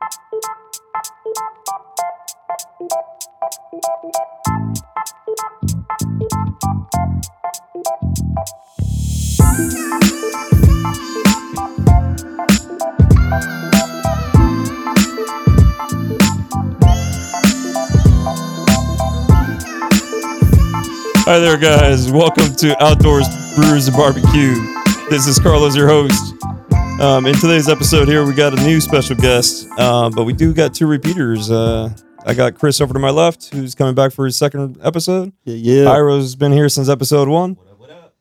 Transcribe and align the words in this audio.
Hi 0.00 0.06
there, 21.40 21.58
guys. 21.58 22.10
Welcome 22.12 22.54
to 22.56 22.80
Outdoors 22.80 23.26
Brewers 23.56 23.88
and 23.88 23.96
Barbecue. 23.96 24.54
This 25.10 25.26
is 25.26 25.40
Carlos, 25.40 25.74
your 25.74 25.88
host. 25.88 26.37
Um, 27.00 27.26
in 27.26 27.34
today's 27.36 27.68
episode 27.68 28.08
here, 28.08 28.24
we 28.26 28.34
got 28.34 28.58
a 28.58 28.62
new 28.64 28.80
special 28.80 29.14
guest, 29.14 29.68
uh, 29.78 30.10
but 30.10 30.24
we 30.24 30.32
do 30.32 30.52
got 30.52 30.74
two 30.74 30.88
repeaters. 30.88 31.48
Uh, 31.48 31.90
I 32.26 32.34
got 32.34 32.56
Chris 32.56 32.80
over 32.80 32.92
to 32.92 32.98
my 32.98 33.10
left, 33.10 33.50
who's 33.54 33.76
coming 33.76 33.94
back 33.94 34.10
for 34.12 34.24
his 34.24 34.36
second 34.36 34.78
episode. 34.82 35.32
Yeah, 35.44 35.54
yeah. 35.54 35.84
Pyro's 35.84 36.34
been 36.34 36.50
here 36.50 36.68
since 36.68 36.88
episode 36.88 37.28
one. 37.28 37.54
What 37.76 37.90
up? 37.90 38.16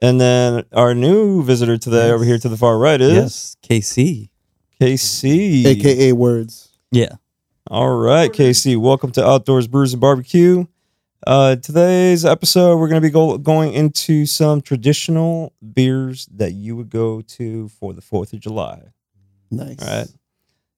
And 0.00 0.18
then 0.18 0.64
our 0.72 0.94
new 0.94 1.42
visitor 1.42 1.76
today 1.76 2.10
over 2.10 2.24
here 2.24 2.38
to 2.38 2.48
the 2.48 2.56
far 2.56 2.78
right 2.78 3.00
is 3.02 3.12
Yes, 3.12 3.56
KC. 3.62 4.30
KC. 4.80 5.66
AKA 5.66 6.12
words. 6.12 6.70
Yeah. 6.90 7.16
All 7.70 7.94
right, 7.96 8.32
KC, 8.32 8.78
welcome 8.78 9.12
to 9.12 9.26
Outdoors 9.26 9.66
Brews 9.66 9.92
and 9.92 10.00
Barbecue. 10.00 10.64
Uh, 11.24 11.54
today's 11.56 12.24
episode, 12.24 12.78
we're 12.78 12.88
going 12.88 13.00
to 13.00 13.06
be 13.06 13.12
go- 13.12 13.38
going 13.38 13.72
into 13.72 14.26
some 14.26 14.60
traditional 14.60 15.52
beers 15.72 16.26
that 16.34 16.52
you 16.52 16.74
would 16.74 16.90
go 16.90 17.20
to 17.20 17.68
for 17.68 17.92
the 17.92 18.02
4th 18.02 18.32
of 18.32 18.40
July. 18.40 18.82
Nice. 19.50 19.80
All 19.80 19.98
right. 19.98 20.08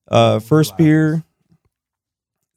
Uh, 0.07 0.39
first 0.41 0.77
beer 0.77 1.25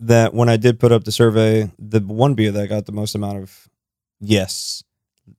that 0.01 0.33
when 0.33 0.49
I 0.49 0.57
did 0.57 0.79
put 0.79 0.91
up 0.91 1.05
the 1.05 1.13
survey, 1.13 1.71
the 1.79 2.01
one 2.01 2.33
beer 2.33 2.51
that 2.51 2.67
got 2.67 2.85
the 2.85 2.91
most 2.91 3.15
amount 3.15 3.37
of 3.37 3.69
yes, 4.19 4.83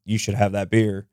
you 0.07 0.17
should 0.17 0.35
have 0.35 0.53
that 0.53 0.71
beer 0.71 1.07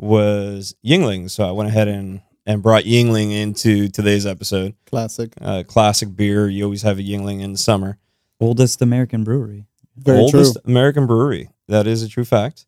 was 0.00 0.74
Yuengling. 0.84 1.30
So 1.30 1.44
I 1.44 1.52
went 1.52 1.68
ahead 1.68 1.86
and, 1.86 2.22
and 2.44 2.60
brought 2.60 2.84
Yuengling 2.84 3.32
into 3.32 3.88
today's 3.88 4.26
episode. 4.26 4.74
Classic. 4.86 5.32
Uh, 5.40 5.62
classic 5.64 6.16
beer. 6.16 6.48
You 6.48 6.64
always 6.64 6.82
have 6.82 6.98
a 6.98 7.02
Yuengling 7.02 7.40
in 7.40 7.52
the 7.52 7.58
summer. 7.58 7.98
Oldest 8.40 8.82
American 8.82 9.22
brewery. 9.22 9.66
Very 9.96 10.18
oldest 10.18 10.54
true. 10.54 10.62
American 10.70 11.06
brewery. 11.06 11.50
That 11.68 11.86
is 11.86 12.02
a 12.02 12.08
true 12.08 12.24
fact. 12.24 12.66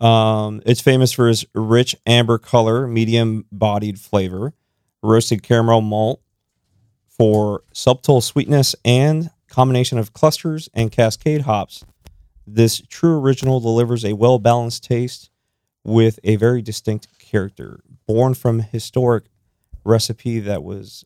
Um, 0.00 0.60
it's 0.66 0.80
famous 0.80 1.12
for 1.12 1.28
its 1.28 1.44
rich 1.54 1.94
amber 2.06 2.38
color, 2.38 2.86
medium 2.86 3.46
bodied 3.52 4.00
flavor, 4.00 4.52
roasted 5.02 5.42
caramel 5.42 5.80
malt 5.82 6.20
for 7.08 7.62
subtle 7.72 8.20
sweetness 8.20 8.74
and 8.84 9.30
combination 9.48 9.98
of 9.98 10.12
clusters 10.12 10.68
and 10.74 10.90
cascade 10.90 11.42
hops. 11.42 11.84
This 12.46 12.82
true 12.88 13.18
original 13.20 13.60
delivers 13.60 14.04
a 14.04 14.14
well 14.14 14.38
balanced 14.38 14.84
taste 14.84 15.30
with 15.84 16.18
a 16.24 16.36
very 16.36 16.60
distinct 16.60 17.08
character. 17.18 17.80
Born 18.06 18.34
from 18.34 18.60
historic 18.60 19.24
recipe 19.84 20.40
that 20.40 20.62
was 20.62 21.04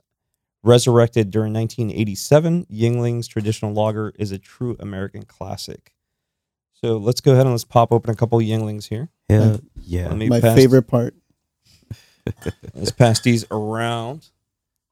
resurrected 0.63 1.31
during 1.31 1.53
1987, 1.53 2.67
Yuengling's 2.71 3.27
traditional 3.29 3.73
lager 3.73 4.13
is 4.19 4.33
a 4.33 4.39
true 4.39 4.77
American 4.81 5.23
classic. 5.25 5.93
So 6.75 6.97
let's 6.97 7.21
go 7.21 7.33
ahead 7.33 7.47
and 7.47 7.53
let's 7.53 7.65
pop 7.65 7.91
open 7.93 8.11
a 8.11 8.15
couple 8.15 8.39
Yuenglings 8.39 8.89
here. 8.89 9.09
Hell 9.29 9.61
yeah. 9.81 10.09
Let 10.13 10.29
My 10.29 10.41
pass, 10.41 10.57
favorite 10.57 10.83
part. 10.83 11.15
Let's 12.75 12.91
pass 12.93 13.21
these 13.21 13.45
around. 13.51 14.29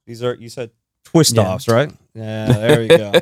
These 0.06 0.23
are 0.23 0.34
you 0.34 0.48
said 0.48 0.70
twist 1.05 1.36
Yeah. 1.36 1.42
offs, 1.42 1.69
right? 1.69 1.92
Yeah, 2.14 2.47
there 2.47 2.83
you 2.83 2.89
go. 2.89 3.12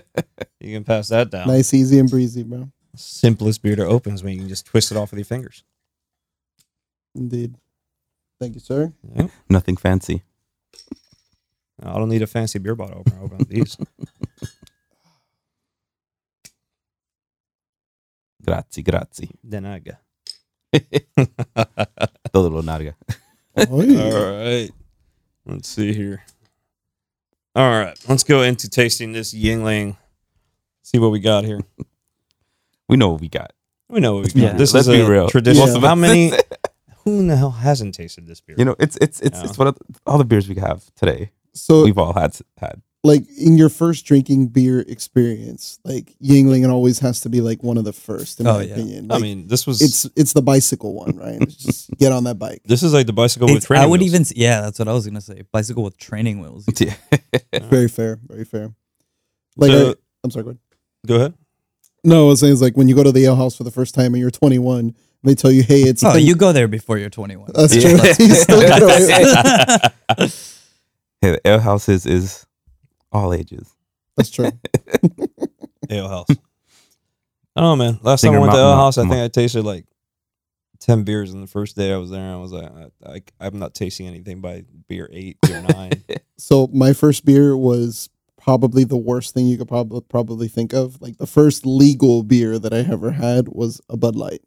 you 0.61 0.73
can 0.75 0.85
pass 0.85 1.09
that 1.09 1.31
down. 1.31 1.49
Nice, 1.49 1.75
easy, 1.75 1.99
and 1.99 2.09
breezy, 2.09 2.43
bro. 2.45 2.71
Simplest 2.95 3.61
beer 3.61 3.75
to 3.75 3.85
open 3.85 4.15
is 4.15 4.23
when 4.23 4.35
you 4.35 4.39
can 4.41 4.49
just 4.49 4.67
twist 4.67 4.93
it 4.93 4.97
off 4.97 5.11
with 5.11 5.19
your 5.19 5.25
fingers. 5.25 5.65
Indeed. 7.17 7.57
Thank 8.41 8.55
you, 8.55 8.61
sir. 8.61 8.93
Yep. 9.17 9.31
Nothing 9.49 9.77
fancy. 9.77 10.23
I 11.83 11.93
don't 11.99 12.09
need 12.09 12.23
a 12.23 12.27
fancy 12.27 12.59
beer 12.59 12.75
bottle 12.75 13.01
opener. 13.01 13.17
to 13.19 13.25
Open 13.25 13.47
these. 13.49 13.77
Grazie, 18.45 18.83
grazie. 18.83 19.31
then 19.43 19.65
I 19.65 19.79
go. 19.79 19.93
Todo 22.33 22.49
lo 22.51 22.63
narga. 22.63 22.95
Oh. 23.57 23.65
All 23.71 24.45
right. 24.45 24.71
Let's 25.47 25.69
see 25.69 25.93
here. 25.95 26.23
All 27.55 27.71
right. 27.71 27.97
Let's 28.09 28.25
go 28.25 28.43
into 28.43 28.69
tasting 28.69 29.13
this 29.13 29.33
Yuengling. 29.33 29.97
See 30.83 30.99
what 30.99 31.11
we 31.13 31.21
got 31.21 31.45
here. 31.45 31.61
We 32.87 32.99
know 32.99 33.09
what 33.13 33.23
we 33.23 33.31
got. 33.31 33.55
We 33.89 34.01
know 34.01 34.17
what 34.17 34.25
we 34.27 34.41
got. 34.43 34.53
Yeah, 34.53 34.53
this 34.59 34.75
let's 34.75 34.87
is 34.87 34.95
be 34.95 35.01
a 35.01 35.09
real. 35.09 35.27
traditional. 35.27 35.67
Most 35.69 35.77
of 35.77 35.83
How 35.85 35.95
many? 35.95 36.33
Who 37.05 37.21
in 37.21 37.29
the 37.29 37.37
hell 37.37 37.51
hasn't 37.51 37.95
tasted 37.95 38.27
this 38.27 38.43
beer? 38.43 38.57
You 38.59 38.67
know, 38.67 38.77
it's 38.79 38.99
it's 39.01 39.21
it's 39.21 39.39
Yeah. 39.39 39.45
it's 39.47 39.57
one 39.57 39.69
of 39.69 39.75
the- 39.77 39.85
all 40.07 40.19
the 40.19 40.25
beers 40.27 40.47
we 40.51 40.57
have 40.57 40.85
today. 40.95 41.31
So, 41.55 41.85
We've 41.85 41.99
all 41.99 42.13
had 42.13 42.37
had. 42.59 42.83
like, 43.05 43.23
in 43.39 43.57
your 43.57 43.69
first 43.69 44.05
drinking 44.07 44.49
beer 44.49 44.81
experience, 44.81 45.79
like, 45.85 46.15
Yuengling 46.23 46.65
it 46.65 46.71
always 46.71 46.99
has 47.01 47.21
to 47.21 47.29
be, 47.29 47.41
like, 47.41 47.63
one 47.63 47.77
of 47.77 47.85
the 47.85 47.93
first, 47.93 48.41
in 48.41 48.47
Oh, 48.47 48.55
my 48.55 48.63
yeah. 48.63 48.73
opinion. 48.75 49.13
I 49.13 49.19
mean, 49.19 49.47
this 49.47 49.67
was. 49.67 49.81
it's 49.83 50.05
it's 50.17 50.33
the 50.33 50.43
bicycle 50.43 50.95
one, 50.95 51.17
right? 51.17 51.41
It's 51.41 51.55
Just 51.57 51.91
get 51.99 52.11
on 52.13 52.25
that 52.25 52.39
bike. 52.39 52.63
this 52.65 52.83
is 52.83 52.93
like 52.93 53.07
the 53.07 53.13
bicycle 53.13 53.47
with 53.49 53.59
It's, 53.59 53.67
training 53.67 53.85
I 53.85 53.87
would 53.87 54.01
wheels. 54.01 54.11
even, 54.13 54.21
s- 54.23 54.33
yeah, 54.37 54.63
that's 54.63 54.79
what 54.79 54.89
I 54.89 54.93
was 54.93 55.07
gonna 55.07 55.21
say. 55.21 55.43
Bicycle 55.53 55.85
with 55.85 55.97
training 55.97 56.41
wheels. 56.41 56.65
Yeah. 56.81 56.95
Very 57.71 57.89
fair. 57.89 58.19
Very 58.27 58.45
fair. 58.45 58.75
Like, 59.57 59.71
So- 59.71 59.91
I, 59.91 59.95
I'm 60.25 60.31
sorry, 60.31 60.45
go 60.45 60.51
ahead. 60.51 60.59
Go 61.07 61.15
ahead. 61.17 61.35
No, 62.03 62.27
I 62.27 62.29
was 62.31 62.41
saying 62.41 62.53
it's 62.53 62.63
like 62.63 62.77
when 62.77 62.89
you 62.89 62.95
go 62.95 63.03
to 63.05 63.13
the 63.13 63.25
ale 63.25 63.37
house 63.37 63.57
for 63.57 63.65
the 63.65 63.71
first 63.71 63.95
time 63.95 64.13
and 64.15 64.17
you're 64.21 64.31
21, 64.31 64.95
they 65.23 65.35
tell 65.35 65.51
you, 65.53 65.63
hey, 65.63 65.83
it's 65.83 66.03
a 66.03 66.09
Oh, 66.09 66.13
thing- 66.15 66.27
you 66.27 66.35
go 66.35 66.53
there 66.53 66.69
before 66.69 66.99
you're 66.99 67.09
21. 67.11 67.51
That's 67.55 67.75
Yeah. 67.77 67.97
true. 70.19 70.29
You 71.25 71.31
still 71.31 71.33
get 71.33 71.41
away- 71.41 71.41
Hey, 71.41 71.41
the 71.43 71.49
ale 71.49 71.59
house 71.61 71.89
is, 71.89 72.07
is 72.07 72.47
all 73.13 73.33
ages. 73.35 73.75
That's 74.17 74.31
true. 74.31 74.51
Ale 75.91 76.09
House. 76.09 76.27
I 77.57 77.61
don't 77.61 77.79
know, 77.79 77.85
man. 77.85 77.99
Last 78.03 78.21
Singer 78.23 78.39
time 78.39 78.43
I 78.43 78.47
went 78.47 78.53
to 78.53 78.57
Mountain 78.57 78.71
Ale 78.71 78.77
Mo- 78.77 78.83
House, 78.83 78.99
I 78.99 79.03
think 79.03 79.11
Mo- 79.15 79.25
I 79.25 79.29
tasted 79.29 79.63
like 79.65 79.87
ten 80.81 81.05
beers. 81.05 81.33
in 81.33 81.41
the 81.41 81.47
first 81.47 81.77
day 81.77 81.93
I 81.93 81.97
was 81.99 82.11
there, 82.11 82.33
I 82.33 82.37
was 82.37 82.53
like, 82.53 82.65
I, 83.05 83.11
I, 83.15 83.21
I'm 83.41 83.59
not 83.59 83.75
tasting 83.75 84.07
anything 84.07 84.41
by 84.41 84.65
beer 84.89 85.09
eight, 85.13 85.39
beer 85.43 85.63
nine. 85.63 86.03
So 86.37 86.67
my 86.73 86.93
first 86.95 87.25
beer 87.25 87.57
was 87.57 88.11
probably 88.41 88.83
the 88.83 88.97
worst 88.97 89.35
thing 89.35 89.47
you 89.47 89.57
could 89.57 89.69
probably 89.69 90.01
probably 90.01 90.49
think 90.49 90.73
of. 90.73 91.01
Like 91.01 91.17
the 91.19 91.29
first 91.29 91.65
legal 91.65 92.25
beer 92.25 92.59
that 92.59 92.75
I 92.75 92.79
ever 92.81 93.13
had 93.13 93.49
was 93.49 93.81
a 93.89 93.97
Bud 93.97 94.17
Light, 94.17 94.41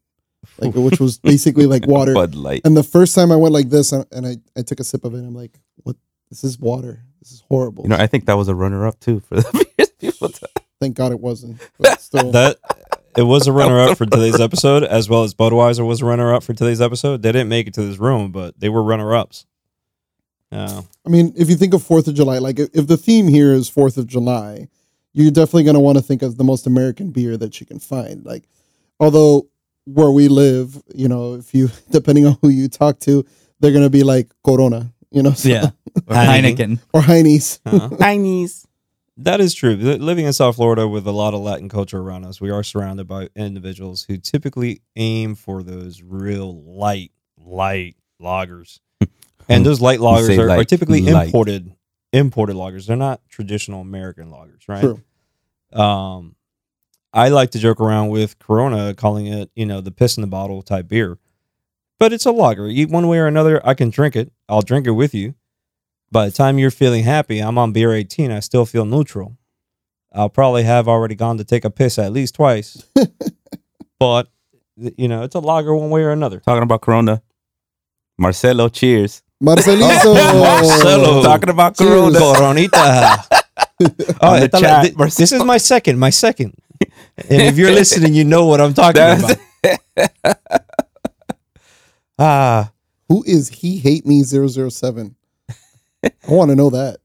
like 0.59 0.75
which 0.75 0.99
was 0.99 1.17
basically 1.17 1.65
like 1.65 1.87
water. 1.87 2.13
Bud 2.13 2.35
Light. 2.35 2.61
And 2.65 2.75
the 2.75 2.83
first 2.83 3.15
time 3.15 3.31
I 3.31 3.37
went 3.37 3.53
like 3.53 3.69
this, 3.69 3.93
and 3.93 4.05
and 4.11 4.27
I, 4.27 4.35
I 4.57 4.63
took 4.63 4.81
a 4.81 4.83
sip 4.83 5.05
of 5.05 5.13
it, 5.13 5.19
I'm 5.19 5.33
like, 5.33 5.57
what? 5.77 5.95
This 6.29 6.43
is 6.43 6.59
water. 6.59 7.03
This 7.21 7.31
is 7.31 7.43
horrible. 7.49 7.83
You 7.83 7.89
know, 7.89 7.97
I 7.97 8.07
think 8.07 8.25
that 8.25 8.33
was 8.37 8.47
a 8.47 8.55
runner 8.55 8.85
up 8.87 8.99
too 8.99 9.19
for 9.21 9.35
the 9.41 9.65
beers 9.77 9.89
people. 9.99 10.29
To, 10.29 10.47
Thank 10.79 10.95
God 10.95 11.11
it 11.11 11.19
wasn't. 11.19 11.59
But 11.79 11.99
still, 12.01 12.31
that 12.31 12.57
it 13.17 13.23
was 13.23 13.47
a 13.47 13.51
runner 13.51 13.79
up 13.79 13.97
for 13.97 14.05
today's 14.07 14.39
episode, 14.39 14.83
as 14.83 15.09
well 15.09 15.23
as 15.23 15.33
Budweiser 15.33 15.85
was 15.85 16.01
a 16.01 16.05
runner 16.05 16.33
up 16.33 16.43
for 16.43 16.53
today's 16.53 16.81
episode. 16.81 17.21
They 17.23 17.31
didn't 17.31 17.49
make 17.49 17.67
it 17.67 17.73
to 17.75 17.81
this 17.83 17.97
room, 17.97 18.31
but 18.31 18.59
they 18.59 18.69
were 18.69 18.83
runner 18.83 19.15
ups. 19.15 19.45
Yeah. 20.51 20.81
I 21.05 21.09
mean, 21.09 21.33
if 21.35 21.49
you 21.49 21.55
think 21.55 21.73
of 21.73 21.83
Fourth 21.83 22.07
of 22.07 22.13
July, 22.13 22.37
like 22.37 22.59
if, 22.59 22.69
if 22.73 22.87
the 22.87 22.95
theme 22.97 23.27
here 23.27 23.51
is 23.53 23.67
Fourth 23.69 23.97
of 23.97 24.07
July, 24.07 24.69
you're 25.13 25.31
definitely 25.31 25.63
going 25.63 25.73
to 25.73 25.79
want 25.79 25.97
to 25.97 26.03
think 26.03 26.21
of 26.21 26.37
the 26.37 26.43
most 26.43 26.67
American 26.67 27.11
beer 27.11 27.35
that 27.37 27.59
you 27.59 27.65
can 27.65 27.79
find. 27.79 28.23
Like, 28.25 28.47
although 28.99 29.47
where 29.85 30.11
we 30.11 30.27
live, 30.27 30.81
you 30.93 31.07
know, 31.07 31.33
if 31.35 31.53
you 31.53 31.69
depending 31.91 32.25
on 32.27 32.37
who 32.41 32.49
you 32.49 32.67
talk 32.69 32.99
to, 33.01 33.25
they're 33.59 33.71
going 33.71 33.83
to 33.83 33.89
be 33.89 34.03
like 34.03 34.31
Corona, 34.45 34.93
you 35.11 35.23
know, 35.23 35.31
so- 35.33 35.49
Yeah. 35.49 35.69
Or 36.07 36.15
Heineken. 36.15 36.55
Heineken. 36.55 36.79
or 36.93 37.01
Heinies. 37.01 37.59
Uh-huh. 37.65 37.97
Chinese. 37.97 38.67
That 39.17 39.41
is 39.41 39.55
true. 39.55 39.75
Living 39.75 40.25
in 40.27 40.33
South 40.33 40.57
Florida 40.57 40.87
with 40.87 41.07
a 41.07 41.11
lot 41.11 41.33
of 41.33 41.39
Latin 41.41 41.69
culture 41.69 41.97
around 41.99 42.23
us, 42.25 42.39
we 42.39 42.51
are 42.51 42.61
surrounded 42.63 43.07
by 43.07 43.29
individuals 43.35 44.03
who 44.07 44.17
typically 44.17 44.81
aim 44.95 45.33
for 45.33 45.63
those 45.63 46.03
real 46.03 46.63
light, 46.63 47.11
light 47.43 47.95
lagers. 48.21 48.79
And 49.49 49.65
those 49.65 49.81
light 49.81 49.99
You 49.99 50.23
say 50.23 50.37
lagers 50.37 50.39
are, 50.39 50.59
are 50.59 50.63
typically 50.63 51.01
light. 51.01 51.27
imported 51.27 51.73
imported 52.13 52.55
lagers. 52.55 52.85
They're 52.85 52.95
not 52.95 53.21
traditional 53.29 53.81
American 53.81 54.29
lagers, 54.31 54.67
right? 54.67 54.81
True. 54.81 55.01
Um, 55.73 56.35
I 57.13 57.29
like 57.29 57.51
to 57.51 57.59
joke 57.59 57.79
around 57.81 58.09
with 58.09 58.37
Corona, 58.39 58.93
calling 58.93 59.27
it, 59.27 59.49
you 59.55 59.65
know, 59.65 59.81
the 59.81 59.91
piss 59.91 60.17
in 60.17 60.21
the 60.21 60.27
bottle 60.27 60.61
type 60.61 60.87
beer. 60.87 61.17
But 61.99 62.13
it's 62.13 62.25
a 62.25 62.31
lager. 62.31 62.67
You, 62.67 62.87
one 62.87 63.07
way 63.07 63.17
or 63.17 63.25
another, 63.25 63.65
I 63.65 63.73
can 63.73 63.89
drink 63.89 64.15
it. 64.15 64.31
I'll 64.47 64.61
drink 64.61 64.85
it 64.85 64.91
with 64.91 65.15
you. 65.15 65.33
By 66.11 66.25
the 66.25 66.31
time 66.31 66.57
you're 66.57 66.71
feeling 66.71 67.03
happy, 67.03 67.39
I'm 67.39 67.57
on 67.57 67.73
beer 67.73 67.93
18. 67.93 68.31
I 68.31 68.39
still 68.39 68.65
feel 68.65 68.85
neutral. 68.85 69.37
I'll 70.13 70.29
probably 70.29 70.63
have 70.63 70.87
already 70.87 71.15
gone 71.15 71.37
to 71.37 71.43
take 71.43 71.65
a 71.65 71.69
piss 71.69 71.99
at 71.99 72.11
least 72.13 72.35
twice. 72.35 72.81
but, 73.99 74.29
you 74.77 75.07
know, 75.07 75.23
it's 75.23 75.35
a 75.35 75.39
lager 75.39 75.75
one 75.75 75.89
way 75.89 76.01
or 76.03 76.11
another. 76.11 76.39
Talking 76.39 76.63
about 76.63 76.81
Corona. 76.81 77.21
Marcelo, 78.17 78.69
cheers. 78.69 79.21
Marcelito. 79.41 80.13
Marcelo. 80.15 81.21
Talking 81.23 81.49
about 81.49 81.77
Cheers. 81.77 81.89
Corona. 82.17 82.19
Coronita. 82.19 83.25
Oh, 83.79 84.33
On 84.33 84.39
the 84.39 84.45
esta 84.45 84.57
la- 84.57 84.59
chat, 84.61 84.85
thi- 84.95 85.03
this 85.21 85.31
is 85.31 85.43
my 85.43 85.57
second, 85.57 85.99
my 85.99 86.09
second. 86.09 86.55
And 87.17 87.41
if 87.43 87.57
you're 87.57 87.71
listening, 87.71 88.15
you 88.15 88.23
know 88.23 88.45
what 88.47 88.59
I'm 88.59 88.73
talking 88.73 89.01
about. 89.01 89.37
That's- 89.63 90.35
ah, 92.19 92.71
Who 93.09 93.23
is 93.27 93.49
he 93.49 93.77
hate 93.77 94.05
me 94.05 94.23
007? 94.23 95.15
I 96.03 96.11
want 96.27 96.49
to 96.49 96.55
know 96.55 96.69
that. 96.69 96.97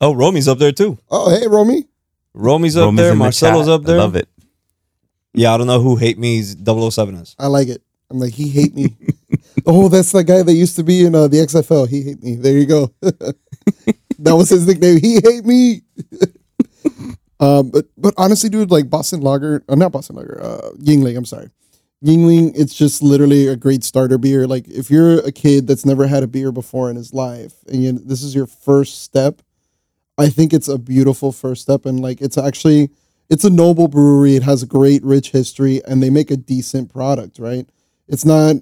Oh, 0.00 0.14
Romy's 0.14 0.48
up 0.48 0.58
there 0.58 0.72
too. 0.72 0.98
Oh, 1.10 1.30
hey, 1.30 1.46
Romy. 1.46 1.84
Romy's 2.32 2.76
up 2.76 2.86
Roman's 2.86 2.98
there. 2.98 3.12
in 3.12 3.18
the 3.18 3.24
Marcelo's 3.24 3.68
up 3.68 3.82
there. 3.82 3.98
I 3.98 4.00
love 4.00 4.16
it. 4.16 4.28
Yeah, 5.32 5.54
I 5.54 5.58
don't 5.58 5.66
know 5.66 5.80
who 5.80 5.96
Hate 5.96 6.18
Me's 6.18 6.56
007 6.64 7.14
is. 7.16 7.36
I 7.38 7.46
like 7.46 7.68
it. 7.68 7.82
I'm 8.10 8.18
like, 8.18 8.32
he 8.32 8.48
hate 8.48 8.74
me. 8.74 8.96
oh, 9.66 9.88
that's 9.88 10.12
the 10.12 10.24
guy 10.24 10.42
that 10.42 10.52
used 10.52 10.76
to 10.76 10.82
be 10.82 11.04
in 11.04 11.14
uh, 11.14 11.28
the 11.28 11.38
XFL. 11.38 11.88
He 11.88 12.02
hate 12.02 12.22
me. 12.22 12.34
There 12.36 12.58
you 12.58 12.66
go. 12.66 12.92
that 13.00 14.36
was 14.36 14.48
his 14.48 14.66
nickname. 14.66 14.98
He 15.00 15.20
hate 15.22 15.44
me. 15.44 15.82
um, 17.40 17.70
but 17.70 17.86
but 17.96 18.14
honestly, 18.16 18.50
dude, 18.50 18.70
like 18.70 18.90
Boston 18.90 19.20
Lager, 19.20 19.62
uh, 19.68 19.76
not 19.76 19.92
Boston 19.92 20.16
Lager, 20.16 20.42
uh, 20.42 20.70
Yuengling. 20.78 21.16
I'm 21.16 21.24
sorry, 21.24 21.50
Yuengling. 22.04 22.52
It's 22.54 22.74
just 22.74 23.02
literally 23.02 23.46
a 23.46 23.56
great 23.56 23.84
starter 23.84 24.18
beer. 24.18 24.46
Like 24.46 24.66
if 24.68 24.90
you're 24.90 25.18
a 25.20 25.32
kid 25.32 25.66
that's 25.66 25.84
never 25.84 26.06
had 26.06 26.22
a 26.22 26.26
beer 26.26 26.50
before 26.50 26.88
in 26.88 26.96
his 26.96 27.12
life, 27.12 27.54
and 27.68 27.82
you, 27.82 27.92
this 27.92 28.22
is 28.22 28.34
your 28.34 28.46
first 28.46 29.02
step, 29.02 29.42
I 30.16 30.28
think 30.28 30.52
it's 30.52 30.68
a 30.68 30.78
beautiful 30.78 31.32
first 31.32 31.62
step, 31.62 31.84
and 31.84 32.00
like 32.00 32.20
it's 32.20 32.38
actually 32.38 32.90
it's 33.28 33.44
a 33.44 33.50
noble 33.50 33.86
brewery. 33.88 34.34
It 34.34 34.42
has 34.42 34.62
a 34.62 34.66
great, 34.66 35.02
rich 35.04 35.30
history, 35.30 35.82
and 35.86 36.02
they 36.02 36.10
make 36.10 36.30
a 36.30 36.36
decent 36.36 36.92
product. 36.92 37.38
Right? 37.38 37.68
It's 38.08 38.24
not 38.24 38.56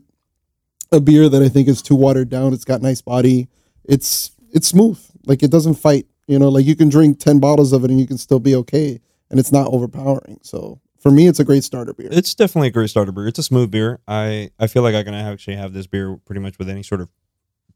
a 0.91 1.01
beer 1.01 1.29
that 1.29 1.43
I 1.43 1.49
think 1.49 1.69
is 1.69 1.83
too 1.83 1.95
watered 1.95 2.29
down. 2.29 2.53
It's 2.53 2.65
got 2.65 2.83
nice 2.83 3.03
body. 3.03 3.49
It's 3.85 4.33
it's 4.51 4.69
smooth. 4.69 4.99
Like 5.27 5.43
it 5.43 5.51
doesn't 5.51 5.75
fight. 5.75 6.07
You 6.27 6.39
know, 6.39 6.49
like 6.49 6.67
you 6.67 6.77
can 6.77 6.89
drink 6.89 7.21
ten 7.21 7.39
bottles 7.39 7.73
of 7.73 7.85
it 7.85 7.91
and 7.91 8.01
you 8.01 8.07
can 8.07 8.19
still 8.19 8.41
be 8.41 8.57
okay, 8.57 9.01
and 9.31 9.39
it's 9.39 9.53
not 9.53 9.69
overpowering. 9.69 10.41
So 10.43 10.81
for 10.99 11.11
me, 11.11 11.27
it's 11.29 11.39
a 11.41 11.45
great 11.45 11.65
starter 11.65 11.93
beer. 11.95 12.09
It's 12.11 12.35
definitely 12.35 12.69
a 12.69 12.73
great 12.73 12.91
starter 12.91 13.13
beer. 13.13 13.27
It's 13.29 13.39
a 13.39 13.43
smooth 13.43 13.71
beer. 13.71 14.01
I, 14.09 14.51
I 14.59 14.67
feel 14.67 14.83
like 14.83 14.95
I 14.95 15.03
can 15.03 15.15
actually 15.15 15.57
have 15.57 15.73
this 15.73 15.87
beer 15.87 16.17
pretty 16.25 16.41
much 16.41 16.59
with 16.59 16.69
any 16.69 16.83
sort 16.83 17.01
of 17.01 17.09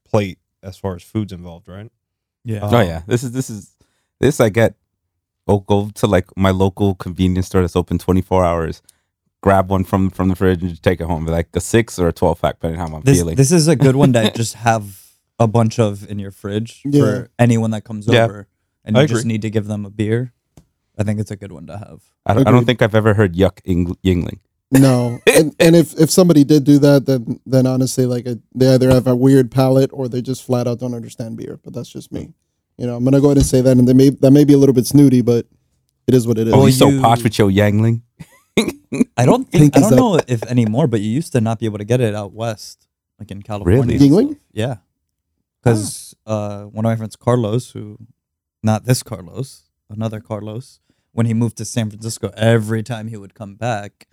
plate 0.05 0.39
as 0.63 0.77
far 0.77 0.95
as 0.97 1.03
food's 1.03 1.33
involved, 1.33 1.69
right? 1.69 1.91
Yeah. 2.45 2.65
Uh, 2.65 2.71
Oh 2.73 2.81
yeah, 2.81 3.03
this 3.07 3.23
is 3.23 3.33
this 3.33 3.49
is 3.51 3.77
this 4.21 4.41
I 4.41 4.49
get. 4.49 4.75
I'll 5.49 5.59
go 5.61 5.91
to 5.95 6.07
like 6.07 6.27
my 6.37 6.51
local 6.51 6.95
convenience 6.95 7.47
store 7.47 7.61
that's 7.63 7.77
open 7.77 7.99
twenty 7.99 8.23
four 8.23 8.45
hours. 8.45 8.83
Grab 9.43 9.71
one 9.71 9.83
from 9.85 10.11
from 10.11 10.29
the 10.29 10.37
fridge 10.37 10.61
and 10.61 10.71
just 10.71 10.83
take 10.83 11.01
it 11.01 11.07
home. 11.07 11.27
Like 11.27 11.49
a 11.55 11.61
six 11.61 11.99
or 11.99 12.09
a 12.09 12.13
twelve 12.13 12.41
pack, 12.41 12.57
depending 12.57 12.81
on 12.81 12.89
how 12.91 12.97
I'm 12.97 13.03
This 13.03 13.19
feeling. 13.19 13.37
this 13.37 13.51
is 13.53 13.67
a 13.69 13.75
good 13.77 13.97
one 13.97 14.13
to 14.13 14.31
just 14.37 14.55
have 14.55 15.01
a 15.39 15.49
bunch 15.49 15.79
of 15.81 16.09
in 16.09 16.19
your 16.21 16.31
fridge 16.31 16.83
Yeah. 16.85 17.01
for 17.03 17.31
anyone 17.39 17.71
that 17.73 17.83
comes 17.83 18.07
Yeah. 18.07 18.25
over 18.25 18.47
and 18.85 18.97
I 18.97 19.03
you 19.03 19.09
just 19.09 19.25
need 19.27 19.43
to 19.43 19.51
give 19.51 19.67
them 19.67 19.85
a 19.85 19.91
beer. 19.91 20.33
I 20.99 21.05
think 21.05 21.21
it's 21.21 21.31
a 21.31 21.37
good 21.37 21.53
one 21.53 21.67
to 21.67 21.79
have. 21.79 22.03
I, 22.27 22.35
don't, 22.35 22.47
I 22.47 22.51
don't 22.51 22.65
think 22.65 22.83
I've 22.83 22.95
ever 22.95 23.15
heard 23.15 23.35
yuck 23.35 23.61
Ing- 23.65 23.97
Yuengling. 24.05 24.41
No, 24.71 25.19
and, 25.27 25.55
and 25.59 25.77
if 25.77 25.99
if 26.01 26.11
somebody 26.11 26.45
did 26.45 26.65
do 26.65 26.79
that, 26.79 27.07
then 27.07 27.41
then 27.47 27.67
honestly, 27.67 28.07
like 28.07 28.27
a, 28.27 28.39
they 28.55 28.73
either 28.73 28.91
have 28.91 29.07
a 29.07 29.17
weird 29.17 29.51
palate 29.51 29.91
or 29.93 30.09
they 30.09 30.23
just 30.23 30.45
flat 30.45 30.67
out 30.67 30.79
don't 30.81 30.95
understand 30.95 31.37
beer. 31.37 31.59
But 31.63 31.75
that's 31.75 31.91
just 31.91 32.13
me. 32.13 32.25
Hmm. 32.25 32.31
You 32.79 32.87
know, 32.87 32.97
I'm 32.97 33.05
gonna 33.05 33.21
go 33.21 33.29
ahead 33.29 33.37
and 33.37 33.47
say 33.47 33.61
that, 33.61 33.77
and 33.77 33.87
they 33.87 33.93
may 33.93 34.11
that 34.11 34.31
may 34.31 34.45
be 34.45 34.55
a 34.55 34.59
little 34.59 34.75
bit 34.75 34.87
snooty, 34.87 35.21
but 35.23 35.47
it 36.07 36.15
is 36.15 36.27
what 36.27 36.39
it 36.39 36.49
is. 36.49 36.55
Oh, 36.55 36.59
Well, 36.59 36.67
he's 36.67 36.79
so 36.79 36.89
you- 36.89 37.01
posh 37.01 37.23
with 37.23 37.39
your 37.39 37.51
Yangling. 37.51 38.03
I 39.17 39.25
don't 39.25 39.45
think 39.51 39.77
I 39.77 39.81
don't 39.81 39.93
up. 39.93 39.99
know 39.99 40.21
if 40.27 40.43
anymore, 40.45 40.87
but 40.87 41.01
you 41.01 41.11
used 41.11 41.33
to 41.33 41.41
not 41.41 41.59
be 41.59 41.67
able 41.67 41.79
to 41.79 41.85
get 41.85 42.01
it 42.01 42.15
out 42.15 42.33
west, 42.33 42.87
like 43.19 43.31
in 43.31 43.43
California. 43.43 43.99
Really? 43.99 44.11
Yuengling? 44.11 44.39
Yeah, 44.53 44.77
because 45.63 46.15
ah. 46.27 46.33
uh, 46.33 46.65
one 46.65 46.85
of 46.85 46.91
my 46.91 46.97
friends, 46.97 47.17
Carlos, 47.17 47.71
who, 47.73 47.99
not 48.63 48.85
this 48.85 49.03
Carlos, 49.03 49.65
another 49.93 50.21
Carlos, 50.21 50.81
when 51.13 51.27
he 51.27 51.35
moved 51.35 51.57
to 51.59 51.65
San 51.65 51.91
Francisco, 51.91 52.31
every 52.37 52.83
time 52.83 53.09
he 53.09 53.17
would 53.17 53.35
come 53.35 53.55
back, 53.55 54.09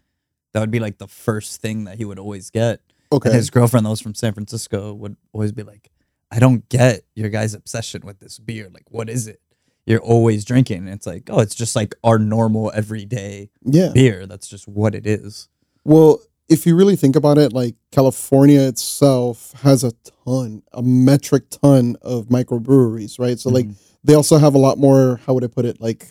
that 0.53 0.59
would 0.59 0.71
be 0.71 0.79
like 0.79 0.97
the 0.97 1.07
first 1.07 1.61
thing 1.61 1.83
that 1.85 1.97
he 1.97 2.05
would 2.05 2.19
always 2.19 2.49
get. 2.49 2.81
okay, 3.11 3.29
And 3.29 3.35
his 3.37 3.49
girlfriend 3.49 3.85
that 3.85 3.89
was 3.89 4.01
from 4.01 4.15
San 4.15 4.33
Francisco 4.33 4.93
would 4.93 5.15
always 5.33 5.51
be 5.51 5.63
like, 5.63 5.89
I 6.31 6.39
don't 6.39 6.67
get 6.69 7.01
your 7.15 7.29
guys' 7.29 7.53
obsession 7.53 8.01
with 8.05 8.19
this 8.19 8.37
beer. 8.39 8.69
Like, 8.73 8.89
what 8.91 9.09
is 9.09 9.27
it? 9.27 9.41
You're 9.85 10.01
always 10.01 10.45
drinking. 10.45 10.79
And 10.79 10.89
it's 10.89 11.07
like, 11.07 11.29
oh, 11.31 11.39
it's 11.39 11.55
just 11.55 11.75
like 11.75 11.95
our 12.03 12.19
normal 12.19 12.71
everyday 12.75 13.49
yeah. 13.63 13.89
beer. 13.93 14.27
That's 14.27 14.47
just 14.47 14.67
what 14.67 14.93
it 14.93 15.07
is. 15.07 15.47
Well, 15.83 16.19
if 16.47 16.65
you 16.65 16.75
really 16.75 16.95
think 16.95 17.15
about 17.15 17.37
it, 17.37 17.53
like 17.53 17.75
California 17.91 18.61
itself 18.61 19.53
has 19.61 19.83
a 19.83 19.91
ton, 20.25 20.61
a 20.73 20.81
metric 20.83 21.49
ton 21.49 21.95
of 22.01 22.25
microbreweries, 22.27 23.19
right? 23.19 23.39
So 23.39 23.49
like 23.49 23.65
Mhm. 23.67 23.75
They 24.03 24.13
also 24.15 24.37
have 24.37 24.55
a 24.55 24.59
lot 24.59 24.77
more. 24.77 25.19
How 25.25 25.33
would 25.33 25.43
I 25.43 25.47
put 25.47 25.65
it? 25.65 25.79
Like 25.81 26.07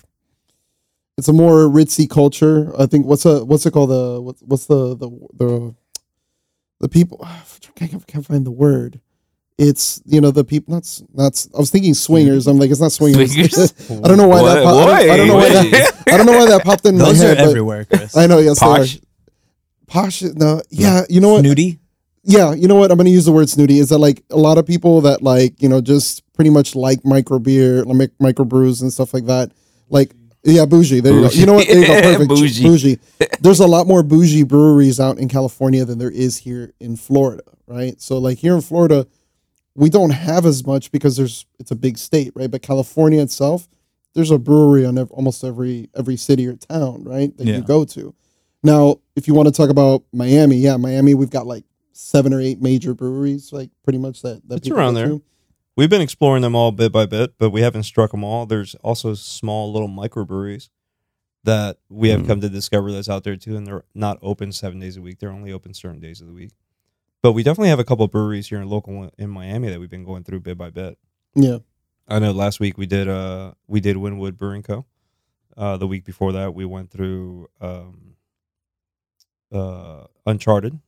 it's 1.16 1.28
a 1.28 1.32
more 1.32 1.66
ritzy 1.68 2.08
culture. 2.08 2.72
I 2.78 2.86
think 2.86 3.06
what's 3.06 3.24
a 3.24 3.44
what's 3.44 3.66
it 3.66 3.72
called? 3.72 3.90
The 3.90 4.20
what's 4.20 4.42
what's 4.42 4.66
the 4.66 4.96
the 4.96 5.08
the 5.34 5.74
the 6.80 6.88
people? 6.88 7.20
I 7.24 7.86
can't, 7.86 8.06
can't 8.06 8.26
find 8.26 8.44
the 8.46 8.50
word. 8.50 9.00
It's 9.56 10.00
you 10.06 10.20
know 10.20 10.30
the 10.30 10.44
people. 10.44 10.74
Not 10.74 10.84
s- 10.84 11.02
not. 11.12 11.32
s- 11.32 11.48
I 11.54 11.58
was 11.58 11.70
thinking 11.70 11.94
swingers. 11.94 12.46
I'm 12.46 12.58
like 12.58 12.70
it's 12.70 12.80
not 12.80 12.92
swingers. 12.92 13.32
Swingers? 13.32 13.90
I 14.04 14.06
don't 14.08 14.16
know 14.16 14.28
why 14.28 14.42
that. 14.44 14.64
What? 14.64 14.74
Pop, 14.86 14.88
I, 14.88 15.06
don't, 15.06 15.10
I 15.10 15.16
don't 15.16 15.26
know 15.28 15.34
why 15.36 15.48
that. 15.48 16.02
I 16.08 16.16
don't 16.16 16.26
know 16.26 16.38
why 16.38 16.46
that 16.46 16.62
popped 16.64 16.86
in 16.86 16.96
Those 16.96 17.18
my 17.18 17.24
are 17.24 17.28
head. 17.30 17.38
but 17.38 17.46
everywhere, 17.48 17.84
Chris. 17.84 18.16
I 18.16 18.26
know. 18.26 18.38
Yes, 18.38 18.60
they 18.60 18.66
Posh. 18.66 18.96
are. 18.96 19.00
Posh. 19.88 20.22
No. 20.22 20.62
Yeah. 20.70 21.02
You 21.08 21.20
know 21.20 21.32
what? 21.32 21.40
Snooty. 21.40 21.80
Yeah, 22.22 22.52
you 22.54 22.68
know 22.68 22.74
what? 22.74 22.90
I'm 22.90 22.96
going 22.98 23.06
to 23.06 23.10
use 23.12 23.24
the 23.24 23.32
word 23.32 23.48
snooty. 23.48 23.78
Is 23.78 23.88
that 23.90 23.98
like 23.98 24.22
a 24.30 24.36
lot 24.36 24.58
of 24.58 24.66
people 24.66 25.00
that 25.02 25.22
like, 25.22 25.62
you 25.62 25.68
know, 25.68 25.80
just 25.80 26.22
pretty 26.34 26.50
much 26.50 26.74
like 26.74 27.04
micro 27.04 27.38
beer, 27.38 27.84
like 27.84 28.10
micro 28.20 28.44
brews 28.44 28.82
and 28.82 28.92
stuff 28.92 29.14
like 29.14 29.26
that. 29.26 29.52
Like, 29.88 30.12
yeah, 30.44 30.64
bougie. 30.66 31.00
There 31.00 31.12
you 31.12 31.22
go. 31.22 31.28
You 31.30 31.46
know 31.46 31.54
what? 31.54 31.66
There 31.66 31.78
you 31.80 31.86
go. 31.86 32.00
Perfect. 32.00 32.28
Bougie. 32.28 32.62
bougie. 32.62 32.98
There's 33.40 33.60
a 33.60 33.66
lot 33.66 33.86
more 33.86 34.02
bougie 34.02 34.44
breweries 34.44 35.00
out 35.00 35.18
in 35.18 35.28
California 35.28 35.84
than 35.84 35.98
there 35.98 36.10
is 36.10 36.38
here 36.38 36.72
in 36.80 36.96
Florida, 36.96 37.42
right? 37.66 38.00
So, 38.00 38.18
like 38.18 38.38
here 38.38 38.54
in 38.54 38.60
Florida, 38.60 39.06
we 39.74 39.90
don't 39.90 40.10
have 40.10 40.46
as 40.46 40.64
much 40.66 40.90
because 40.92 41.16
there's 41.16 41.44
it's 41.58 41.70
a 41.70 41.76
big 41.76 41.98
state, 41.98 42.32
right? 42.34 42.50
But 42.50 42.62
California 42.62 43.20
itself, 43.20 43.68
there's 44.14 44.30
a 44.30 44.38
brewery 44.38 44.86
on 44.86 44.96
ev- 44.98 45.10
almost 45.10 45.42
every 45.44 45.88
every 45.96 46.16
city 46.16 46.46
or 46.46 46.54
town, 46.54 47.02
right? 47.04 47.36
That 47.36 47.46
Yeah. 47.46 47.56
you 47.56 47.62
go 47.62 47.84
to. 47.84 48.14
Now, 48.62 48.96
if 49.16 49.26
you 49.28 49.34
want 49.34 49.48
to 49.48 49.52
talk 49.52 49.70
about 49.70 50.02
Miami, 50.12 50.56
yeah, 50.56 50.76
Miami, 50.76 51.14
we've 51.14 51.30
got 51.30 51.46
like 51.46 51.64
seven 52.00 52.32
or 52.32 52.40
eight 52.40 52.60
major 52.62 52.94
breweries, 52.94 53.52
like 53.52 53.70
pretty 53.82 53.98
much 53.98 54.22
that 54.22 54.48
that 54.48 54.58
It's 54.58 54.68
around 54.70 54.94
there. 54.94 55.08
to. 55.08 55.22
We've 55.76 55.90
been 55.90 56.00
exploring 56.00 56.42
them 56.42 56.54
all 56.54 56.70
bit 56.72 56.92
by 56.92 57.06
bit, 57.06 57.34
but 57.38 57.50
we 57.50 57.60
haven't 57.60 57.82
struck 57.84 58.12
them 58.12 58.22
all. 58.24 58.46
There's 58.46 58.74
also 58.76 59.14
small 59.14 59.72
little 59.72 59.88
microbreweries 59.88 60.68
that 61.44 61.78
we 61.88 62.08
have 62.10 62.22
Mm. 62.22 62.26
come 62.26 62.40
to 62.40 62.48
discover 62.48 62.90
that's 62.92 63.08
out 63.08 63.24
there 63.24 63.36
too, 63.36 63.56
and 63.56 63.66
they're 63.66 63.84
not 63.94 64.18
open 64.22 64.52
seven 64.52 64.78
days 64.80 64.96
a 64.96 65.02
week. 65.02 65.18
They're 65.18 65.30
only 65.30 65.52
open 65.52 65.74
certain 65.74 66.00
days 66.00 66.20
of 66.20 66.26
the 66.28 66.32
week. 66.32 66.52
But 67.22 67.32
we 67.32 67.42
definitely 67.42 67.68
have 67.70 67.78
a 67.80 67.84
couple 67.84 68.04
of 68.04 68.12
breweries 68.12 68.48
here 68.48 68.60
in 68.60 68.68
local 68.68 69.10
in 69.18 69.30
Miami 69.30 69.68
that 69.70 69.80
we've 69.80 69.90
been 69.90 70.04
going 70.04 70.22
through 70.24 70.40
bit 70.40 70.56
by 70.58 70.70
bit. 70.70 70.98
Yeah, 71.34 71.58
I 72.06 72.18
know 72.20 72.30
last 72.32 72.60
week 72.60 72.78
we 72.78 72.86
did 72.86 73.08
uh 73.08 73.52
we 73.66 73.80
did 73.80 73.96
Wynwood 73.96 74.36
Brewing 74.36 74.62
Co. 74.62 74.84
Uh, 75.56 75.76
the 75.76 75.86
week 75.88 76.04
before 76.04 76.30
that 76.32 76.54
we 76.54 76.64
went 76.64 76.90
through 76.90 77.48
um, 77.60 78.14
uh, 79.52 80.04
Uncharted. 80.26 80.78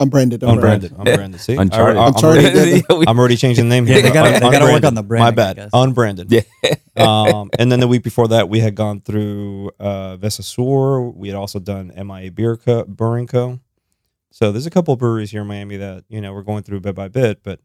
Unbranded. 0.00 0.42
Unbranded. 0.42 0.92
Unbranded. 0.92 1.40
See, 1.40 1.56
I- 1.56 1.62
Uncharted. 1.62 1.96
I, 1.96 2.06
am 2.06 2.14
Uncharted, 2.14 2.44
already, 2.44 2.70
yeah. 2.88 3.04
I'm 3.06 3.18
already 3.18 3.36
changing 3.36 3.68
the 3.68 3.74
name. 3.74 3.86
Yeah, 3.86 3.94
here. 3.94 4.02
they 4.04 4.12
gotta- 4.12 4.32
they 4.32 4.50
gotta 4.50 4.72
work 4.72 4.84
on 4.84 4.94
the 4.94 5.02
branding, 5.02 5.24
My 5.24 5.30
bad. 5.54 5.70
Unbranded. 5.72 6.32
Yeah. 6.32 6.74
um, 6.96 7.50
and 7.58 7.70
then 7.70 7.80
the 7.80 7.86
week 7.86 8.02
before 8.02 8.28
that, 8.28 8.48
we 8.48 8.58
had 8.60 8.74
gone 8.74 9.00
through 9.00 9.70
uh, 9.78 10.16
Veza 10.16 10.42
Sur. 10.42 11.00
We 11.10 11.28
had 11.28 11.36
also 11.36 11.60
done 11.60 11.92
MIA 11.96 12.32
Beer 12.32 12.56
Co. 12.56 12.84
Brewing 12.84 13.28
Co. 13.28 13.60
So 14.30 14.50
there's 14.50 14.66
a 14.66 14.70
couple 14.70 14.92
of 14.92 14.98
breweries 14.98 15.30
here 15.30 15.42
in 15.42 15.46
Miami 15.46 15.76
that 15.76 16.04
you 16.08 16.20
know 16.20 16.32
we're 16.32 16.42
going 16.42 16.64
through 16.64 16.80
bit 16.80 16.96
by 16.96 17.06
bit, 17.06 17.44
but 17.44 17.60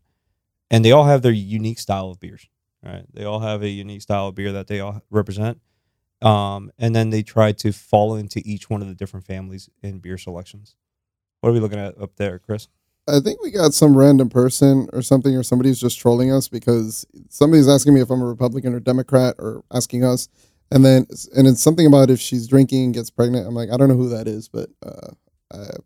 and 0.70 0.86
they 0.86 0.92
all 0.92 1.06
have 1.06 1.24
their 1.24 1.32
unique 1.32 1.80
style 1.80 2.12
of 2.12 2.20
beers. 2.20 2.48
Right? 2.84 3.06
They 3.12 3.26
all 3.26 3.40
have 3.40 3.64
a 3.64 3.70
unique 3.70 4.04
style 4.04 4.28
of 4.28 4.36
beer 4.36 4.52
that 4.52 4.68
they 4.68 4.80
all 4.80 5.02
represent. 5.10 5.60
Um, 6.22 6.72
and 6.78 6.96
then 6.96 7.10
they 7.10 7.24
try 7.24 7.54
to 7.54 7.72
fall 7.72 8.16
into 8.16 8.42
each 8.46 8.70
one 8.70 8.82
of 8.82 8.88
the 8.88 8.94
different 8.94 9.26
families 9.26 9.70
in 9.82 10.00
beer 10.00 10.18
selections. 10.18 10.76
What 11.42 11.50
are 11.50 11.54
we 11.54 11.60
looking 11.60 11.80
at 11.80 12.00
up 12.02 12.16
there, 12.18 12.40
Chris? 12.40 12.68
I 13.08 13.20
think 13.20 13.42
we 13.42 13.50
got 13.52 13.74
some 13.74 13.98
random 13.98 14.30
person 14.30 14.88
or 14.94 15.02
something, 15.02 15.36
or 15.36 15.44
somebody's 15.44 15.80
just 15.80 16.00
trolling 16.00 16.32
us 16.32 16.48
because 16.48 17.06
somebody's 17.30 17.68
asking 17.68 17.94
me 17.94 18.02
if 18.02 18.10
I'm 18.10 18.22
a 18.22 18.26
Republican 18.26 18.74
or 18.76 18.80
Democrat, 18.80 19.36
or 19.40 19.64
asking 19.74 20.04
us, 20.04 20.30
and 20.72 20.86
then 20.86 21.08
and 21.36 21.48
it's 21.48 21.62
something 21.62 21.88
about 21.88 22.10
if 22.10 22.20
she's 22.20 22.48
drinking 22.48 22.86
and 22.86 22.94
gets 22.94 23.10
pregnant. 23.10 23.48
I'm 23.48 23.56
like, 23.56 23.72
I 23.72 23.78
don't 23.78 23.90
know 23.90 23.96
who 23.96 24.10
that 24.10 24.28
is, 24.28 24.48
but 24.48 24.70
uh, 24.86 25.12
uh 25.52 25.78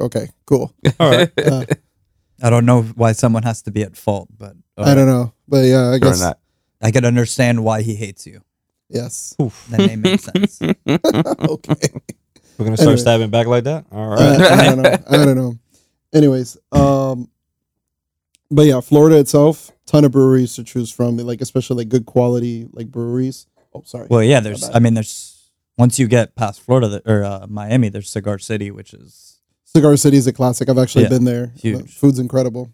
okay, 0.00 0.28
cool. 0.46 0.74
All 1.00 1.10
right. 1.10 1.30
Uh, 1.38 1.64
I 2.42 2.50
don't 2.50 2.66
know 2.66 2.82
why 2.82 3.12
someone 3.12 3.44
has 3.44 3.62
to 3.62 3.70
be 3.70 3.82
at 3.82 3.96
fault, 3.96 4.28
but 4.36 4.56
uh, 4.76 4.82
I 4.82 4.94
don't 4.94 5.06
know, 5.06 5.32
but 5.46 5.64
yeah, 5.64 5.90
I 5.90 5.98
guess 5.98 6.20
not. 6.20 6.38
I 6.82 6.90
can 6.90 7.04
understand 7.04 7.64
why 7.64 7.82
he 7.82 7.94
hates 7.94 8.26
you. 8.26 8.42
yes. 8.90 9.36
That 9.38 9.78
name 9.78 10.02
makes 10.02 10.24
sense. 10.24 10.60
okay. 10.88 11.88
We're 12.58 12.64
gonna 12.66 12.76
start 12.76 12.88
Anyway. 12.88 12.96
stabbing 13.00 13.30
back 13.30 13.46
like 13.46 13.64
that. 13.64 13.84
All 13.92 14.08
right. 14.08 14.20
Uh, 14.20 14.54
I 14.54 14.64
don't 14.66 14.82
know. 14.82 14.98
I 15.10 15.24
don't 15.24 15.36
know. 15.36 15.58
Anyways, 16.12 16.56
um, 16.72 17.28
but 18.50 18.66
yeah, 18.66 18.80
Florida 18.80 19.18
itself, 19.18 19.72
ton 19.86 20.04
of 20.04 20.12
breweries 20.12 20.54
to 20.56 20.64
choose 20.64 20.90
from. 20.92 21.16
Like 21.16 21.40
especially 21.40 21.76
like 21.78 21.88
good 21.88 22.06
quality 22.06 22.68
like 22.72 22.88
breweries 22.88 23.46
Oh, 23.74 23.82
sorry. 23.84 24.06
Well, 24.08 24.22
yeah. 24.22 24.38
There's. 24.38 24.70
I 24.70 24.78
mean, 24.78 24.94
there's 24.94 25.50
once 25.76 25.98
you 25.98 26.06
get 26.06 26.36
past 26.36 26.60
Florida 26.60 27.02
or 27.04 27.24
uh, 27.24 27.46
Miami, 27.48 27.88
there's 27.88 28.08
Cigar 28.08 28.38
City, 28.38 28.70
which 28.70 28.94
is 28.94 29.40
Cigar 29.64 29.96
City 29.96 30.16
is 30.16 30.28
a 30.28 30.32
classic. 30.32 30.68
I've 30.68 30.78
actually 30.78 31.04
Yeah, 31.04 31.08
been 31.10 31.24
there. 31.24 31.52
huge. 31.56 31.82
The 31.82 31.88
food's 31.88 32.20
incredible. 32.20 32.70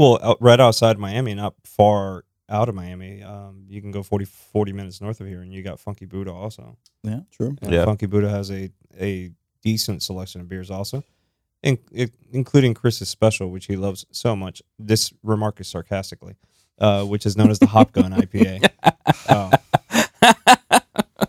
Well, 0.00 0.18
out, 0.22 0.38
right 0.40 0.58
outside 0.58 0.98
Miami, 0.98 1.34
not 1.34 1.54
far 1.64 2.24
out 2.48 2.68
of 2.68 2.74
Miami. 2.74 3.22
Um, 3.22 3.64
you 3.68 3.80
can 3.80 3.90
go 3.90 4.02
40, 4.02 4.24
40 4.24 4.72
minutes 4.72 5.00
north 5.00 5.20
of 5.20 5.26
here, 5.26 5.40
and 5.42 5.52
you 5.52 5.62
got 5.62 5.80
Funky 5.80 6.04
Buddha 6.06 6.32
also. 6.32 6.76
Yeah, 7.02 7.20
true. 7.30 7.56
And 7.62 7.72
Yeah. 7.72 7.84
Funky 7.84 8.06
Buddha 8.06 8.28
has 8.30 8.50
a 8.50 8.70
a 9.00 9.30
decent 9.62 10.02
selection 10.02 10.40
of 10.40 10.48
beers 10.48 10.70
also, 10.70 11.02
in, 11.62 11.78
it, 11.92 12.12
including 12.32 12.72
Chris's 12.74 13.08
special, 13.08 13.50
which 13.50 13.66
he 13.66 13.76
loves 13.76 14.06
so 14.12 14.36
much. 14.36 14.62
This 14.78 15.12
remark 15.22 15.60
is 15.60 15.66
sarcastically, 15.68 16.36
uh, 16.78 17.04
which 17.04 17.26
is 17.26 17.36
known 17.36 17.50
as 17.50 17.58
the 17.58 17.66
Hop 17.66 17.92
Gun 17.92 18.12
IPA. 18.12 18.68
Oh, 19.28 19.50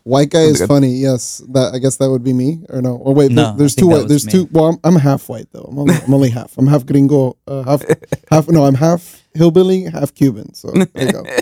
White 0.04 0.30
guy 0.30 0.42
is 0.44 0.60
Good. 0.60 0.68
funny. 0.70 0.90
Yes, 0.94 1.42
that 1.50 1.74
I 1.74 1.80
guess 1.80 1.98
that 1.98 2.10
would 2.10 2.24
be 2.24 2.32
me. 2.32 2.64
Or 2.70 2.82
no? 2.82 3.02
Oh 3.04 3.12
wait, 3.12 3.30
No, 3.32 3.44
there- 3.48 3.54
there's 3.58 3.76
two. 3.76 3.88
White, 3.88 4.08
there's 4.08 4.26
me. 4.26 4.32
two. 4.32 4.48
Well, 4.52 4.66
I'm, 4.68 4.78
I'm 4.84 4.96
half 4.96 5.28
white 5.28 5.48
though. 5.52 5.66
I'm 5.70 5.78
only, 5.80 5.96
I'm 5.96 6.14
only 6.14 6.30
half. 6.30 6.58
I'm 6.58 6.68
half 6.68 6.86
gringo. 6.86 7.36
Uh, 7.46 7.64
half 7.64 7.84
half. 8.32 8.48
No, 8.48 8.64
I'm 8.66 8.76
half 8.76 9.27
hillbilly, 9.38 9.84
half 9.84 10.14
Cuban. 10.14 10.54
So 10.54 10.72
there 10.72 11.06
you 11.06 11.12
go. 11.12 11.24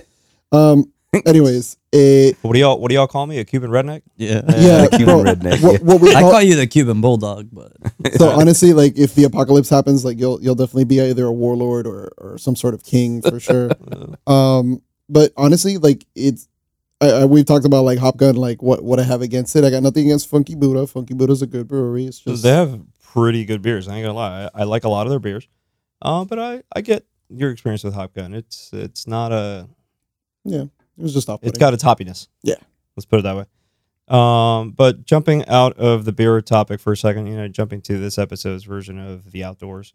Um. 0.52 0.92
Anyways, 1.26 1.78
a 1.94 2.34
what 2.42 2.54
do 2.54 2.60
y'all 2.60 2.80
what 2.80 2.90
do 2.90 2.96
y'all 2.96 3.08
call 3.08 3.26
me? 3.26 3.40
A 3.40 3.46
Cuban 3.46 3.70
redneck? 3.72 4.02
yeah. 4.18 4.42
yeah, 4.58 4.88
Cuban 4.88 5.06
bro, 5.06 5.24
redneck, 5.24 5.62
What, 5.62 5.82
what 5.82 6.02
we 6.02 6.14
I 6.14 6.22
call, 6.22 6.32
call 6.32 6.42
you 6.42 6.56
the 6.56 6.68
Cuban 6.68 7.02
bulldog, 7.02 7.50
but 7.52 7.74
so 8.14 8.30
honestly, 8.30 8.74
like 8.74 8.98
if 8.98 9.16
the 9.16 9.24
apocalypse 9.24 9.70
happens, 9.70 10.04
like 10.04 10.20
you'll 10.20 10.42
you'll 10.42 10.56
definitely 10.56 10.86
be 10.86 11.02
either 11.02 11.26
a 11.26 11.32
warlord 11.32 11.88
or 11.88 12.12
or 12.18 12.38
some 12.38 12.56
sort 12.56 12.74
of 12.74 12.84
king 12.84 13.22
for 13.22 13.40
sure. 13.40 13.72
um, 14.28 14.82
but 15.10 15.32
honestly, 15.38 15.78
like 15.78 16.06
it's. 16.16 16.48
I, 17.02 17.10
I, 17.10 17.26
we've 17.26 17.46
talked 17.46 17.66
about 17.66 17.84
like 17.84 18.00
Hop 18.00 18.16
Gun, 18.16 18.36
like 18.36 18.62
what 18.62 18.84
what 18.84 19.00
I 19.00 19.04
have 19.04 19.22
against 19.22 19.56
it. 19.56 19.66
I 19.66 19.70
got 19.70 19.84
nothing 19.84 20.06
against 20.06 20.30
Funky 20.30 20.56
Buddha. 20.56 20.88
Funky 20.88 21.14
Buddha's 21.14 21.42
a 21.42 21.48
good 21.48 21.68
brewery. 21.68 22.06
It's 22.06 22.20
just 22.20 22.44
they 22.44 22.50
have 22.50 22.82
pretty 23.04 23.44
good 23.46 23.62
beers. 23.62 23.88
I 23.88 23.96
ain't 23.98 24.06
gonna 24.06 24.18
lie. 24.18 24.50
I, 24.54 24.62
I 24.62 24.64
like 24.64 24.86
a 24.86 24.90
lot 24.90 25.06
of 25.06 25.10
their 25.10 25.20
beers, 25.20 25.48
uh, 26.02 26.24
but 26.24 26.40
I, 26.40 26.64
I 26.74 26.82
get 26.82 27.06
your 27.30 27.52
experience 27.52 27.84
with 27.84 27.94
Hop 27.94 28.14
Gun. 28.14 28.34
It's 28.34 28.72
it's 28.74 29.08
not 29.08 29.32
a 29.32 29.68
yeah. 30.44 30.64
it 30.64 30.70
was 30.98 31.14
just 31.14 31.30
off. 31.30 31.40
it's 31.44 31.58
got 31.58 31.74
a 31.74 31.78
toppiness. 31.78 32.28
Yeah. 32.44 32.56
let's 32.96 33.06
put 33.06 33.20
it 33.20 33.24
that 33.24 33.36
way. 33.36 33.46
Um, 34.08 34.72
but 34.72 35.06
jumping 35.06 35.48
out 35.48 35.78
of 35.78 36.06
the 36.06 36.12
beer 36.12 36.40
topic 36.42 36.80
for 36.80 36.94
a 36.94 36.98
second, 36.98 37.28
you 37.28 37.36
know, 37.36 37.48
jumping 37.48 37.82
to 37.84 37.98
this 37.98 38.18
episode's 38.18 38.64
version 38.64 39.00
of 39.00 39.32
the 39.32 39.44
outdoors, 39.44 39.94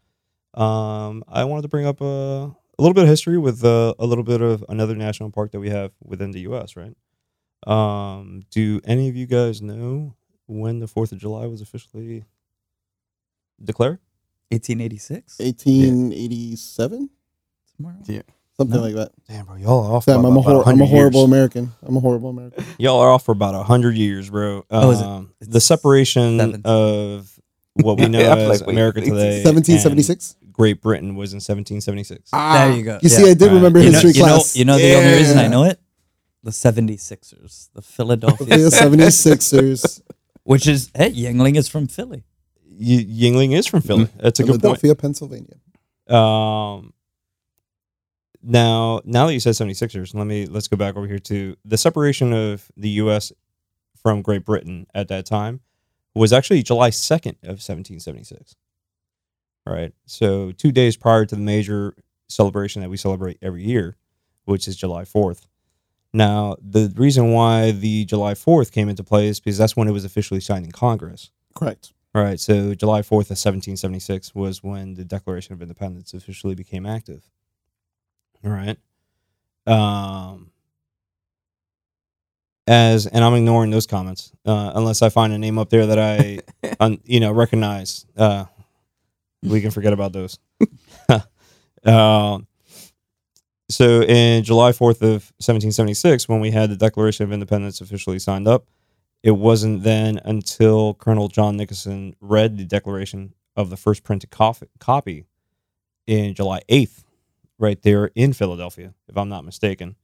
um, 0.55 1.23
I 1.29 1.45
wanted 1.45 1.63
to 1.63 1.69
bring 1.69 1.87
up 1.87 2.01
a, 2.01 2.05
a 2.05 2.83
little 2.83 2.95
bit 2.95 3.05
of 3.05 3.09
history 3.09 3.39
with 3.39 3.65
uh, 3.65 3.95
a 3.99 4.07
little 4.07 4.25
bit 4.25 4.43
of 4.43 4.65
another 4.69 4.97
national 4.97 5.31
park 5.31 5.53
that 5.53 5.61
we 5.61 5.71
have 5.71 5.93
within 6.03 6.33
the 6.33 6.41
U.S. 6.41 6.75
Right? 6.77 6.97
Um, 7.67 8.43
do 8.51 8.81
any 8.85 9.09
of 9.09 9.15
you 9.15 9.27
guys 9.27 9.63
know 9.63 10.17
when 10.47 10.81
the 10.81 10.89
Fourth 10.89 11.13
of 11.13 11.19
July 11.19 11.47
was 11.47 11.61
officially 11.61 12.25
declared? 13.63 14.01
1886. 14.51 15.39
1887, 15.39 17.11
Somewhere. 17.85 18.23
something 18.57 18.77
No. 18.77 18.83
like 18.83 18.95
that. 18.95 19.13
Damn, 19.29 19.47
bro, 19.47 19.57
y'all 19.57 19.87
are 19.87 19.93
off. 19.95 20.07
Damn, 20.07 20.23
by 20.23 20.29
I'm 20.29 20.37
a, 20.37 20.41
about 20.41 20.51
hor- 20.65 20.69
I'm 20.69 20.81
a 20.81 20.87
horrible 20.87 21.21
years. 21.21 21.29
American. 21.31 21.73
I'm 21.83 21.97
a 21.97 22.01
horrible 22.01 22.31
American. 22.31 22.65
Y'all 22.79 22.99
are 23.01 23.11
off 23.11 23.25
for 23.25 23.33
about 23.33 23.65
hundred 23.67 23.97
years, 23.97 24.29
bro. 24.31 24.65
Oh, 24.71 24.91
is 24.91 25.01
it? 25.01 25.07
Um, 25.07 25.33
the 25.41 25.61
separation 25.61 26.39
seven. 26.39 26.63
of 26.65 27.39
what 27.75 27.99
we 27.99 28.09
know 28.09 28.19
Yeah, 28.21 28.35
as 28.37 28.61
like, 28.61 28.69
America 28.71 29.01
today, 29.01 29.43
1776. 29.45 30.37
Great 30.53 30.83
Britain 30.83 31.15
was 31.17 31.33
in 31.33 31.37
1776. 31.37 32.31
There 32.33 32.73
you 32.73 32.83
go. 32.83 32.99
You 33.03 33.09
see, 33.09 33.31
I 33.31 33.35
did 33.35 33.47
Right. 33.47 33.53
remember 33.55 33.79
you 33.81 33.87
know, 33.93 33.93
history 34.01 34.11
you 34.21 34.27
know, 34.27 34.43
you 34.53 34.65
know 34.67 34.77
the 34.79 34.95
only 34.97 35.17
reason 35.19 35.39
I 35.39 35.47
know 35.49 35.65
it? 35.65 35.81
The 36.43 36.51
76ers, 36.51 37.71
the 37.75 37.81
Philadelphia, 37.83 38.47
The 38.47 38.69
76ers. 38.71 40.03
which 40.43 40.67
is 40.67 40.91
hey, 40.95 41.13
Yuengling 41.13 41.57
is 41.57 41.69
from 41.69 41.87
Philly. 41.87 42.25
Y- 42.69 43.07
Yuengling 43.09 43.55
is 43.57 43.67
from 43.67 43.81
Philly. 43.83 44.09
That's 44.19 44.41
a 44.41 44.43
good 44.43 44.61
point. 44.61 44.81
Philadelphia, 44.81 44.95
Pennsylvania. 44.95 45.57
Um, 46.15 46.93
now, 48.43 49.01
now 49.05 49.27
that 49.27 49.35
you 49.35 49.41
said 49.41 49.55
76ers, 49.55 50.15
let 50.15 50.27
me 50.27 50.47
let's 50.47 50.69
go 50.69 50.77
back 50.77 50.97
over 50.97 51.07
here 51.07 51.19
to 51.19 51.57
the 51.65 51.79
separation 51.79 52.33
of 52.33 52.71
the 52.77 52.89
U.S. 52.91 53.33
from 54.03 54.23
Great 54.23 54.45
Britain 54.45 54.87
at 54.95 55.09
that 55.09 55.27
time 55.27 55.61
was 56.15 56.33
actually 56.33 56.63
July 56.63 56.91
2nd 56.91 57.37
of 57.43 57.61
1776. 57.61 58.57
All 59.67 59.75
right, 59.75 59.93
so 60.07 60.53
two 60.53 60.73
days 60.73 60.97
prior 60.97 61.27
to 61.27 61.35
the 61.35 61.41
major 61.41 61.95
celebration 62.29 62.83
that 62.83 62.89
we 62.89 62.97
celebrate 62.97 63.39
every 63.43 63.63
year, 63.63 63.97
which 64.45 64.67
is 64.67 64.77
July 64.77 65.03
4th. 65.03 65.47
Now, 66.13 66.57
the 66.61 66.93
reason 66.97 67.33
why 67.33 67.71
the 67.71 68.05
July 68.07 68.35
4th 68.35 68.73
came 68.73 68.89
into 68.89 69.05
play 69.05 69.29
is 69.29 69.39
because 69.39 69.59
that's 69.59 69.77
when 69.77 69.87
it 69.87 69.93
was 69.93 70.05
officially 70.05 70.41
signed 70.41 70.65
in 70.65 70.73
Congress. 70.73 71.31
Correct. 71.55 71.93
All 72.15 72.23
right, 72.23 72.41
so 72.41 72.75
July 72.75 73.03
4th 73.03 73.31
of 73.31 73.39
1776 73.39 74.35
was 74.35 74.63
when 74.63 74.95
the 74.95 75.05
Declaration 75.05 75.53
of 75.53 75.63
Independence 75.63 76.13
officially 76.15 76.57
became 76.57 76.87
active. 76.87 77.31
All 78.45 78.51
right. 78.51 78.77
Um, 79.67 80.51
as 82.67 83.07
and 83.07 83.25
I'm 83.25 83.35
ignoring 83.35 83.71
those 83.71 83.87
comments 83.87 84.33
uh, 84.47 84.73
unless 84.75 85.03
I 85.03 85.09
find 85.09 85.33
a 85.33 85.39
name 85.39 85.59
up 85.59 85.71
there 85.71 85.87
that 85.87 85.99
I, 85.99 86.41
un, 86.81 87.01
you 87.05 87.21
know, 87.21 87.33
recognize. 87.33 88.07
Uh, 88.17 88.45
we 89.43 89.61
can 89.61 89.71
forget 89.71 89.93
about 89.93 90.13
those. 90.13 90.39
um, 91.85 92.47
so 93.71 94.03
in 94.03 94.43
July 94.43 94.73
4th 94.73 95.01
of 95.03 95.33
1776, 95.39 96.29
when 96.29 96.41
we 96.41 96.51
had 96.51 96.71
the 96.71 96.77
Declaration 96.77 97.25
of 97.25 97.33
Independence 97.33 97.81
officially 97.81 98.19
signed 98.19 98.49
up, 98.49 98.67
it 99.23 99.31
wasn't 99.33 99.83
then 99.83 100.21
until 100.25 100.95
Colonel 100.95 101.29
John 101.29 101.57
Nicholson 101.57 102.15
read 102.21 102.57
the 102.57 102.65
Declaration 102.65 103.35
of 103.57 103.71
the 103.71 103.77
first 103.77 104.03
printed 104.03 104.31
cof- 104.31 104.67
copy 104.79 105.25
in 106.07 106.35
July 106.35 106.63
8th, 106.69 107.05
right 107.61 107.81
there 107.83 108.11
in 108.14 108.33
Philadelphia, 108.33 108.95
if 109.09 109.17
I'm 109.17 109.29
not 109.29 109.45
mistaken. 109.45 109.95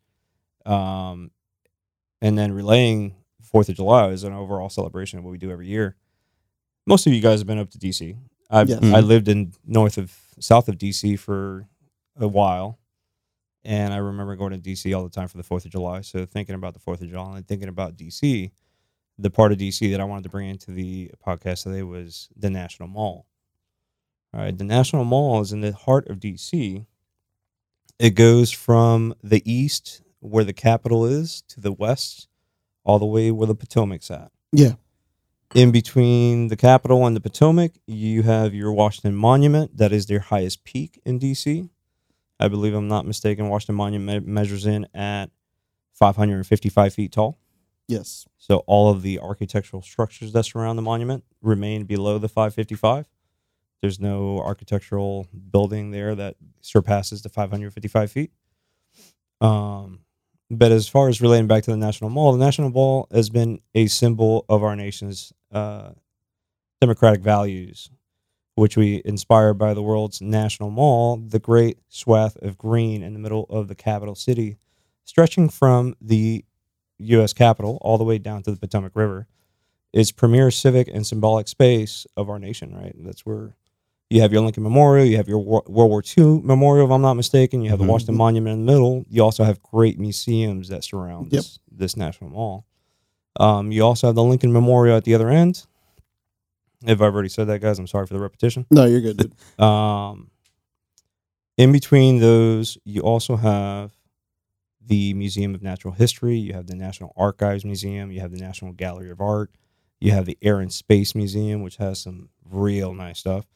Um, 0.64 1.30
and 2.20 2.38
then 2.38 2.52
relaying 2.52 3.16
Fourth 3.42 3.68
of 3.68 3.76
July 3.76 4.08
is 4.08 4.24
an 4.24 4.32
overall 4.32 4.68
celebration 4.68 5.18
of 5.18 5.24
what 5.24 5.30
we 5.30 5.38
do 5.38 5.50
every 5.50 5.66
year. 5.66 5.96
Most 6.86 7.06
of 7.06 7.12
you 7.12 7.20
guys 7.20 7.40
have 7.40 7.46
been 7.46 7.58
up 7.58 7.70
to 7.70 7.78
DC. 7.78 8.16
I 8.50 8.62
Yes. 8.62 8.82
I 8.84 9.00
lived 9.00 9.28
in 9.28 9.52
north 9.64 9.98
of 9.98 10.14
south 10.38 10.68
of 10.68 10.76
DC 10.76 11.18
for 11.18 11.66
a 12.18 12.28
while, 12.28 12.78
and 13.64 13.92
I 13.92 13.96
remember 13.96 14.36
going 14.36 14.52
to 14.52 14.58
DC 14.58 14.96
all 14.96 15.02
the 15.02 15.10
time 15.10 15.28
for 15.28 15.36
the 15.36 15.42
Fourth 15.42 15.64
of 15.64 15.72
July. 15.72 16.02
So 16.02 16.26
thinking 16.26 16.54
about 16.54 16.74
the 16.74 16.80
Fourth 16.80 17.00
of 17.00 17.08
July 17.08 17.38
and 17.38 17.48
thinking 17.48 17.68
about 17.68 17.96
DC, 17.96 18.50
the 19.18 19.30
part 19.30 19.52
of 19.52 19.58
DC 19.58 19.90
that 19.90 20.00
I 20.00 20.04
wanted 20.04 20.24
to 20.24 20.28
bring 20.28 20.48
into 20.48 20.70
the 20.70 21.10
podcast 21.26 21.64
today 21.64 21.82
was 21.82 22.28
the 22.36 22.50
National 22.50 22.88
Mall. 22.88 23.26
All 24.34 24.40
right, 24.40 24.56
the 24.56 24.64
National 24.64 25.04
Mall 25.04 25.40
is 25.40 25.52
in 25.52 25.60
the 25.60 25.72
heart 25.72 26.08
of 26.08 26.20
DC. 26.20 26.84
It 27.98 28.10
goes 28.10 28.50
from 28.50 29.14
the 29.22 29.42
east, 29.50 30.02
where 30.20 30.44
the 30.44 30.52
Capitol 30.52 31.06
is, 31.06 31.42
to 31.48 31.60
the 31.60 31.72
west, 31.72 32.28
all 32.84 32.98
the 32.98 33.06
way 33.06 33.30
where 33.30 33.46
the 33.46 33.54
Potomac's 33.54 34.10
at. 34.10 34.30
Yeah. 34.52 34.74
In 35.54 35.70
between 35.70 36.48
the 36.48 36.56
Capitol 36.56 37.06
and 37.06 37.16
the 37.16 37.20
Potomac, 37.20 37.72
you 37.86 38.22
have 38.22 38.52
your 38.52 38.72
Washington 38.72 39.14
Monument. 39.14 39.76
That 39.76 39.92
is 39.92 40.06
their 40.06 40.20
highest 40.20 40.64
peak 40.64 41.00
in 41.04 41.18
DC. 41.18 41.70
I 42.38 42.48
believe 42.48 42.74
I'm 42.74 42.88
not 42.88 43.06
mistaken. 43.06 43.48
Washington 43.48 43.76
Monument 43.76 44.26
measures 44.26 44.66
in 44.66 44.86
at 44.92 45.30
555 45.94 46.92
feet 46.92 47.12
tall. 47.12 47.38
Yes. 47.88 48.26
So 48.36 48.58
all 48.66 48.90
of 48.90 49.02
the 49.02 49.18
architectural 49.20 49.80
structures 49.80 50.32
that 50.32 50.44
surround 50.44 50.76
the 50.76 50.82
monument 50.82 51.24
remain 51.40 51.84
below 51.84 52.18
the 52.18 52.28
555. 52.28 53.06
There's 53.82 54.00
no 54.00 54.40
architectural 54.40 55.28
building 55.50 55.90
there 55.90 56.14
that 56.14 56.36
surpasses 56.60 57.22
the 57.22 57.28
555 57.28 58.10
feet. 58.10 58.30
Um, 59.40 60.00
but 60.50 60.72
as 60.72 60.88
far 60.88 61.08
as 61.08 61.20
relating 61.20 61.46
back 61.46 61.64
to 61.64 61.70
the 61.70 61.76
National 61.76 62.10
Mall, 62.10 62.32
the 62.32 62.44
National 62.44 62.70
Mall 62.70 63.08
has 63.12 63.30
been 63.30 63.60
a 63.74 63.86
symbol 63.86 64.44
of 64.48 64.62
our 64.62 64.76
nation's 64.76 65.32
uh, 65.52 65.90
democratic 66.80 67.20
values, 67.20 67.90
which 68.54 68.76
we 68.76 69.02
inspired 69.04 69.54
by 69.54 69.74
the 69.74 69.82
world's 69.82 70.20
National 70.20 70.70
Mall, 70.70 71.16
the 71.16 71.38
great 71.38 71.78
swath 71.88 72.36
of 72.36 72.56
green 72.56 73.02
in 73.02 73.12
the 73.12 73.18
middle 73.18 73.44
of 73.50 73.68
the 73.68 73.74
capital 73.74 74.14
city, 74.14 74.56
stretching 75.04 75.48
from 75.48 75.94
the 76.00 76.44
U.S. 76.98 77.32
Capitol 77.32 77.78
all 77.80 77.98
the 77.98 78.04
way 78.04 78.18
down 78.18 78.42
to 78.44 78.50
the 78.50 78.56
Potomac 78.58 78.92
River. 78.94 79.26
It's 79.92 80.12
premier 80.12 80.50
civic 80.50 80.88
and 80.88 81.06
symbolic 81.06 81.48
space 81.48 82.06
of 82.16 82.30
our 82.30 82.38
nation, 82.38 82.74
right? 82.74 82.94
That's 82.98 83.26
where 83.26 83.54
you 84.10 84.20
have 84.20 84.32
your 84.32 84.42
Lincoln 84.42 84.62
Memorial, 84.62 85.04
you 85.06 85.16
have 85.16 85.28
your 85.28 85.38
Wo- 85.38 85.64
World 85.66 85.90
War 85.90 86.02
II 86.16 86.40
Memorial, 86.42 86.86
if 86.86 86.92
I'm 86.92 87.02
not 87.02 87.14
mistaken. 87.14 87.62
You 87.62 87.70
have 87.70 87.78
Mhm. 87.80 87.86
the 87.86 87.92
Washington 87.92 88.16
Monument 88.16 88.60
in 88.60 88.66
the 88.66 88.72
middle. 88.72 89.04
You 89.08 89.22
also 89.22 89.42
have 89.44 89.60
great 89.62 89.98
museums 89.98 90.68
that 90.68 90.84
surround 90.84 91.26
Yep. 91.26 91.32
this, 91.32 91.58
this 91.70 91.96
national 91.96 92.30
mall. 92.30 92.66
Um, 93.38 93.72
you 93.72 93.82
also 93.84 94.06
have 94.06 94.14
the 94.14 94.22
Lincoln 94.22 94.52
Memorial 94.52 94.96
at 94.96 95.04
the 95.04 95.14
other 95.14 95.28
end. 95.28 95.64
If 96.84 97.00
I've 97.00 97.14
already 97.14 97.28
said 97.28 97.48
that, 97.48 97.60
guys, 97.60 97.78
I'm 97.78 97.86
sorry 97.86 98.06
for 98.06 98.14
the 98.14 98.20
repetition. 98.20 98.64
No, 98.70 98.84
you're 98.84 99.00
good, 99.00 99.16
dude. 99.16 99.34
Um, 99.64 100.30
in 101.56 101.72
between 101.72 102.20
those, 102.20 102.78
you 102.84 103.00
also 103.00 103.36
have 103.36 103.92
the 104.84 105.14
Museum 105.14 105.54
of 105.54 105.62
Natural 105.62 105.92
History, 105.94 106.36
you 106.38 106.52
have 106.52 106.66
the 106.68 106.76
National 106.76 107.12
Archives 107.16 107.64
Museum, 107.64 108.12
you 108.12 108.20
have 108.20 108.30
the 108.30 108.38
National 108.38 108.72
Gallery 108.72 109.10
of 109.10 109.20
Art, 109.20 109.50
you 110.00 110.12
have 110.12 110.26
the 110.26 110.38
Air 110.42 110.60
and 110.60 110.72
Space 110.72 111.14
Museum, 111.14 111.62
which 111.62 111.78
has 111.78 111.98
some 112.00 112.28
real 112.48 112.94
nice 112.94 113.18
stuff. 113.18 113.46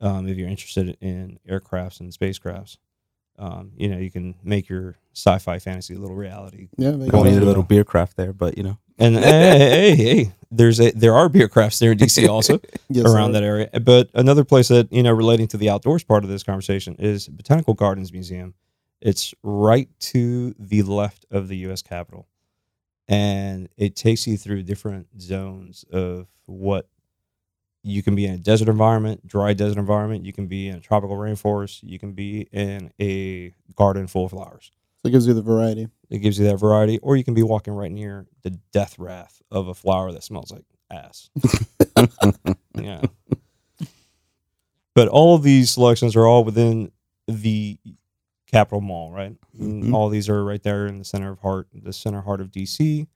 Um, 0.00 0.28
if 0.28 0.36
you're 0.36 0.48
interested 0.48 0.96
in 1.00 1.38
aircrafts 1.48 2.00
and 2.00 2.12
spacecrafts, 2.12 2.76
um, 3.38 3.72
you 3.76 3.88
know 3.88 3.98
you 3.98 4.10
can 4.10 4.34
make 4.44 4.68
your 4.68 4.96
sci-fi 5.14 5.58
fantasy 5.58 5.94
a 5.94 5.98
little 5.98 6.16
reality. 6.16 6.68
Yeah, 6.76 6.92
make 6.92 7.10
Going 7.10 7.24
We 7.24 7.30
it- 7.30 7.32
need 7.34 7.42
a 7.42 7.46
little 7.46 7.62
the- 7.62 7.68
beer 7.68 7.84
craft 7.84 8.16
there, 8.16 8.32
but 8.32 8.56
you 8.56 8.64
know. 8.64 8.78
And 9.00 9.14
hey, 9.16 9.58
hey, 9.58 9.94
hey, 9.96 9.96
hey, 10.16 10.32
there's 10.50 10.80
a 10.80 10.90
there 10.90 11.14
are 11.14 11.28
beer 11.28 11.48
crafts 11.48 11.78
there 11.78 11.92
in 11.92 11.98
DC 11.98 12.28
also 12.34 12.60
yes, 12.88 13.06
around 13.06 13.28
sir. 13.28 13.32
that 13.34 13.42
area. 13.44 13.70
But 13.80 14.10
another 14.14 14.44
place 14.44 14.68
that 14.68 14.92
you 14.92 15.02
know 15.04 15.12
relating 15.12 15.46
to 15.48 15.56
the 15.56 15.70
outdoors 15.70 16.02
part 16.04 16.24
of 16.24 16.30
this 16.30 16.42
conversation 16.42 16.96
is 16.98 17.28
Botanical 17.28 17.74
Gardens 17.74 18.12
Museum. 18.12 18.54
It's 19.00 19.32
right 19.44 19.88
to 20.00 20.52
the 20.58 20.82
left 20.82 21.26
of 21.30 21.46
the 21.46 21.56
U.S. 21.58 21.82
Capitol, 21.82 22.26
and 23.08 23.68
it 23.76 23.94
takes 23.94 24.26
you 24.26 24.36
through 24.36 24.64
different 24.64 25.06
zones 25.20 25.84
of 25.92 26.26
what 26.46 26.88
you 27.88 28.02
can 28.02 28.14
be 28.14 28.26
in 28.26 28.34
a 28.34 28.38
desert 28.38 28.68
environment, 28.68 29.26
dry 29.26 29.52
desert 29.54 29.78
environment. 29.78 30.24
You 30.26 30.32
can 30.32 30.46
be 30.46 30.68
in 30.68 30.76
a 30.76 30.80
tropical 30.80 31.16
rainforest. 31.16 31.80
You 31.82 31.98
can 31.98 32.12
be 32.12 32.48
in 32.52 32.92
a 33.00 33.54
garden 33.74 34.06
full 34.06 34.26
of 34.26 34.30
flowers. 34.32 34.70
So 35.02 35.08
it 35.08 35.12
gives 35.12 35.26
you 35.26 35.34
the 35.34 35.42
variety. 35.42 35.88
It 36.10 36.18
gives 36.18 36.38
you 36.38 36.46
that 36.46 36.56
variety, 36.56 36.98
or 36.98 37.16
you 37.16 37.24
can 37.24 37.34
be 37.34 37.42
walking 37.42 37.72
right 37.72 37.90
near 37.92 38.26
the 38.42 38.50
death 38.72 38.98
wrath 38.98 39.40
of 39.50 39.68
a 39.68 39.74
flower 39.74 40.10
that 40.12 40.24
smells 40.24 40.50
like 40.50 40.64
ass. 40.90 41.30
yeah. 42.74 43.02
But 44.94 45.08
all 45.08 45.34
of 45.34 45.42
these 45.42 45.70
selections 45.70 46.16
are 46.16 46.26
all 46.26 46.42
within 46.44 46.90
the 47.28 47.78
Capitol 48.50 48.80
Mall, 48.80 49.12
right? 49.12 49.36
Mhm. 49.56 49.92
All 49.92 50.08
these 50.08 50.28
are 50.28 50.44
right 50.44 50.62
there 50.62 50.86
in 50.86 50.98
the 50.98 51.04
center 51.04 51.30
of 51.30 51.38
heart, 51.40 51.68
the 51.72 51.92
center 51.92 52.22
heart 52.22 52.40
of 52.40 52.50
DC, 52.50 53.06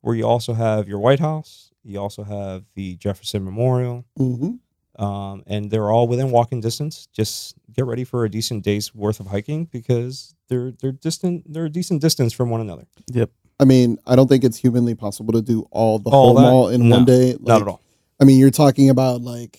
where 0.00 0.14
you 0.14 0.24
also 0.26 0.52
have 0.52 0.88
your 0.88 0.98
White 0.98 1.20
House. 1.20 1.69
You 1.82 1.98
also 1.98 2.22
have 2.22 2.64
the 2.74 2.96
Jefferson 2.96 3.44
Memorial, 3.44 4.04
hmm 4.16 4.52
um, 4.98 5.42
and 5.46 5.70
they're 5.70 5.90
all 5.90 6.06
within 6.08 6.30
walking 6.30 6.60
distance. 6.60 7.08
Just 7.12 7.54
get 7.72 7.86
ready 7.86 8.04
for 8.04 8.24
a 8.24 8.28
decent 8.28 8.64
day's 8.64 8.94
worth 8.94 9.18
of 9.18 9.28
hiking 9.28 9.64
because 9.66 10.34
they're 10.48 10.72
they're 10.72 10.92
distant. 10.92 11.50
They're 11.50 11.66
a 11.66 11.70
decent 11.70 12.02
distance 12.02 12.32
from 12.34 12.50
one 12.50 12.60
another. 12.60 12.86
Yep. 13.12 13.30
I 13.58 13.64
mean, 13.64 13.98
I 14.06 14.16
don't 14.16 14.26
think 14.28 14.44
it's 14.44 14.58
humanly 14.58 14.94
possible 14.94 15.32
to 15.32 15.42
do 15.42 15.66
all 15.70 15.98
the 15.98 16.10
All 16.10 16.26
whole 16.26 16.34
that? 16.34 16.42
mall 16.42 16.68
in 16.68 16.88
No, 16.88 16.96
one 16.96 17.04
day. 17.06 17.36
Not 17.40 17.62
at 17.62 17.68
all. 17.68 17.80
I 18.20 18.24
mean, 18.24 18.38
you're 18.38 18.50
talking 18.50 18.90
about 18.90 19.22
like 19.22 19.58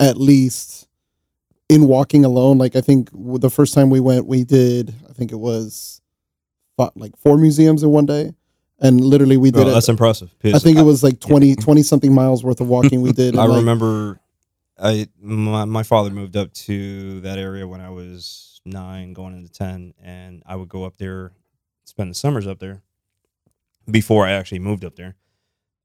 at 0.00 0.16
least 0.16 0.88
in 1.68 1.86
walking 1.86 2.24
alone. 2.24 2.56
Like 2.56 2.74
I 2.76 2.80
think 2.80 3.10
the 3.12 3.50
first 3.50 3.74
time 3.74 3.90
we 3.90 4.00
went, 4.00 4.26
we 4.26 4.44
did. 4.44 4.94
I 5.08 5.12
think 5.12 5.32
it 5.32 5.38
was 5.40 6.00
like 6.94 7.16
four 7.16 7.36
museums 7.36 7.82
in 7.82 7.90
one 7.90 8.06
day, 8.06 8.32
and 8.80 9.00
literally 9.00 9.36
we 9.36 9.50
did. 9.50 9.62
Bro, 9.62 9.70
it. 9.70 9.74
that's 9.74 9.88
impressive. 9.88 10.34
I 10.44 10.58
think 10.58 10.78
it 10.78 10.82
was 10.82 11.02
like 11.02 11.20
20, 11.20 11.56
20 11.56 11.82
something 11.82 12.14
miles 12.14 12.44
worth 12.44 12.60
of 12.60 12.68
walking 12.68 13.02
we 13.02 13.12
did. 13.12 13.36
I 13.38 13.44
like, 13.44 13.58
remember 13.58 14.20
I 14.78 15.08
my, 15.20 15.64
my 15.64 15.82
father 15.82 16.10
moved 16.10 16.36
up 16.36 16.52
to 16.52 17.20
that 17.22 17.38
area 17.38 17.66
when 17.66 17.80
I 17.80 17.90
was 17.90 18.60
nine, 18.64 19.12
going 19.12 19.36
into 19.36 19.50
ten, 19.50 19.94
and 20.02 20.42
I 20.46 20.56
would 20.56 20.68
go 20.68 20.84
up 20.84 20.98
there, 20.98 21.32
spend 21.84 22.10
the 22.10 22.14
summers 22.14 22.46
up 22.46 22.60
there 22.60 22.82
before 23.90 24.26
I 24.26 24.32
actually 24.32 24.60
moved 24.60 24.84
up 24.84 24.96
there. 24.96 25.16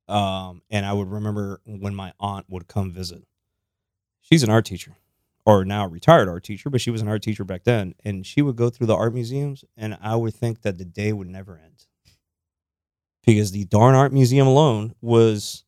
Um, 0.08 0.62
and 0.70 0.86
I 0.86 0.94
would 0.94 1.10
remember 1.10 1.62
when 1.66 1.96
my 1.96 2.14
aunt 2.20 2.46
would 2.50 2.68
come 2.68 2.92
visit. 2.92 3.24
She's 4.22 4.44
an 4.44 4.50
art 4.50 4.66
teacher, 4.66 4.96
or 5.46 5.66
now 5.66 5.88
retired 5.88 6.30
art 6.30 6.44
teacher, 6.44 6.70
but 6.70 6.82
she 6.82 6.92
was 6.92 7.02
an 7.02 7.08
art 7.08 7.24
teacher 7.24 7.44
back 7.44 7.64
then, 7.64 7.96
and 8.04 8.26
she 8.26 8.42
would 8.42 8.56
go 8.56 8.70
through 8.70 8.88
the 8.88 8.96
art 8.96 9.14
museums, 9.14 9.66
and 9.76 9.98
I 10.02 10.16
would 10.16 10.36
think 10.36 10.62
that 10.62 10.78
the 10.78 10.86
day 10.86 11.14
would 11.14 11.28
never 11.28 11.58
end 11.58 11.86
because 13.26 13.52
the 13.52 13.66
darn 13.66 13.96
art 13.96 14.12
museum 14.14 14.48
alone 14.48 14.94
was 15.02 15.64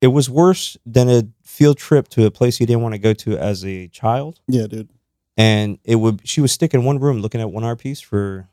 it 0.00 0.08
was 0.08 0.30
worse 0.30 0.76
than 0.86 1.08
a 1.08 1.22
field 1.42 1.76
trip 1.78 2.08
to 2.08 2.24
a 2.24 2.30
place 2.30 2.60
you 2.60 2.66
didn't 2.66 2.82
want 2.82 2.94
to 2.94 2.98
go 2.98 3.12
to 3.12 3.36
as 3.36 3.64
a 3.64 3.88
child 3.88 4.40
yeah, 4.48 4.66
dude. 4.66 4.88
and 5.36 5.78
it 5.84 5.96
would 5.96 6.20
she 6.26 6.40
was 6.40 6.52
stuck 6.52 6.72
in 6.74 6.84
one 6.84 6.98
room 6.98 7.20
looking 7.20 7.40
at 7.40 7.50
one 7.50 7.64
art 7.64 7.78
piece 7.80 8.00
for 8.00 8.48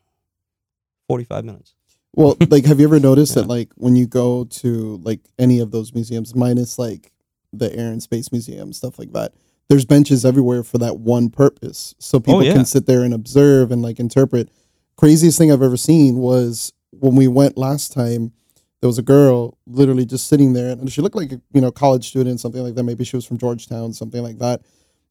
45 1.08 1.46
minutes 1.46 1.74
Well, 2.16 2.38
like, 2.50 2.66
have 2.66 2.80
you 2.80 2.86
ever 2.88 3.00
noticed 3.00 3.36
Yeah. 3.36 3.44
that, 3.44 3.48
like, 3.48 3.70
when 3.76 3.96
you 3.96 4.08
go 4.08 4.46
to 4.46 4.98
like 5.04 5.20
any 5.38 5.60
of 5.60 5.72
those 5.72 5.94
museums, 5.94 6.34
minus 6.36 6.80
like 6.80 7.12
the 7.54 7.74
Air 7.76 7.92
and 7.92 8.02
Space 8.02 8.32
Museum, 8.32 8.74
stuff 8.74 8.98
like 9.00 9.14
that, 9.14 9.34
there's 9.70 9.86
benches 9.86 10.26
everywhere 10.26 10.64
for 10.64 10.78
that 10.80 10.98
one 11.00 11.30
purpose, 11.30 11.96
so 12.00 12.18
oh, 12.18 12.22
people 12.22 12.36
Oh, 12.40 12.42
yeah. 12.42 12.54
can 12.54 12.66
sit 12.66 12.86
there 12.86 13.04
and 13.04 13.14
observe 13.14 13.72
and 13.72 13.82
like 13.82 14.00
interpret. 14.00 14.50
Craziest 14.98 15.38
thing 15.38 15.52
I've 15.52 15.62
ever 15.62 15.78
seen 15.78 16.18
was 16.18 16.72
when 17.00 17.16
we 17.16 17.28
went 17.28 17.58
last 17.58 17.94
time. 17.94 18.34
There 18.82 18.88
was 18.88 19.00
a 19.00 19.04
girl 19.04 19.58
literally 19.66 20.06
just 20.06 20.28
sitting 20.28 20.54
there, 20.54 20.70
and 20.70 20.92
she 20.92 21.02
looked 21.02 21.16
like 21.16 21.32
a 21.32 21.42
you 21.54 21.62
know 21.62 21.72
college 21.72 22.08
student, 22.08 22.40
something 22.40 22.62
like 22.62 22.76
that. 22.76 22.84
Maybe 22.84 23.04
she 23.04 23.16
was 23.16 23.26
from 23.26 23.40
Georgetown, 23.40 23.94
something 23.94 24.22
like 24.22 24.38
that. 24.40 24.62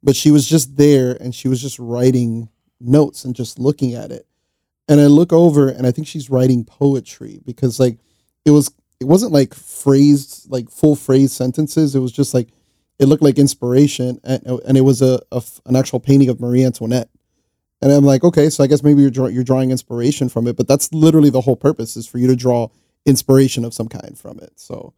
But 0.02 0.14
she 0.14 0.30
was 0.30 0.46
just 0.46 0.76
there, 0.76 1.16
and 1.20 1.34
she 1.34 1.48
was 1.48 1.60
just 1.60 1.78
writing 1.80 2.50
notes 2.80 3.24
and 3.24 3.34
just 3.34 3.58
looking 3.58 3.94
at 3.94 4.12
it 4.12 4.26
and 4.88 5.00
I 5.00 5.06
look 5.06 5.32
over 5.32 5.68
and 5.68 5.86
I 5.86 5.90
think 5.90 6.06
she's 6.06 6.30
writing 6.30 6.64
poetry 6.64 7.40
because 7.44 7.80
like 7.80 7.98
it 8.44 8.50
was 8.50 8.70
it 9.00 9.04
wasn't 9.04 9.32
like 9.32 9.54
phrased 9.54 10.50
like 10.50 10.70
full 10.70 10.96
phrase 10.96 11.32
sentences. 11.32 11.94
It 11.94 12.00
was 12.00 12.12
just 12.12 12.34
like 12.34 12.50
it 12.98 13.06
looked 13.06 13.22
like 13.22 13.38
inspiration 13.38 14.20
and 14.24 14.46
and 14.46 14.76
it 14.76 14.82
was 14.82 15.02
a, 15.02 15.20
a 15.32 15.42
an 15.66 15.76
actual 15.76 16.00
painting 16.00 16.28
of 16.28 16.40
Marie 16.40 16.64
Antoinette. 16.64 17.08
And 17.84 17.92
I'm 17.92 18.02
like, 18.02 18.24
okay, 18.24 18.48
so 18.48 18.64
I 18.64 18.66
guess 18.66 18.82
maybe 18.82 19.02
you're 19.02 19.10
draw, 19.10 19.26
you're 19.26 19.44
drawing 19.44 19.70
inspiration 19.70 20.30
from 20.30 20.46
it, 20.46 20.56
but 20.56 20.66
that's 20.66 20.90
literally 20.94 21.28
the 21.28 21.42
whole 21.42 21.54
purpose 21.54 21.98
is 21.98 22.06
for 22.06 22.16
you 22.16 22.26
to 22.28 22.34
draw 22.34 22.68
inspiration 23.04 23.62
of 23.62 23.74
some 23.74 23.88
kind 23.88 24.16
from 24.18 24.38
it. 24.38 24.52
So, 24.56 24.94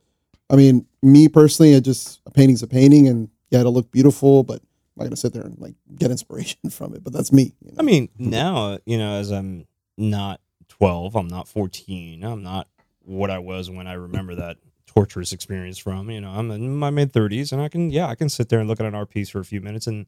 I 0.48 0.54
mean, 0.54 0.86
me 1.02 1.26
personally, 1.26 1.74
I 1.74 1.80
just 1.80 2.20
a 2.26 2.30
painting's 2.30 2.62
a 2.62 2.68
painting, 2.68 3.08
and 3.08 3.28
yeah, 3.50 3.58
it'll 3.58 3.72
look 3.72 3.90
beautiful, 3.90 4.44
but 4.44 4.60
I'm 4.60 4.98
not 4.98 5.04
gonna 5.06 5.16
sit 5.16 5.32
there 5.32 5.42
and 5.42 5.58
like 5.58 5.74
get 5.98 6.12
inspiration 6.12 6.60
from 6.70 6.94
it. 6.94 7.02
But 7.02 7.12
that's 7.12 7.32
me. 7.32 7.54
you 7.64 7.72
know? 7.72 7.76
i 7.80 7.82
mean 7.82 8.08
now 8.18 8.78
you 8.86 8.98
know 8.98 9.14
as 9.14 9.32
i'm 9.32 9.66
not 9.98 10.40
12 10.68 11.16
i'm 11.16 11.26
not 11.26 11.48
14 11.48 12.22
i'm 12.22 12.44
not 12.44 12.68
what 13.02 13.30
i 13.30 13.38
was 13.38 13.68
when 13.68 13.88
i 13.88 13.94
remember 13.94 14.36
that 14.36 14.58
torturous 14.86 15.32
experience 15.32 15.76
from 15.78 16.08
you 16.08 16.20
know 16.20 16.30
i'm 16.30 16.50
in 16.52 16.76
my 16.76 16.90
mid 16.90 17.12
30s 17.12 17.50
and 17.50 17.60
i 17.60 17.68
can 17.68 17.90
yeah 17.90 18.06
i 18.06 18.14
can 18.14 18.28
sit 18.28 18.48
there 18.48 18.60
and 18.60 18.68
look 18.68 18.78
at 18.78 18.86
an 18.86 18.94
art 18.94 19.10
piece 19.10 19.28
for 19.28 19.40
a 19.40 19.44
few 19.44 19.60
minutes 19.60 19.88
and 19.88 20.06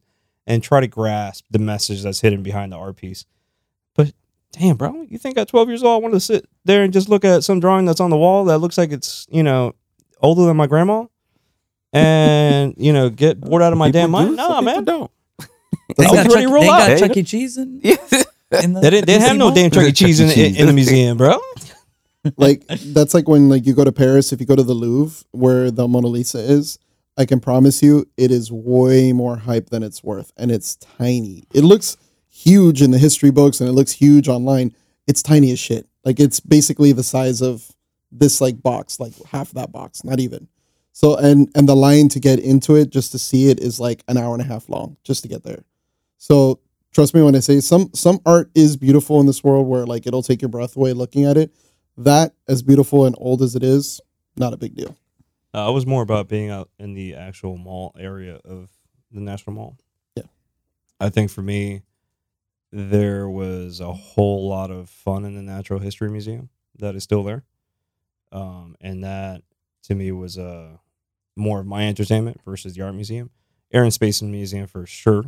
and 0.49 0.61
try 0.61 0.81
to 0.81 0.87
grasp 0.87 1.45
the 1.49 1.59
message 1.59 2.03
that's 2.03 2.19
hidden 2.19 2.43
behind 2.43 2.73
the 2.73 2.75
art 2.77 2.97
piece 2.97 3.23
but 3.95 4.11
damn 4.51 4.75
bro 4.75 5.05
you 5.09 5.17
think 5.17 5.37
at 5.37 5.47
12 5.47 5.69
years 5.69 5.83
old 5.83 5.93
i 6.01 6.03
wanted 6.03 6.15
to 6.15 6.19
sit 6.19 6.45
there 6.65 6.83
and 6.83 6.91
just 6.91 7.07
look 7.07 7.23
at 7.23 7.43
some 7.43 7.59
drawing 7.61 7.85
that's 7.85 8.01
on 8.01 8.09
the 8.09 8.17
wall 8.17 8.43
that 8.45 8.57
looks 8.57 8.77
like 8.77 8.91
it's 8.91 9.25
you 9.29 9.43
know 9.43 9.73
older 10.21 10.43
than 10.43 10.57
my 10.57 10.67
grandma 10.67 11.05
and 11.93 12.73
you 12.77 12.91
know 12.93 13.09
get 13.09 13.39
bored 13.39 13.61
out 13.61 13.71
of 13.71 13.79
my 13.79 13.87
People 13.87 14.01
damn 14.01 14.11
mind 14.11 14.35
some 14.35 14.49
nah 14.49 14.61
man 14.61 14.83
don't. 14.83 15.11
They 15.97 16.05
I 16.05 16.13
got, 16.13 16.25
was 16.27 16.35
ready 16.35 16.45
Chuck, 16.45 16.53
roll 16.53 16.61
they 16.63 16.69
out. 16.69 16.77
got 16.79 16.89
Hey. 16.89 16.99
Chuck 16.99 17.17
E. 17.17 17.23
Cheese 17.23 17.57
in, 17.57 17.79
Yeah. 17.83 17.95
in 18.63 18.73
the 18.73 18.79
they 18.81 18.89
didn't, 18.91 19.05
they 19.07 19.13
didn't 19.13 19.21
have 19.27 19.37
no 19.37 19.53
damn 19.53 19.71
Chuck 19.71 19.85
E. 19.85 19.91
Cheese 19.91 20.19
in, 20.19 20.29
in, 20.29 20.55
in 20.55 20.67
the 20.67 20.73
museum, 20.73 21.17
bro. 21.17 21.39
like 22.37 22.63
that's 22.67 23.13
like 23.15 23.27
when 23.27 23.49
like 23.49 23.65
you 23.65 23.73
go 23.73 23.83
to 23.83 23.91
Paris 23.91 24.31
if 24.31 24.39
you 24.39 24.45
go 24.45 24.55
to 24.55 24.61
the 24.63 24.73
Louvre 24.73 25.23
where 25.31 25.71
the 25.71 25.87
Mona 25.87 26.07
Lisa 26.07 26.37
is 26.39 26.77
I 27.19 27.25
can 27.25 27.41
promise 27.41 27.83
you 27.83 28.09
it 28.15 28.31
is 28.31 28.49
way 28.49 29.11
more 29.11 29.35
hype 29.35 29.71
than 29.71 29.83
it's 29.83 30.01
worth 30.01 30.31
and 30.37 30.49
it's 30.49 30.77
tiny. 30.77 31.43
It 31.53 31.65
looks 31.65 31.97
huge 32.29 32.81
in 32.81 32.91
the 32.91 32.97
history 32.97 33.29
books 33.29 33.59
and 33.59 33.69
it 33.69 33.73
looks 33.73 33.91
huge 33.91 34.29
online. 34.29 34.73
It's 35.05 35.21
tiny 35.21 35.51
as 35.51 35.59
shit. 35.59 35.85
Like 36.05 36.17
it's 36.17 36.39
basically 36.39 36.93
the 36.93 37.03
size 37.03 37.41
of 37.41 37.69
this 38.09 38.39
like 38.39 38.63
box 38.63 39.01
like 39.01 39.11
half 39.25 39.51
that 39.51 39.69
box 39.69 40.05
not 40.05 40.21
even. 40.21 40.47
So 40.93 41.17
and 41.17 41.51
and 41.55 41.67
the 41.67 41.75
line 41.75 42.07
to 42.09 42.21
get 42.21 42.39
into 42.39 42.77
it 42.77 42.89
just 42.89 43.11
to 43.11 43.19
see 43.19 43.49
it 43.49 43.59
is 43.59 43.81
like 43.81 44.01
an 44.07 44.15
hour 44.15 44.33
and 44.33 44.41
a 44.41 44.45
half 44.45 44.69
long 44.69 44.95
just 45.03 45.21
to 45.23 45.27
get 45.27 45.43
there. 45.43 45.65
So 46.17 46.61
trust 46.93 47.13
me 47.13 47.21
when 47.21 47.35
I 47.35 47.39
say 47.39 47.59
some 47.59 47.89
some 47.93 48.21
art 48.25 48.49
is 48.55 48.77
beautiful 48.77 49.19
in 49.19 49.25
this 49.25 49.43
world 49.43 49.67
where 49.67 49.85
like 49.85 50.07
it'll 50.07 50.23
take 50.23 50.41
your 50.41 50.49
breath 50.49 50.77
away 50.77 50.93
looking 50.93 51.25
at 51.25 51.35
it. 51.35 51.53
That 51.97 52.33
as 52.47 52.63
beautiful 52.63 53.05
and 53.05 53.13
old 53.19 53.41
as 53.41 53.57
it 53.57 53.63
is, 53.63 53.99
not 54.37 54.53
a 54.53 54.57
big 54.57 54.73
deal. 54.73 54.95
Uh, 55.53 55.67
it 55.69 55.73
was 55.73 55.85
more 55.85 56.01
about 56.03 56.27
being 56.27 56.49
out 56.49 56.69
in 56.77 56.93
the 56.93 57.15
actual 57.15 57.57
mall 57.57 57.95
area 57.99 58.39
of 58.45 58.69
the 59.11 59.19
National 59.19 59.55
Mall. 59.55 59.77
Yeah. 60.15 60.23
I 60.99 61.09
think 61.09 61.31
for 61.31 61.41
me, 61.41 61.81
there 62.71 63.27
was 63.29 63.79
a 63.79 63.91
whole 63.91 64.47
lot 64.47 64.69
of 64.69 64.89
fun 64.89 65.25
in 65.25 65.35
the 65.35 65.41
Natural 65.41 65.79
History 65.79 66.09
Museum 66.11 66.49
that 66.77 66.95
is 66.95 67.03
still 67.03 67.23
there. 67.23 67.43
Um, 68.31 68.75
and 68.79 69.03
that 69.03 69.41
to 69.83 69.95
me 69.95 70.11
was 70.11 70.37
uh, 70.37 70.77
more 71.35 71.59
of 71.61 71.65
my 71.65 71.87
entertainment 71.87 72.41
versus 72.45 72.75
the 72.75 72.83
art 72.83 72.93
museum. 72.93 73.31
Air 73.73 73.83
and 73.83 73.93
Space 73.93 74.21
Museum 74.21 74.67
for 74.67 74.85
sure. 74.85 75.25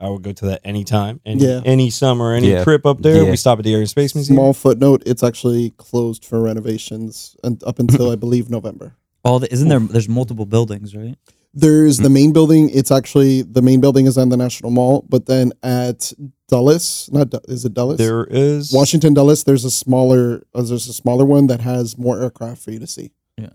I 0.00 0.08
would 0.08 0.22
go 0.22 0.32
to 0.32 0.46
that 0.46 0.60
anytime. 0.64 1.20
Any, 1.26 1.44
Yeah. 1.44 1.60
any 1.66 1.90
summer, 1.90 2.32
any 2.32 2.50
Yeah. 2.52 2.64
trip 2.64 2.86
up 2.86 3.02
there, 3.02 3.24
Yeah. 3.24 3.30
we 3.30 3.36
stop 3.36 3.58
at 3.58 3.64
the 3.64 3.74
Air 3.74 3.80
and 3.80 3.90
Space 3.90 4.14
Museum. 4.14 4.36
Small 4.36 4.52
footnote: 4.54 5.02
it's 5.04 5.22
actually 5.24 5.70
closed 5.70 6.24
for 6.24 6.40
renovations 6.40 7.36
and 7.44 7.62
up 7.64 7.78
until 7.78 8.10
I 8.12 8.16
believe 8.16 8.48
November. 8.48 8.94
All 9.24 9.38
the, 9.38 9.52
isn't 9.52 9.68
there? 9.68 9.80
There's 9.80 10.08
multiple 10.08 10.46
buildings, 10.46 10.94
right? 10.94 11.16
There's 11.54 11.98
the 11.98 12.10
main 12.10 12.32
building. 12.32 12.70
It's 12.70 12.90
actually 12.90 13.42
the 13.42 13.62
main 13.62 13.80
building 13.80 14.06
is 14.06 14.16
on 14.16 14.28
the 14.28 14.36
National 14.36 14.70
Mall, 14.70 15.04
but 15.08 15.26
then 15.26 15.52
at 15.62 16.12
Dulles. 16.46 17.08
Not 17.10 17.30
Du- 17.30 17.40
is 17.48 17.64
it 17.64 17.74
Dulles? 17.74 17.98
There 17.98 18.26
is 18.26 18.72
Washington 18.72 19.14
Dulles. 19.14 19.44
There's 19.44 19.64
a 19.64 19.70
smaller. 19.70 20.42
Uh, 20.54 20.62
there's 20.62 20.88
a 20.88 20.92
smaller 20.92 21.24
one 21.24 21.46
that 21.48 21.60
has 21.60 21.98
more 21.98 22.20
aircraft 22.20 22.62
for 22.62 22.70
you 22.70 22.78
to 22.78 22.86
see. 22.86 23.12
Yeah. 23.36 23.48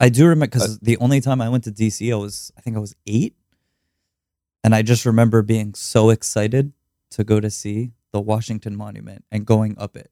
I 0.00 0.08
do 0.08 0.24
remember 0.24 0.46
because 0.46 0.78
the 0.80 0.96
only 0.98 1.20
time 1.20 1.40
I 1.40 1.48
went 1.48 1.64
to 1.64 1.72
DC, 1.72 2.12
I 2.12 2.16
was 2.16 2.52
I 2.56 2.60
think 2.60 2.76
I 2.76 2.80
was 2.80 2.94
eight, 3.06 3.34
and 4.62 4.74
I 4.74 4.82
just 4.82 5.06
remember 5.06 5.42
being 5.42 5.74
so 5.74 6.10
excited 6.10 6.72
to 7.12 7.24
go 7.24 7.40
to 7.40 7.50
see 7.50 7.92
the 8.12 8.20
Washington 8.20 8.76
Monument 8.76 9.24
and 9.30 9.46
going 9.46 9.76
up 9.78 9.96
it. 9.96 10.10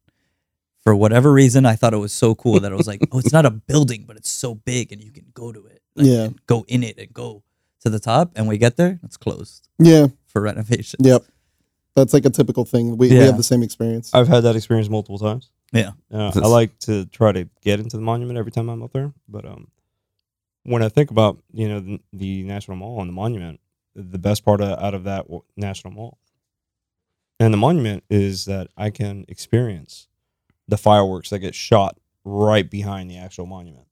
For 0.87 0.95
whatever 0.95 1.33
reason, 1.33 1.67
I 1.67 1.75
thought 1.75 1.95
it 1.95 1.97
was 1.97 2.13
so 2.13 2.37
cool 2.37 2.61
that 2.61 2.71
I 2.71 2.77
was 2.77 2.87
like, 2.87 3.01
"Oh, 3.11 3.19
it's 3.19 3.33
not 3.33 3.45
a 3.45 3.51
building, 3.51 4.05
but 4.07 4.17
it's 4.17 4.31
so 4.31 4.55
big, 4.55 4.93
and 4.93 5.03
you 5.03 5.11
can 5.11 5.25
go 5.35 5.51
to 5.51 5.67
it, 5.67 5.83
like, 5.97 6.07
Yeah. 6.07 6.23
and 6.27 6.47
go 6.47 6.65
in 6.69 6.85
it, 6.85 6.97
and 6.97 7.13
go 7.13 7.43
to 7.81 7.91
the 7.91 7.99
top." 7.99 8.31
And 8.37 8.47
we 8.47 8.57
get 8.57 8.77
there, 8.77 9.01
it's 9.03 9.17
closed 9.17 9.69
Yeah. 9.81 10.07
for 10.29 10.41
renovation. 10.41 11.01
Yep. 11.03 11.25
That's 11.97 12.15
like 12.15 12.25
a 12.25 12.31
typical 12.31 12.65
thing. 12.65 12.97
We, 12.99 13.09
we 13.09 13.17
have 13.17 13.37
the 13.37 13.43
same 13.43 13.65
experience. 13.65 14.15
I've 14.15 14.29
had 14.29 14.45
that 14.45 14.55
experience 14.55 14.89
multiple 14.89 15.19
times. 15.19 15.51
Yeah. 15.73 15.91
Uh, 16.09 16.31
I 16.37 16.47
like 16.47 16.79
to 16.81 17.07
try 17.07 17.33
to 17.33 17.49
get 17.63 17.81
into 17.81 17.97
the 17.97 18.03
monument 18.05 18.39
every 18.39 18.53
time 18.53 18.69
I'm 18.69 18.81
up 18.85 18.93
there, 18.93 19.13
but 19.29 19.45
um, 19.45 19.67
when 20.63 20.85
I 20.85 20.89
think 20.89 21.11
about 21.11 21.39
you 21.53 21.69
know 21.69 21.81
the, 21.81 21.99
the 22.13 22.45
National 22.45 22.77
Mall 22.77 23.01
and 23.01 23.09
the 23.09 23.13
monument, 23.15 23.59
the 23.97 24.19
best 24.19 24.45
part 24.45 24.61
of, 24.61 24.79
out 24.79 24.95
of 24.95 25.03
that 25.03 25.27
National 25.57 25.93
Mall 25.93 26.19
and 27.41 27.53
the 27.53 27.59
monument 27.59 28.05
is 28.09 28.45
that 28.45 28.69
I 28.77 28.91
can 28.91 29.25
experience 29.27 30.07
the 30.69 30.77
fireworks 30.77 31.31
that 31.31 31.39
get 31.41 31.55
shot 31.55 31.99
right 32.25 32.69
behind 32.69 33.11
the 33.11 33.19
actual 33.19 33.47
monument. 33.47 33.87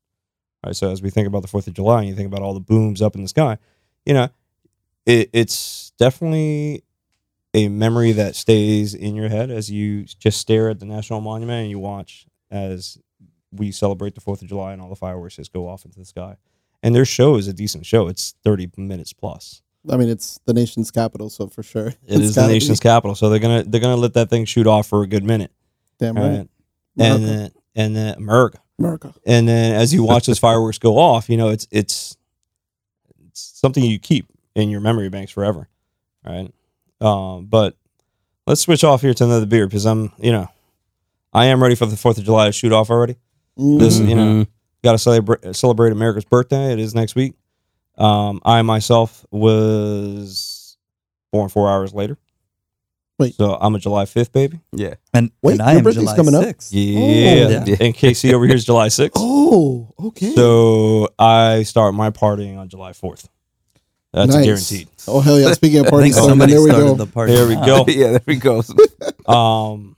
All 0.63 0.69
right, 0.71 0.77
so 0.77 0.91
as 0.91 1.03
we 1.03 1.11
think 1.11 1.27
about 1.29 1.43
the 1.43 1.49
Fourth 1.49 1.67
of 1.67 1.75
July, 1.75 2.01
and 2.01 2.09
you 2.09 2.15
think 2.15 2.27
about 2.27 2.43
all 2.43 2.55
the 2.55 2.61
booms 2.61 3.03
up 3.03 3.15
in 3.15 3.23
the 3.23 3.29
sky, 3.29 3.59
you 4.07 4.15
know, 4.15 4.29
it, 5.07 5.31
it's 5.33 5.93
definitely 5.99 6.83
a 7.53 7.69
memory 7.69 8.13
that 8.13 8.35
stays 8.35 8.95
in 8.95 9.15
your 9.15 9.29
head 9.29 9.51
as 9.51 9.71
you 9.71 10.05
just 10.05 10.39
stare 10.39 10.71
at 10.71 10.81
the 10.81 10.87
national 10.87 11.21
monument 11.21 11.61
and 11.63 11.71
you 11.71 11.79
watch 11.79 12.27
as 12.51 12.99
we 13.53 13.71
celebrate 13.71 14.15
the 14.15 14.21
Fourth 14.21 14.43
of 14.43 14.49
July 14.49 14.73
and 14.73 14.83
all 14.83 14.89
the 14.89 14.97
fireworks 14.97 15.37
just 15.37 15.53
go 15.53 15.69
off 15.69 15.85
into 15.85 15.99
the 15.99 16.05
sky. 16.05 16.37
And 16.83 16.95
their 16.95 17.05
show 17.05 17.37
is 17.37 17.47
a 17.47 17.53
decent 17.53 17.87
show. 17.87 18.09
It's 18.09 18.35
thirty 18.45 18.69
minutes 18.77 19.13
plus. 19.13 19.63
I 19.91 19.97
mean, 19.97 20.09
it's 20.09 20.41
the 20.47 20.53
nation's 20.55 20.91
capital, 20.91 21.31
so 21.31 21.47
for 21.47 21.63
sure. 21.63 21.89
It 21.89 21.97
It's 22.07 22.21
is 22.21 22.35
the 22.35 22.41
gotta 22.43 22.49
be. 22.49 22.55
nation's 22.55 22.81
capital, 22.81 23.15
so 23.15 23.31
they're 23.31 23.39
gonna 23.39 23.63
they're 23.63 23.81
gonna 23.81 23.97
let 23.97 24.15
that 24.15 24.29
thing 24.31 24.45
shoot 24.45 24.67
off 24.67 24.87
for 24.89 25.03
a 25.03 25.07
good 25.07 25.25
minute. 25.25 25.53
Damn 25.99 26.17
right. 26.17 26.39
right? 26.39 26.49
And 26.99 27.25
then 27.25 27.51
and 27.75 27.97
then 27.97 28.15
America. 28.17 28.61
America. 28.79 29.15
And 29.27 29.49
then 29.49 29.75
as 29.75 29.93
you 29.95 30.03
watch 30.05 30.27
those 30.27 30.39
fireworks 30.39 30.79
go 30.79 30.99
off, 30.99 31.29
you 31.29 31.37
know 31.37 31.49
it's 31.49 31.67
it's 31.71 32.17
it's 33.29 33.41
something 33.41 33.83
you 33.85 33.99
keep 33.99 34.27
in 34.55 34.69
your 34.71 34.81
memory 34.81 35.09
banks 35.09 35.33
forever, 35.33 35.69
right? 36.25 36.53
Um, 37.01 37.47
but 37.47 37.77
let's 38.47 38.61
switch 38.61 38.85
off 38.85 39.01
here 39.03 39.15
to 39.15 39.25
another 39.25 39.47
beer 39.47 39.67
because 39.67 39.85
I'm 39.87 40.13
you 40.19 40.33
know 40.33 40.49
I 41.33 41.47
am 41.47 41.63
ready 41.63 41.75
for 41.75 41.87
the 41.87 41.97
Fourth 41.97 42.19
of 42.19 42.25
July 42.25 42.47
to 42.47 42.53
shoot 42.53 42.73
off 42.73 42.91
already. 42.91 43.17
This 43.57 43.99
Mhm. 43.99 44.09
you 44.09 44.15
know 44.15 44.25
Mhm. 44.45 44.47
got 44.83 44.93
to 44.93 44.99
celebrate 44.99 45.57
celebrate 45.57 45.93
America's 45.93 46.25
birthday. 46.25 46.73
It 46.73 46.79
is 46.79 46.95
next 46.95 47.15
week. 47.15 47.35
Um, 47.99 48.41
I 48.45 48.63
myself 48.63 49.25
was 49.31 50.77
born 51.33 51.49
four 51.49 51.69
hours 51.71 51.93
later. 51.95 52.19
Wait. 53.19 53.35
so 53.37 53.57
I'm 53.61 53.75
a 53.75 53.79
July 53.79 54.07
fifth 54.07 54.33
baby. 54.33 54.61
Yeah. 54.73 54.95
And, 55.13 55.31
Wait, 55.43 55.53
and 55.55 55.63
I 55.63 55.71
your 55.73 55.79
am 55.79 55.85
birthday's 55.85 56.05
July 56.05 56.17
coming 56.17 56.35
up? 56.35 56.45
6th. 56.45 56.69
Yeah, 56.73 57.65
Yeah. 57.65 57.77
and 57.81 57.95
Casey 57.95 58.35
over 58.35 58.45
here 58.47 58.57
is 58.57 58.65
July 58.65 58.89
sixth. 58.89 59.21
Oh, 59.23 59.93
okay. 60.07 60.35
So 60.35 61.09
I 61.19 61.63
start 61.63 61.95
my 61.95 62.11
partying 62.11 62.59
on 62.59 62.69
July 62.69 62.93
fourth. 62.93 63.29
That's 64.13 64.33
Nice. 64.35 64.45
guaranteed. 64.45 64.89
oh 65.09 65.21
hell 65.21 65.39
yeah! 65.41 65.53
Speaking 65.53 65.81
of 65.81 65.87
I 65.89 65.91
party 65.91 66.05
think 66.05 66.15
starting, 66.15 66.31
somebody 66.31 66.53
there 66.53 66.63
we 66.63 66.71
started 66.71 66.87
go. 66.87 66.95
the 66.95 67.07
party. 67.07 67.35
There 67.35 67.49
we 67.49 67.55
go. 67.57 67.85
yeah, 67.89 68.11
there 68.13 68.21
we 68.27 68.37
go. 68.37 68.63
Um, 69.27 69.97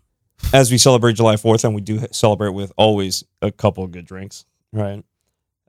as 0.52 0.70
we 0.70 0.78
celebrate 0.78 1.14
July 1.14 1.36
fourth, 1.36 1.64
and 1.64 1.74
we 1.74 1.80
do 1.80 2.00
celebrate 2.12 2.50
with 2.50 2.72
always 2.76 3.24
a 3.42 3.50
couple 3.50 3.82
of 3.82 3.90
good 3.92 4.06
drinks, 4.06 4.44
right? 4.72 5.02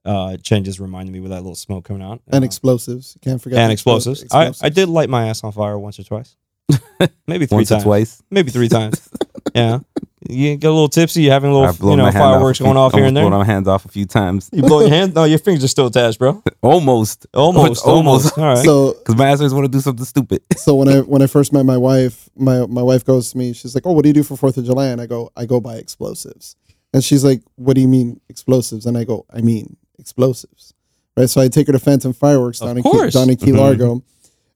Uh, 0.05 0.37
Chen 0.37 0.63
just 0.63 0.79
reminded 0.79 1.11
me 1.11 1.19
with 1.19 1.31
that 1.31 1.41
little 1.41 1.55
smoke 1.55 1.83
coming 1.85 2.03
out. 2.03 2.21
and 2.27 2.43
Uh, 2.43 2.45
explosives. 2.45 3.15
You 3.15 3.21
can't 3.21 3.41
forget 3.41 3.59
and 3.59 3.71
the 3.71 3.75
explo- 3.75 3.97
explosives. 3.97 4.25
I, 4.33 4.53
I 4.61 4.69
did 4.69 4.87
light 4.89 5.09
my 5.09 5.27
ass 5.27 5.43
on 5.43 5.51
fire 5.51 5.77
once 5.79 5.99
or 5.99 6.03
twice. 6.03 6.35
Maybe 7.27 7.45
three 7.45 7.57
Once 7.57 7.69
times. 7.69 7.83
or 7.83 7.85
twice. 7.85 8.21
Maybe 8.29 8.51
three 8.51 8.69
times. 8.69 9.07
yeah. 9.55 9.79
You 10.29 10.57
get 10.57 10.67
a 10.67 10.71
little 10.71 10.89
tipsy, 10.89 11.21
You're 11.23 11.31
having 11.33 11.51
a 11.51 11.57
little 11.57 11.91
you 11.91 11.95
know 11.95 12.03
my 12.03 12.11
hand 12.11 12.23
off 12.23 12.33
fireworks 12.33 12.59
going 12.59 12.75
off 12.75 12.91
here 12.93 13.05
and 13.05 13.15
almost 13.17 13.23
there. 13.23 13.29
blown 13.29 13.39
my 13.39 13.45
hands 13.45 13.67
off 13.69 13.85
a 13.85 13.87
few 13.87 14.05
times. 14.05 14.49
You 14.51 14.61
blow 14.63 14.81
your 14.81 14.89
hands? 14.97 15.15
No, 15.15 15.23
your 15.23 15.39
fingers 15.39 15.63
are 15.63 15.69
still 15.69 15.87
attached, 15.87 16.19
bro. 16.19 16.43
Almost. 16.61 17.27
Almost, 17.33 17.85
almost. 17.85 18.37
All 18.37 18.43
right. 18.55 18.57
So 18.57 18.93
Because 18.93 19.15
my 19.15 19.29
ass 19.29 19.39
always 19.39 19.53
want 19.53 19.65
to 19.65 19.71
do 19.71 19.79
something 19.79 20.03
stupid. 20.05 20.41
so 20.57 20.75
when 20.75 20.89
I 20.89 20.99
when 20.99 21.21
I 21.21 21.27
first 21.27 21.53
met 21.53 21.63
my 21.63 21.77
wife, 21.77 22.27
my 22.35 22.65
my 22.65 22.81
wife 22.81 23.05
goes 23.05 23.31
to 23.31 23.37
me. 23.37 23.53
She's 23.53 23.73
like, 23.73 23.85
"Oh, 23.85 23.93
what 23.93 24.03
do 24.03 24.09
you 24.09 24.13
do 24.13 24.23
for 24.23 24.35
Fourth 24.35 24.57
of 24.57 24.65
July?" 24.65 24.87
And 24.87 24.99
I 24.99 25.05
go, 25.05 25.31
"I 25.37 25.45
go 25.45 25.61
buy 25.61 25.75
explosives." 25.75 26.57
And 26.93 27.01
she's 27.01 27.23
like, 27.23 27.41
"What 27.55 27.75
do 27.75 27.81
you 27.81 27.87
mean 27.87 28.19
explosives?" 28.27 28.85
And 28.85 28.97
I 28.97 29.05
go, 29.05 29.25
"I 29.33 29.39
mean 29.39 29.77
explosives." 29.97 30.73
Right. 31.15 31.29
So 31.29 31.39
I 31.39 31.47
take 31.47 31.67
her 31.67 31.73
to 31.73 31.79
Phantom 31.79 32.11
Fireworks 32.11 32.59
Of 32.59 32.67
down 32.67 32.77
in 32.77 32.83
Key, 32.83 32.89
course. 32.89 33.13
down 33.13 33.29
in 33.29 33.37
Key 33.37 33.51
Mhm. 33.51 33.57
Largo, 33.59 34.03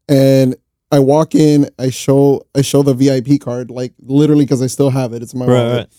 and 0.10 0.56
I 0.92 1.00
walk 1.00 1.36
in. 1.36 1.70
I 1.80 1.90
show 1.90 2.46
I 2.56 2.62
show 2.62 2.84
the 2.84 2.94
VIP 2.94 3.40
card, 3.40 3.72
like 3.72 3.94
literally 4.02 4.46
because 4.46 4.62
I 4.62 4.68
still 4.68 4.90
have 4.90 5.14
it. 5.14 5.22
It's 5.24 5.34
in 5.34 5.40
my 5.40 5.46
Right, 5.46 5.54
wallet. 5.64 5.78
right. 5.78 5.90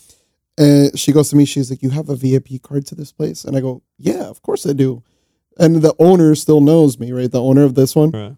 And 0.59 0.99
she 0.99 1.13
goes 1.13 1.31
to 1.31 1.37
me, 1.37 1.45
she's 1.47 1.71
like, 1.71 1.83
You 1.83 1.91
have 1.91 2.09
a 2.11 2.17
VIP 2.17 2.61
card 2.63 2.87
to 2.87 2.95
this 2.95 3.11
place? 3.13 3.45
And 3.45 3.57
I 3.57 3.61
go, 3.61 3.83
Yeah, 3.99 4.25
of 4.29 4.43
course 4.43 4.67
I 4.67 4.73
do. 4.75 5.03
And 5.59 5.77
the 5.77 5.95
owner 5.99 6.35
still 6.35 6.61
knows 6.61 6.99
me, 6.99 7.13
right? 7.13 7.31
The 7.31 7.43
owner 7.43 7.63
of 7.65 7.75
this 7.75 7.95
one. 7.97 8.11
right. 8.11 8.37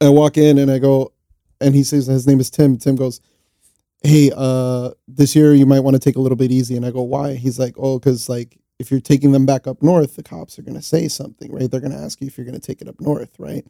I 0.00 0.08
walk 0.10 0.36
in 0.36 0.58
and 0.58 0.70
I 0.70 0.78
go, 0.78 1.12
and 1.60 1.74
he 1.74 1.82
says 1.84 2.06
his 2.06 2.26
name 2.26 2.40
is 2.40 2.50
Tim. 2.50 2.76
Tim 2.76 2.94
goes, 2.96 3.20
Hey, 4.02 4.30
uh, 4.36 4.90
this 5.08 5.34
year 5.34 5.54
you 5.54 5.64
might 5.66 5.80
want 5.80 5.94
to 5.94 6.00
take 6.00 6.16
a 6.16 6.20
little 6.20 6.36
bit 6.36 6.52
easy. 6.52 6.76
And 6.76 6.84
I 6.86 6.90
go, 6.92 7.02
Why? 7.02 7.34
He's 7.34 7.58
like, 7.58 7.74
Oh, 7.78 7.98
because 7.98 8.28
like 8.28 8.58
if 8.78 8.90
you're 8.90 9.00
taking 9.00 9.32
them 9.32 9.46
back 9.46 9.66
up 9.66 9.82
north, 9.82 10.14
the 10.16 10.22
cops 10.22 10.56
are 10.58 10.62
gonna 10.62 10.82
say 10.82 11.08
something, 11.08 11.52
right? 11.52 11.68
They're 11.70 11.80
gonna 11.80 12.00
ask 12.00 12.20
you 12.20 12.26
if 12.28 12.36
you're 12.38 12.46
gonna 12.46 12.58
take 12.60 12.80
it 12.80 12.88
up 12.88 13.00
north, 13.00 13.30
right? 13.38 13.66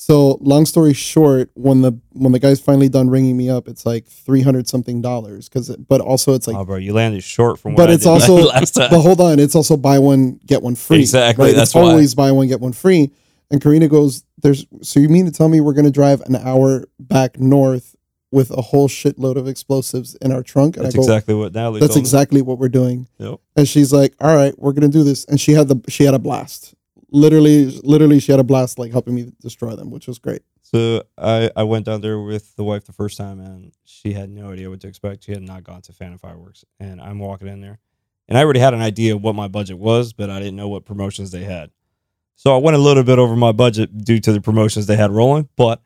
So 0.00 0.38
long 0.40 0.64
story 0.64 0.92
short, 0.94 1.50
when 1.54 1.82
the 1.82 1.92
when 2.12 2.30
the 2.30 2.38
guy's 2.38 2.60
finally 2.60 2.88
done 2.88 3.10
ringing 3.10 3.36
me 3.36 3.50
up, 3.50 3.66
it's 3.66 3.84
like 3.84 4.06
three 4.06 4.42
hundred 4.42 4.68
something 4.68 5.02
dollars. 5.02 5.48
Cause 5.48 5.74
but 5.74 6.00
also 6.00 6.34
it's 6.34 6.46
like 6.46 6.54
oh, 6.56 6.64
bro, 6.64 6.76
you 6.76 6.92
landed 6.92 7.24
short 7.24 7.58
from 7.58 7.72
what 7.72 7.78
But 7.78 7.90
I 7.90 7.94
it's 7.94 8.04
did 8.04 8.10
also- 8.10 8.36
last 8.46 8.76
time. 8.76 8.90
but 8.92 9.00
hold 9.00 9.20
on, 9.20 9.40
it's 9.40 9.56
also 9.56 9.76
buy 9.76 9.98
one 9.98 10.38
get 10.46 10.62
one 10.62 10.76
free. 10.76 11.00
Exactly, 11.00 11.46
right? 11.46 11.54
that's 11.56 11.70
it's 11.70 11.74
why. 11.74 11.80
always 11.82 12.14
buy 12.14 12.30
one 12.30 12.46
get 12.46 12.60
one 12.60 12.72
free. 12.72 13.10
And 13.50 13.60
Karina 13.60 13.88
goes, 13.88 14.22
"There's 14.40 14.64
so 14.82 15.00
you 15.00 15.08
mean 15.08 15.24
to 15.26 15.32
tell 15.32 15.48
me 15.48 15.60
we're 15.60 15.72
gonna 15.74 15.90
drive 15.90 16.20
an 16.26 16.36
hour 16.36 16.84
back 17.00 17.40
north 17.40 17.96
with 18.30 18.52
a 18.52 18.62
whole 18.62 18.88
shitload 18.88 19.34
of 19.34 19.48
explosives 19.48 20.14
in 20.22 20.30
our 20.30 20.44
trunk?" 20.44 20.76
And 20.76 20.86
That's 20.86 20.94
I 20.94 20.98
go, 20.98 21.02
exactly 21.02 21.34
what 21.34 21.54
Natalie 21.54 21.80
"That's 21.80 21.94
told 21.94 21.96
me. 21.96 22.00
exactly 22.02 22.42
what 22.42 22.58
we're 22.60 22.68
doing." 22.68 23.08
Yep. 23.18 23.40
And 23.56 23.68
she's 23.68 23.92
like, 23.92 24.14
"All 24.20 24.36
right, 24.36 24.56
we're 24.60 24.74
gonna 24.74 24.86
do 24.86 25.02
this." 25.02 25.24
And 25.24 25.40
she 25.40 25.52
had 25.54 25.66
the 25.66 25.80
she 25.88 26.04
had 26.04 26.14
a 26.14 26.20
blast. 26.20 26.74
Literally, 27.10 27.66
literally, 27.84 28.20
she 28.20 28.32
had 28.32 28.40
a 28.40 28.44
blast 28.44 28.78
like 28.78 28.92
helping 28.92 29.14
me 29.14 29.32
destroy 29.40 29.74
them, 29.74 29.90
which 29.90 30.06
was 30.06 30.18
great. 30.18 30.42
So 30.62 31.02
I, 31.16 31.50
I 31.56 31.62
went 31.62 31.86
down 31.86 32.02
there 32.02 32.20
with 32.20 32.54
the 32.56 32.64
wife 32.64 32.84
the 32.84 32.92
first 32.92 33.16
time 33.16 33.40
and 33.40 33.72
she 33.84 34.12
had 34.12 34.28
no 34.28 34.50
idea 34.52 34.68
what 34.68 34.80
to 34.80 34.88
expect. 34.88 35.24
She 35.24 35.32
had 35.32 35.42
not 35.42 35.64
gone 35.64 35.80
to 35.82 35.92
Phantom 35.94 36.18
Fireworks. 36.18 36.64
And 36.78 37.00
I'm 37.00 37.18
walking 37.18 37.48
in 37.48 37.62
there. 37.62 37.78
And 38.28 38.36
I 38.36 38.42
already 38.44 38.60
had 38.60 38.74
an 38.74 38.82
idea 38.82 39.14
of 39.16 39.22
what 39.22 39.34
my 39.34 39.48
budget 39.48 39.78
was, 39.78 40.12
but 40.12 40.28
I 40.28 40.38
didn't 40.38 40.56
know 40.56 40.68
what 40.68 40.84
promotions 40.84 41.30
they 41.30 41.44
had. 41.44 41.70
So 42.36 42.54
I 42.54 42.58
went 42.58 42.76
a 42.76 42.80
little 42.80 43.02
bit 43.02 43.18
over 43.18 43.34
my 43.34 43.52
budget 43.52 43.96
due 44.04 44.20
to 44.20 44.32
the 44.32 44.42
promotions 44.42 44.84
they 44.86 44.96
had 44.96 45.10
rolling, 45.10 45.48
but 45.56 45.80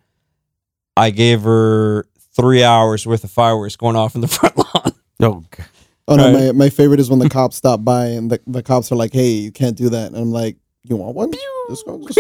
I 0.96 1.10
gave 1.10 1.42
her 1.42 2.04
three 2.34 2.64
hours 2.64 3.06
worth 3.06 3.22
of 3.22 3.30
fireworks 3.30 3.76
going 3.76 3.94
off 3.94 4.16
in 4.16 4.20
the 4.20 4.28
front 4.28 4.56
lawn. 4.56 4.92
Oh, 5.22 5.44
God. 5.50 5.66
Oh 6.08 6.16
no, 6.16 6.24
Right. 6.32 6.46
my, 6.46 6.52
my 6.52 6.68
favorite 6.68 6.98
is 6.98 7.08
when 7.08 7.20
the 7.20 7.28
cops 7.28 7.56
stop 7.56 7.84
by 7.84 8.06
and 8.06 8.28
the, 8.28 8.40
the 8.48 8.62
cops 8.64 8.90
are 8.90 8.96
like, 8.96 9.12
"Hey, 9.12 9.30
you 9.30 9.52
can't 9.52 9.76
do 9.76 9.88
that." 9.90 10.08
And 10.08 10.16
I'm 10.16 10.32
like, 10.32 10.56
"You 10.84 10.96
want 10.96 11.14
one?" 11.14 11.32
Let's 11.68 11.82
go, 11.82 12.04
just- 12.06 12.18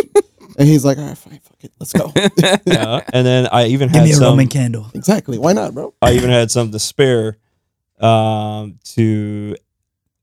and 0.58 0.68
he's 0.68 0.84
like, 0.84 0.98
"All 0.98 1.06
right, 1.06 1.18
fine, 1.18 1.40
fuck 1.40 1.62
it, 1.64 1.72
let's 1.80 1.92
go." 1.92 2.12
Yeah. 2.64 3.00
and 3.12 3.26
then 3.26 3.46
I 3.48 3.66
even 3.66 3.88
Give 3.88 3.96
had 3.96 4.04
me 4.04 4.10
a 4.10 4.14
some, 4.14 4.24
Roman 4.24 4.48
candle. 4.48 4.90
exactly. 4.94 5.38
Why 5.38 5.52
not, 5.52 5.74
bro? 5.74 5.94
I 6.02 6.12
even 6.12 6.30
had 6.30 6.50
some 6.50 6.70
to 6.72 6.78
spare 6.78 7.36
um, 8.00 8.78
to 8.94 9.56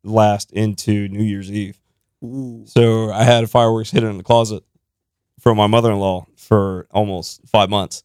last 0.04 0.52
into 0.52 1.08
New 1.10 1.24
Year's 1.24 1.52
Eve. 1.52 1.80
Ooh. 2.24 2.64
So 2.68 3.12
I 3.12 3.24
had 3.24 3.50
fireworks 3.50 3.92
hidden 3.92 4.10
in 4.10 4.18
the 4.18 4.24
closet 4.24 4.64
from 5.40 5.58
my 5.58 5.68
mother 5.68 5.92
in 5.92 6.00
law 6.00 6.26
for 6.36 6.88
almost 6.92 7.42
five 7.48 7.70
months. 7.70 8.04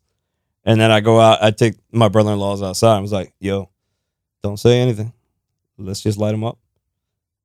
And 0.64 0.81
then 0.81 0.90
I 0.90 1.01
go 1.01 1.20
out, 1.20 1.42
I 1.42 1.51
take 1.51 1.75
my 1.92 2.09
brother 2.09 2.33
in 2.33 2.38
law's 2.38 2.62
outside. 2.62 2.97
I 2.97 3.01
was 3.01 3.12
like, 3.12 3.33
yo, 3.40 3.70
don't 4.42 4.57
say 4.59 4.81
anything. 4.81 5.12
Let's 5.77 6.01
just 6.01 6.16
light 6.18 6.31
them 6.33 6.44
up 6.44 6.59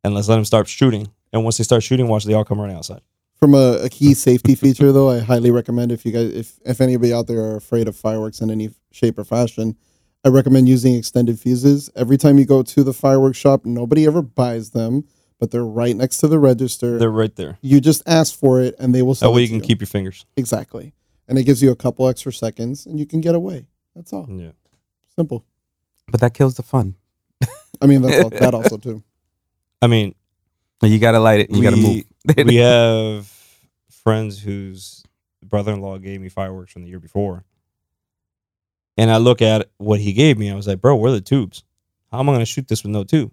and 0.03 0.13
let's 0.13 0.27
let 0.29 0.35
them 0.35 0.45
start 0.45 0.67
shooting. 0.67 1.07
And 1.31 1.43
once 1.43 1.57
they 1.57 1.63
start 1.63 1.83
shooting, 1.83 2.07
watch 2.07 2.25
they 2.25 2.33
all 2.33 2.45
come 2.45 2.59
running 2.59 2.75
outside. 2.75 3.01
From 3.37 3.53
a, 3.53 3.77
a 3.83 3.89
key 3.89 4.13
safety 4.15 4.55
feature, 4.55 4.91
though, 4.91 5.09
I 5.09 5.19
highly 5.19 5.51
recommend 5.51 5.91
if 5.91 6.05
you 6.05 6.11
guys, 6.11 6.29
if 6.33 6.59
if 6.65 6.81
anybody 6.81 7.13
out 7.13 7.27
there 7.27 7.39
are 7.41 7.55
afraid 7.55 7.87
of 7.87 7.95
fireworks 7.95 8.41
in 8.41 8.49
any 8.51 8.71
shape 8.91 9.17
or 9.17 9.23
fashion, 9.23 9.77
I 10.25 10.29
recommend 10.29 10.67
using 10.67 10.95
extended 10.95 11.39
fuses. 11.39 11.89
Every 11.95 12.17
time 12.17 12.37
you 12.37 12.45
go 12.45 12.63
to 12.63 12.83
the 12.83 12.91
fireworks 12.93 13.37
shop, 13.37 13.65
nobody 13.65 14.05
ever 14.05 14.21
buys 14.21 14.71
them, 14.71 15.05
but 15.39 15.51
they're 15.51 15.63
right 15.65 15.95
next 15.95 16.17
to 16.17 16.27
the 16.27 16.37
register. 16.39 16.97
They're 16.99 17.09
right 17.09 17.33
there. 17.37 17.57
you 17.61 17.79
just 17.79 18.03
ask 18.05 18.37
for 18.37 18.59
it, 18.59 18.75
and 18.77 18.93
they 18.93 19.01
will 19.03 19.15
sell 19.15 19.31
That 19.31 19.35
way 19.37 19.43
it 19.43 19.49
you 19.51 19.55
to 19.55 19.59
can 19.61 19.67
keep 19.67 19.79
your 19.79 19.87
fingers. 19.87 20.25
exactly, 20.35 20.93
and 21.29 21.37
it 21.37 21.43
gives 21.43 21.63
you 21.63 21.71
a 21.71 21.75
couple 21.77 22.09
extra 22.09 22.33
seconds, 22.33 22.85
and 22.85 22.99
you 22.99 23.05
can 23.05 23.21
get 23.21 23.35
away. 23.35 23.67
That's 23.95 24.11
all. 24.11 24.27
Yeah. 24.29 24.51
Simple. 25.15 25.45
But 26.11 26.19
that 26.19 26.33
kills 26.33 26.55
the 26.55 26.63
fun. 26.63 26.95
I 27.81 27.85
mean, 27.85 28.01
that's 28.01 28.21
all, 28.21 28.29
that 28.41 28.53
also 28.53 28.75
too. 28.77 29.01
I 29.81 29.87
mean, 29.87 30.13
You 30.81 30.99
gotta 30.99 31.19
light 31.19 31.41
it. 31.41 31.49
and 31.49 31.57
You 31.57 31.63
gotta 31.63 31.75
move. 31.77 32.03
we 32.47 32.55
have 32.57 33.27
friends 34.03 34.39
whose 34.41 35.03
brother-in-law 35.43 35.97
gave 35.99 36.21
me 36.21 36.29
fireworks 36.29 36.71
from 36.73 36.83
the 36.83 36.89
year 36.89 36.99
before, 36.99 37.43
and 38.97 39.11
I 39.11 39.17
look 39.17 39.41
at 39.41 39.69
what 39.77 39.99
he 39.99 40.13
gave 40.13 40.37
me. 40.37 40.49
I 40.51 40.55
was 40.55 40.67
like, 40.67 40.79
"Bro, 40.81 40.95
where 40.97 41.11
are 41.11 41.15
the 41.15 41.21
tubes? 41.21 41.63
How 42.11 42.19
am 42.19 42.29
I 42.29 42.33
going 42.33 42.39
to 42.39 42.45
shoot 42.45 42.67
this 42.67 42.83
with 42.83 42.91
no 42.91 43.03
tube?" 43.03 43.31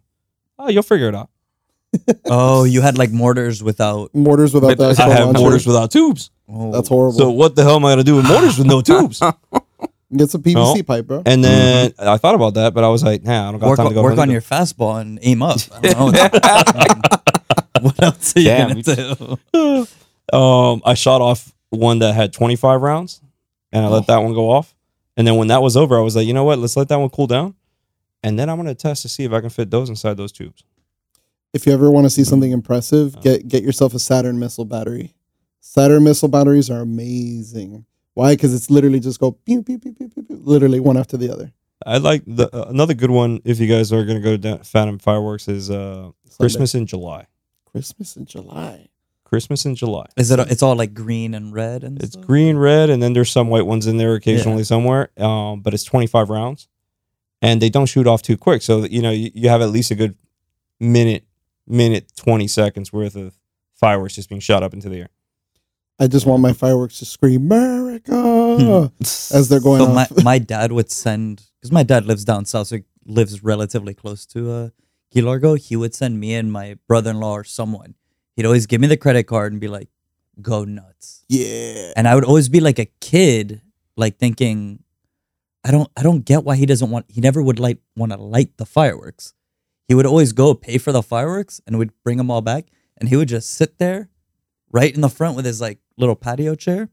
Oh, 0.59 0.69
you'll 0.69 0.83
figure 0.83 1.09
it 1.09 1.15
out. 1.15 1.31
Oh, 2.27 2.65
you 2.65 2.83
had 2.83 2.99
like 2.99 3.11
mortars 3.11 3.63
without. 3.63 4.15
Mortars 4.15 4.53
without 4.53 4.79
I 4.81 4.91
I 4.91 5.09
have 5.15 5.27
launcher. 5.27 5.41
mortars 5.41 5.67
without 5.67 5.91
tubes. 5.91 6.31
Oh. 6.49 6.71
That's 6.73 6.89
horrible. 6.89 7.17
So 7.19 7.31
what 7.31 7.55
the 7.57 7.63
hell 7.63 7.77
am 7.77 7.85
I 7.85 7.89
going 7.95 7.99
to 7.99 8.05
do 8.05 8.17
with 8.17 8.27
mortars 8.29 8.59
with 8.59 8.67
no 8.67 8.83
tubes? 8.83 9.23
Get 10.15 10.31
some 10.31 10.43
PVC 10.43 10.55
No. 10.77 10.83
pipe, 10.85 11.07
bro. 11.07 11.23
And 11.27 11.43
then 11.43 11.93
I 11.99 12.17
thought 12.17 12.35
about 12.37 12.55
that, 12.55 12.75
but 12.75 12.85
I 12.85 12.89
was 12.89 13.03
like, 13.03 13.25
"Nah, 13.25 13.49
I 13.49 13.51
don't 13.51 13.61
got 13.61 13.69
Work, 13.69 13.77
time 13.79 13.87
to 13.87 13.89
on, 13.89 13.95
go." 13.95 14.03
work 14.03 14.13
further. 14.13 14.23
on 14.23 14.31
your 14.31 14.41
fastball 14.41 15.01
and 15.01 15.19
aim 15.23 15.43
up. 15.43 15.59
I 15.83 15.93
don't 15.93 16.13
know. 16.13 16.29
what 17.81 18.03
else 18.03 18.37
are 18.37 18.41
you 18.41 18.47
Damn, 18.47 18.81
gonna 18.81 19.39
you- 19.53 19.87
do? 20.33 20.37
um, 20.37 20.83
I 20.85 20.95
shot 20.95 21.21
off 21.21 21.53
one 21.71 21.99
that 22.01 22.15
had 22.15 22.33
25 22.33 22.81
rounds, 22.83 23.21
and 23.73 23.85
I 23.85 23.89
let 23.89 24.07
that 24.07 24.19
one 24.19 24.33
go 24.33 24.51
off. 24.51 24.75
And 25.17 25.27
then 25.27 25.37
when 25.37 25.49
that 25.49 25.61
was 25.63 25.77
over, 25.77 25.99
I 25.99 26.03
was 26.03 26.15
like, 26.15 26.27
you 26.27 26.35
know 26.35 26.45
what? 26.45 26.59
Let's 26.59 26.77
let 26.77 26.89
that 26.89 26.97
one 27.01 27.11
cool 27.11 27.27
down, 27.27 27.55
and 28.23 28.39
then 28.39 28.49
I'm 28.49 28.57
gonna 28.59 28.75
test 28.77 29.03
to 29.03 29.09
see 29.09 29.25
if 29.25 29.33
I 29.33 29.41
can 29.41 29.51
fit 29.51 29.71
those 29.71 29.89
inside 29.89 30.17
those 30.17 30.31
tubes. 30.31 30.63
If 31.53 31.67
you 31.67 31.73
ever 31.73 31.91
want 31.91 32.05
to 32.05 32.11
see 32.11 32.23
something 32.23 32.53
impressive, 32.53 33.21
get 33.23 33.49
get 33.49 33.63
yourself 33.65 33.93
a 33.95 33.99
Saturn 33.99 34.39
missile 34.39 34.65
battery. 34.67 35.15
Saturn 35.61 36.05
missile 36.05 36.29
batteries 36.29 36.71
are 36.71 36.81
amazing. 36.81 37.87
Why? 38.17 38.33
Because 38.33 38.55
it's 38.55 38.71
literally 38.71 38.99
just 38.99 39.21
go 39.21 39.33
pew, 39.33 39.63
pew, 39.63 39.79
pew, 39.79 39.93
pew, 39.93 40.09
pew, 40.09 40.23
pew, 40.23 40.41
literally 40.43 40.81
one 40.81 40.97
after 40.97 41.19
the 41.19 41.31
other. 41.31 41.53
I 41.85 41.99
like 41.99 42.23
the 42.27 42.49
uh, 42.51 42.71
another 42.71 42.95
good 42.95 43.11
one. 43.11 43.43
If 43.45 43.61
you 43.61 43.67
guys 43.67 43.93
are 43.93 44.07
gonna 44.07 44.21
go 44.21 44.39
down 44.39 44.61
Phantom 44.61 44.99
Fireworks, 44.99 45.49
is 45.49 45.71
uh, 45.71 46.13
Christmas 46.41 46.75
in 46.75 46.87
July. 46.87 47.27
Christmas 47.67 48.17
in 48.17 48.25
July. 48.25 48.89
Christmas 49.25 49.67
in 49.67 49.75
July. 49.75 50.07
Is 50.17 50.31
it? 50.31 50.39
It's 50.51 50.63
all 50.63 50.75
like 50.75 50.95
green 50.95 51.35
and 51.35 51.53
red 51.53 51.85
and 51.85 52.03
It's 52.03 52.13
stuff? 52.13 52.25
green, 52.25 52.57
red, 52.57 52.89
and 52.89 53.03
then 53.03 53.13
there's 53.13 53.31
some 53.31 53.49
white 53.49 53.67
ones 53.67 53.87
in 53.87 53.99
there 53.99 54.15
occasionally 54.15 54.65
somewhere. 54.65 55.11
Um, 55.19 55.61
but 55.61 55.75
it's 55.75 55.85
25 55.85 56.31
rounds, 56.31 56.69
and 57.43 57.61
they 57.61 57.69
don't 57.69 57.85
shoot 57.85 58.07
off 58.07 58.23
too 58.23 58.39
quick. 58.39 58.63
So 58.63 58.85
you 58.87 59.03
know 59.03 59.11
you, 59.11 59.31
you 59.35 59.51
have 59.51 59.61
at 59.61 59.69
least 59.69 59.91
a 59.91 59.95
good 59.95 60.17
minute, 60.81 61.25
minute 61.67 62.13
20 62.17 62.49
seconds 62.49 62.95
worth 62.95 63.15
of 63.15 63.37
fireworks 63.75 64.15
just 64.15 64.31
being 64.31 64.41
shot 64.41 64.63
up 64.63 64.73
into 64.73 64.89
the 64.89 65.01
air. 65.01 65.09
I 65.99 66.07
just 66.09 66.27
want 66.27 66.43
my 66.43 66.53
fireworks 66.53 66.99
to 66.99 67.05
scream 67.07 67.47
America 67.47 68.13
Hmm. 68.13 68.87
as 69.35 69.49
they're 69.49 69.61
going 69.61 69.81
So 69.81 69.93
my, 69.93 70.07
my 70.23 70.39
dad 70.39 70.73
would 70.73 70.91
send 70.91 71.43
because 71.59 71.73
my 71.73 71.83
dad 71.83 72.05
lives 72.07 72.25
down 72.25 72.45
south, 72.45 72.69
so 72.69 72.77
he 72.77 72.85
lives 73.07 73.43
relatively 73.43 73.95
close 73.95 74.27
to 74.27 74.51
uh, 74.51 74.69
Key 75.11 75.23
Largo. 75.23 75.55
He 75.55 75.75
would 75.77 75.95
send 75.95 76.21
me 76.21 76.35
and 76.35 76.53
my 76.53 76.77
brother 76.87 77.11
in 77.11 77.21
law 77.21 77.33
or 77.35 77.45
someone. 77.45 77.95
He'd 78.37 78.45
always 78.47 78.67
give 78.67 78.81
me 78.81 78.87
the 78.87 78.97
credit 78.99 79.25
card 79.25 79.53
and 79.53 79.61
be 79.61 79.69
like, 79.69 79.89
"Go 80.43 80.65
nuts." 80.65 81.25
yeah. 81.29 81.93
and 81.97 82.07
I 82.07 82.15
would 82.15 82.25
always 82.25 82.49
be 82.51 82.61
like 82.61 82.79
a 82.79 82.89
kid, 83.01 83.63
like 83.97 84.19
thinking, 84.19 84.83
I 85.65 85.71
don't, 85.71 85.91
I 85.97 86.03
don't 86.03 86.25
get 86.25 86.45
why 86.45 86.57
he 86.57 86.67
doesn't 86.67 86.91
want. 86.91 87.07
He 87.09 87.21
never 87.23 87.43
would 87.43 87.59
like 87.59 87.79
want 87.97 88.13
to 88.13 88.19
light 88.19 88.59
the 88.59 88.67
fireworks. 88.67 89.33
He 89.89 89.95
would 89.95 90.07
always 90.07 90.33
go 90.33 90.53
pay 90.53 90.77
for 90.79 90.93
the 90.93 91.03
fireworks 91.03 91.61
and 91.67 91.79
would 91.79 91.93
bring 92.05 92.19
them 92.19 92.31
all 92.31 92.43
back, 92.43 92.67
and 92.99 93.09
he 93.09 93.17
would 93.17 93.29
just 93.29 93.51
sit 93.51 93.79
there, 93.79 94.11
right 94.71 94.95
in 94.95 95.01
the 95.01 95.09
front 95.09 95.37
with 95.37 95.47
his 95.47 95.61
like 95.61 95.79
little 95.97 96.17
patio 96.17 96.55
chair, 96.55 96.89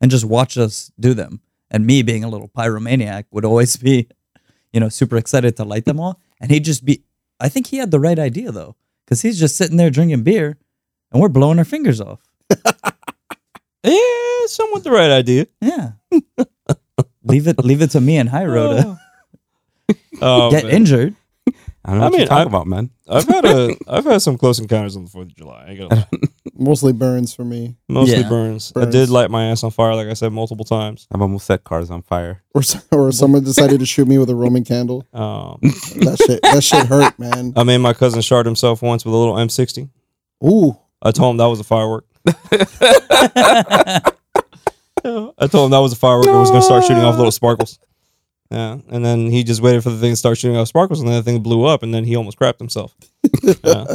and 0.00 0.10
just 0.10 0.24
watch 0.24 0.56
us 0.58 0.90
do 0.98 1.14
them. 1.14 1.40
And 1.70 1.86
me 1.86 2.02
being 2.02 2.22
a 2.24 2.28
little 2.28 2.48
pyromaniac 2.48 3.24
would 3.30 3.44
always 3.44 3.76
be, 3.76 4.08
you 4.72 4.80
know, 4.80 4.88
super 4.88 5.16
excited 5.16 5.56
to 5.56 5.64
light 5.64 5.84
them 5.86 5.98
all. 5.98 6.20
And 6.40 6.50
he'd 6.50 6.64
just 6.64 6.84
be. 6.84 7.02
I 7.40 7.48
think 7.48 7.66
he 7.68 7.78
had 7.78 7.90
the 7.90 7.98
right 8.00 8.18
idea 8.18 8.52
though, 8.52 8.76
because 9.04 9.22
he's 9.22 9.38
just 9.40 9.56
sitting 9.56 9.76
there 9.76 9.90
drinking 9.90 10.22
beer, 10.22 10.56
and 11.10 11.20
we're 11.20 11.28
blowing 11.28 11.58
our 11.58 11.64
fingers 11.64 12.00
off. 12.00 12.20
Yeah, 13.86 14.46
somewhat 14.46 14.82
the 14.82 14.90
right 14.90 15.10
idea. 15.10 15.46
Yeah. 15.60 15.92
leave 17.22 17.46
it 17.46 17.58
leave 17.62 17.82
it 17.82 17.90
to 17.90 18.00
me 18.00 18.16
and 18.16 18.28
High 18.30 18.46
Road 18.46 18.80
to 18.80 18.98
Oh, 20.22 20.50
get 20.50 20.64
oh, 20.64 20.66
man. 20.68 20.76
injured. 20.76 21.16
I 21.86 21.90
don't 21.90 21.98
know 21.98 22.04
I 22.04 22.06
what 22.06 22.12
mean, 22.12 22.20
you're 22.20 22.28
talking 22.28 22.46
I- 22.46 22.48
about, 22.56 22.66
man. 22.66 22.90
I've 23.08 23.28
had 23.28 23.44
a 23.44 23.76
I've 23.88 24.04
had 24.04 24.22
some 24.22 24.38
close 24.38 24.58
encounters 24.58 24.96
on 24.96 25.04
the 25.04 25.10
Fourth 25.10 25.26
of 25.26 25.36
July. 25.36 25.64
I 25.66 25.70
ain't 25.70 25.78
gonna 25.80 25.94
lie. 25.96 26.18
Mostly 26.56 26.92
burns 26.92 27.34
for 27.34 27.44
me. 27.44 27.76
Mostly 27.88 28.20
Yeah. 28.20 28.28
burns. 28.28 28.72
I 28.76 28.80
Burns. 28.80 28.92
did 28.94 29.10
light 29.10 29.30
my 29.30 29.46
ass 29.46 29.64
on 29.64 29.70
fire, 29.70 29.94
like 29.94 30.06
I 30.08 30.14
said 30.14 30.32
multiple 30.32 30.64
times. 30.64 31.06
I've 31.12 31.20
almost 31.20 31.46
set 31.46 31.64
cars 31.64 31.90
on 31.90 32.02
fire. 32.02 32.42
Or 32.54 32.60
s- 32.60 32.82
or 32.92 33.12
someone 33.12 33.44
decided 33.44 33.80
to 33.80 33.86
shoot 33.86 34.06
me 34.08 34.16
with 34.18 34.30
a 34.30 34.34
Roman 34.34 34.64
candle. 34.64 35.06
Um, 35.12 35.58
That 35.62 36.22
shit 36.26 36.40
that 36.42 36.62
shit 36.64 36.86
hurt, 36.86 37.18
man. 37.18 37.52
I 37.56 37.64
made 37.64 37.78
my 37.78 37.92
cousin 37.92 38.22
shard 38.22 38.46
himself 38.46 38.80
once 38.82 39.04
with 39.04 39.12
a 39.14 39.16
little 39.18 39.34
M60. 39.34 39.90
Ooh. 40.44 40.78
I 41.02 41.10
told 41.10 41.32
him 41.32 41.36
that 41.38 41.46
was 41.46 41.60
a 41.60 41.64
firework. 41.64 42.06
I 45.06 45.46
told 45.50 45.66
him 45.66 45.70
that 45.72 45.78
was 45.82 45.92
a 45.92 45.96
firework. 45.96 46.28
I 46.28 46.38
was 46.40 46.48
going 46.50 46.62
to 46.62 46.64
start 46.64 46.84
shooting 46.84 47.02
off 47.04 47.16
little 47.16 47.30
sparkles. 47.32 47.78
Yeah, 48.54 48.78
and 48.88 49.04
then 49.04 49.30
he 49.30 49.42
just 49.42 49.60
waited 49.60 49.82
for 49.82 49.90
the 49.90 49.98
thing 49.98 50.12
to 50.12 50.16
start 50.16 50.38
shooting 50.38 50.56
off 50.56 50.68
sparkles, 50.68 51.00
and 51.00 51.08
then 51.08 51.16
the 51.16 51.24
thing 51.24 51.42
blew 51.42 51.64
up, 51.64 51.82
and 51.82 51.92
then 51.92 52.04
he 52.04 52.14
almost 52.14 52.38
crapped 52.38 52.58
himself. 52.60 52.94
Yeah. 53.64 53.86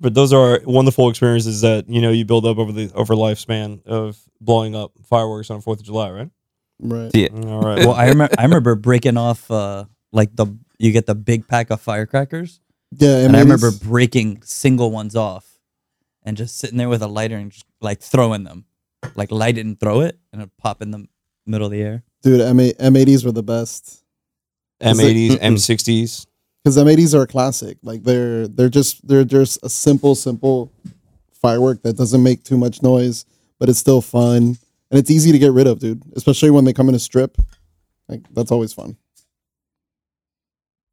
But 0.00 0.14
those 0.14 0.32
are 0.32 0.60
wonderful 0.64 1.10
experiences 1.10 1.62
that 1.62 1.88
you 1.88 2.00
know 2.00 2.12
you 2.12 2.24
build 2.24 2.46
up 2.46 2.58
over 2.58 2.70
the 2.70 2.92
over 2.94 3.14
lifespan 3.14 3.84
of 3.84 4.16
blowing 4.40 4.76
up 4.76 4.92
fireworks 5.02 5.50
on 5.50 5.60
Fourth 5.60 5.80
of 5.80 5.86
July, 5.86 6.10
right? 6.10 6.30
Right. 6.78 7.10
Yeah. 7.14 7.28
All 7.32 7.62
right. 7.62 7.78
well, 7.80 7.94
I 7.94 8.08
remember 8.08 8.34
I 8.38 8.42
remember 8.44 8.76
breaking 8.76 9.16
off 9.16 9.50
uh 9.50 9.86
like 10.12 10.36
the 10.36 10.46
you 10.78 10.92
get 10.92 11.06
the 11.06 11.16
big 11.16 11.48
pack 11.48 11.70
of 11.70 11.80
firecrackers. 11.80 12.60
Yeah, 12.92 13.18
And 13.18 13.36
I 13.36 13.40
remember 13.40 13.72
breaking 13.72 14.42
single 14.44 14.92
ones 14.92 15.16
off 15.16 15.58
and 16.22 16.36
just 16.36 16.58
sitting 16.58 16.78
there 16.78 16.88
with 16.88 17.02
a 17.02 17.08
lighter 17.08 17.36
and 17.36 17.50
just 17.50 17.66
like 17.80 18.00
throwing 18.00 18.44
them. 18.44 18.66
Like 19.16 19.32
light 19.32 19.58
it 19.58 19.66
and 19.66 19.78
throw 19.78 20.00
it 20.02 20.16
and 20.32 20.42
it 20.42 20.50
pop 20.58 20.80
in 20.80 20.92
the 20.92 21.06
middle 21.44 21.66
of 21.66 21.72
the 21.72 21.82
air. 21.82 22.04
Dude, 22.22 22.40
M 22.40 22.58
M80s 22.58 23.24
were 23.24 23.32
the 23.32 23.42
best. 23.42 24.02
M80s, 24.80 25.38
M60s. 25.38 26.26
because 26.62 26.76
M80s 26.76 27.14
are 27.14 27.22
a 27.22 27.26
classic. 27.26 27.78
Like 27.82 28.04
they're 28.04 28.46
they're 28.46 28.68
just 28.68 29.06
they're 29.06 29.24
just 29.24 29.58
a 29.64 29.68
simple 29.68 30.14
simple 30.14 30.72
firework 31.32 31.82
that 31.82 31.96
doesn't 31.96 32.22
make 32.22 32.44
too 32.44 32.56
much 32.56 32.82
noise, 32.82 33.24
but 33.58 33.68
it's 33.68 33.78
still 33.78 34.00
fun 34.00 34.58
and 34.90 34.98
it's 34.98 35.10
easy 35.10 35.32
to 35.32 35.38
get 35.38 35.52
rid 35.52 35.66
of, 35.66 35.78
dude. 35.80 36.02
Especially 36.16 36.50
when 36.50 36.64
they 36.64 36.72
come 36.72 36.88
in 36.88 36.94
a 36.94 36.98
strip. 36.98 37.38
Like 38.08 38.22
that's 38.32 38.50
always 38.52 38.72
fun. 38.72 38.96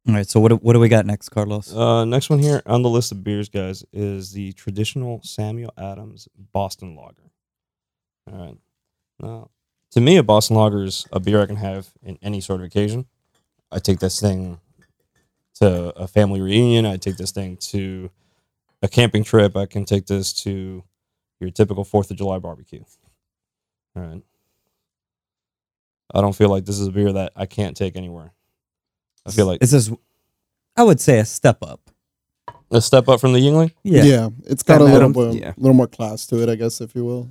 All 0.08 0.14
right, 0.14 0.28
so 0.28 0.38
what 0.38 0.50
do, 0.50 0.56
what 0.56 0.74
do 0.74 0.78
we 0.78 0.88
got 0.88 1.04
next, 1.04 1.30
Carlos? 1.30 1.74
Uh, 1.74 2.04
next 2.04 2.30
one 2.30 2.38
here 2.38 2.62
on 2.64 2.82
the 2.82 2.88
list 2.88 3.10
of 3.10 3.24
beers, 3.24 3.48
guys, 3.48 3.84
is 3.92 4.30
the 4.30 4.52
traditional 4.52 5.20
Samuel 5.24 5.72
Adams 5.76 6.28
Boston 6.52 6.94
Lager. 6.94 7.32
All 8.30 8.38
right. 8.38 8.56
Now, 9.18 9.50
to 9.92 10.00
me, 10.00 10.16
a 10.16 10.22
Boston 10.22 10.56
Lager 10.56 10.84
is 10.84 11.06
a 11.12 11.20
beer 11.20 11.40
I 11.42 11.46
can 11.46 11.56
have 11.56 11.88
in 12.02 12.18
any 12.22 12.40
sort 12.40 12.60
of 12.60 12.66
occasion. 12.66 13.06
I 13.72 13.78
take 13.78 13.98
this 13.98 14.20
thing 14.20 14.60
to 15.56 15.88
a 15.96 16.06
family 16.06 16.40
reunion. 16.40 16.86
I 16.86 16.96
take 16.96 17.16
this 17.16 17.32
thing 17.32 17.56
to 17.58 18.10
a 18.82 18.88
camping 18.88 19.24
trip. 19.24 19.56
I 19.56 19.66
can 19.66 19.84
take 19.84 20.06
this 20.06 20.32
to 20.44 20.84
your 21.40 21.50
typical 21.50 21.84
Fourth 21.84 22.10
of 22.10 22.16
July 22.16 22.38
barbecue. 22.38 22.84
All 23.96 24.02
right. 24.02 24.22
I 26.14 26.20
don't 26.20 26.34
feel 26.36 26.48
like 26.50 26.64
this 26.64 26.78
is 26.78 26.86
a 26.86 26.92
beer 26.92 27.12
that 27.12 27.32
I 27.34 27.46
can't 27.46 27.76
take 27.76 27.96
anywhere. 27.96 28.32
I 29.26 29.30
feel 29.32 29.46
like 29.46 29.60
This 29.60 29.72
is 29.72 29.90
I 30.76 30.82
would 30.84 31.00
say 31.00 31.18
a 31.18 31.24
step 31.24 31.58
up. 31.62 31.80
a 32.70 32.80
step 32.80 33.08
up 33.08 33.18
from 33.20 33.32
the 33.32 33.40
Yuengling. 33.40 33.72
Yeah. 33.82 34.02
Yeah, 34.04 34.28
it's 34.44 34.62
got 34.62 34.80
a 34.80 34.84
little 34.84 35.10
Adams, 35.10 35.16
bit, 35.34 35.42
yeah. 35.42 35.52
little 35.56 35.74
more 35.74 35.88
class 35.88 36.26
to 36.28 36.40
it, 36.42 36.48
I 36.48 36.54
guess, 36.54 36.80
if 36.80 36.94
you 36.94 37.04
will. 37.04 37.28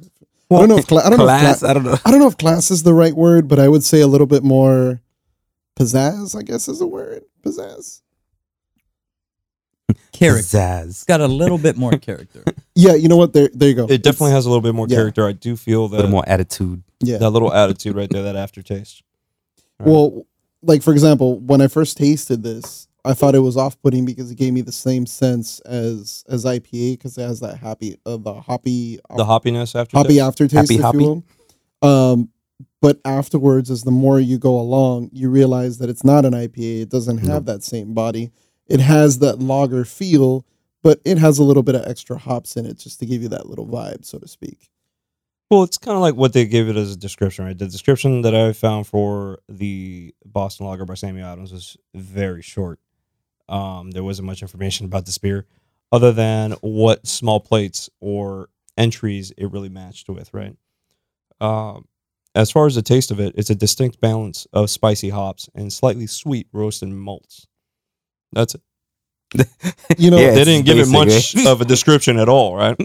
I 0.52 0.60
don't 0.60 0.70
know 0.70 0.78
if 0.78 0.88
cla- 0.88 1.04
I 1.04 1.10
don't 1.10 1.18
know 1.20 1.26
if 1.26 1.30
Class, 1.30 1.60
cla- 1.60 1.70
I 1.70 1.74
don't 1.74 1.84
know. 1.84 1.98
I 2.06 2.12
don't 2.12 2.20
know 2.20 2.28
if 2.28 2.38
class 2.38 2.70
is 2.72 2.84
the 2.84 2.94
right 2.94 3.16
word, 3.16 3.48
but 3.48 3.60
I 3.60 3.68
would 3.68 3.84
say 3.84 4.02
a 4.02 4.08
little 4.08 4.28
bit 4.28 4.44
more 4.44 5.02
pizzazz. 5.80 6.38
I 6.38 6.44
guess 6.44 6.68
is 6.68 6.82
a 6.82 6.88
word. 6.88 7.24
Pizzazz. 7.44 8.02
Character. 10.12 10.40
It's 10.40 10.54
Pizzazz. 10.54 11.06
got 11.08 11.22
a 11.22 11.28
little 11.28 11.58
bit 11.58 11.78
more 11.78 11.98
character. 11.98 12.44
Yeah, 12.78 12.94
you 12.96 13.08
know 13.08 13.16
what? 13.16 13.32
There, 13.32 13.50
there 13.54 13.70
you 13.70 13.76
go. 13.76 13.86
It 13.86 14.04
definitely 14.04 14.32
has 14.32 14.46
a 14.46 14.50
little 14.50 14.62
bit 14.62 14.76
more 14.76 14.86
yeah. 14.90 14.98
character. 14.98 15.26
I 15.26 15.32
do 15.32 15.56
feel 15.56 15.86
A 15.86 15.90
that 15.92 15.96
little 15.96 16.12
more 16.12 16.28
attitude. 16.28 16.84
Yeah. 17.00 17.20
that 17.20 17.30
little 17.30 17.54
attitude 17.54 17.96
right 17.96 18.10
there, 18.10 18.24
that 18.24 18.36
aftertaste. 18.36 19.02
Right. 19.80 19.88
Well, 19.88 20.26
like 20.62 20.84
for 20.84 20.92
example, 20.92 21.40
when 21.40 21.62
I 21.62 21.70
first 21.70 21.96
tasted 21.96 22.44
this, 22.44 22.90
I 23.06 23.14
thought 23.14 23.36
it 23.36 23.40
was 23.40 23.56
off-putting 23.58 24.06
because 24.06 24.32
it 24.32 24.36
gave 24.36 24.52
me 24.54 24.62
the 24.62 24.72
same 24.72 25.06
sense 25.06 25.60
as 25.62 26.24
as 26.28 26.44
IPA 26.46 26.94
because 26.94 27.18
it 27.18 27.22
has 27.22 27.40
that 27.42 27.58
happy, 27.58 27.98
uh, 28.06 28.18
the 28.18 28.34
hoppy, 28.42 29.00
the 29.16 29.24
hoppiness 29.26 29.76
after 29.80 29.98
hoppy 29.98 30.20
aftertaste, 30.20 30.72
Happy 30.72 30.76
if 30.76 30.82
hoppy? 30.82 30.98
you 31.04 31.24
will. 31.82 31.88
Um, 31.90 32.30
but 32.82 33.00
afterwards, 33.06 33.70
as 33.72 33.84
the 33.84 33.92
more 33.92 34.20
you 34.20 34.38
go 34.38 34.60
along, 34.60 35.10
you 35.14 35.30
realize 35.30 35.78
that 35.80 35.90
it's 35.90 36.04
not 36.04 36.26
an 36.26 36.34
IPA. 36.34 36.82
It 36.84 36.90
doesn't 36.90 37.24
No. 37.24 37.34
have 37.34 37.46
that 37.46 37.64
same 37.64 37.94
body. 37.94 38.32
It 38.68 38.80
has 38.80 39.20
that 39.20 39.40
lager 39.40 39.86
feel, 39.86 40.46
but 40.84 41.00
it 41.06 41.18
has 41.18 41.38
a 41.40 41.44
little 41.44 41.64
bit 41.64 41.76
of 41.76 41.86
extra 41.86 42.18
hops 42.18 42.56
in 42.58 42.66
it 42.66 42.78
just 42.78 43.00
to 43.00 43.06
give 43.06 43.22
you 43.22 43.30
that 43.30 43.48
little 43.48 43.68
vibe, 43.68 44.06
so 44.06 44.18
to 44.20 44.28
speak. 44.28 44.70
Well, 45.52 45.62
it's 45.64 45.78
kind 45.78 45.96
of 45.96 46.02
like 46.02 46.16
what 46.16 46.34
they 46.34 46.46
gave 46.46 46.68
it 46.70 46.76
as 46.76 46.92
a 46.92 46.96
description, 46.98 47.46
right? 47.46 47.58
The 47.58 47.68
description 47.68 48.22
that 48.24 48.34
I 48.34 48.52
found 48.54 48.88
for 48.88 49.40
the 49.48 50.14
Boston 50.26 50.66
Lager 50.66 50.86
by 50.86 50.96
Samuel 50.96 51.28
Adams 51.28 51.52
was 51.52 51.78
very 51.94 52.42
short. 52.42 52.80
Um, 53.48 53.92
there 53.92 54.04
wasn't 54.04 54.26
much 54.28 54.42
information 54.42 54.86
about 54.86 55.06
this 55.06 55.18
beer, 55.18 55.46
other 55.92 56.12
than 56.12 56.52
what 56.62 57.06
small 57.08 57.40
plates 57.40 57.90
or 58.00 58.50
entries 58.78 59.32
it 59.38 59.52
really 59.52 59.70
matched 59.70 60.10
with, 60.10 60.34
right? 60.34 60.56
Um, 61.40 61.88
as 62.34 62.52
far 62.52 62.66
as 62.68 62.76
the 62.76 62.82
taste 62.82 63.12
of 63.12 63.20
it, 63.20 63.34
it's 63.38 63.50
a 63.50 63.56
distinct 63.56 64.02
balance 64.02 64.46
of 64.52 64.70
spicy 64.70 65.10
hops 65.10 65.50
and 65.56 65.72
slightly 65.72 66.08
sweet 66.08 66.48
roasted 66.52 66.90
malts. 66.90 67.48
That's 68.34 68.56
it. 68.56 68.62
You 69.98 70.12
know, 70.12 70.18
Yeah, 70.18 70.32
they 70.34 70.44
didn't 70.44 70.66
give 70.66 70.78
it 70.78 70.88
much 70.90 71.36
of 71.46 71.62
a 71.62 71.66
description 71.66 72.18
at 72.20 72.28
all, 72.28 72.56
right? 72.56 72.76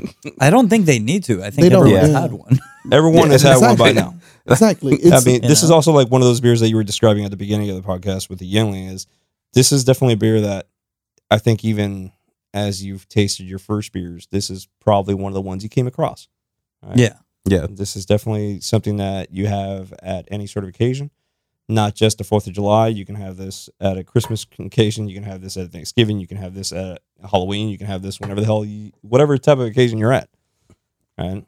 I 0.40 0.51
don't 0.51 0.68
think 0.68 0.87
they 0.87 0.99
need 0.99 1.25
to. 1.25 1.42
I 1.42 1.51
think 1.51 1.62
They 1.62 1.68
don't, 1.68 1.87
everyone's 1.87 2.11
yeah. 2.12 2.20
had 2.20 2.33
one. 2.33 2.59
Everyone 2.92 3.27
Yeah, 3.27 3.33
has 3.33 3.42
had 3.42 3.57
one 3.61 3.77
by 3.77 3.90
exactly. 3.90 3.92
now. 3.92 4.53
exactly. 4.53 4.92
I 5.12 5.20
mean, 5.25 5.42
you 5.42 5.49
this 5.49 5.62
is 5.62 5.70
also 5.70 5.92
like 5.92 6.09
one 6.09 6.20
of 6.23 6.27
those 6.29 6.40
beers 6.40 6.61
that 6.61 6.68
you 6.68 6.77
were 6.77 6.85
describing 6.85 7.25
at 7.25 7.31
the 7.31 7.37
beginning 7.37 7.68
of 7.70 7.77
the 7.77 7.83
podcast 7.83 8.29
with 8.31 8.38
the 8.38 8.53
Yuengling. 8.53 8.92
Is 8.92 9.07
this 9.52 9.72
is 9.72 9.84
definitely 9.84 10.14
a 10.14 10.18
beer 10.18 10.40
that 10.40 10.68
I 11.30 11.38
think 11.38 11.64
even 11.64 12.12
as 12.52 12.84
you've 12.84 13.08
tasted 13.08 13.46
your 13.46 13.58
first 13.58 13.92
beers, 13.92 14.26
this 14.30 14.50
is 14.50 14.68
probably 14.80 15.14
one 15.14 15.30
of 15.30 15.34
the 15.34 15.40
ones 15.40 15.62
you 15.62 15.68
came 15.68 15.86
across. 15.86 16.28
right? 16.82 16.96
Yeah. 16.96 17.14
Yeah. 17.46 17.66
this 17.70 17.96
is 17.96 18.04
definitely 18.04 18.60
something 18.60 18.98
that 18.98 19.32
you 19.32 19.46
have 19.46 19.94
at 20.02 20.28
any 20.30 20.46
sort 20.46 20.64
of 20.64 20.68
occasion, 20.68 21.10
not 21.68 21.94
just 21.94 22.18
the 22.18 22.24
Fourth 22.24 22.46
of 22.46 22.52
July. 22.52 22.88
You 22.88 23.06
can 23.06 23.14
have 23.14 23.38
this 23.38 23.70
at 23.80 23.96
a 23.96 24.04
Christmas 24.04 24.46
occasion. 24.58 25.08
You 25.08 25.14
can 25.14 25.24
have 25.24 25.40
this 25.40 25.56
at 25.56 25.72
Thanksgiving. 25.72 26.20
You 26.20 26.26
can 26.26 26.36
have 26.36 26.54
this 26.54 26.70
at 26.70 27.00
Halloween. 27.28 27.68
You 27.70 27.78
can 27.78 27.86
have 27.86 28.02
this 28.02 28.20
whenever 28.20 28.40
the 28.40 28.46
hell 28.46 28.64
you, 28.64 28.92
whatever 29.00 29.38
type 29.38 29.58
of 29.58 29.64
occasion 29.64 29.98
you're 29.98 30.12
at. 30.12 30.28
Right? 31.18 31.44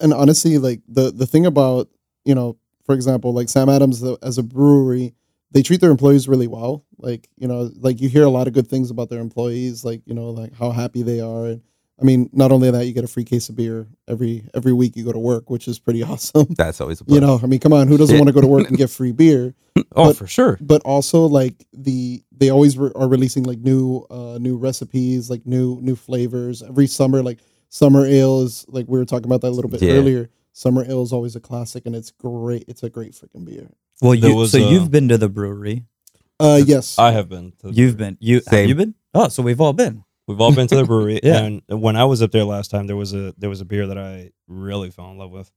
and 0.00 0.12
honestly, 0.14 0.58
like 0.58 0.80
the 0.88 1.10
the 1.10 1.26
thing 1.26 1.46
about 1.46 1.88
you 2.24 2.34
know, 2.34 2.56
for 2.84 2.94
example, 2.94 3.32
like 3.32 3.48
Sam 3.48 3.68
Adams 3.68 4.00
the, 4.00 4.18
as 4.22 4.38
a 4.38 4.42
brewery, 4.42 5.14
they 5.50 5.62
treat 5.62 5.80
their 5.80 5.90
employees 5.90 6.28
really 6.28 6.46
well. 6.46 6.84
Like 7.02 7.28
you 7.36 7.48
know, 7.48 7.70
like 7.76 8.00
you 8.00 8.08
hear 8.08 8.24
a 8.24 8.30
lot 8.30 8.46
of 8.46 8.52
good 8.52 8.68
things 8.68 8.90
about 8.90 9.08
their 9.10 9.20
employees, 9.20 9.84
like 9.84 10.02
you 10.06 10.14
know, 10.14 10.30
like 10.30 10.54
how 10.54 10.70
happy 10.70 11.02
they 11.02 11.20
are. 11.20 11.46
And 11.46 11.62
I 12.00 12.04
mean, 12.04 12.30
not 12.32 12.50
only 12.50 12.70
that, 12.70 12.86
you 12.86 12.92
get 12.94 13.04
a 13.04 13.08
free 13.08 13.24
case 13.24 13.48
of 13.48 13.56
beer 13.56 13.86
every 14.08 14.44
every 14.54 14.72
week 14.72 14.96
you 14.96 15.04
go 15.04 15.12
to 15.12 15.18
work, 15.18 15.50
which 15.50 15.68
is 15.68 15.78
pretty 15.78 16.02
awesome. 16.10 16.46
That's 16.56 16.80
always 16.80 17.00
a 17.00 17.04
plus. 17.04 17.14
you 17.14 17.20
know, 17.20 17.40
I 17.42 17.46
mean, 17.46 17.60
come 17.60 17.72
on, 17.72 17.88
who 17.88 17.96
doesn't 17.98 18.16
want 18.16 18.28
to 18.28 18.32
go 18.32 18.40
to 18.40 18.46
work 18.46 18.68
and 18.68 18.76
get 18.82 18.90
free 18.90 19.12
beer? 19.12 19.54
Oh, 19.96 20.08
But- 20.10 20.16
for 20.18 20.26
sure. 20.28 20.56
but 20.60 20.82
also 20.84 21.24
like 21.26 21.66
the 21.72 22.22
they 22.30 22.48
always 22.50 22.78
re- 22.78 22.92
are 22.94 23.08
releasing 23.08 23.42
like 23.44 23.58
new 23.58 24.06
uh 24.10 24.38
new 24.40 24.56
recipes 24.56 25.28
like 25.30 25.44
new 25.46 25.80
new 25.80 25.96
flavors 25.96 26.62
every 26.62 26.86
summer 26.86 27.22
like 27.22 27.40
summer 27.70 28.04
ale 28.06 28.42
is 28.42 28.64
like 28.68 28.86
we 28.88 28.98
were 28.98 29.04
talking 29.04 29.24
about 29.24 29.40
that 29.40 29.48
a 29.48 29.56
little 29.56 29.70
bit 29.70 29.82
Yeah. 29.82 29.94
earlier 29.94 30.28
summer 30.52 30.84
ale 30.88 31.02
is 31.02 31.12
always 31.12 31.34
a 31.34 31.40
classic 31.40 31.86
and 31.86 31.96
it's 31.96 32.10
great 32.12 32.64
it's 32.68 32.82
a 32.84 32.90
great 32.90 33.12
freaking 33.12 33.44
beer 33.44 33.68
Well, 34.00 34.14
you 34.14 34.34
was, 34.36 34.52
so 34.52 34.62
uh, 34.64 34.70
you've 34.70 34.90
been 34.92 35.08
to 35.08 35.18
the 35.18 35.28
brewery. 35.28 35.86
Uh 36.40 36.60
yes 36.64 36.98
I 36.98 37.12
have 37.12 37.28
been. 37.28 37.52
To 37.60 37.68
the 37.68 37.72
You've 37.74 37.96
been 37.96 38.16
you 38.20 38.40
have 38.48 38.68
you 38.68 38.74
been? 38.74 38.94
Oh, 39.14 39.28
so 39.28 39.42
we've 39.42 39.60
all 39.60 39.72
been. 39.72 40.04
We've 40.26 40.40
all 40.40 40.54
been 40.54 40.68
to 40.68 40.76
the 40.76 40.84
brewery, 40.84 41.18
Yeah. 41.24 41.42
and 41.42 41.62
when 41.68 41.96
I 41.96 42.04
was 42.04 42.22
up 42.22 42.30
there 42.30 42.44
last 42.44 42.70
time, 42.70 42.86
there 42.86 42.96
was 42.96 43.12
a 43.14 43.34
there 43.38 43.50
was 43.50 43.60
a 43.60 43.64
beer 43.64 43.86
that 43.88 43.98
I 43.98 44.30
really 44.46 44.90
fell 44.90 45.10
in 45.10 45.18
love 45.18 45.32
with, 45.32 45.50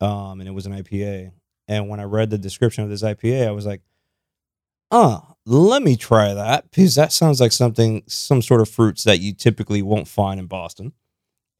um, 0.00 0.40
and 0.40 0.48
it 0.48 0.52
was 0.52 0.64
an 0.66 0.72
IPA. 0.72 1.32
And 1.68 1.88
when 1.88 2.00
I 2.00 2.04
read 2.04 2.30
the 2.30 2.38
description 2.38 2.82
of 2.84 2.90
this 2.90 3.02
IPA, 3.02 3.46
I 3.46 3.50
was 3.50 3.66
like, 3.66 3.82
"Uh, 4.90 5.20
let 5.46 5.82
me 5.82 5.96
try 5.96 6.32
that 6.34 6.70
because 6.70 6.94
that 6.94 7.12
sounds 7.12 7.40
like 7.40 7.52
something, 7.52 8.02
some 8.06 8.40
sort 8.42 8.60
of 8.62 8.68
fruits 8.70 9.04
that 9.04 9.20
you 9.20 9.32
typically 9.34 9.82
won't 9.82 10.08
find 10.08 10.40
in 10.40 10.46
Boston." 10.46 10.92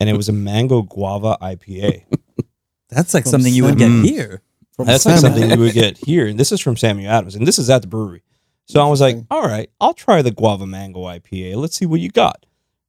And 0.00 0.08
it 0.10 0.16
was 0.16 0.28
a 0.28 0.32
mango 0.32 0.82
guava 0.82 1.36
IPA. 1.42 2.04
That's 2.88 3.12
like 3.14 3.24
From 3.24 3.30
something 3.32 3.52
you 3.54 3.64
would 3.64 3.78
get 3.78 3.86
Sam. 3.88 4.04
here. 4.04 4.42
From 4.74 4.86
That's 4.86 5.06
like 5.06 5.18
Sam 5.18 5.32
something 5.32 5.50
you 5.50 5.58
would 5.58 5.72
get 5.72 5.98
here, 5.98 6.26
and 6.26 6.38
this 6.38 6.50
is 6.52 6.60
from 6.60 6.76
Samuel 6.76 7.10
Adams, 7.10 7.34
and 7.34 7.46
this 7.46 7.58
is 7.58 7.70
at 7.70 7.82
the 7.82 7.88
brewery. 7.88 8.22
So 8.66 8.84
I 8.84 8.88
was 8.88 9.00
like, 9.00 9.16
all 9.30 9.42
right, 9.46 9.70
I'll 9.80 9.94
try 9.94 10.22
the 10.22 10.30
guava 10.30 10.66
mango 10.66 11.00
IPA. 11.04 11.56
Let's 11.56 11.76
see 11.76 11.86
what 11.86 12.00
you 12.00 12.10
got. 12.10 12.46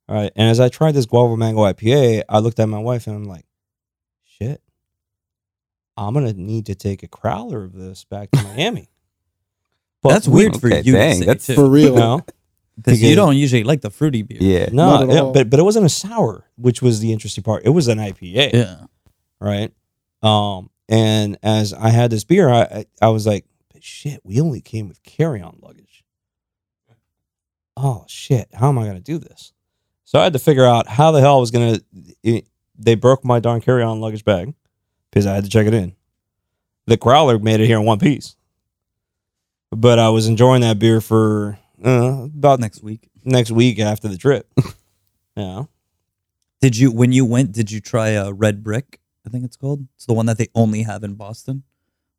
All 0.08 0.16
right. 0.16 0.32
And 0.36 0.50
as 0.50 0.60
I 0.60 0.70
tried 0.70 0.94
this 0.94 1.06
guava 1.06 1.36
mango 1.36 1.62
IPA, 1.64 2.24
I 2.30 2.40
looked 2.40 2.60
at 2.60 2.70
my 2.70 2.80
wife 2.80 3.08
and 3.08 3.16
I'm 3.16 3.26
like, 3.26 3.46
shit, 4.24 4.62
I'm 5.98 6.14
going 6.14 6.26
to 6.28 6.34
need 6.40 6.68
to 6.68 6.76
take 6.76 7.04
a 7.04 7.08
crowler 7.08 7.66
of 7.66 7.74
this 7.74 8.04
back 8.06 8.32
to 8.32 8.44
Miami. 8.44 8.90
But 10.02 10.10
That's 10.10 10.28
we- 10.28 10.44
weird 10.44 10.62
for 10.62 10.68
okay, 10.68 10.82
you 10.84 10.92
dang, 10.94 11.14
to 11.14 11.20
say 11.20 11.26
that's- 11.26 11.48
too. 11.48 11.56
for 11.56 11.68
real 11.68 11.96
No, 11.96 12.22
because 12.78 13.02
you 13.02 13.16
don't 13.16 13.36
usually 13.36 13.64
like 13.64 13.82
the 13.82 13.90
fruity 13.90 14.22
beer. 14.22 14.38
Yeah. 14.40 14.68
no, 14.72 14.92
Not 14.92 15.04
at 15.04 15.10
yeah, 15.10 15.20
all. 15.22 15.34
but, 15.34 15.50
but 15.50 15.60
it 15.60 15.64
wasn't 15.64 15.86
a 15.88 15.90
sour, 15.90 16.46
which 16.58 16.80
was 16.84 17.00
the 17.00 17.12
interesting 17.12 17.44
part. 17.44 17.64
It 17.66 17.70
was 17.72 17.88
an 17.88 17.98
IPA. 17.98 18.54
Yeah. 18.54 18.86
right? 19.40 19.74
Um, 20.22 20.70
and 20.90 21.38
as 21.44 21.74
I 21.74 21.90
had 21.90 22.12
this 22.12 22.24
beer, 22.24 22.50
I 22.50 22.86
I, 23.02 23.08
was 23.10 23.26
like, 23.26 23.46
shit, 23.80 24.22
we 24.24 24.40
only 24.42 24.62
came 24.62 24.88
with 24.88 25.02
carry 25.04 25.42
on 25.42 25.58
luggage. 25.62 26.04
Oh 27.78 28.06
shit, 28.08 28.48
how 28.54 28.70
am 28.70 28.80
I 28.80 28.86
gonna 28.86 29.00
do 29.00 29.18
this? 29.18 29.52
So 30.06 30.20
I 30.20 30.24
had 30.24 30.34
to 30.34 30.40
figure 30.40 30.66
out 30.66 30.88
how 30.88 31.12
the 31.12 31.20
hell 31.20 31.38
I 31.38 31.40
was 31.40 31.52
gonna. 31.52 31.80
It, 32.24 32.48
they 32.78 32.96
broke 32.96 33.24
my 33.26 33.40
darn 33.40 33.62
carry 33.62 33.84
on 33.84 34.00
luggage 34.02 34.24
bag 34.26 34.54
because 35.10 35.26
I 35.26 35.34
had 35.36 35.44
to 35.44 35.50
check 35.50 35.68
it 35.68 35.74
in. 35.74 35.96
The 36.88 36.98
growler 36.98 37.40
made 37.40 37.60
it 37.60 37.68
here 37.68 37.80
in 37.80 37.86
one 37.86 38.00
piece, 38.00 38.36
but 39.72 39.98
I 40.00 40.10
was 40.10 40.28
enjoying 40.28 40.62
that 40.62 40.78
beer 40.80 41.02
for 41.02 41.58
uh, 41.84 42.26
about 42.26 42.60
Next 42.60 42.84
week. 42.84 43.10
next 43.24 43.52
week 43.52 43.80
after 43.80 44.08
the 44.08 44.18
trip. 44.18 44.48
yeah. 45.36 45.64
Did 46.62 46.78
you 46.78 46.92
when 46.92 47.12
you 47.12 47.26
went? 47.26 47.52
Did 47.52 47.72
you 47.72 47.82
try 47.82 48.10
a 48.10 48.32
red 48.32 48.64
brick? 48.64 49.00
I 49.26 49.30
think 49.30 49.44
it's 49.46 49.56
called. 49.58 49.86
It's 49.96 50.06
the 50.06 50.14
one 50.14 50.26
that 50.28 50.38
they 50.38 50.48
only 50.56 50.84
have 50.84 51.04
in 51.04 51.16
Boston. 51.16 51.64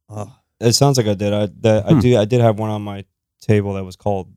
Oh, 0.09 0.35
It 0.61 0.73
sounds 0.73 0.97
like 0.99 1.07
I 1.07 1.15
did. 1.15 1.33
I 1.33 1.49
that, 1.61 1.87
I 1.87 1.93
Hmm. 1.95 2.01
do. 2.01 2.17
I 2.17 2.25
did 2.25 2.41
have 2.41 2.59
one 2.59 2.71
on 2.71 2.83
my 2.83 3.05
table 3.41 3.75
that 3.75 3.85
was 3.85 3.97
called 3.97 4.29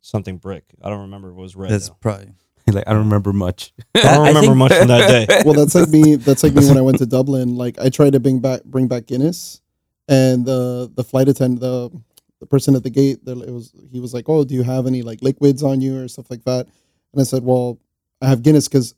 something 0.00 0.36
brick. 0.38 0.64
I 0.82 0.90
don't 0.90 1.02
remember. 1.02 1.28
if 1.30 1.36
It 1.36 1.40
was 1.40 1.56
red. 1.56 1.70
that's 1.70 1.88
though. 1.88 1.96
probably. 2.00 2.32
like 2.72 2.84
I 2.86 2.92
don't 2.92 3.04
remember 3.04 3.32
much. 3.32 3.72
I 3.94 4.00
don't 4.02 4.24
I 4.24 4.28
remember 4.28 4.40
think- 4.48 4.56
much 4.56 4.72
from 4.74 4.88
that 4.88 5.08
day. 5.28 5.42
well 5.44 5.54
that's 5.54 5.74
like 5.74 5.88
me 5.88 6.14
that's 6.16 6.42
like 6.44 6.54
me 6.54 6.64
when 6.66 6.78
i 6.78 6.80
went 6.80 6.98
to 6.98 7.06
dublin 7.06 7.56
like 7.56 7.76
i 7.80 7.88
tried 7.88 8.12
to 8.12 8.20
bring 8.20 8.38
back 8.38 8.62
bring 8.64 8.86
back 8.86 9.06
guinness 9.06 9.60
and 10.08 10.46
the 10.46 10.88
the 10.94 11.02
flight 11.02 11.28
attendant 11.28 11.60
the 11.60 11.90
the 12.38 12.46
person 12.46 12.76
at 12.76 12.84
the 12.84 12.90
gate 12.90 13.24
the- 13.24 13.40
it 13.42 13.50
was 13.50 13.72
he 13.90 13.98
was 13.98 14.14
like 14.14 14.28
oh 14.28 14.44
do 14.44 14.54
you 14.54 14.62
have 14.62 14.86
any 14.86 15.02
like 15.02 15.20
liquids 15.22 15.62
on 15.64 15.80
you 15.80 15.98
or 15.98 16.06
stuff 16.08 16.30
like 16.30 16.44
that 16.44 16.66
and 17.12 17.20
i 17.20 17.24
said 17.24 17.42
well 17.42 17.78
i 18.20 18.28
have 18.28 18.42
guinness 18.44 18.68
because 18.68 18.94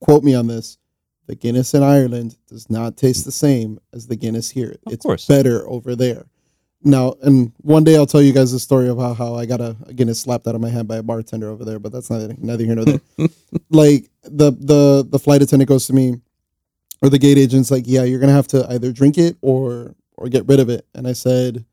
quote 0.00 0.22
me 0.22 0.34
on 0.34 0.46
this 0.46 0.78
the 1.28 1.36
guinness 1.36 1.74
in 1.74 1.82
ireland 1.82 2.36
does 2.48 2.68
not 2.68 2.96
taste 2.96 3.24
the 3.24 3.30
same 3.30 3.78
as 3.92 4.06
the 4.08 4.16
guinness 4.16 4.50
here. 4.50 4.74
Of 4.86 4.94
it's 4.94 5.04
course. 5.04 5.26
better 5.26 5.68
over 5.68 5.94
there. 5.94 6.26
Now 6.82 7.14
and 7.22 7.52
one 7.58 7.84
day 7.84 7.96
i'll 7.96 8.06
tell 8.06 8.22
you 8.22 8.32
guys 8.32 8.50
the 8.50 8.58
story 8.58 8.88
of 8.88 8.98
how, 8.98 9.12
how 9.12 9.34
i 9.34 9.44
got 9.46 9.60
a, 9.60 9.76
a 9.86 9.92
guinness 9.92 10.20
slapped 10.20 10.46
out 10.46 10.54
of 10.54 10.60
my 10.60 10.70
hand 10.70 10.88
by 10.88 10.96
a 10.96 11.02
bartender 11.02 11.50
over 11.50 11.64
there 11.64 11.78
but 11.78 11.92
that's 11.92 12.10
neither, 12.10 12.34
neither 12.38 12.64
here 12.64 12.74
nor 12.74 12.84
there. 12.86 13.00
Like 13.70 14.08
the 14.22 14.52
the 14.52 15.06
the 15.08 15.18
flight 15.18 15.42
attendant 15.42 15.68
goes 15.68 15.86
to 15.86 15.92
me 15.92 16.20
or 17.02 17.10
the 17.10 17.18
gate 17.18 17.38
agent's 17.38 17.70
like 17.70 17.84
yeah 17.86 18.04
you're 18.04 18.20
gonna 18.20 18.32
have 18.32 18.48
to 18.48 18.66
either 18.72 18.90
drink 18.90 19.18
it 19.18 19.36
or 19.42 19.94
or 20.16 20.28
get 20.28 20.48
rid 20.48 20.60
of 20.60 20.70
it. 20.70 20.86
And 20.94 21.06
i 21.06 21.12
said 21.12 21.64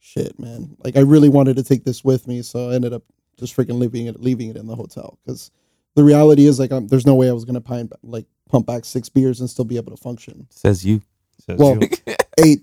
shit 0.00 0.38
man. 0.40 0.76
Like 0.82 0.96
i 0.96 1.00
really 1.00 1.28
wanted 1.28 1.56
to 1.56 1.62
take 1.62 1.84
this 1.84 2.02
with 2.02 2.26
me 2.26 2.42
so 2.42 2.70
i 2.70 2.74
ended 2.74 2.92
up 2.92 3.04
just 3.38 3.56
freaking 3.56 3.78
leaving 3.78 4.06
it 4.06 4.20
leaving 4.20 4.50
it 4.50 4.56
in 4.56 4.66
the 4.66 4.74
hotel. 4.74 5.18
Because 5.24 5.52
the 5.94 6.02
reality 6.04 6.46
is 6.46 6.58
like 6.58 6.72
I'm, 6.72 6.88
there's 6.88 7.06
no 7.06 7.14
way 7.14 7.28
i 7.28 7.32
was 7.32 7.44
gonna 7.44 7.60
pine, 7.60 7.90
like 8.02 8.26
pump 8.48 8.66
back 8.66 8.84
six 8.84 9.08
beers 9.08 9.40
and 9.40 9.48
still 9.48 9.64
be 9.64 9.76
able 9.76 9.94
to 9.94 10.02
function 10.02 10.46
Says 10.50 10.84
you. 10.84 11.02
Says 11.46 11.58
well 11.58 11.78
you. 11.80 11.88
eight 12.44 12.60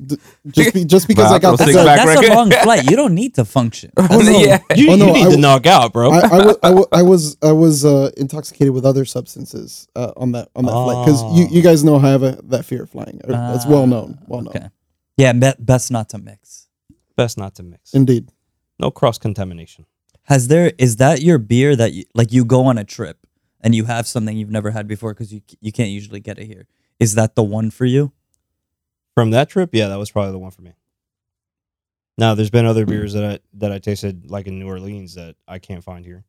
just 0.47 0.73
be, 0.73 0.85
just 0.85 1.07
because 1.07 1.31
i 1.31 1.39
got 1.39 1.51
the 1.51 1.57
That's, 1.65 1.69
a, 1.71 1.73
six 1.73 1.85
back 1.85 2.05
that's 2.05 2.27
a 2.29 2.33
long 2.33 2.51
flight. 2.63 2.89
You 2.89 2.95
don't 2.95 3.13
need 3.13 3.35
to 3.35 3.45
function. 3.45 3.91
Oh, 3.97 4.07
no. 4.09 4.39
yeah. 4.39 4.59
you, 4.75 4.91
Oh, 4.91 4.95
no, 4.95 5.07
you 5.07 5.13
need 5.13 5.27
I 5.27 5.31
to 5.31 5.37
knock 5.37 5.65
out, 5.65 5.93
bro. 5.93 6.11
I, 6.11 6.19
I, 6.19 6.45
was, 6.45 6.57
I, 6.63 6.99
I 6.99 7.01
was 7.11 7.37
I 7.41 7.51
was 7.51 7.85
uh, 7.85 8.11
intoxicated 8.17 8.73
with 8.73 8.85
other 8.85 9.05
substances 9.05 9.87
uh, 9.95 10.13
on 10.17 10.31
that 10.33 10.49
on 10.55 10.65
that 10.65 10.71
flight 10.71 11.05
because 11.05 11.21
you, 11.37 11.45
Oh. 11.45 11.49
you 11.51 11.61
guys 11.61 11.83
know 11.83 11.97
I 11.97 12.09
have 12.09 12.23
a, 12.23 12.39
that 12.43 12.65
fear 12.65 12.83
of 12.83 12.89
flying. 12.89 13.21
Uh, 13.23 13.51
That's 13.53 13.65
well 13.65 13.87
known. 13.87 14.19
Well 14.27 14.41
known. 14.41 14.55
Okay. 14.55 14.69
Yeah, 15.17 15.33
be- 15.33 15.53
best 15.59 15.91
not 15.91 16.09
to 16.09 16.17
mix. 16.17 16.67
Best 17.15 17.37
not 17.37 17.55
to 17.55 17.63
mix. 17.63 17.93
Indeed. 17.93 18.29
No 18.79 18.91
cross 18.91 19.17
contamination. 19.17 19.85
Has 20.23 20.47
there 20.47 20.73
is 20.77 20.97
that 20.97 21.21
your 21.21 21.37
beer 21.37 21.75
that 21.75 21.93
you 21.93 22.03
like 22.13 22.31
you 22.33 22.43
go 22.45 22.65
on 22.65 22.77
a 22.77 22.83
trip 22.83 23.24
and 23.65 23.73
you 23.73 23.85
have 23.85 24.07
something 24.07 24.37
you've 24.37 24.51
never 24.51 24.71
had 24.71 24.87
before 24.87 25.13
because 25.13 25.33
you 25.33 25.41
you 25.59 25.73
can't 25.73 25.89
usually 25.89 26.21
get 26.21 26.37
it 26.37 26.45
here. 26.45 26.67
Is 26.99 27.15
that 27.15 27.35
the 27.35 27.43
one 27.43 27.71
for 27.71 27.85
you? 27.85 28.13
From 29.15 29.31
that 29.31 29.49
trip, 29.49 29.71
yeah, 29.73 29.87
that 29.87 29.97
was 29.97 30.11
probably 30.11 30.31
the 30.31 30.39
one 30.39 30.51
for 30.51 30.61
me. 30.61 30.73
Now, 32.17 32.35
there's 32.35 32.49
been 32.49 32.65
other 32.65 32.85
beers 32.85 33.13
that 33.13 33.25
I 33.25 33.39
that 33.55 33.71
I 33.71 33.79
tasted 33.79 34.29
like 34.29 34.47
in 34.47 34.59
New 34.59 34.67
Orleans 34.67 35.15
that 35.15 35.35
I 35.47 35.59
can't 35.59 35.83
find 35.83 36.05
here. 36.05 36.23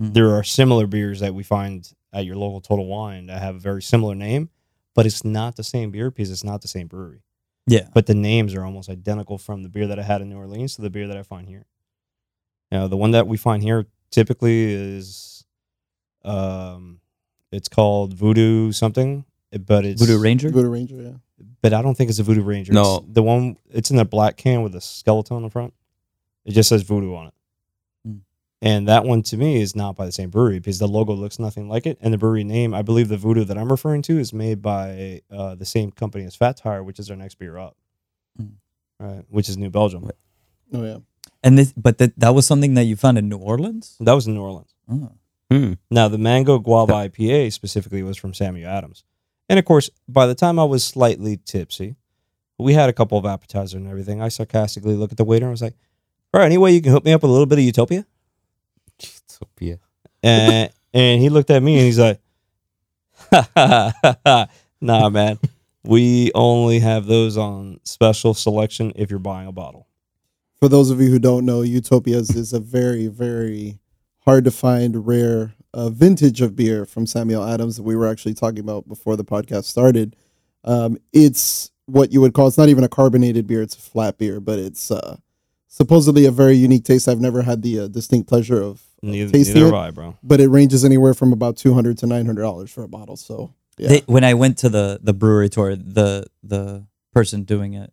Mm. 0.00 0.12
There 0.12 0.30
are 0.36 0.44
similar 0.44 0.86
beers 0.86 1.20
that 1.20 1.34
we 1.34 1.42
find 1.42 1.90
at 2.12 2.26
your 2.26 2.36
local 2.36 2.60
Total 2.60 2.86
Wine 2.86 3.26
that 3.26 3.40
have 3.40 3.56
a 3.56 3.60
very 3.60 3.82
similar 3.82 4.14
name, 4.14 4.50
but 4.94 5.06
it's 5.06 5.24
not 5.24 5.56
the 5.56 5.64
same 5.64 5.90
beer 5.90 6.10
because 6.10 6.30
it's 6.30 6.44
not 6.44 6.60
the 6.60 6.68
same 6.68 6.86
brewery. 6.86 7.22
Yeah. 7.64 7.86
but 7.94 8.06
the 8.06 8.14
names 8.14 8.54
are 8.54 8.64
almost 8.64 8.90
identical 8.90 9.38
from 9.38 9.62
the 9.62 9.68
beer 9.68 9.86
that 9.86 9.96
I 9.96 10.02
had 10.02 10.20
in 10.20 10.28
New 10.28 10.36
Orleans 10.36 10.74
to 10.74 10.82
the 10.82 10.90
beer 10.90 11.06
that 11.06 11.16
I 11.16 11.22
find 11.22 11.48
here. 11.48 11.64
You 12.72 12.78
know, 12.78 12.88
the 12.88 12.96
one 12.96 13.12
that 13.12 13.28
we 13.28 13.36
find 13.36 13.62
here 13.62 13.86
typically 14.10 14.72
is, 14.72 15.41
um, 16.24 17.00
it's 17.50 17.68
called 17.68 18.14
Voodoo 18.14 18.72
something, 18.72 19.24
but 19.66 19.84
it's 19.84 20.00
Voodoo 20.00 20.20
Ranger. 20.20 20.50
Voodoo 20.50 20.70
Ranger, 20.70 20.96
yeah. 20.96 21.44
But 21.60 21.72
I 21.72 21.82
don't 21.82 21.94
think 21.96 22.10
it's 22.10 22.18
a 22.18 22.22
Voodoo 22.22 22.42
Ranger. 22.42 22.72
No. 22.72 22.98
It's 22.98 23.14
the 23.14 23.22
one. 23.22 23.56
It's 23.70 23.90
in 23.90 23.98
a 23.98 24.04
black 24.04 24.36
can 24.36 24.62
with 24.62 24.74
a 24.74 24.80
skeleton 24.80 25.36
on 25.36 25.42
the 25.42 25.50
front. 25.50 25.74
It 26.44 26.52
just 26.52 26.68
says 26.68 26.82
Voodoo 26.82 27.14
on 27.14 27.28
it. 27.28 27.34
Hmm. 28.04 28.16
And 28.60 28.88
that 28.88 29.04
one 29.04 29.22
to 29.24 29.36
me 29.36 29.60
is 29.60 29.76
not 29.76 29.94
by 29.96 30.06
the 30.06 30.12
same 30.12 30.30
brewery 30.30 30.58
because 30.58 30.78
the 30.78 30.88
logo 30.88 31.12
looks 31.12 31.38
nothing 31.38 31.68
like 31.68 31.86
it, 31.86 31.98
and 32.00 32.12
the 32.12 32.18
brewery 32.18 32.44
name, 32.44 32.74
I 32.74 32.82
believe, 32.82 33.08
the 33.08 33.16
Voodoo 33.16 33.44
that 33.44 33.56
I'm 33.58 33.70
referring 33.70 34.02
to 34.02 34.18
is 34.18 34.32
made 34.32 34.60
by 34.62 35.20
uh, 35.30 35.54
the 35.54 35.64
same 35.66 35.92
company 35.92 36.24
as 36.24 36.34
Fat 36.34 36.56
Tire, 36.56 36.82
which 36.82 36.98
is 36.98 37.10
our 37.10 37.16
next 37.16 37.36
beer 37.38 37.58
up, 37.58 37.76
Hmm. 38.36 38.46
right? 38.98 39.24
Which 39.28 39.48
is 39.48 39.56
New 39.56 39.70
Belgium. 39.70 40.10
Oh 40.72 40.84
yeah. 40.84 40.98
And 41.44 41.58
this, 41.58 41.72
but 41.76 41.98
that 41.98 42.18
that 42.18 42.34
was 42.34 42.46
something 42.46 42.74
that 42.74 42.84
you 42.84 42.96
found 42.96 43.18
in 43.18 43.28
New 43.28 43.36
Orleans. 43.38 43.96
That 44.00 44.12
was 44.14 44.26
in 44.26 44.34
New 44.34 44.42
Orleans. 44.42 44.74
Oh. 44.90 45.12
Hmm. 45.52 45.74
Now, 45.90 46.08
the 46.08 46.16
mango 46.16 46.58
guava 46.58 46.94
IPA 46.94 47.52
specifically 47.52 48.02
was 48.02 48.16
from 48.16 48.32
Samuel 48.32 48.70
Adams. 48.70 49.04
And 49.50 49.58
of 49.58 49.66
course, 49.66 49.90
by 50.08 50.26
the 50.26 50.34
time 50.34 50.58
I 50.58 50.64
was 50.64 50.82
slightly 50.82 51.38
tipsy, 51.44 51.96
we 52.58 52.72
had 52.72 52.88
a 52.88 52.92
couple 52.94 53.18
of 53.18 53.26
appetizers 53.26 53.74
and 53.74 53.86
everything. 53.86 54.22
I 54.22 54.28
sarcastically 54.28 54.94
looked 54.94 55.12
at 55.12 55.18
the 55.18 55.24
waiter 55.24 55.44
and 55.44 55.50
was 55.50 55.60
like, 55.60 55.74
All 56.32 56.40
right, 56.40 56.46
any 56.46 56.56
way 56.56 56.72
you 56.72 56.80
can 56.80 56.90
hook 56.90 57.04
me 57.04 57.12
up 57.12 57.20
with 57.20 57.28
a 57.28 57.32
little 57.32 57.44
bit 57.44 57.58
of 57.58 57.64
Utopia? 57.64 58.06
Utopia. 58.98 59.78
And, 60.22 60.72
and 60.94 61.20
he 61.20 61.28
looked 61.28 61.50
at 61.50 61.62
me 61.62 61.74
and 61.74 61.84
he's 61.84 61.98
like, 61.98 62.18
Nah, 64.80 65.10
man. 65.10 65.38
We 65.84 66.32
only 66.34 66.78
have 66.78 67.04
those 67.04 67.36
on 67.36 67.78
special 67.84 68.32
selection 68.32 68.92
if 68.96 69.10
you're 69.10 69.18
buying 69.18 69.48
a 69.48 69.52
bottle. 69.52 69.86
For 70.60 70.68
those 70.70 70.88
of 70.88 70.98
you 70.98 71.10
who 71.10 71.18
don't 71.18 71.44
know, 71.44 71.60
Utopias 71.60 72.34
is 72.34 72.54
a 72.54 72.60
very, 72.60 73.08
very 73.08 73.81
hard 74.24 74.44
to 74.44 74.50
find, 74.50 75.06
rare 75.06 75.54
uh, 75.74 75.88
vintage 75.88 76.40
of 76.40 76.54
beer 76.54 76.84
from 76.84 77.06
Samuel 77.06 77.44
Adams 77.44 77.76
that 77.76 77.82
we 77.82 77.96
were 77.96 78.06
actually 78.06 78.34
talking 78.34 78.60
about 78.60 78.88
before 78.88 79.16
the 79.16 79.24
podcast 79.24 79.64
started. 79.64 80.16
Um, 80.64 80.98
it's 81.12 81.70
what 81.86 82.12
you 82.12 82.20
would 82.20 82.34
call 82.34 82.46
it's 82.46 82.58
not 82.58 82.68
even 82.68 82.84
a 82.84 82.88
carbonated 82.88 83.46
beer; 83.46 83.62
it's 83.62 83.76
a 83.76 83.80
flat 83.80 84.18
beer, 84.18 84.38
but 84.40 84.58
it's 84.58 84.90
uh, 84.90 85.16
supposedly 85.66 86.26
a 86.26 86.30
very 86.30 86.54
unique 86.54 86.84
taste. 86.84 87.08
I've 87.08 87.20
never 87.20 87.42
had 87.42 87.62
the 87.62 87.80
uh, 87.80 87.88
distinct 87.88 88.28
pleasure 88.28 88.60
of, 88.62 88.82
of 89.02 89.08
Neither, 89.08 89.32
tasting 89.32 89.54
neither 89.62 89.74
it, 89.74 89.78
I, 89.78 89.90
bro. 89.90 90.16
but 90.22 90.40
it 90.40 90.48
ranges 90.48 90.84
anywhere 90.84 91.14
from 91.14 91.32
about 91.32 91.56
two 91.56 91.74
hundred 91.74 91.98
to 91.98 92.06
nine 92.06 92.26
hundred 92.26 92.42
dollars 92.42 92.70
for 92.70 92.84
a 92.84 92.88
bottle. 92.88 93.16
So 93.16 93.52
yeah, 93.78 93.88
They, 93.88 93.98
when 94.06 94.24
I 94.24 94.34
went 94.34 94.58
to 94.58 94.68
the 94.68 95.00
the 95.02 95.12
brewery 95.14 95.48
tour, 95.48 95.74
the 95.74 96.26
the 96.42 96.86
person 97.12 97.42
doing 97.42 97.74
it 97.74 97.92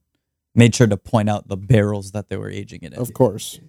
made 0.54 0.76
sure 0.76 0.88
to 0.88 0.98
point 0.98 1.30
out 1.30 1.48
the 1.48 1.58
barrels 1.58 2.12
that 2.12 2.30
they 2.30 2.38
were 2.38 2.50
aging 2.50 2.82
it 2.84 2.94
in. 2.94 3.00
of 3.00 3.14
course, 3.14 3.60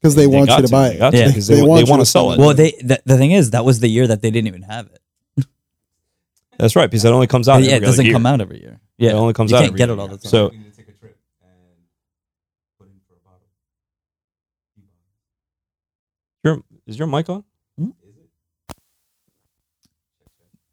because 0.00 0.14
they, 0.14 0.26
want 0.26 0.48
you 0.50 0.62
to, 0.62 0.68
buy 0.68 0.88
it. 0.88 0.98
got 0.98 1.12
Yeah. 1.14 1.24
to 1.24 1.28
because 1.30 1.46
They 1.46 1.56
they, 1.56 1.62
want 1.62 1.80
they 1.80 1.86
you 1.86 1.90
want 1.90 2.00
to 2.00 2.04
to 2.04 2.10
sell 2.10 2.30
sell 2.30 2.32
it. 2.32 2.38
it. 2.38 2.40
Well, 2.40 2.54
they 2.54 2.70
the, 2.82 3.02
the 3.04 3.16
thing 3.18 3.32
is 3.32 3.50
that 3.50 3.64
was 3.64 3.80
the 3.80 3.88
year 3.88 4.06
that 4.06 4.22
they 4.22 4.30
didn't 4.30 4.48
even 4.48 4.62
have 4.62 4.86
it. 4.86 5.44
That's 6.58 6.76
right, 6.76 6.90
because 6.90 7.04
it 7.06 7.08
only 7.12 7.26
comes 7.26 7.48
out. 7.48 7.54
Every 7.56 7.64
year. 7.64 7.70
Yeah, 7.70 7.76
every 7.76 7.86
it 7.86 7.90
doesn't 7.90 8.04
year. 8.06 8.14
come 8.14 8.26
out 8.26 8.40
every 8.42 8.60
year. 8.60 8.80
Yeah, 8.98 9.10
It 9.10 9.14
only 9.14 9.32
comes 9.32 9.50
you 9.50 9.56
out 9.56 9.60
can't 9.60 9.68
every 9.70 9.78
get 9.78 9.88
year. 9.88 9.96
it 9.96 10.00
all 10.00 10.08
the 10.08 10.18
time. 10.18 10.30
So 10.30 10.52
your 16.44 16.62
is 16.86 16.98
your 16.98 17.08
mic 17.08 17.28
on? 17.28 17.44
Hmm? 17.78 17.88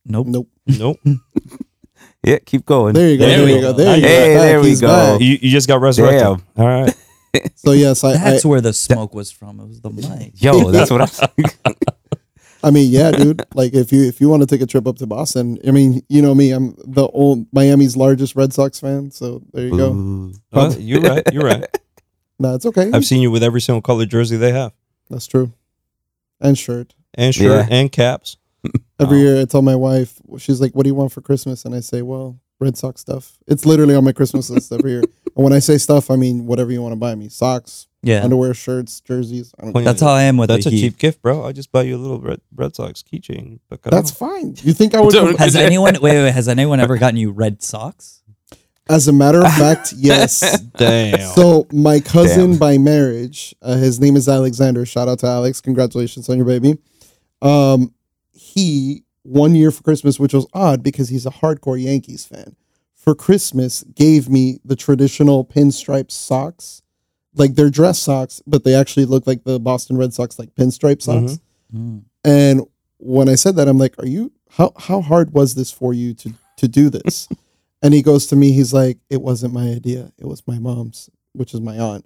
nope. 0.06 0.28
Nope. 0.28 0.48
Nope. 0.68 0.98
Yeah, 2.24 2.40
keep 2.46 2.66
going. 2.66 2.94
There 2.94 3.10
you 3.10 3.18
go. 3.18 3.26
There 3.26 3.38
There, 3.38 3.46
we 3.46 3.62
go. 3.62 3.72
go. 3.72 3.74
There 3.74 3.96
you 3.96 4.02
Hey, 4.04 4.34
go. 4.34 4.42
there 4.42 4.60
we 4.62 4.76
go. 4.76 5.18
you, 5.22 5.38
you 5.42 5.50
just 5.50 5.68
got 5.68 5.80
resurrected. 5.80 6.20
Damn. 6.22 6.44
All 6.58 6.68
right. 6.68 6.94
So 7.56 7.72
yes, 7.72 8.04
I, 8.04 8.12
I 8.12 8.18
That's 8.18 8.46
where 8.46 8.62
the 8.62 8.74
smoke 8.74 9.14
was 9.14 9.32
from. 9.32 9.60
It 9.60 9.68
was 9.68 9.82
the 9.82 9.90
mic. 9.90 10.34
Yo, 10.36 10.72
that's 10.72 10.92
what 10.92 11.02
I'm 11.02 11.08
saying. 11.08 11.52
I 12.64 12.72
mean, 12.72 12.92
yeah, 12.92 13.12
dude. 13.12 13.44
Like, 13.54 13.74
if 13.74 13.92
you 13.92 14.04
if 14.04 14.20
you 14.20 14.30
want 14.30 14.42
to 14.42 14.48
take 14.48 14.62
a 14.62 14.66
trip 14.66 14.88
up 14.88 14.98
to 14.98 15.06
Boston, 15.06 15.60
I 15.68 15.72
mean, 15.72 16.02
you 16.10 16.22
know 16.22 16.34
me, 16.34 16.52
I'm 16.52 16.76
the 16.86 17.08
old 17.08 17.46
Miami's 17.54 17.96
largest 17.96 18.36
Red 18.36 18.52
Sox 18.54 18.80
fan. 18.80 19.12
So 19.12 19.42
there 19.54 19.66
you 19.68 19.78
go. 19.78 19.92
Ooh. 19.94 20.34
Well, 20.52 20.74
you're 20.80 21.02
right. 21.02 21.24
You're 21.32 21.44
right. 21.44 21.66
No, 22.40 22.54
it's 22.54 22.68
okay. 22.68 22.92
I've 22.94 23.04
seen 23.04 23.24
you 23.24 23.32
with 23.32 23.42
every 23.42 23.62
single 23.62 23.82
color 23.82 24.06
jersey 24.06 24.38
they 24.38 24.52
have, 24.52 24.72
That's 25.10 25.26
true. 25.26 25.54
And 26.40 26.56
shirt. 26.56 26.94
and 27.16 27.34
shirt, 27.34 27.68
Yeah. 27.68 27.76
and 27.76 27.92
caps. 27.92 28.38
Every 29.00 29.18
Oh. 29.18 29.22
year, 29.22 29.42
I 29.42 29.46
tell 29.46 29.64
my 29.64 29.76
wife, 29.76 30.22
she's 30.38 30.62
like, 30.62 30.76
"What 30.76 30.84
do 30.84 30.90
you 30.90 30.94
want 30.94 31.12
for 31.12 31.22
Christmas?" 31.22 31.66
And 31.66 31.74
I 31.74 31.80
say, 31.80 32.04
"Well, 32.04 32.38
Red 32.60 32.78
Sox 32.78 33.02
stuff." 33.02 33.38
It's 33.48 33.66
literally 33.66 33.96
on 33.96 34.04
my 34.04 34.12
Christmas 34.14 34.50
list 34.50 34.72
every 34.72 34.92
year. 34.92 35.04
And 35.38 35.44
when 35.44 35.54
I 35.54 35.60
say 35.60 35.78
stuff, 35.78 36.10
I 36.10 36.16
mean 36.16 36.48
whatever 36.48 36.72
you 36.72 36.82
want 36.82 36.94
to 36.94 36.96
buy 36.96 37.14
me: 37.14 37.30
socks, 37.30 37.86
Yeah, 38.02 38.24
underwear, 38.24 38.56
shirts, 38.56 39.02
jerseys. 39.02 39.54
I 39.60 39.66
don't 39.66 39.74
Point- 39.74 39.86
that's 39.86 40.02
how 40.02 40.10
I 40.10 40.24
am 40.24 40.36
with 40.38 40.50
That's 40.50 40.64
the 40.64 40.72
a 40.72 40.74
Heat. 40.74 40.82
cheap 40.82 40.98
gift, 40.98 41.22
bro. 41.22 41.46
I 41.46 41.52
just 41.52 41.72
buy 41.72 41.84
you 41.84 41.96
a 41.96 42.00
little 42.00 42.20
Red, 42.20 42.42
Red 42.56 42.76
Sox 42.76 43.04
keychain. 43.04 43.60
But 43.70 43.84
That's 43.84 44.10
fine. 44.10 44.56
You 44.64 44.74
think 44.74 44.96
I 44.96 45.02
would? 45.02 45.12
Dude. 45.12 45.36
Has 45.38 45.56
anyone 45.56 45.94
wait, 45.94 46.02
wait, 46.02 46.24
wait 46.24 46.34
has 46.34 46.48
anyone 46.48 46.80
ever 46.80 46.98
gotten 47.04 47.18
you 47.18 47.30
red 47.30 47.62
socks? 47.62 48.24
As 48.90 49.08
a 49.08 49.14
matter 49.14 49.46
of 49.46 49.54
fact, 49.54 49.94
yes. 49.96 50.60
damn. 50.78 51.20
So 51.36 51.68
my 51.72 52.00
cousin 52.00 52.52
Damn. 52.52 52.58
by 52.60 52.78
marriage, 52.80 53.54
uh, 53.62 53.76
his 53.76 54.00
name 54.00 54.16
is 54.16 54.28
Alexander. 54.28 54.88
Shout 54.88 55.08
out 55.08 55.20
to 55.20 55.28
Alex. 55.28 55.62
Congratulations 55.62 56.30
on 56.30 56.38
your 56.38 56.48
baby. 56.48 56.80
Um, 57.44 57.94
he 58.32 59.04
one 59.28 59.56
year 59.56 59.72
for 59.72 59.84
Christmas, 59.84 60.20
which 60.20 60.34
was 60.34 60.48
odd 60.54 60.82
because 60.82 61.10
he's 61.10 61.26
a 61.26 61.32
hardcore 61.32 61.82
Yankees 61.82 62.26
fan. 62.26 62.56
For 62.96 63.14
Christmas, 63.14 63.84
gave 63.84 64.30
me 64.30 64.60
the 64.64 64.76
traditional 64.76 65.44
pinstripe 65.46 66.12
socks, 66.12 66.82
like 67.36 67.56
they're 67.56 67.70
dress 67.70 68.00
socks, 68.00 68.42
but 68.48 68.64
they 68.64 68.74
actually 68.74 69.06
look 69.06 69.28
like 69.28 69.44
the 69.44 69.60
Boston 69.60 69.98
Red 69.98 70.14
Sox 70.14 70.40
like 70.40 70.56
pinstripe 70.56 71.02
socks. 71.02 71.40
Mm. 71.74 72.04
And 72.24 72.62
when 72.98 73.30
I 73.30 73.36
said 73.36 73.58
that, 73.58 73.68
I'm 73.68 73.78
like, 73.78 73.96
"Are 74.00 74.08
you 74.08 74.32
how 74.52 74.74
how 74.78 75.02
hard 75.02 75.34
was 75.34 75.56
this 75.56 75.72
for 75.72 75.94
you 75.94 76.14
to 76.16 76.34
to 76.58 76.68
do 76.68 76.90
this?" 76.90 77.28
and 77.82 77.94
he 77.94 78.02
goes 78.02 78.28
to 78.28 78.36
me, 78.36 78.52
he's 78.52 78.74
like, 78.74 78.98
"It 79.10 79.22
wasn't 79.22 79.54
my 79.54 79.70
idea. 79.70 80.12
It 80.18 80.26
was 80.26 80.42
my 80.48 80.58
mom's, 80.58 81.10
which 81.34 81.54
is 81.54 81.62
my 81.62 81.78
aunt." 81.78 82.06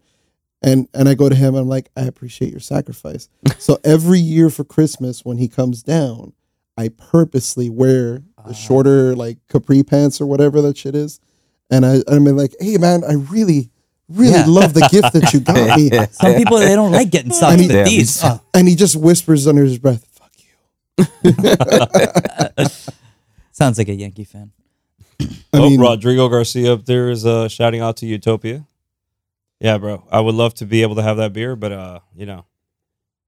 And 0.62 0.88
and 0.94 1.08
I 1.08 1.14
go 1.14 1.30
to 1.30 1.36
him, 1.36 1.56
I'm 1.56 1.70
like, 1.70 1.90
"I 1.96 2.02
appreciate 2.02 2.52
your 2.52 2.60
sacrifice." 2.60 3.30
so 3.60 3.80
every 3.84 4.20
year 4.20 4.50
for 4.50 4.64
Christmas, 4.64 5.24
when 5.24 5.38
he 5.38 5.48
comes 5.48 5.82
down, 5.84 6.34
I 6.82 6.90
purposely 6.90 7.70
wear 7.70 8.24
the 8.48 8.54
shorter 8.54 9.16
like 9.16 9.38
capri 9.50 9.84
pants 9.84 10.20
or 10.20 10.26
whatever 10.26 10.62
that 10.64 10.78
shit 10.78 10.96
is, 10.96 11.20
and 11.70 11.86
I 11.86 12.02
I'm 12.08 12.26
like, 12.26 12.56
"Hey 12.60 12.78
man, 12.78 13.04
I 13.04 13.14
really." 13.14 13.70
Really 14.14 14.34
Yeah. 14.34 14.46
love 14.46 14.74
the 14.74 14.86
gift 14.92 15.14
that 15.14 15.32
you 15.34 15.40
got 15.48 15.80
me. 15.80 15.90
Some 16.12 16.34
people 16.36 16.58
they 16.58 16.76
don't 16.76 16.92
like 16.92 17.12
getting 17.12 17.32
socks, 17.32 17.58
mean- 17.58 17.70
but 17.70 17.76
Yeah, 17.78 17.84
these. 17.86 18.22
me 18.22 18.30
And 18.54 18.68
he 18.68 18.76
just 18.76 18.98
whispers 18.98 19.48
under 19.48 19.64
his 19.64 19.78
breath, 19.80 20.06
fuck 20.12 20.34
you. 20.38 21.06
sounds 23.54 23.78
like 23.78 23.88
a 23.88 23.94
Yankee 23.94 24.26
fan. 24.26 24.52
I 25.22 25.28
oh, 25.54 25.70
mean, 25.70 25.80
Rodrigo 25.80 26.28
Garcia 26.28 26.74
up 26.74 26.86
there 26.86 27.10
is 27.10 27.26
uh, 27.26 27.48
shouting 27.48 27.80
out 27.80 27.96
to 27.98 28.06
Utopia. 28.06 28.66
Yeah, 29.62 29.78
bro. 29.78 30.04
I 30.12 30.20
would 30.20 30.36
love 30.36 30.56
to 30.56 30.66
be 30.66 30.82
able 30.82 30.96
to 30.96 31.04
have 31.04 31.16
that 31.16 31.32
beer, 31.32 31.56
but 31.56 31.72
uh, 31.72 32.00
you 32.14 32.26
know, 32.26 32.44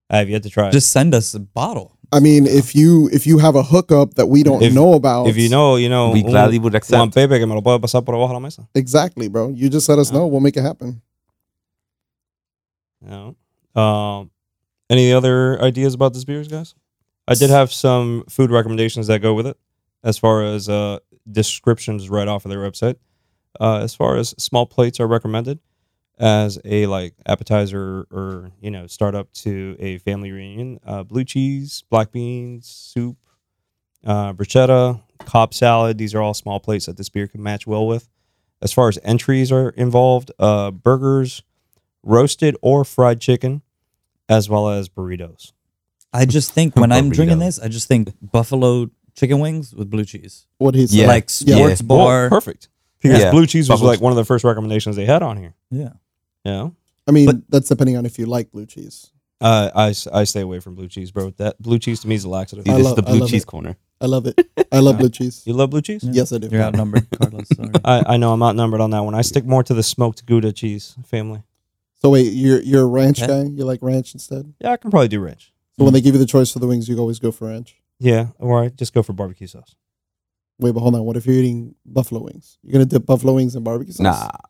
I 0.09 0.17
have 0.17 0.29
yet 0.29 0.43
to 0.43 0.49
try 0.49 0.67
it. 0.67 0.71
Just 0.73 0.91
send 0.91 1.13
us 1.13 1.33
a 1.33 1.39
bottle. 1.39 1.92
I 2.13 2.19
mean, 2.19 2.45
if 2.45 2.75
you 2.75 3.09
if 3.11 3.25
you 3.25 3.39
have 3.39 3.55
a 3.55 3.63
hookup 3.63 4.13
that 4.15 4.27
we 4.27 4.43
don't 4.43 4.61
If- 4.61 4.73
know 4.73 4.93
about, 4.93 5.27
if 5.27 5.35
you 5.35 5.49
know, 5.49 5.75
you 5.77 5.89
know, 5.89 6.11
We 6.11 6.23
un- 6.23 6.29
gladly 6.29 6.59
would 6.59 6.73
Juan 6.73 6.77
accept. 6.77 7.15
Pepe 7.15 7.39
que 7.39 7.47
me 7.47 7.55
lo 7.55 7.61
puede 7.61 7.81
pasar 7.81 8.05
por 8.05 8.13
abajo 8.15 8.33
la 8.33 8.39
mesa. 8.39 8.67
exactly, 8.75 9.27
bro, 9.27 9.49
you 9.49 9.67
just 9.69 9.89
let 9.89 9.97
us 9.99 10.11
know. 10.11 10.27
We'll 10.27 10.39
make 10.41 10.55
it 10.55 10.61
happen. 10.63 11.01
You 13.01 13.09
know? 13.75 13.81
Um, 13.81 14.31
any 14.89 15.11
other 15.11 15.61
ideas 15.61 15.93
about 15.93 16.13
this 16.13 16.23
beers, 16.23 16.47
guys? 16.47 16.75
I 17.27 17.35
did 17.35 17.49
have 17.49 17.71
some 17.71 18.23
food 18.29 18.51
recommendations 18.51 19.07
that 19.07 19.19
go 19.21 19.33
with 19.33 19.47
it, 19.47 19.57
as 20.03 20.17
far 20.17 20.43
as 20.43 20.69
uh, 20.69 20.99
descriptions 21.29 22.09
right 22.09 22.27
off 22.27 22.45
of 22.45 22.49
their 22.51 22.59
website. 22.59 22.95
Uh, 23.59 23.77
as 23.79 23.93
far 23.95 24.17
as 24.17 24.33
small 24.37 24.65
plates 24.65 24.99
are 24.99 25.07
recommended 25.07 25.59
as 26.19 26.59
a 26.63 26.85
like 26.85 27.13
appetizer 27.25 28.05
or 28.11 28.51
you 28.61 28.69
know 28.71 28.87
start 28.87 29.15
up 29.15 29.31
to 29.33 29.75
a 29.79 29.97
family 29.99 30.31
reunion. 30.31 30.79
Uh, 30.85 31.03
blue 31.03 31.23
cheese, 31.23 31.83
black 31.89 32.11
beans, 32.11 32.67
soup, 32.67 33.17
uh, 34.05 34.33
bruschetta, 34.33 35.01
Cobb 35.25 35.53
salad. 35.53 35.97
These 35.97 36.13
are 36.15 36.21
all 36.21 36.33
small 36.33 36.59
plates 36.59 36.85
that 36.85 36.97
this 36.97 37.09
beer 37.09 37.27
can 37.27 37.41
match 37.41 37.65
well 37.67 37.87
with. 37.87 38.09
As 38.61 38.71
far 38.71 38.87
as 38.87 38.97
entries 39.03 39.51
are 39.51 39.69
involved, 39.69 40.31
uh, 40.39 40.71
burgers, 40.71 41.43
roasted 42.03 42.55
or 42.61 42.85
fried 42.85 43.19
chicken, 43.19 43.61
as 44.29 44.49
well 44.49 44.69
as 44.69 44.87
burritos. 44.89 45.51
I 46.13 46.25
just 46.25 46.53
think 46.53 46.75
when 46.75 46.91
I'm 46.91 47.09
drinking 47.09 47.39
this, 47.39 47.59
I 47.59 47.67
just 47.67 47.87
think 47.87 48.13
buffalo 48.21 48.89
chicken 49.15 49.39
wings 49.39 49.73
with 49.75 49.89
blue 49.89 50.05
cheese, 50.05 50.45
What 50.59 50.75
he 50.75 50.87
said. 50.87 50.95
Yeah. 50.97 51.07
like 51.07 51.29
Yeah. 51.41 51.55
sports 51.55 51.83
Well, 51.83 51.97
bar. 51.99 52.29
perfect. 52.29 52.69
Because 53.01 53.19
Yeah. 53.19 53.31
blue 53.31 53.45
cheese 53.47 53.69
was 53.69 53.79
Bubbles. 53.81 53.95
like 53.95 54.01
one 54.01 54.11
of 54.11 54.15
the 54.17 54.23
first 54.25 54.43
recommendations 54.45 54.95
they 54.95 55.05
had 55.05 55.21
on 55.23 55.37
here. 55.37 55.55
yeah, 55.71 55.89
Yeah. 56.43 56.69
I 57.07 57.11
mean, 57.11 57.25
But- 57.27 57.49
that's 57.49 57.69
depending 57.69 57.97
on 57.97 58.05
if 58.05 58.17
you 58.19 58.25
like 58.25 58.51
blue 58.51 58.65
cheese. 58.65 59.09
Uh, 59.41 59.69
I, 59.75 59.89
s- 59.89 60.07
I 60.07 60.23
stay 60.23 60.39
away 60.39 60.59
from 60.61 60.73
blue 60.75 60.87
cheese, 60.87 61.11
bro. 61.11 61.31
That 61.31 61.61
blue 61.61 61.77
cheese 61.77 61.99
to 62.01 62.07
me 62.07 62.15
is 62.15 62.23
a 62.23 62.29
laxative. 62.29 62.63
See, 62.65 62.71
I 62.71 62.77
this 62.77 62.85
love- 62.85 62.97
is 62.97 63.03
the 63.03 63.09
I 63.09 63.11
blue 63.11 63.19
love 63.21 63.29
cheese 63.29 63.43
it. 63.43 63.47
corner. 63.47 63.75
I 63.99 64.05
love 64.05 64.25
it. 64.25 64.47
I 64.71 64.79
love 64.79 64.97
blue 64.97 65.09
cheese. 65.09 65.43
You 65.45 65.53
love 65.53 65.69
blue 65.69 65.81
cheese? 65.81 66.03
Yeah. 66.03 66.11
Yes, 66.13 66.31
I 66.33 66.37
do. 66.37 66.47
you're 66.49 66.61
outnumbered, 66.61 67.07
Carlos. 67.19 67.47
Sorry. 67.55 67.69
I, 67.85 68.13
I 68.13 68.17
know 68.17 68.31
I'm 68.33 68.41
outnumbered 68.43 68.79
on 68.81 68.91
that 68.91 69.01
one. 69.01 69.15
I 69.15 69.21
stick 69.21 69.45
more 69.45 69.63
to 69.63 69.73
the 69.73 69.83
smoked 69.83 70.25
Gouda 70.25 70.51
cheese 70.53 70.95
family. 71.05 71.43
So 72.01 72.09
wait, 72.09 72.33
you're 72.33 72.61
you're 72.61 72.83
a 72.83 72.85
ranch 72.85 73.21
Okay. 73.21 73.43
guy. 73.43 73.49
You 73.49 73.63
like 73.65 73.79
ranch 73.81 74.13
instead. 74.13 74.53
Yeah, 74.59 74.71
I 74.71 74.77
can 74.77 74.91
probably 74.91 75.07
do 75.09 75.19
ranch. 75.21 75.53
So 75.77 75.83
when 75.85 75.93
they 75.93 76.01
give 76.01 76.13
you 76.15 76.19
the 76.19 76.25
choice 76.25 76.51
for 76.51 76.59
the 76.59 76.67
wings, 76.67 76.87
you 76.89 76.97
always 76.99 77.19
go 77.19 77.31
for 77.31 77.47
ranch. 77.47 77.75
Yeah, 77.99 78.27
or 78.39 78.63
I 78.63 78.69
just 78.69 78.93
go 78.93 79.03
for 79.03 79.13
barbecue 79.13 79.47
sauce. 79.47 79.75
Wait, 80.59 80.71
but 80.73 80.79
hold 80.81 80.95
on. 80.95 81.03
What 81.03 81.17
if 81.17 81.25
you're 81.25 81.35
eating 81.35 81.75
buffalo 81.85 82.21
wings? 82.23 82.57
You're 82.63 82.73
gonna 82.73 82.85
dip 82.85 83.05
buffalo 83.05 83.33
wings 83.33 83.55
in 83.55 83.63
barbecue 83.63 83.93
sauce? 83.93 84.03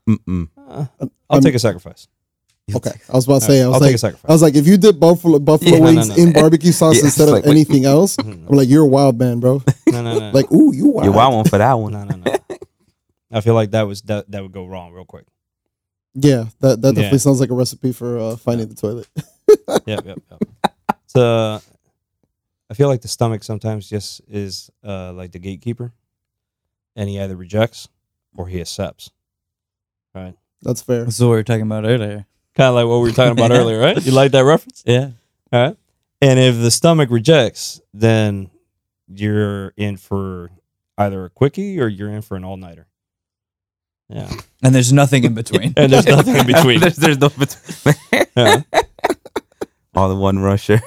Nah. 0.08 0.16
Mm-mm. 0.16 0.50
Uh, 0.58 0.86
Um, 1.00 1.12
I'll 1.30 1.36
I'm- 1.38 1.42
take 1.44 1.56
a 1.56 1.60
sacrifice. 1.60 2.08
Okay, 2.74 2.92
I 3.10 3.14
was 3.18 3.26
about 3.26 3.42
to 3.42 3.46
say. 3.48 3.62
I 3.62 3.68
was 3.68 3.76
I'll 3.76 3.82
like, 3.82 3.90
take 3.90 3.96
a 3.96 3.98
sacrifice. 3.98 4.30
I 4.30 4.32
was 4.32 4.42
like, 4.42 4.56
if 4.56 4.66
you 4.66 4.78
dip 4.78 4.98
buffalo 4.98 5.38
buffalo 5.38 5.70
Yeah, 5.72 5.80
no, 5.80 5.84
wings 5.86 6.08
no, 6.08 6.16
no. 6.16 6.24
in 6.24 6.32
barbecue 6.32 6.72
sauce 6.72 6.96
Yeah, 7.00 7.04
instead 7.04 7.24
it's 7.28 7.38
of 7.40 7.44
wait. 7.44 7.52
anything 7.52 7.84
else. 7.84 8.16
I'm 8.18 8.46
like, 8.48 8.70
you're 8.70 8.84
a 8.84 8.88
wild 8.88 9.20
man, 9.20 9.42
bro. 9.42 9.62
no, 9.88 10.02
no, 10.02 10.18
no. 10.18 10.32
like, 10.32 10.50
ooh, 10.50 10.74
you 10.74 10.88
wild. 10.88 11.04
You 11.06 11.12
want 11.12 11.36
one 11.36 11.44
for 11.46 11.58
that 11.58 11.74
one? 11.74 11.92
no, 11.92 12.06
no, 12.06 12.16
no. 12.16 12.38
I 13.34 13.42
feel 13.42 13.54
like 13.54 13.72
that 13.72 13.82
was 13.82 14.02
that, 14.04 14.32
that 14.32 14.42
would 14.44 14.54
go 14.54 14.66
wrong 14.66 14.94
real 14.94 15.04
quick. 15.04 15.26
Yeah, 16.14 16.46
that 16.62 16.82
that 16.82 16.96
definitely 16.96 17.10
Yeah. 17.12 17.18
sounds 17.18 17.42
like 17.42 17.50
a 17.50 17.54
recipe 17.54 17.92
for 17.92 18.18
uh, 18.18 18.36
finding 18.38 18.70
the 18.70 18.76
toilet. 18.76 19.10
Yep, 19.86 20.06
yep, 20.06 20.20
yep. 20.32 20.42
So 21.08 21.60
I 22.74 22.76
feel 22.76 22.88
like 22.88 23.02
the 23.02 23.08
stomach 23.08 23.44
sometimes 23.44 23.88
just 23.88 24.20
is 24.28 24.72
uh, 24.84 25.14
like 25.14 25.32
the 25.32 25.38
gatekeeper, 25.38 25.94
and 26.96 27.08
he 27.08 27.20
either 27.20 27.36
rejects 27.36 27.88
or 28.36 28.48
he 28.48 28.60
accepts. 28.60 29.12
Right. 30.16 30.34
That's 30.64 30.82
fair. 30.82 31.04
That's 31.04 31.20
what 31.20 31.28
we 31.28 31.36
were 31.36 31.44
talking 31.44 31.62
about 31.62 31.86
earlier. 31.86 32.26
Kind 32.56 32.70
of 32.70 32.74
like 32.74 32.88
what 32.88 32.98
we 32.98 33.10
were 33.10 33.16
talking 33.16 33.34
about 33.34 33.52
Yeah. 33.52 33.58
earlier, 33.58 33.80
right? 33.80 34.04
You 34.04 34.12
like 34.12 34.32
that 34.32 34.44
reference? 34.44 34.82
Yeah. 34.88 35.12
All 35.52 35.62
right. 35.62 35.78
And 36.20 36.40
if 36.40 36.56
the 36.56 36.72
stomach 36.72 37.12
rejects, 37.12 37.80
then 37.94 38.50
you're 39.08 39.74
in 39.78 39.98
for 39.98 40.50
either 40.98 41.26
a 41.26 41.30
quickie 41.30 41.80
or 41.80 41.88
you're 41.88 42.10
in 42.10 42.24
for 42.24 42.36
an 42.38 42.44
all 42.44 42.58
nighter. 42.58 42.88
Yeah. 44.10 44.32
And 44.64 44.74
there's 44.74 44.92
nothing 44.92 45.26
in 45.26 45.36
between. 45.36 45.74
And 45.78 45.94
there's 45.94 46.08
nothing 46.08 46.38
in 46.38 46.48
between. 46.56 46.80
there's, 46.80 46.96
there's 46.96 47.20
no 47.20 47.30
between. 47.30 47.96
Yeah. 48.36 48.62
All 49.94 50.10
the 50.10 50.16
one 50.16 50.40
rusher. 50.40 50.82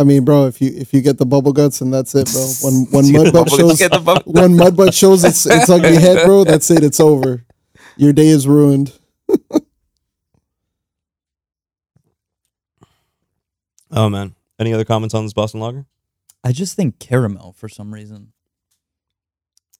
I 0.00 0.04
mean, 0.04 0.24
bro, 0.24 0.46
if 0.46 0.60
you 0.62 0.70
if 0.74 0.94
you 0.94 1.02
get 1.02 1.18
the 1.18 1.26
bubble 1.26 1.52
guts 1.52 1.80
and 1.82 1.92
that's 1.92 2.14
it, 2.14 2.26
bro. 2.32 2.46
When 2.62 2.86
when 2.90 3.04
You 3.04 3.12
get 3.12 3.24
the 3.26 3.32
mud 3.32 3.44
butt 3.50 3.58
shows 3.58 3.78
get 3.78 3.90
the 3.92 3.98
bubble- 4.00 4.32
when 4.32 4.56
mud 4.56 4.76
butt 4.76 4.94
shows 4.94 5.24
its 5.24 5.44
its 5.46 5.68
ugly 5.68 5.96
head, 5.96 6.24
bro, 6.24 6.44
that's 6.44 6.70
it. 6.70 6.82
It's 6.82 7.00
over. 7.00 7.44
Your 7.96 8.12
day 8.14 8.28
is 8.28 8.48
ruined. 8.48 8.92
Oh 13.90 14.08
man. 14.08 14.34
Any 14.58 14.72
other 14.72 14.84
comments 14.84 15.14
on 15.14 15.24
this 15.24 15.32
Boston 15.32 15.60
Lager? 15.60 15.86
I 16.44 16.52
just 16.52 16.76
think 16.76 16.98
caramel 16.98 17.52
for 17.54 17.68
some 17.68 17.92
reason. 17.92 18.32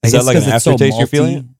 I 0.02 0.08
Is 0.08 0.12
that 0.12 0.18
guess 0.18 0.26
like 0.26 0.36
an 0.36 0.42
it's 0.42 0.64
so 0.64 0.72
aftertaste 0.72 0.98
you're 0.98 1.06
feeling. 1.06 1.54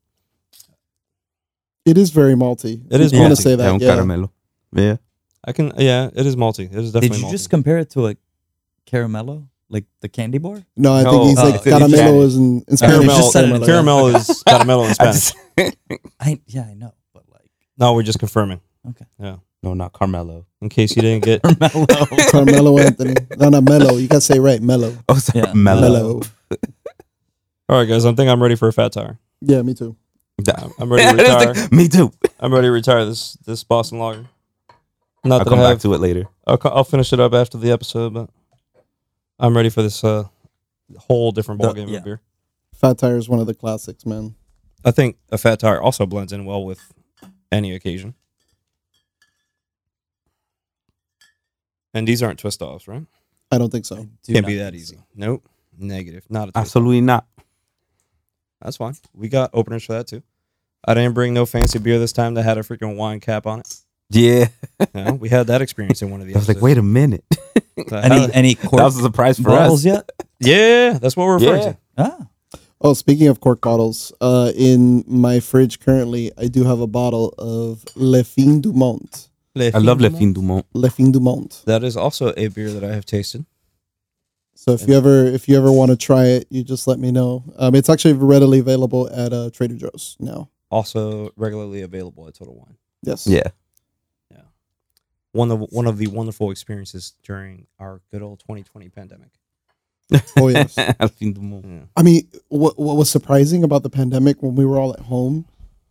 It 1.85 1.97
is 1.99 2.11
very 2.11 2.35
malty. 2.35 2.83
It 2.91 3.01
is 3.01 3.13
I'm 3.13 3.19
gonna 3.21 3.35
malty. 3.35 3.43
say 3.43 3.51
Yeah, 3.51 3.57
that. 3.57 3.81
Yeah. 3.81 3.97
caramelo. 3.97 4.31
Yeah. 4.73 4.97
I 5.45 5.53
can. 5.53 5.73
Yeah, 5.79 6.11
it 6.15 6.27
is 6.27 6.37
malty. 6.37 6.65
It 6.71 6.77
is 6.79 6.93
definitely. 6.93 7.09
Did 7.17 7.19
you 7.21 7.27
malty. 7.27 7.31
just 7.31 7.51
compare 7.51 7.79
it 7.79 7.91
to 7.91 8.09
a 8.09 8.17
caramello, 8.91 9.47
like 9.69 9.85
the 10.01 10.09
candy 10.09 10.39
bar? 10.39 10.63
No, 10.77 10.95
I 10.95 11.03
No, 11.03 11.11
think 11.13 11.25
he's 11.31 11.39
uh, 11.39 11.45
like 11.45 11.55
it's 11.57 11.65
caramelo 11.65 11.89
Spanish. 11.97 12.25
is 12.25 12.37
in, 12.37 12.65
in 12.69 12.77
Spanish. 12.77 12.97
caramel? 12.97 13.17
just 13.17 13.33
said 13.33 13.45
it 13.49 13.55
in 13.55 13.65
caramel 13.65 14.07
is 14.09 14.43
caramel 14.49 14.85
in 14.85 14.91
I 14.91 14.93
Spanish. 14.93 15.33
just- 15.33 15.37
I 16.21 16.41
yeah, 16.47 16.63
I 16.71 16.75
know, 16.75 16.93
but 17.15 17.25
like 17.31 17.51
No, 17.79 17.95
we're 17.95 18.03
just 18.03 18.19
confirming 18.19 18.61
Okay. 18.89 19.05
Yeah. 19.19 19.37
no, 19.63 19.75
not 19.75 19.93
Carmelo. 19.93 20.47
in 20.63 20.69
case 20.71 20.97
you 20.97 21.03
didn't 21.03 21.25
get. 21.25 21.43
Carmelo. 21.61 21.87
Carmelo 22.31 22.79
Anthony. 22.79 23.15
No, 23.37 23.49
not 23.51 23.63
mellow. 23.65 23.97
You 23.97 24.09
gotta 24.09 24.21
say 24.23 24.37
it 24.37 24.41
right, 24.41 24.61
mellow. 24.63 24.97
Oh, 25.09 25.17
sorry. 25.19 25.47
Yeah. 25.47 25.53
Mellow. 25.53 25.81
Mellow. 25.83 26.21
All 27.69 27.79
right, 27.79 27.85
guys. 27.89 28.05
I 28.05 28.13
think 28.15 28.29
I'm 28.31 28.43
ready 28.43 28.57
for 28.57 28.69
a 28.69 28.73
fat 28.73 28.93
tire. 28.93 29.19
Yeah, 29.41 29.63
me 29.63 29.75
too. 29.75 29.97
I'm- 30.49 30.73
I'm 30.79 30.91
ready 30.93 31.17
to 31.17 31.23
retire. 31.23 31.69
Me 31.71 31.87
too. 31.89 32.11
I'm 32.41 32.53
ready 32.55 32.67
to 32.69 32.73
retire 32.73 33.05
this 33.05 33.35
this 33.47 33.63
Boston 33.63 33.99
Lager. 33.99 34.27
Not 35.23 35.33
I'll 35.41 35.45
that 35.45 35.51
come 35.51 35.59
I 35.61 35.63
back 35.65 35.71
have. 35.73 35.83
to 35.83 35.93
it 35.95 35.99
later. 36.01 36.25
I'll, 36.47 36.57
co- 36.57 36.71
I'll 36.71 36.83
finish 36.85 37.13
it 37.13 37.21
up 37.21 37.35
after 37.35 37.59
the 37.59 37.71
episode, 37.71 38.15
but 38.15 38.31
I'm 39.41 39.57
ready 39.57 39.71
for 39.71 39.83
this 39.83 40.05
uh, 40.05 40.25
whole 40.99 41.33
different 41.33 41.61
The- 41.61 41.67
ball 41.69 41.75
game 41.75 41.89
yeah. 41.89 41.99
of 41.99 42.05
beer. 42.05 42.21
Fat 42.75 42.99
Tire 42.99 43.17
is 43.17 43.29
one 43.29 43.41
of 43.41 43.47
the 43.47 43.55
classics, 43.55 44.07
man. 44.07 44.35
I 44.85 44.91
think 44.91 45.17
a 45.31 45.37
fat 45.37 45.61
tire 45.61 45.81
also 45.83 46.07
blends 46.07 46.33
in 46.33 46.47
well 46.47 46.65
with 46.65 46.81
any 47.53 47.75
occasion. 47.75 48.15
And 51.93 52.09
these 52.09 52.23
aren't 52.23 52.39
twist 52.39 52.63
offs, 52.63 52.89
right? 52.89 53.05
I 53.51 53.59
don't 53.59 53.71
think 53.71 53.85
so. 53.85 54.07
Do 54.23 54.33
Can't 54.33 54.47
be 54.47 54.57
that 54.57 54.75
easy. 54.75 54.97
so. 54.97 55.03
Nope. 55.15 55.47
Negative. 55.77 56.25
Not 56.31 56.49
a 56.49 56.53
twist. 56.53 56.57
Absolutely 56.57 57.01
not. 57.03 57.27
That's 58.63 58.77
fine. 58.79 58.95
We 59.15 59.29
got 59.29 59.51
openers 59.53 59.85
for 59.85 59.93
that 59.95 60.07
too. 60.07 60.23
I 60.85 60.95
didn't 60.95 61.13
bring 61.15 61.35
no 61.35 61.45
fancy 61.45 61.79
beer 61.79 61.99
this 61.99 62.13
time 62.13 62.35
that 62.35 62.45
had 62.45 62.57
a 62.57 62.63
freaking 62.63 62.97
wine 62.97 63.21
cap 63.21 63.47
on 63.47 63.61
it. 63.61 63.77
Yeah. 64.11 64.49
Yeah, 64.95 65.13
we 65.13 65.29
had 65.29 65.47
that 65.49 65.63
experience 65.63 66.03
in 66.03 66.11
one 66.11 66.21
of 66.21 66.27
the 66.27 66.35
I 66.35 66.39
was 66.39 66.49
like, 66.49 66.61
wait 66.61 66.79
a 66.79 66.83
minute. 66.83 67.25
So 67.89 67.97
Any 67.97 68.21
had- 68.21 68.31
any 68.33 68.55
That 68.55 68.73
was 68.73 68.99
a 68.99 69.03
surprise 69.03 69.37
for 69.39 69.45
bottles 69.51 69.81
us. 69.87 69.93
yet? 69.93 70.11
yeah, 70.41 70.99
that's 70.99 71.17
what 71.17 71.27
we're 71.27 71.35
referring 71.39 71.63
Yeah. 71.63 71.73
to. 71.73 71.79
Ah, 71.99 72.27
Oh, 72.83 72.95
speaking 72.95 73.29
of 73.29 73.41
cork 73.41 73.61
bottles, 73.61 74.11
uh, 74.23 74.53
in 74.57 75.05
my 75.07 75.39
fridge 75.41 75.81
currently, 75.81 76.33
I 76.39 76.47
do 76.49 76.65
have 76.65 76.81
a 76.81 76.87
bottle 76.87 77.35
of 77.37 77.85
Le 77.95 78.25
Fin 78.25 78.61
du 78.63 78.73
Monde. 78.73 79.27
I 79.55 79.69
love 79.79 80.01
Le 80.01 80.09
Fin 80.09 80.33
du 80.33 80.41
Monde. 80.41 80.65
Le 80.73 80.89
Fin 80.89 81.13
du 81.13 81.21
Monde. 81.21 81.55
That 81.67 81.85
is 81.85 81.95
also 81.95 82.33
a 82.39 82.49
beer 82.49 82.71
that 82.71 82.83
I 82.83 82.95
have 82.95 83.05
tasted. 83.05 83.45
So 84.55 84.73
if 84.73 84.89
you 84.89 84.95
ever 84.95 85.27
if 85.27 85.47
you 85.49 85.57
ever 85.59 85.71
want 85.71 85.91
to 85.91 85.97
try 85.97 86.25
it, 86.27 86.47
you 86.51 86.63
just 86.65 86.87
let 86.87 86.99
me 86.99 87.11
know. 87.13 87.45
Um, 87.59 87.75
it's 87.75 87.91
actually 87.91 88.15
readily 88.15 88.59
available 88.61 89.11
at 89.13 89.33
uh, 89.35 89.51
Trader 89.51 89.77
Joe's 89.77 90.17
now. 90.19 90.49
Also 90.71 91.31
regularly 91.37 91.83
available 91.83 92.29
at 92.29 92.35
Total 92.35 92.55
Wine. 92.55 92.77
Yes. 93.03 93.27
Yeah. 93.27 93.49
One 95.33 95.51
of 95.51 95.61
one 95.71 95.87
of 95.87 95.99
the 95.99 96.09
wonderful 96.09 96.51
experiences 96.51 97.15
during 97.23 97.67
our 97.79 98.01
good 98.11 98.23
old 98.23 98.41
2020 98.41 98.89
pandemic. 98.89 99.29
Oh 100.37 100.49
yes. 100.49 100.77
Le 101.01 101.09
Fin 101.09 101.33
du 101.33 101.41
Monde. 101.41 101.65
Yeah. 101.67 101.87
I 101.97 102.03
mean, 102.03 102.29
what 102.49 102.79
what 102.79 102.97
was 102.97 103.09
surprising 103.11 103.63
about 103.63 103.83
the 103.85 103.91
pandemic 103.91 104.43
when 104.43 104.57
we 104.57 104.65
were 104.65 104.79
all 104.79 104.93
at 104.93 105.01
home 105.01 105.47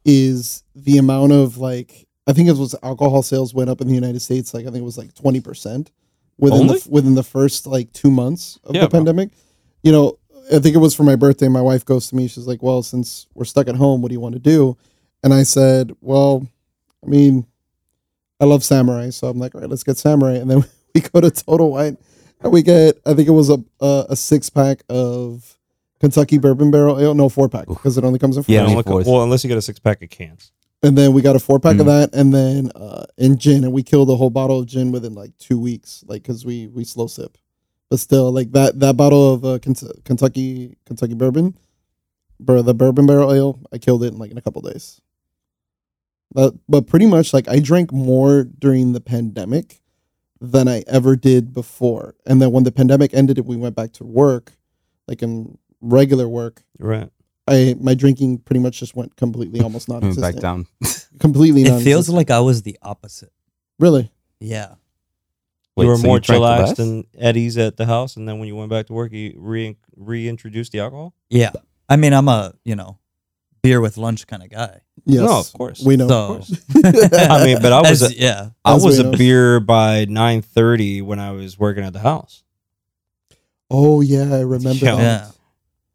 is 0.05 0.63
the 0.75 0.97
amount 0.97 1.31
of 1.31 1.57
like 1.57 2.05
I 2.27 2.33
think 2.33 2.49
it 2.49 2.57
was 2.57 2.75
alcohol 2.83 3.23
sales 3.23 3.53
went 3.53 3.69
up 3.69 3.79
in 3.81 3.87
the 3.87 3.93
United 3.95 4.21
States. 4.21 4.53
Like 4.53 4.63
I 4.63 4.71
think 4.71 4.81
it 4.81 4.85
was 4.85 4.97
like 4.97 5.13
twenty 5.13 5.39
percent 5.39 5.91
within 6.37 6.61
Only? 6.61 6.79
the 6.79 6.89
within 6.89 7.15
the 7.15 7.23
first 7.23 7.65
like 7.65 7.93
two 7.93 8.11
months 8.11 8.59
of 8.65 8.75
Yeah, 8.75 8.81
the 8.81 8.89
bro. 8.89 8.99
pandemic. 8.99 9.29
You 9.83 9.93
know, 9.93 10.19
I 10.53 10.59
think 10.59 10.75
it 10.75 10.79
was 10.79 10.93
for 10.95 11.03
my 11.03 11.15
birthday. 11.15 11.47
My 11.47 11.61
wife 11.61 11.85
goes 11.85 12.09
to 12.09 12.15
me. 12.17 12.27
She's 12.27 12.45
like, 12.47 12.61
"Well, 12.61 12.83
since 12.83 13.27
we're 13.35 13.45
stuck 13.45 13.69
at 13.69 13.75
home, 13.75 14.01
what 14.01 14.09
do 14.09 14.13
you 14.13 14.19
want 14.19 14.33
to 14.33 14.39
do?" 14.39 14.75
And 15.23 15.33
I 15.33 15.43
said, 15.43 15.95
"Well, 16.01 16.45
I 17.05 17.07
mean, 17.07 17.45
I 18.39 18.45
love 18.45 18.63
samurai, 18.63 19.09
so 19.09 19.27
I'm 19.27 19.37
like, 19.39 19.53
all 19.55 19.61
right, 19.61 19.69
let's 19.69 19.83
get 19.83 19.97
samurai." 19.97 20.35
And 20.35 20.49
then 20.49 20.63
we 20.95 21.01
go 21.01 21.21
to 21.21 21.31
Total 21.31 21.69
Wine 21.69 21.97
and 22.41 22.51
we 22.53 22.61
get 22.61 22.99
I 23.05 23.13
think 23.13 23.27
it 23.27 23.31
was 23.31 23.49
a 23.49 23.63
a, 23.81 24.05
a 24.09 24.15
six 24.15 24.49
pack 24.49 24.83
of 24.89 25.57
Kentucky 25.99 26.37
Bourbon 26.37 26.71
Barrel 26.71 26.99
Ale, 26.99 27.13
no 27.13 27.27
four 27.29 27.49
pack 27.49 27.67
because 27.67 27.97
it 27.97 28.03
only 28.03 28.19
comes 28.19 28.37
in 28.37 28.43
four. 28.43 28.53
Yeah, 28.53 28.63
Well, 28.65 28.75
look- 28.75 29.05
well, 29.05 29.23
unless 29.23 29.43
you 29.43 29.47
get 29.49 29.57
a 29.57 29.61
six 29.61 29.79
pack 29.79 30.01
of 30.01 30.09
cans. 30.09 30.51
And 30.81 30.97
then 30.97 31.11
we 31.11 31.21
got 31.21 31.35
a 31.35 31.39
four 31.39 31.59
pack 31.59 31.75
of 31.77 31.87
Mm. 31.87 32.09
that, 32.11 32.15
and 32.17 32.33
then 32.33 32.71
uh, 32.73 33.03
in 33.17 33.37
gin, 33.37 33.65
and 33.65 33.73
we 33.73 33.83
killed 33.83 34.09
a 34.09 34.15
whole 34.15 34.29
bottle 34.29 34.59
of 34.59 34.65
gin 34.65 34.93
within 34.93 35.13
like 35.13 35.37
two 35.37 35.59
weeks, 35.59 36.05
like 36.07 36.23
because 36.23 36.45
we 36.45 36.67
we 36.67 36.85
slow 36.85 37.07
sip. 37.07 37.37
But 37.89 37.99
still, 37.99 38.31
like 38.31 38.53
that 38.53 38.79
that 38.79 38.95
bottle 38.95 39.33
of 39.33 39.43
uh, 39.43 39.59
Kentucky 40.05 40.77
Kentucky 40.85 41.15
bourbon, 41.15 41.57
bur- 42.39 42.61
the 42.61 42.73
bourbon 42.73 43.05
barrel 43.07 43.33
ale, 43.33 43.59
I 43.73 43.77
killed 43.77 44.05
it 44.05 44.13
in 44.13 44.19
like 44.19 44.31
in 44.31 44.37
a 44.37 44.41
couple 44.41 44.61
days. 44.61 45.01
But 46.31 46.53
but 46.67 46.87
pretty 46.87 47.05
much 47.07 47.33
like 47.33 47.47
I 47.47 47.59
drank 47.59 47.91
more 47.91 48.43
during 48.43 48.93
the 48.93 49.01
pandemic 49.01 49.81
than 50.39 50.67
I 50.67 50.83
ever 50.87 51.15
did 51.15 51.53
before, 51.53 52.15
and 52.25 52.41
then 52.41 52.51
when 52.51 52.63
the 52.63 52.71
pandemic 52.71 53.13
ended, 53.13 53.37
and 53.37 53.47
we 53.47 53.57
went 53.57 53.75
back 53.75 53.93
to 53.93 54.03
work, 54.05 54.53
like 55.07 55.21
in 55.23 55.57
regular 55.81 56.27
work. 56.27 56.61
Right. 56.77 57.09
I 57.47 57.75
my 57.79 57.95
drinking 57.95 58.39
pretty 58.39 58.59
much 58.59 58.79
just 58.79 58.95
went 58.95 59.15
completely 59.15 59.59
almost 59.61 59.89
Went 59.89 60.03
non-existent. 60.03 60.35
back 60.35 60.41
down. 60.41 60.67
Completely 61.19 61.63
it 61.63 61.69
non 61.69 61.81
feels 61.81 62.07
like 62.09 62.29
I 62.29 62.39
was 62.39 62.61
the 62.61 62.77
opposite. 62.81 63.33
really. 63.79 64.11
Yeah. 64.39 64.75
Wait, 65.75 65.85
you 65.85 65.89
were 65.89 65.97
so 65.97 66.07
more 66.07 66.19
drank 66.19 66.43
chillaxed 66.43 66.67
less? 66.67 66.77
than 66.77 67.03
Eddie's 67.17 67.57
at 67.57 67.77
the 67.77 67.85
house, 67.85 68.15
and 68.17 68.27
then 68.27 68.37
when 68.37 68.47
you 68.47 68.55
went 68.55 68.69
back 68.69 68.85
to 68.87 68.93
work, 68.93 69.11
you 69.11 69.33
re- 69.37 69.77
reintroduced 69.95 70.71
the 70.73 70.79
alcohol. 70.79 71.13
Yeah. 71.29 71.51
I 71.89 71.95
mean, 71.95 72.13
I'm 72.13 72.27
a, 72.27 72.53
you 72.63 72.75
know, 72.75 72.98
beer 73.69 73.81
with 73.81 73.97
lunch 73.97 74.25
kind 74.27 74.43
of 74.43 74.49
guy. 74.49 74.81
Yes. 75.05 75.21
No, 75.21 75.39
of 75.39 75.53
course. 75.53 75.81
We 75.83 75.95
know. 75.97 76.07
So, 76.41 76.55
I 76.83 77.45
mean, 77.45 77.61
but 77.61 77.71
I 77.71 77.81
was 77.81 78.01
As- 78.03 78.11
a, 78.11 78.13
yeah. 78.15 78.49
I 78.65 78.75
As 78.75 78.83
was 78.85 78.99
a 78.99 79.03
know. 79.03 79.11
beer 79.17 79.59
by 79.59 80.05
nine 80.09 80.41
thirty 80.41 81.01
when 81.01 81.19
I 81.19 81.31
was 81.31 81.57
working 81.59 81.83
at 81.83 81.93
the 81.93 81.99
house. 81.99 82.43
oh 83.71 84.01
yeah, 84.01 84.33
I 84.33 84.41
remember. 84.41 84.85
Yeah. 84.85 84.95
that. 84.95 85.01
Yeah. 85.01 85.31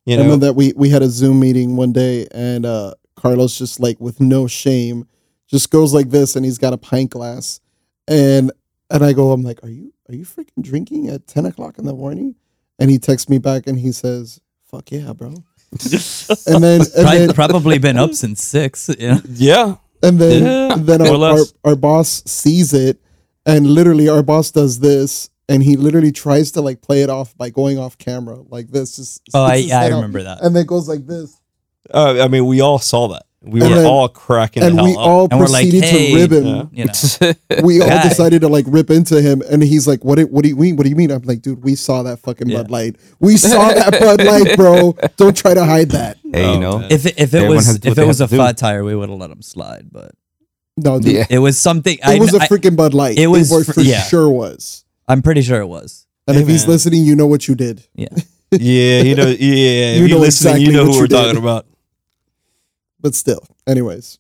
You 0.07 0.14
I 0.14 0.16
know, 0.18 0.22
remember 0.25 0.47
that 0.47 0.53
we 0.55 0.72
we 0.77 0.91
had 0.91 1.03
a 1.03 1.09
Zoom 1.09 1.41
meeting 1.41 1.77
one 1.77 1.93
day, 1.93 2.27
and 2.33 2.66
uh, 2.66 2.95
Carlos 3.16 3.57
just 3.59 3.81
like 3.81 3.99
with 4.01 4.20
no 4.20 4.47
shame, 4.47 5.07
just 5.49 5.70
goes 5.70 5.95
like 5.95 6.11
this, 6.11 6.37
and 6.37 6.45
he's 6.45 6.59
got 6.59 6.72
a 6.75 6.79
pint 6.79 7.11
glass, 7.11 7.61
and 8.07 8.53
and 8.91 9.03
I 9.05 9.12
go, 9.14 9.33
I'm 9.33 9.43
like, 9.43 9.62
are 9.64 9.70
you 9.70 9.93
are 10.09 10.14
you 10.14 10.25
freaking 10.25 10.62
drinking 10.62 11.09
at 11.09 11.27
ten 11.27 11.47
o'clock 11.47 11.79
in 11.79 11.87
the 11.87 11.95
morning? 11.95 12.35
And 12.79 12.91
he 12.91 12.99
texts 12.99 13.29
me 13.31 13.39
back, 13.39 13.66
and 13.66 13.79
he 13.79 13.93
says, 13.93 14.41
"Fuck 14.70 14.91
yeah, 14.93 15.12
bro." 15.14 15.33
And 16.47 16.62
then 16.62 16.81
and 16.81 16.93
Probably, 16.93 17.18
then 17.27 17.35
probably 17.35 17.79
been 17.79 17.97
up 17.99 18.12
since 18.14 18.43
six. 18.43 18.89
Yeah. 18.99 19.18
yeah, 19.29 19.77
and 20.03 20.18
then 20.18 20.43
Yeah, 20.45 20.77
then 20.79 21.03
our, 21.03 21.14
our 21.16 21.45
our 21.64 21.77
boss 21.77 22.22
sees 22.27 22.72
it, 22.72 22.99
and 23.47 23.66
literally 23.66 24.09
our 24.09 24.22
boss 24.22 24.51
does 24.51 24.81
this, 24.81 25.31
and 25.49 25.62
he 25.62 25.77
literally 25.77 26.12
tries 26.12 26.53
to 26.53 26.61
like 26.62 26.81
play 26.83 27.03
it 27.03 27.11
off 27.11 27.37
by 27.37 27.51
going 27.51 27.79
off 27.79 27.99
camera 27.99 28.39
like 28.49 28.68
this. 28.68 28.97
Just 28.97 29.22
Oh, 29.35 29.43
I, 29.45 29.59
sticks 29.61 29.72
I 29.72 29.83
head 29.83 29.93
out, 29.93 29.97
remember 29.97 30.22
that. 30.22 30.43
And 30.43 30.55
then 30.57 30.66
goes 30.66 30.89
like 30.89 31.07
this, 31.07 31.39
Uh, 31.93 32.22
I 32.22 32.29
mean, 32.29 32.47
we 32.47 32.61
all 32.61 32.79
saw 32.79 33.09
that. 33.09 33.25
We 33.45 33.61
And 33.61 33.71
were 33.71 33.77
then- 33.77 33.87
all 33.87 34.09
cracking 34.09 34.63
and 34.63 34.79
the 34.79 34.85
we 34.85 34.93
up. 34.93 34.99
all 34.99 35.29
And 35.31 35.39
we're 35.39 35.47
like, 35.47 35.65
proceeded 35.69 35.85
"Hey." 35.85 36.11
to 36.13 36.17
rib 36.17 36.33
him. 36.33 36.47
Yeah. 36.47 36.65
You 36.73 36.85
know, 36.87 37.63
We 37.63 37.83
all 37.83 38.03
decided 38.03 38.41
to 38.41 38.49
like 38.49 38.65
rip 38.69 38.91
into 38.91 39.21
him, 39.21 39.43
and 39.51 39.63
he's 39.63 39.87
like, 39.87 40.03
"What? 40.05 40.17
do- 40.17 40.27
What 40.29 40.43
do 40.45 40.49
you 40.49 40.57
mean? 40.57 40.77
What 40.77 40.85
do 40.85 40.89
you 40.91 40.97
mean?" 40.97 41.11
I'm 41.11 41.23
like, 41.23 41.43
"Dude, 41.43 41.63
we 41.63 41.75
saw 41.75 42.03
that 42.05 42.19
fucking 42.21 42.49
Yeah. 42.49 42.59
Bud 42.63 42.71
Light. 42.71 42.97
We 43.21 43.37
saw 43.37 43.69
that 43.75 43.93
Bud 44.01 44.25
Light, 44.25 44.57
bro. 44.57 44.97
Don't 45.17 45.37
try 45.37 45.53
to 45.55 45.65
hide 45.65 45.91
that." 45.91 46.17
Hey, 46.33 46.45
Oh, 46.47 46.55
you 46.55 46.61
know, 46.61 46.79
man. 46.81 46.91
if 46.91 47.05
it, 47.07 47.15
if 47.19 47.35
it 47.35 47.37
Everyone 47.37 47.57
was 47.57 47.67
has 47.67 47.75
to 47.77 47.81
do 47.83 47.91
if 47.91 47.99
it 47.99 48.07
was 48.07 48.21
a 48.21 48.25
have 48.25 48.31
to 48.31 48.37
do. 48.37 48.43
flat 48.43 48.57
tire, 48.57 48.83
we 48.83 48.95
would 48.97 49.09
have 49.11 49.19
let 49.19 49.31
him 49.31 49.43
slide. 49.43 49.89
But 49.93 50.13
No, 50.77 50.99
dude, 50.99 51.13
yeah. 51.13 51.27
it 51.31 51.39
was 51.39 51.59
something. 51.61 51.95
it 51.99 52.05
I, 52.05 52.19
was 52.19 52.33
a 52.35 52.41
freaking 52.41 52.77
Bud 52.77 52.95
Light. 52.95 53.19
it 53.19 53.27
was 53.29 53.51
was 53.51 53.67
fr- 53.67 53.75
for 53.75 53.81
yeah. 53.83 54.03
sure 54.03 54.29
was. 54.31 54.85
I'm 55.07 55.21
pretty 55.23 55.43
sure 55.43 55.61
it 55.61 55.67
was. 55.69 56.07
And 56.27 56.37
Hey, 56.37 56.43
if 56.43 56.49
he's 56.49 56.67
listening, 56.67 57.05
you 57.05 57.15
know 57.15 57.27
what 57.27 57.47
you 57.47 57.55
did. 57.55 57.87
Yeah. 57.95 58.09
yeah, 58.51 59.03
you 59.03 59.15
know, 59.15 59.27
yeah. 59.27 59.35
If 59.39 59.99
You 59.99 60.07
you 60.07 60.15
know 60.15 60.19
listening, 60.21 60.55
exactly 60.55 60.65
you 60.65 60.73
know 60.73 60.87
who 60.87 60.99
we're 60.99 61.07
did. 61.07 61.15
talking 61.17 61.37
about. 61.37 61.67
But 63.05 63.15
still, 63.15 63.47
anyways, 63.67 64.19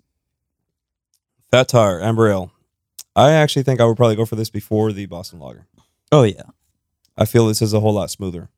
Fat 1.50 1.68
Tire, 1.68 2.02
Amber 2.02 2.28
Ale. 2.28 2.52
I 3.16 3.32
actually 3.32 3.62
think 3.62 3.80
I 3.80 3.86
would 3.86 3.96
probably 3.96 4.14
go 4.14 4.26
for 4.26 4.36
this 4.36 4.50
before 4.50 4.92
the 4.92 5.06
Boston 5.06 5.40
Lager. 5.40 5.66
Oh 6.12 6.24
yeah. 6.24 6.42
I 7.16 7.24
feel 7.24 7.46
this 7.46 7.62
is 7.62 7.72
a 7.72 7.80
whole 7.80 7.94
lot 7.94 8.10
smoother. 8.10 8.50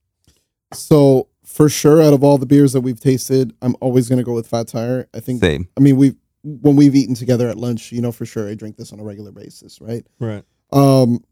so 0.73 1.29
for 1.45 1.69
sure, 1.69 2.03
out 2.03 2.13
of 2.13 2.25
all 2.25 2.39
the 2.39 2.47
beers 2.47 2.73
that 2.73 2.81
we've 2.81 2.99
tasted, 2.99 3.55
I'm 3.63 3.77
always 3.81 4.09
gonna 4.09 4.25
go 4.25 4.35
with 4.35 4.49
Fat 4.49 4.67
Tire. 4.67 5.07
I 5.15 5.21
think. 5.21 5.41
same. 5.41 5.69
I 5.77 5.81
mean, 5.81 5.97
we've, 5.97 6.17
when 6.43 6.75
we've 6.75 6.97
eaten 6.97 7.15
together 7.15 7.49
at 7.49 7.57
lunch, 7.57 7.93
you 7.93 8.03
know 8.03 8.11
for 8.11 8.27
sure 8.27 8.49
I 8.49 8.55
drink 8.55 8.79
this 8.79 8.93
on 8.93 8.99
a 8.99 9.05
regular 9.05 9.31
basis, 9.31 9.81
right? 9.81 10.05
Right. 10.19 10.43
Um, 10.73 11.23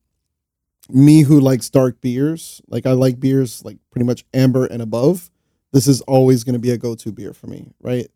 me 0.88 1.22
who 1.22 1.40
likes 1.40 1.68
dark 1.68 2.00
beers, 2.00 2.62
like 2.68 2.86
I 2.86 2.92
like 2.92 3.18
beers 3.18 3.64
like 3.64 3.78
pretty 3.90 4.06
much 4.06 4.24
amber 4.32 4.66
and 4.66 4.80
above. 4.80 5.32
This 5.72 5.88
is 5.88 6.00
always 6.02 6.44
going 6.44 6.52
to 6.52 6.60
be 6.60 6.70
a 6.70 6.78
go-to 6.78 7.10
beer 7.10 7.32
for 7.32 7.48
me, 7.48 7.72
right? 7.80 8.08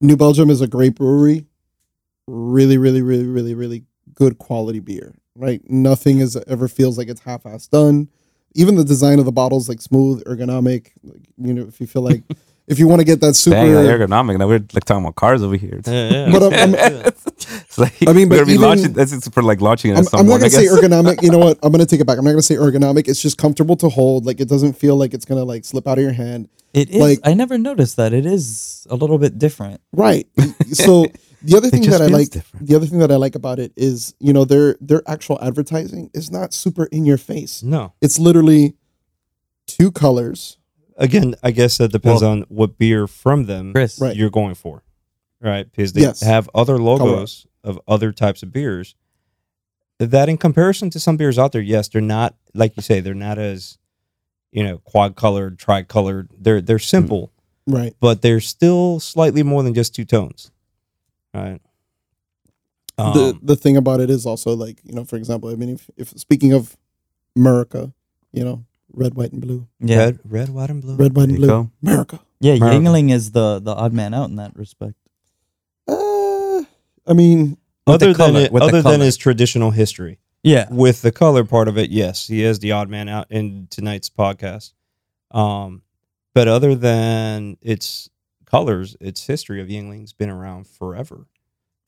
New 0.00 0.16
Belgium 0.16 0.50
is 0.50 0.60
a 0.60 0.66
great 0.66 0.94
brewery, 0.94 1.46
really, 2.26 2.78
really, 2.78 3.02
really, 3.02 3.24
really, 3.26 3.54
really 3.54 3.84
good 4.14 4.38
quality 4.38 4.80
beer, 4.80 5.14
right? 5.34 5.60
Nothing 5.70 6.18
is 6.20 6.36
ever 6.46 6.68
feels 6.68 6.98
like 6.98 7.08
it's 7.08 7.20
half-assed 7.20 7.70
done. 7.70 8.08
Even 8.54 8.74
the 8.76 8.84
design 8.84 9.18
of 9.18 9.24
the 9.24 9.32
bottles, 9.32 9.68
like 9.68 9.80
smooth, 9.80 10.22
ergonomic. 10.24 10.90
Like, 11.02 11.20
you 11.38 11.52
know, 11.54 11.62
if 11.66 11.80
you 11.80 11.86
feel 11.86 12.02
like 12.02 12.22
if 12.66 12.78
you 12.78 12.88
want 12.88 13.00
to 13.00 13.04
get 13.04 13.20
that 13.20 13.34
super, 13.34 13.56
Dang, 13.56 13.68
ergonomic. 13.68 14.38
Now 14.38 14.48
we're 14.48 14.64
like 14.72 14.84
talking 14.84 15.04
about 15.04 15.16
cars 15.16 15.42
over 15.42 15.56
here. 15.56 15.80
Yeah, 15.86 16.10
yeah. 16.26 16.30
But 16.32 16.42
I'm- 16.52 16.74
I'm- 16.74 16.94
it's 17.06 17.78
like 17.78 17.94
I 18.08 18.12
mean, 18.12 18.28
but 18.28 18.36
we're 18.36 18.44
gonna 18.44 18.46
be 18.46 18.52
even- 18.52 18.62
launching. 18.62 18.92
This 18.94 19.12
is 19.12 19.28
for 19.28 19.42
like 19.42 19.60
launching 19.60 19.90
it 19.92 19.94
I'm, 19.94 20.00
at 20.00 20.06
some 20.06 20.20
I'm 20.20 20.26
not 20.26 20.36
gonna 20.40 20.46
I 20.46 20.48
say 20.48 20.66
ergonomic. 20.68 21.22
You 21.22 21.30
know 21.30 21.38
what? 21.38 21.58
I'm 21.62 21.70
gonna 21.72 21.86
take 21.86 22.00
it 22.00 22.06
back. 22.06 22.18
I'm 22.18 22.24
not 22.24 22.30
gonna 22.32 22.42
say 22.42 22.54
ergonomic. 22.56 23.08
It's 23.08 23.20
just 23.20 23.36
comfortable 23.38 23.76
to 23.76 23.88
hold. 23.88 24.24
Like 24.26 24.40
it 24.40 24.48
doesn't 24.48 24.74
feel 24.74 24.96
like 24.96 25.12
it's 25.14 25.24
gonna 25.26 25.44
like 25.44 25.64
slip 25.64 25.86
out 25.86 25.98
of 25.98 26.02
your 26.04 26.12
hand. 26.12 26.48
It 26.76 26.90
is. 26.90 27.00
Like- 27.00 27.20
I 27.24 27.34
never 27.34 27.56
noticed 27.58 27.96
that. 27.96 28.12
It 28.12 28.26
is 28.26 28.86
a 28.90 28.94
little 28.96 29.18
bit 29.18 29.38
different. 29.38 29.80
Right. 29.92 30.28
so 30.72 31.06
the 31.42 31.56
other 31.56 31.70
thing 31.74 31.82
that 31.90 32.02
I 32.02 32.06
like, 32.06 32.30
different. 32.30 32.66
the 32.66 32.74
other 32.76 32.86
thing 32.86 32.98
that 32.98 33.10
I 33.10 33.16
like 33.16 33.34
about 33.34 33.58
it 33.58 33.72
is, 33.76 34.14
you 34.20 34.32
know, 34.32 34.44
their 34.44 34.76
their 34.80 35.02
actual 35.06 35.38
advertising 35.42 36.10
is 36.14 36.30
not 36.30 36.52
super 36.52 36.84
in 36.86 37.04
your 37.06 37.18
face. 37.18 37.62
No. 37.62 37.94
It's 38.00 38.18
literally 38.18 38.74
two 39.66 39.90
colors. 39.90 40.58
Again, 40.98 41.34
I 41.42 41.50
guess 41.50 41.78
that 41.78 41.92
depends 41.92 42.22
Well- 42.22 42.30
on 42.32 42.40
what 42.48 42.78
beer 42.78 43.06
from 43.06 43.46
them 43.46 43.72
Chris, 43.72 43.98
Right. 44.00 44.14
you're 44.16 44.30
going 44.30 44.54
for. 44.54 44.82
Right? 45.40 45.70
Because 45.70 45.92
they 45.92 46.00
Yes. 46.02 46.20
have 46.22 46.48
other 46.54 46.78
logos 46.78 47.46
of 47.62 47.78
other 47.86 48.12
types 48.12 48.42
of 48.42 48.52
beers 48.52 48.94
that 49.98 50.28
in 50.28 50.36
comparison 50.38 50.88
to 50.90 51.00
some 51.00 51.16
beers 51.16 51.38
out 51.38 51.52
there, 51.52 51.60
yes, 51.62 51.88
they're 51.88 52.00
not 52.00 52.34
like 52.54 52.76
you 52.76 52.82
say, 52.82 53.00
they're 53.00 53.14
not 53.14 53.38
as 53.38 53.76
you 54.56 54.64
know, 54.64 54.78
quad 54.88 55.16
colored, 55.16 55.58
tricolored. 55.58 56.30
They're 56.44 56.62
they're 56.62 56.78
simple, 56.80 57.30
Right. 57.66 57.94
but 58.00 58.22
they're 58.22 58.40
still 58.40 58.98
slightly 59.00 59.42
more 59.42 59.62
than 59.62 59.74
just 59.74 59.94
two 59.94 60.06
tones. 60.06 60.50
Right. 61.34 61.60
the 62.96 63.02
Um, 63.36 63.40
the 63.42 63.56
thing 63.56 63.76
about 63.76 64.00
it 64.00 64.08
is 64.08 64.24
also 64.24 64.56
like, 64.56 64.78
you 64.82 64.94
know, 64.96 65.04
for 65.04 65.16
example, 65.16 65.50
I 65.50 65.56
mean 65.56 65.68
if, 65.76 65.90
if 65.98 66.08
speaking 66.18 66.52
of 66.54 66.74
America, 67.36 67.92
you 68.32 68.44
know, 68.44 68.64
red, 68.94 69.12
white, 69.14 69.32
and 69.32 69.42
blue. 69.42 69.66
yeah, 69.78 69.98
red, 70.06 70.18
red, 70.24 70.48
white, 70.48 70.70
and 70.70 70.80
blue. 70.80 70.96
Red, 70.96 71.14
white, 71.14 71.28
and 71.28 71.36
blue. 71.36 71.46
go. 71.46 71.70
America. 71.82 72.20
yeah. 72.40 72.54
America. 72.54 72.76
Yuengling 72.78 73.12
is 73.12 73.32
the 73.32 73.60
the 73.60 73.74
odd 73.74 73.92
man 73.92 74.14
out 74.14 74.30
in 74.30 74.36
that 74.36 74.56
respect. 74.56 74.96
Uh 75.86 76.64
I 77.06 77.12
mean, 77.12 77.58
With 77.86 78.00
the 78.00 78.06
other 78.08 78.14
color, 78.14 78.32
than 78.32 78.42
it, 78.46 78.52
with 78.52 78.62
the 78.62 78.68
other 78.68 78.82
than 78.82 78.92
color. 78.98 79.04
his 79.04 79.16
traditional 79.18 79.70
history. 79.70 80.18
Yeah, 80.46 80.68
with 80.70 81.02
the 81.02 81.10
color 81.10 81.42
part 81.44 81.66
of 81.66 81.76
it, 81.76 81.90
yes, 81.90 82.28
he 82.28 82.44
is 82.44 82.60
the 82.60 82.70
odd 82.72 82.88
man 82.88 83.08
out 83.08 83.26
in 83.30 83.66
tonight's 83.68 84.08
podcast. 84.08 84.72
Um, 85.32 85.82
but 86.34 86.46
other 86.46 86.74
than 86.76 87.56
its 87.60 88.08
colors, 88.44 88.96
its 89.00 89.26
history 89.26 89.60
of 89.60 89.66
Yuengling's 89.66 90.12
been 90.12 90.30
around 90.30 90.68
forever. 90.68 91.26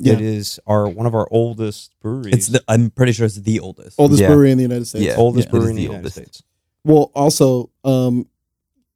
Yeah. 0.01 0.15
It 0.15 0.21
is 0.23 0.59
our 0.67 0.89
one 0.89 1.07
of 1.07 1.15
our 1.15 1.29
oldest 1.31 1.93
breweries. 2.01 2.35
it's. 2.35 2.47
The, 2.49 2.65
I'm 2.67 2.91
pretty 2.91 3.13
sure 3.13 3.27
it's 3.27 3.37
the 3.37 3.61
oldest. 3.61 3.95
oldest 3.99 4.21
Yeah. 4.23 4.29
brewery 4.29 4.51
in 4.51 4.59
the 4.59 4.63
United 4.63 4.87
States. 4.87 5.05
Yeah. 5.05 5.15
oldest 5.17 5.47
yeah, 5.49 5.51
brewery 5.53 5.71
in 5.71 5.77
the, 5.77 5.87
the 5.87 5.93
United. 5.93 6.11
States. 6.11 6.43
Well, 6.85 7.11
also, 7.15 7.71
um, 7.85 8.27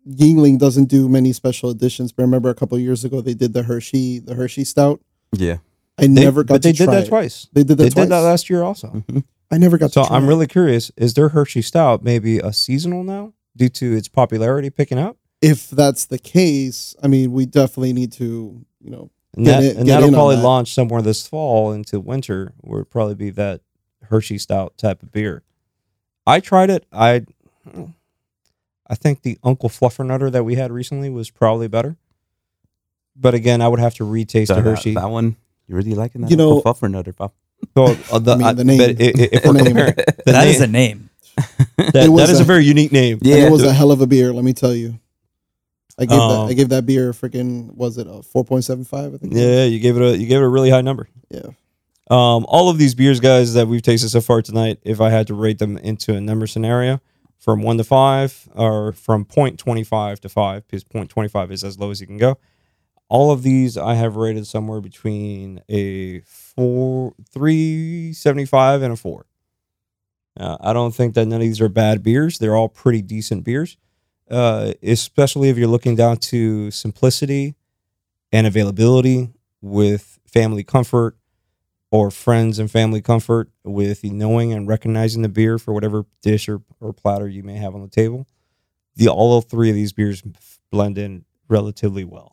Yuengling 0.09 0.59
doesn't 0.59 0.87
do 0.87 1.09
many 1.09 1.33
special 1.33 1.71
editions. 1.71 2.11
But 2.13 2.25
remember, 2.25 2.51
a 2.51 2.55
couple 2.55 2.77
of 2.77 2.83
years 2.83 3.05
ago, 3.05 3.21
they 3.21 3.35
did 3.35 3.53
the 3.53 3.63
Hershey, 3.63 4.19
the 4.19 4.35
Hershey 4.35 4.65
Stout. 4.65 5.01
Yeah. 5.33 5.59
I 5.99 6.03
They- 6.03 6.09
never 6.09 6.43
got 6.43 6.55
but 6.55 6.63
they 6.63 6.73
to 6.73 6.79
did 6.79 6.89
that 6.89 7.05
it. 7.05 7.09
twice. 7.09 7.47
They 7.53 7.63
did 7.63 7.79
that 7.79 7.85
They 7.85 7.91
twice. 7.91 8.05
did 8.07 8.11
that 8.13 8.21
last 8.21 8.49
year 8.51 8.63
also. 8.63 8.89
Mhm. 9.09 9.23
I 9.53 9.59
never 9.59 9.77
got 9.79 9.93
So 9.93 10.03
to 10.03 10.09
try 10.09 10.17
I'm 10.17 10.25
it. 10.25 10.29
really 10.29 10.47
curious: 10.47 10.91
is 10.97 11.15
their 11.15 11.29
Hershey 11.29 11.63
Stout 11.63 12.03
maybe 12.03 12.39
a 12.39 12.53
seasonal 12.53 13.05
now 13.05 13.35
due 13.55 13.69
to 13.69 13.95
its 13.95 14.09
popularity 14.09 14.71
picking 14.71 14.99
up? 14.99 15.17
If 15.43 15.69
that's 15.71 16.07
the 16.07 16.19
case, 16.19 16.97
I 17.03 17.07
mean, 17.09 17.33
we 17.33 17.47
definitely 17.47 17.93
need 17.93 18.13
to, 18.13 18.65
you 18.81 18.91
know, 18.91 19.11
And, 19.37 19.45
Get 19.45 19.61
that, 19.61 19.71
in- 19.73 19.77
and 19.79 19.87
get 19.87 19.95
that'll 20.01 20.13
probably 20.13 20.37
that. 20.37 20.43
launch 20.43 20.73
somewhere 20.73 21.03
this 21.03 21.27
fall 21.27 21.73
into 21.73 22.01
winter, 22.01 22.55
it'd 22.65 22.91
probably 22.91 23.15
be 23.15 23.31
that 23.31 23.61
Hershey 24.05 24.39
Stout 24.39 24.77
type 24.79 25.03
of 25.03 25.11
beer. 25.13 25.43
I 26.27 26.41
tried 26.41 26.71
it. 26.71 26.87
I 26.93 27.27
I 28.87 28.95
think 28.95 29.23
the 29.23 29.39
Uncle 29.43 29.69
Fluffernutter 29.69 30.31
that 30.33 30.45
we 30.45 30.55
had 30.57 30.71
recently 30.71 31.09
was 31.11 31.31
probably 31.31 31.67
better. 31.69 31.97
But 33.17 33.35
again, 33.35 33.61
I 33.61 33.69
would 33.69 33.81
have 33.81 33.95
to 33.95 34.05
retaste 34.05 34.49
So 34.49 34.55
the 34.55 34.63
Hershey. 34.63 34.95
that 34.95 35.11
one, 35.11 35.37
you 35.67 35.77
really 35.77 35.95
liking 35.95 36.21
that? 36.23 36.31
You 36.31 36.37
know- 36.37 36.57
Uncle 36.57 36.73
Fluffernutter, 36.75 37.15
Pop. 37.17 37.35
So, 37.77 37.85
uh, 38.13 38.19
the, 38.19 38.33
I 38.33 38.37
mean, 38.37 38.57
the 38.57 38.65
name. 38.65 38.79
but 38.79 38.89
i- 38.91 39.05
i- 39.05 39.29
if 39.33 39.45
we're 39.45 39.53
name. 39.55 39.65
comparing- 39.67 39.95
the 40.27 40.33
That 40.33 40.47
is 40.49 40.61
name- 40.61 40.69
a 40.69 40.73
name. 40.73 41.11
that, 41.79 41.97
It 42.07 42.09
was 42.11 42.27
that 42.27 42.31
is 42.33 42.41
a, 42.41 42.43
a- 42.43 42.47
very 42.47 42.65
unique 42.65 42.93
name. 42.93 43.19
and 43.19 43.27
Yeah. 43.27 43.47
it 43.47 43.51
was 43.53 43.63
a 43.63 43.73
hell 43.73 43.91
of 43.91 44.01
a 44.01 44.07
beer. 44.07 44.33
Let 44.33 44.45
me 44.45 44.53
tell 44.53 44.75
you. 44.75 44.99
I 45.99 46.07
gave 46.07 46.19
that. 46.19 46.25
Um, 46.25 46.49
I 46.49 46.53
gave 46.55 46.71
that 46.71 46.87
beer 46.87 47.11
a 47.11 47.13
freaking. 47.13 47.75
Was 47.75 47.99
it 47.99 48.07
a 48.09 48.23
four 48.23 48.45
point 48.45 48.65
seven 48.65 48.85
five? 48.85 49.15
I 49.15 49.19
think. 49.19 49.35
Yeah, 49.35 49.65
you 49.65 49.79
gave 49.79 49.97
it 49.97 50.03
a 50.03 50.17
you 50.17 50.27
gave 50.27 50.39
it 50.39 50.45
a 50.45 50.49
really 50.49 50.71
high 50.71 50.81
number. 50.81 51.09
Yeah. 51.31 51.41
Um, 52.11 52.45
all 52.49 52.69
of 52.69 52.79
these 52.79 52.95
beers, 52.95 53.21
guys, 53.21 53.55
that 53.55 53.69
we've 53.69 53.83
tasted 53.83 54.09
so 54.11 54.21
far 54.21 54.43
tonight, 54.43 54.79
if 54.83 55.01
I 55.01 55.11
had 55.11 55.27
to 55.29 55.35
rate 55.35 55.59
them 55.59 55.79
into 55.79 56.15
a 56.15 56.21
number 56.21 56.47
scenario 56.47 57.01
from 57.39 57.63
one 57.63 57.79
to 57.79 57.85
five, 57.85 58.49
or 58.55 58.93
from 58.93 59.25
0.25 59.25 60.19
to 60.21 60.29
five, 60.29 60.67
because 60.67 60.85
0.25 60.85 61.51
is 61.53 61.65
as 61.65 61.79
low 61.79 61.91
as 61.91 62.01
you 62.01 62.07
can 62.07 62.19
go. 62.19 62.39
All 63.09 63.31
of 63.31 63.43
these 63.43 63.77
I 63.79 63.95
have 63.95 64.17
rated 64.17 64.47
somewhere 64.47 64.81
between 64.81 65.61
a 65.71 66.21
four, 66.55 67.15
three 67.31 68.13
seventy 68.13 68.45
five 68.45 68.83
and 68.83 68.93
a 68.93 68.97
four. 68.97 69.27
Uh, 70.39 70.57
I 70.61 70.73
don't 70.73 70.95
think 70.95 71.15
that 71.15 71.27
none 71.27 71.41
of 71.41 71.47
these 71.47 71.61
are 71.61 71.69
bad 71.69 72.03
beers. 72.03 72.39
They're 72.39 72.57
all 72.57 72.69
pretty 72.69 73.03
decent 73.03 73.45
beers, 73.45 73.77
uh, 74.31 74.73
especially 74.83 75.51
if 75.51 75.59
you're 75.59 75.69
looking 75.69 75.95
down 75.95 76.17
to 76.19 76.71
simplicity 76.71 77.55
and 78.33 78.47
availability 78.47 79.31
with 79.61 80.19
family 80.27 80.65
comfort 80.65 81.17
or 81.91 82.11
friends 82.11 82.59
and 82.59 82.71
family 82.71 83.03
comfort 83.03 83.51
with 83.65 84.03
knowing 84.03 84.53
and 84.53 84.67
recognizing 84.67 85.21
the 85.21 85.29
beer 85.29 85.59
for 85.59 85.75
whatever 85.75 86.07
dish 86.23 86.49
or, 86.49 86.63
or 86.81 86.95
platter 86.95 87.29
you 87.29 87.43
may 87.43 87.57
have 87.57 87.75
on 87.75 87.83
the 87.83 87.89
table. 87.89 88.27
The 88.97 89.09
all 89.09 89.41
three 89.43 89.69
of 89.69 89.75
these 89.77 89.93
beers 89.93 90.23
blend 90.71 90.97
in 90.97 91.27
relatively 91.49 92.05
well. 92.05 92.32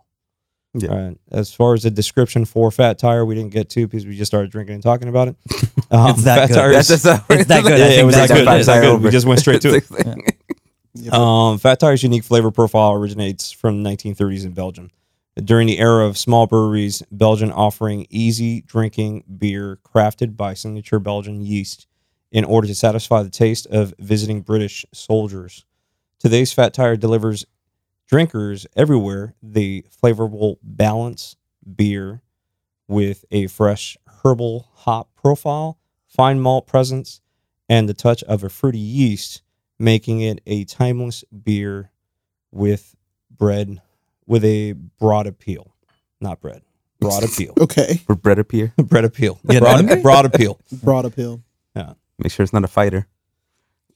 Yeah. 0.73 0.89
All 0.89 0.97
right. 0.97 1.17
As 1.31 1.51
far 1.53 1.73
as 1.73 1.83
the 1.83 1.89
description 1.91 2.45
for 2.45 2.69
Fat 2.69 2.99
Tire, 2.99 3.25
we 3.25 3.33
didn't 3.35 3.51
get 3.51 3.69
to 3.71 3.87
because 3.87 4.05
we 4.05 4.15
just 4.15 4.29
started 4.29 4.51
drinking 4.51 4.75
and 4.75 4.83
talking 4.83 5.07
about 5.09 5.29
it. 5.29 5.35
Um, 5.91 6.11
It's 6.11 6.23
that 6.25 6.35
Fat 6.37 6.47
good. 6.49 6.53
Tire 6.53 6.71
That's 6.73 6.89
is- 6.91 7.03
It's 7.05 7.47
that 7.47 7.63
good. 7.63 7.79
Yeah, 7.79 7.85
it 8.01 8.05
was 8.05 8.13
that's 8.13 8.29
that 8.31 8.35
good. 8.37 8.45
what 8.45 8.57
It's 8.57 8.67
that 8.67 8.81
good. 8.81 9.01
We 9.01 9.09
just 9.09 9.25
went 9.25 9.39
straight 9.39 9.61
to 9.61 9.75
it. 9.75 10.35
Yeah. 10.93 11.11
Um, 11.13 11.57
Fat 11.59 11.79
Tire's 11.79 12.03
unique 12.03 12.23
flavor 12.23 12.51
profile 12.51 12.91
originates 12.93 13.51
from 13.51 13.81
the 13.83 13.89
1930s 13.89 14.43
in 14.45 14.51
Belgium. 14.51 14.91
During 15.35 15.67
the 15.67 15.79
era 15.79 16.05
of 16.05 16.17
small 16.17 16.45
breweries, 16.45 17.01
Belgian 17.11 17.51
offering 17.51 18.05
easy 18.09 18.61
drinking 18.61 19.23
beer 19.37 19.79
crafted 19.83 20.35
by 20.35 20.53
signature 20.55 20.99
Belgian 20.99 21.41
yeast 21.41 21.87
in 22.31 22.43
order 22.43 22.67
to 22.67 22.75
satisfy 22.75 23.23
the 23.23 23.29
taste 23.29 23.65
of 23.67 23.93
visiting 23.97 24.41
British 24.41 24.85
soldiers. 24.93 25.63
Today's 26.19 26.51
Fat 26.51 26.73
Tire 26.73 26.97
delivers 26.97 27.45
drinkers 28.09 28.65
everywhere 28.75 29.35
the 29.41 29.85
flavorful 30.03 30.57
balance 30.63 31.35
beer 31.75 32.21
with 32.87 33.23
a 33.31 33.45
fresh 33.47 33.95
herbal 34.23 34.67
hop 34.73 35.09
profile, 35.15 35.77
fine 36.07 36.39
malt 36.39 36.65
presence, 36.65 37.21
and 37.69 37.87
the 37.87 37.93
touch 37.93 38.23
of 38.23 38.43
a 38.43 38.49
fruity 38.49 38.79
yeast, 38.79 39.43
making 39.77 40.21
it 40.21 40.41
a 40.47 40.65
timeless 40.65 41.23
beer 41.43 41.91
with 42.51 42.95
bread 43.29 43.79
with 44.25 44.43
a 44.43 44.73
broad 44.73 45.27
appeal. 45.27 45.75
Not 46.19 46.41
bread. 46.41 46.63
Broad 46.99 47.23
appeal. 47.23 47.53
Okay, 47.61 48.01
For 48.07 48.15
bread 48.15 48.39
appeal. 48.39 48.71
bread 48.77 49.05
appeal. 49.05 49.39
Getting 49.45 49.61
Broad, 49.61 49.75
hungry? 49.75 50.01
broad 50.01 50.25
appeal. 50.25 50.59
broad 50.83 51.05
appeal. 51.05 51.41
Yeah. 51.75 51.93
Make 52.17 52.31
sure 52.31 52.43
it's 52.43 52.51
not 52.51 52.63
a 52.63 52.67
fighter. 52.67 53.07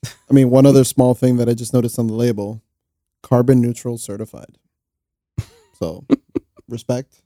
I 0.05 0.33
mean, 0.33 0.49
one 0.51 0.65
other 0.65 0.83
small 0.83 1.13
thing 1.15 1.37
that 1.37 1.49
I 1.49 1.53
just 1.53 1.73
noticed 1.73 1.97
on 1.99 2.07
the 2.07 2.13
label: 2.13 2.61
carbon 3.23 3.59
neutral 3.61 3.97
certified. 3.97 4.57
So, 5.79 6.05
respect, 6.69 7.21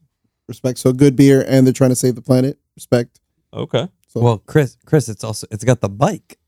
respect. 0.48 0.78
So 0.78 0.92
good 0.94 1.14
beer, 1.16 1.44
and 1.46 1.66
they're 1.66 1.74
trying 1.74 1.90
to 1.90 1.96
save 1.96 2.14
the 2.14 2.22
planet. 2.22 2.58
Respect. 2.76 3.20
Okay. 3.52 3.88
So 4.08 4.20
Well, 4.20 4.38
Chris, 4.46 4.78
Chris, 4.86 5.08
it's 5.10 5.22
also 5.22 5.46
it's 5.50 5.64
got 5.64 5.80
the 5.82 5.88
bike. 5.90 6.38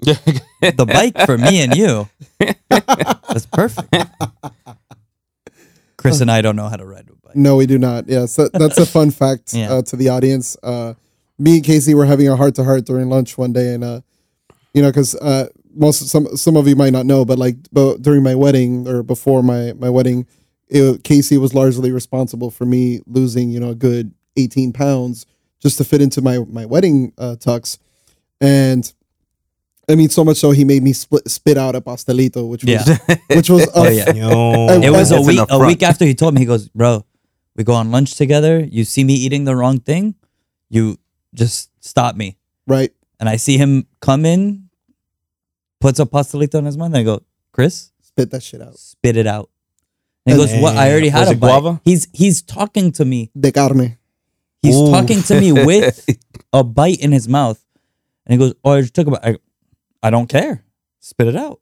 Yeah. 0.00 0.16
The 0.60 0.86
bike 0.86 1.16
for 1.26 1.36
me 1.38 1.60
and 1.62 1.76
you. 1.76 2.08
That's 2.70 3.44
perfect. 3.46 3.94
Chris 5.98 6.20
and 6.20 6.30
I 6.30 6.40
don't 6.42 6.56
know 6.56 6.68
how 6.68 6.76
to 6.76 6.84
ride 6.86 7.08
a 7.10 7.14
bike. 7.26 7.36
No, 7.36 7.56
we 7.56 7.66
do 7.66 7.78
not. 7.78 8.08
Yeah, 8.08 8.26
so 8.26 8.48
that's 8.48 8.78
a 8.78 8.86
fun 8.86 9.10
fact 9.10 9.52
Yeah. 9.54 9.72
uh, 9.72 9.82
to 9.82 9.96
the 9.96 10.08
audience. 10.08 10.56
Uh, 10.62 10.94
me 11.38 11.56
and 11.56 11.64
Casey 11.64 11.94
were 11.94 12.06
having 12.06 12.28
a 12.28 12.36
heart 12.36 12.54
to 12.56 12.64
heart 12.64 12.84
during 12.86 13.08
lunch 13.10 13.36
one 13.38 13.52
day, 13.52 13.74
and 13.74 13.84
uh, 13.84 14.00
you 14.72 14.82
know, 14.82 14.88
because 14.88 15.14
uh, 15.16 15.48
most 15.76 16.08
some 16.08 16.36
some 16.36 16.56
of 16.56 16.68
you 16.68 16.76
might 16.76 16.92
not 16.92 17.06
know, 17.06 17.24
but 17.24 17.38
like 17.38 17.56
but 17.72 18.02
during 18.02 18.22
my 18.22 18.34
wedding 18.34 18.86
or 18.88 19.02
before 19.02 19.42
my 19.42 19.72
my 19.74 19.90
wedding, 19.90 20.26
it, 20.68 21.04
Casey 21.04 21.38
was 21.38 21.54
largely 21.54 21.90
responsible 21.90 22.50
for 22.50 22.64
me 22.64 23.00
losing 23.06 23.50
you 23.50 23.60
know 23.60 23.70
a 23.70 23.74
good 23.74 24.12
eighteen 24.36 24.72
pounds 24.72 25.26
just 25.60 25.78
to 25.78 25.84
fit 25.84 26.02
into 26.02 26.20
my 26.22 26.38
my 26.48 26.66
wedding 26.66 27.12
uh, 27.18 27.36
tux, 27.38 27.78
and. 28.40 28.92
I 29.86 29.96
mean, 29.96 30.08
so 30.08 30.24
much 30.24 30.38
so 30.38 30.50
he 30.50 30.64
made 30.64 30.82
me 30.82 30.94
split, 30.94 31.30
spit 31.30 31.58
out 31.58 31.74
a 31.74 31.80
pastelito, 31.82 32.48
which 32.48 32.64
was 32.64 32.88
Yeah. 32.88 33.16
which 33.36 33.50
was 33.50 33.68
Oh, 33.74 33.86
yeah. 33.86 34.10
Yo. 34.14 34.68
It 34.70 34.84
It 34.84 34.90
was 34.90 35.12
a 35.12 35.20
week 35.20 35.38
a 35.50 35.58
week 35.58 35.82
after 35.82 36.06
he 36.06 36.14
told 36.14 36.32
me. 36.32 36.40
He 36.40 36.46
goes, 36.46 36.70
"Bro, 36.70 37.04
we 37.54 37.64
go 37.64 37.74
on 37.74 37.90
lunch 37.90 38.14
together. 38.14 38.60
You 38.64 38.84
see 38.84 39.04
me 39.04 39.12
eating 39.12 39.44
the 39.44 39.54
wrong 39.54 39.80
thing, 39.80 40.14
you 40.70 40.96
just 41.34 41.68
stop 41.84 42.16
me." 42.16 42.38
right. 42.66 42.92
And 43.20 43.28
I 43.28 43.36
see 43.36 43.58
him 43.58 43.86
come 44.00 44.24
in, 44.24 44.63
puts 45.84 46.00
a 46.00 46.06
pastelito 46.06 46.54
in 46.54 46.64
his 46.64 46.78
mouth, 46.78 46.86
and 46.86 46.96
I 46.96 47.02
go, 47.02 47.22
"Chris, 47.52 47.92
Spit 48.00 48.30
that 48.30 48.42
shit 48.42 48.62
out. 48.62 48.78
spit 48.78 49.18
it 49.18 49.26
out." 49.26 49.50
And 50.24 50.34
he 50.34 50.42
goes, 50.42 50.50
"What? 50.62 50.78
I 50.78 50.90
already 50.90 51.10
had 51.10 51.20
Was 51.20 51.28
a 51.28 51.32
it 51.32 51.40
bite." 51.40 51.48
guava? 51.48 51.80
He's 51.84 52.08
he's 52.14 52.40
talking 52.40 52.90
to 52.92 53.04
me. 53.04 53.30
De 53.38 53.52
carne. 53.52 53.98
He's 54.62 54.76
Ooh. 54.76 54.90
talking 54.90 55.22
to 55.24 55.38
me 55.38 55.52
with 55.70 56.08
a 56.54 56.64
bite 56.64 57.00
in 57.00 57.12
his 57.12 57.28
mouth, 57.28 57.62
and 58.24 58.32
he 58.32 58.38
goes, 58.38 58.54
"Oh, 58.64 58.72
I 58.72 58.80
just 58.80 58.94
took 58.94 59.08
a 59.08 59.10
bite." 59.10 59.24
I, 59.24 59.36
I 60.02 60.08
don't 60.08 60.26
care. 60.26 60.64
Spit 61.00 61.28
it 61.28 61.36
out. 61.36 61.60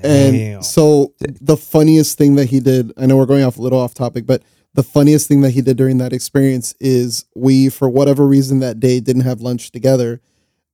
Damn. 0.00 0.34
And 0.34 0.64
so 0.64 1.14
the 1.18 1.56
funniest 1.56 2.16
thing 2.16 2.36
that 2.36 2.46
he 2.46 2.60
did, 2.60 2.92
I 2.96 3.06
know 3.06 3.16
we're 3.16 3.26
going 3.26 3.42
off 3.42 3.58
a 3.58 3.62
little 3.62 3.80
off 3.80 3.92
topic, 3.92 4.24
but 4.24 4.44
the 4.74 4.84
funniest 4.84 5.26
thing 5.26 5.40
that 5.40 5.50
he 5.50 5.62
did 5.62 5.76
during 5.76 5.98
that 5.98 6.12
experience 6.12 6.76
is 6.78 7.24
we, 7.34 7.68
for 7.68 7.88
whatever 7.88 8.24
reason 8.24 8.60
that 8.60 8.78
day, 8.78 9.00
didn't 9.00 9.22
have 9.22 9.40
lunch 9.40 9.72
together. 9.72 10.20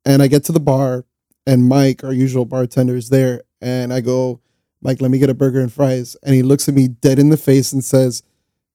And 0.05 0.23
I 0.23 0.27
get 0.27 0.45
to 0.45 0.53
the 0.53 0.61
bar 0.61 1.07
and 1.47 1.69
Mike, 1.69 2.05
our 2.05 2.13
usual 2.13 2.45
bartender, 2.45 2.97
is 2.97 3.09
there. 3.11 3.43
And 3.61 3.93
I 3.93 4.01
go, 4.01 4.41
Mike, 4.83 5.01
let 5.01 5.11
me 5.11 5.19
get 5.19 5.31
a 5.31 5.35
burger 5.35 5.61
and 5.61 5.73
fries. 5.73 6.17
And 6.23 6.35
he 6.35 6.43
looks 6.43 6.69
at 6.69 6.75
me 6.75 6.89
dead 6.89 7.19
in 7.19 7.31
the 7.31 7.37
face 7.37 7.73
and 7.73 7.85
says, 7.85 8.23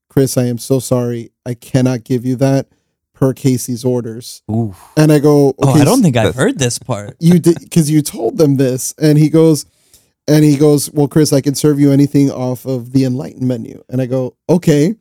Chris, 0.10 0.38
I 0.38 0.46
am 0.46 0.58
so 0.58 0.80
sorry. 0.80 1.32
I 1.46 1.54
cannot 1.54 2.04
give 2.04 2.26
you 2.26 2.36
that 2.38 2.68
per 3.14 3.34
Casey's 3.34 3.86
orders. 3.86 4.42
Ooh. 4.50 4.74
And 4.98 5.12
I 5.12 5.20
go, 5.20 5.54
Oh, 5.60 5.74
I 5.74 5.84
don't 5.84 6.02
think 6.02 6.18
I've 6.18 6.36
heard 6.36 6.58
this 6.58 6.80
part. 6.80 7.16
you 7.20 7.38
did 7.40 7.60
because 7.60 7.92
you 7.92 8.02
told 8.02 8.38
them 8.38 8.58
this 8.58 8.94
and 8.98 9.18
he 9.18 9.30
goes 9.30 9.66
and 10.28 10.44
he 10.46 10.58
goes 10.58 10.92
well 10.92 11.08
chris 11.08 11.34
i 11.34 11.42
can 11.42 11.56
serve 11.56 11.80
you 11.80 11.92
anything 11.92 12.30
off 12.30 12.66
of 12.68 12.92
the 12.92 13.04
enlightened 13.04 13.48
menu 13.48 13.84
and 13.90 14.00
i 14.00 14.06
go 14.06 14.36
okay 14.48 14.94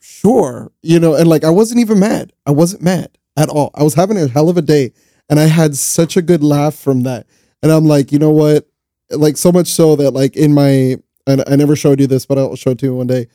sure 0.00 0.72
you 0.82 0.98
know 0.98 1.14
and 1.14 1.28
like 1.28 1.44
i 1.44 1.50
wasn't 1.50 1.78
even 1.78 1.98
mad 1.98 2.32
i 2.46 2.50
wasn't 2.50 2.80
mad 2.82 3.10
at 3.36 3.48
all 3.48 3.70
i 3.74 3.82
was 3.82 3.94
having 3.94 4.16
a 4.16 4.26
hell 4.28 4.48
of 4.48 4.56
a 4.56 4.62
day 4.62 4.90
and 5.32 5.40
i 5.40 5.46
had 5.46 5.74
such 5.76 6.16
a 6.16 6.22
good 6.22 6.44
laugh 6.44 6.74
from 6.74 7.02
that 7.04 7.26
and 7.62 7.72
i'm 7.72 7.86
like 7.86 8.12
you 8.12 8.18
know 8.18 8.30
what 8.30 8.68
like 9.10 9.36
so 9.36 9.50
much 9.50 9.66
so 9.68 9.96
that 9.96 10.10
like 10.12 10.36
in 10.36 10.52
my 10.54 10.96
and 11.26 11.42
i 11.46 11.56
never 11.56 11.74
showed 11.74 11.98
you 12.00 12.06
this 12.06 12.26
but 12.26 12.36
i'll 12.38 12.54
show 12.56 12.70
it 12.72 12.78
to 12.78 12.86
you 12.86 12.94
one 12.94 13.06
day 13.06 13.26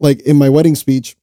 like 0.00 0.20
in 0.22 0.36
my 0.36 0.48
wedding 0.48 0.74
speech 0.74 1.16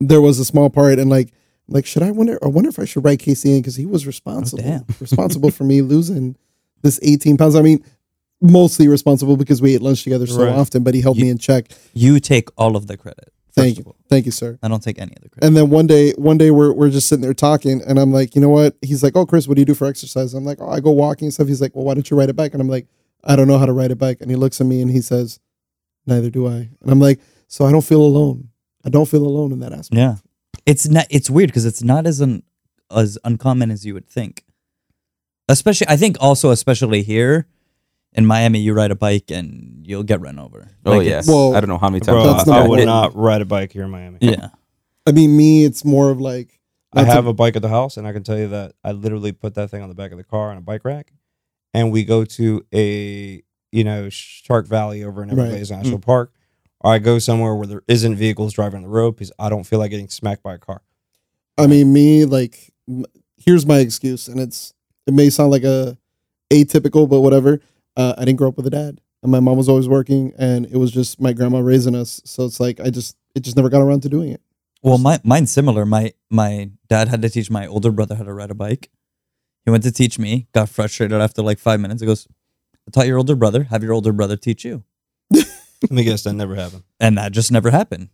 there 0.00 0.20
was 0.20 0.38
a 0.38 0.44
small 0.44 0.70
part 0.70 0.98
and 0.98 1.10
like 1.10 1.32
like 1.68 1.86
should 1.86 2.02
i 2.02 2.10
wonder 2.10 2.38
i 2.44 2.46
wonder 2.48 2.68
if 2.70 2.78
i 2.78 2.84
should 2.84 3.04
write 3.04 3.18
casey 3.18 3.54
in 3.54 3.60
because 3.60 3.76
he 3.76 3.86
was 3.86 4.06
responsible 4.06 4.62
damn. 4.62 4.84
responsible 5.00 5.50
for 5.50 5.64
me 5.64 5.80
losing 5.82 6.36
this 6.82 6.98
18 7.02 7.36
pounds 7.36 7.54
i 7.56 7.62
mean 7.62 7.84
mostly 8.40 8.88
responsible 8.88 9.36
because 9.36 9.62
we 9.62 9.74
ate 9.74 9.82
lunch 9.82 10.02
together 10.02 10.26
so 10.26 10.44
Right. 10.44 10.52
often 10.54 10.82
but 10.82 10.94
he 10.94 11.00
held 11.00 11.16
You- 11.16 11.24
me 11.24 11.30
in 11.30 11.38
check 11.38 11.70
You 11.94 12.18
take 12.20 12.48
all 12.56 12.74
of 12.76 12.86
the 12.88 12.96
credit. 12.96 13.32
Thank 13.54 13.78
you. 13.78 13.94
thank 14.08 14.26
you 14.26 14.32
sir. 14.32 14.58
I 14.62 14.68
don't 14.68 14.82
take 14.82 14.98
any 14.98 15.12
of 15.16 15.22
the 15.22 15.28
credit. 15.28 15.46
and 15.46 15.56
then 15.56 15.70
one 15.70 15.86
day 15.86 16.12
one 16.12 16.38
day 16.38 16.50
we're, 16.50 16.72
we're 16.72 16.90
just 16.90 17.08
sitting 17.08 17.22
there 17.22 17.34
talking 17.34 17.82
and 17.86 17.98
i'm 17.98 18.12
like 18.12 18.34
you 18.34 18.40
know 18.40 18.48
what? 18.48 18.76
He's 18.82 19.02
like 19.02 19.16
oh 19.16 19.26
chris 19.26 19.46
what 19.46 19.54
do 19.54 19.60
you 19.60 19.66
do 19.66 19.74
for 19.74 19.86
exercise? 19.86 20.34
I'm 20.34 20.44
like 20.44 20.58
oh 20.60 20.68
i 20.68 20.80
go 20.80 20.90
walking 20.90 21.26
and 21.26 21.34
stuff. 21.34 21.48
He's 21.48 21.60
like 21.60 21.74
well 21.74 21.84
why 21.84 21.94
don't 21.94 22.10
you 22.10 22.16
ride 22.16 22.30
a 22.30 22.34
bike? 22.34 22.52
And 22.52 22.60
i'm 22.60 22.68
like 22.68 22.86
i 23.24 23.36
don't 23.36 23.48
know 23.48 23.58
how 23.58 23.66
to 23.66 23.72
ride 23.72 23.90
a 23.90 23.96
bike. 23.96 24.20
And 24.20 24.30
he 24.30 24.36
looks 24.36 24.60
at 24.60 24.66
me 24.66 24.82
and 24.82 24.90
he 24.90 25.00
says 25.00 25.40
neither 26.06 26.30
do 26.30 26.46
i. 26.48 26.70
And 26.80 26.90
i'm 26.90 27.00
like 27.00 27.20
so 27.48 27.64
i 27.64 27.72
don't 27.72 27.84
feel 27.84 28.02
alone. 28.02 28.48
I 28.84 28.88
don't 28.88 29.08
feel 29.08 29.24
alone 29.26 29.52
in 29.52 29.60
that 29.60 29.72
aspect. 29.72 29.98
Yeah, 29.98 30.16
it's 30.66 30.88
not. 30.88 31.06
It's 31.10 31.30
weird 31.30 31.50
because 31.50 31.64
it's 31.64 31.82
not 31.82 32.06
as 32.06 32.20
un, 32.20 32.42
as 32.90 33.18
uncommon 33.24 33.70
as 33.70 33.86
you 33.86 33.94
would 33.94 34.08
think. 34.08 34.44
Especially, 35.48 35.86
I 35.88 35.96
think 35.96 36.16
also 36.20 36.50
especially 36.50 37.02
here 37.02 37.46
in 38.14 38.26
Miami, 38.26 38.58
you 38.60 38.74
ride 38.74 38.90
a 38.90 38.94
bike 38.96 39.30
and 39.30 39.84
you'll 39.86 40.02
get 40.02 40.20
run 40.20 40.38
over. 40.38 40.68
Oh 40.84 40.98
Like, 40.98 41.04
yeah. 41.06 41.10
it's- 41.18 41.26
Well, 41.28 41.54
I 41.56 41.60
don't 41.60 41.68
know 41.68 41.78
how 41.78 41.88
many 41.88 42.00
times. 42.00 42.14
Bro, 42.16 42.22
I 42.22 42.26
That's 42.36 42.46
lost 42.46 42.48
I 42.48 42.52
number 42.58 42.70
would 42.70 42.78
one. 42.80 42.86
not 42.86 43.16
ride 43.16 43.40
a 43.42 43.44
bike 43.46 43.72
here 43.72 43.84
in 43.84 43.90
Miami. 43.90 44.18
yeah. 44.20 44.48
i 45.06 45.10
mean 45.12 45.36
me 45.36 45.64
it's 45.64 45.84
more 45.84 46.10
of 46.10 46.20
like 46.20 46.60
I 46.94 47.04
have 47.04 47.26
a 47.26 47.32
bike 47.32 47.56
at 47.56 47.62
the 47.62 47.68
house, 47.70 47.96
and 47.96 48.06
I 48.06 48.12
can 48.12 48.22
tell 48.22 48.38
you 48.38 48.48
that 48.48 48.74
I 48.84 48.92
literally 48.92 49.32
put 49.32 49.54
that 49.54 49.70
thing 49.70 49.80
on 49.82 49.88
the 49.88 49.94
back 49.94 50.12
of 50.12 50.18
the 50.18 50.24
car 50.24 50.50
on 50.50 50.58
a 50.58 50.60
bike 50.60 50.84
rack, 50.84 51.10
and 51.72 51.90
we 51.90 52.04
go 52.04 52.24
to 52.26 52.64
a 52.74 53.42
you 53.72 53.82
know 53.84 54.08
Shark 54.10 54.66
Valley 54.68 55.02
over 55.02 55.22
in 55.22 55.30
Right. 55.30 55.38
Everglades 55.38 55.70
National 55.70 55.98
mm. 55.98 56.02
Park, 56.04 56.34
or 56.80 56.92
I 56.92 56.98
go 56.98 57.18
somewhere 57.18 57.54
where 57.54 57.66
there 57.66 57.82
isn't 57.88 58.16
vehicles 58.16 58.52
driving 58.52 58.76
on 58.76 58.82
the 58.82 58.88
road 58.90 59.12
because 59.12 59.32
I 59.38 59.48
don't 59.48 59.64
feel 59.64 59.78
like 59.78 59.90
getting 59.90 60.10
smacked 60.10 60.42
by 60.42 60.52
a 60.54 60.58
car. 60.58 60.82
I 61.56 61.66
mean, 61.66 61.94
me 61.94 62.26
like 62.26 62.70
m- 62.86 63.06
here's 63.38 63.64
my 63.64 63.78
excuse, 63.78 64.28
and 64.28 64.38
it's 64.38 64.74
it 65.06 65.14
may 65.14 65.30
sound 65.30 65.50
like 65.50 65.64
a 65.64 65.96
atypical, 66.50 67.08
but 67.08 67.20
whatever. 67.22 67.60
Uh, 67.96 68.14
I 68.16 68.24
didn't 68.24 68.38
grow 68.38 68.48
up 68.48 68.56
with 68.56 68.66
a 68.66 68.70
dad, 68.70 69.00
and 69.22 69.30
my 69.30 69.40
mom 69.40 69.56
was 69.56 69.68
always 69.68 69.88
working, 69.88 70.32
and 70.38 70.66
it 70.66 70.76
was 70.76 70.90
just 70.90 71.20
my 71.20 71.32
grandma 71.32 71.58
raising 71.60 71.94
us. 71.94 72.20
So 72.24 72.44
it's 72.44 72.60
like 72.60 72.80
I 72.80 72.90
just 72.90 73.16
it 73.34 73.40
just 73.40 73.56
never 73.56 73.68
got 73.68 73.82
around 73.82 74.02
to 74.02 74.08
doing 74.08 74.30
it. 74.30 74.40
Well, 74.82 74.98
my, 74.98 75.20
mine's 75.22 75.50
similar. 75.52 75.86
My 75.86 76.12
my 76.30 76.70
dad 76.88 77.08
had 77.08 77.22
to 77.22 77.30
teach 77.30 77.50
my 77.50 77.66
older 77.66 77.90
brother 77.90 78.14
how 78.16 78.24
to 78.24 78.32
ride 78.32 78.50
a 78.50 78.54
bike. 78.54 78.90
He 79.64 79.70
went 79.70 79.84
to 79.84 79.92
teach 79.92 80.18
me, 80.18 80.48
got 80.52 80.68
frustrated 80.68 81.20
after 81.20 81.40
like 81.42 81.58
five 81.58 81.78
minutes. 81.78 82.02
He 82.02 82.06
goes, 82.06 82.26
I 82.88 82.90
taught 82.90 83.06
your 83.06 83.18
older 83.18 83.36
brother, 83.36 83.64
have 83.64 83.82
your 83.82 83.92
older 83.92 84.12
brother 84.12 84.36
teach 84.36 84.64
you. 84.64 84.82
Let 85.30 85.90
me 85.90 86.02
guess, 86.02 86.24
that 86.24 86.32
never 86.32 86.56
happened. 86.56 86.82
And 86.98 87.16
that 87.16 87.30
just 87.30 87.52
never 87.52 87.70
happened. 87.70 88.08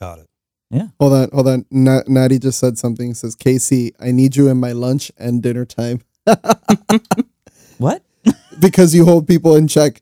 Got 0.00 0.18
it. 0.20 0.28
Yeah. 0.70 0.88
Hold 0.98 1.12
on, 1.12 1.28
hold 1.32 1.48
on. 1.48 1.66
Na- 1.70 2.02
Natty 2.08 2.40
just 2.40 2.58
said 2.58 2.76
something. 2.76 3.08
He 3.08 3.14
says, 3.14 3.36
"Casey, 3.36 3.94
I 4.00 4.10
need 4.10 4.34
you 4.34 4.48
in 4.48 4.58
my 4.58 4.72
lunch 4.72 5.12
and 5.16 5.40
dinner 5.42 5.64
time 5.64 6.00
What? 7.78 8.02
because 8.58 8.94
you 8.94 9.04
hold 9.04 9.26
people 9.28 9.56
in 9.56 9.68
check." 9.68 10.00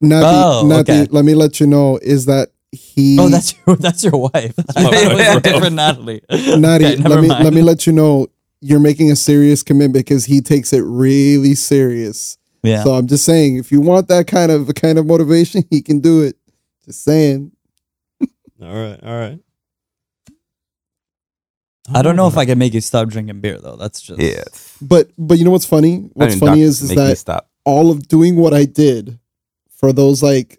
Natty, 0.00 0.26
Oh, 0.28 0.66
Natty, 0.66 0.92
okay. 0.92 1.06
let 1.12 1.24
me 1.24 1.34
let 1.34 1.60
you 1.60 1.66
know 1.66 1.96
is 2.02 2.26
that 2.26 2.48
he. 2.72 3.16
Oh, 3.20 3.28
that's 3.28 3.54
your 3.66 3.76
that's 3.76 4.02
your 4.02 4.16
wife. 4.16 4.54
my 4.74 4.82
wife, 5.34 5.42
different 5.42 5.76
Natalie. 5.76 6.20
Natty, 6.30 6.84
Okay, 6.86 6.96
let 6.96 7.20
me 7.20 7.28
mind. 7.28 7.44
let 7.44 7.52
me 7.54 7.62
let 7.62 7.86
you 7.86 7.92
know 7.92 8.26
you're 8.60 8.80
making 8.80 9.10
a 9.12 9.16
serious 9.16 9.62
commitment 9.62 10.04
because 10.06 10.24
he 10.24 10.40
takes 10.40 10.72
it 10.72 10.80
really 10.80 11.54
serious. 11.54 12.36
Yeah. 12.64 12.82
So 12.84 12.94
I'm 12.94 13.06
just 13.08 13.24
saying, 13.24 13.56
if 13.56 13.70
you 13.72 13.80
want 13.80 14.08
that 14.08 14.26
kind 14.26 14.50
of 14.52 14.72
kind 14.74 14.98
of 14.98 15.06
motivation, 15.06 15.62
he 15.70 15.82
can 15.82 16.00
do 16.00 16.22
it. 16.22 16.36
Just 16.84 17.04
saying. 17.04 17.52
All 18.60 18.68
right, 18.74 18.98
all 19.02 19.18
right. 19.18 19.38
I 21.92 22.02
don't 22.02 22.14
know 22.16 22.28
if 22.28 22.36
I 22.36 22.44
can 22.46 22.58
make 22.58 22.74
you 22.74 22.80
stop 22.80 23.08
drinking 23.08 23.40
beer 23.40 23.58
though. 23.60 23.76
That's 23.76 24.00
just 24.00 24.20
Yeah. 24.20 24.44
But 24.80 25.10
but 25.18 25.38
you 25.38 25.44
know 25.44 25.50
what's 25.50 25.66
funny? 25.66 25.96
I 26.06 26.08
What's 26.14 26.32
mean, 26.34 26.40
funny 26.40 26.60
doc- 26.62 26.66
is 26.68 26.82
is 26.82 26.88
make 26.90 26.98
that 26.98 27.18
stop. 27.18 27.48
All 27.64 27.90
of 27.90 28.08
doing 28.08 28.36
what 28.36 28.54
I 28.54 28.64
did 28.64 29.18
for 29.70 29.92
those 29.92 30.22
like 30.22 30.58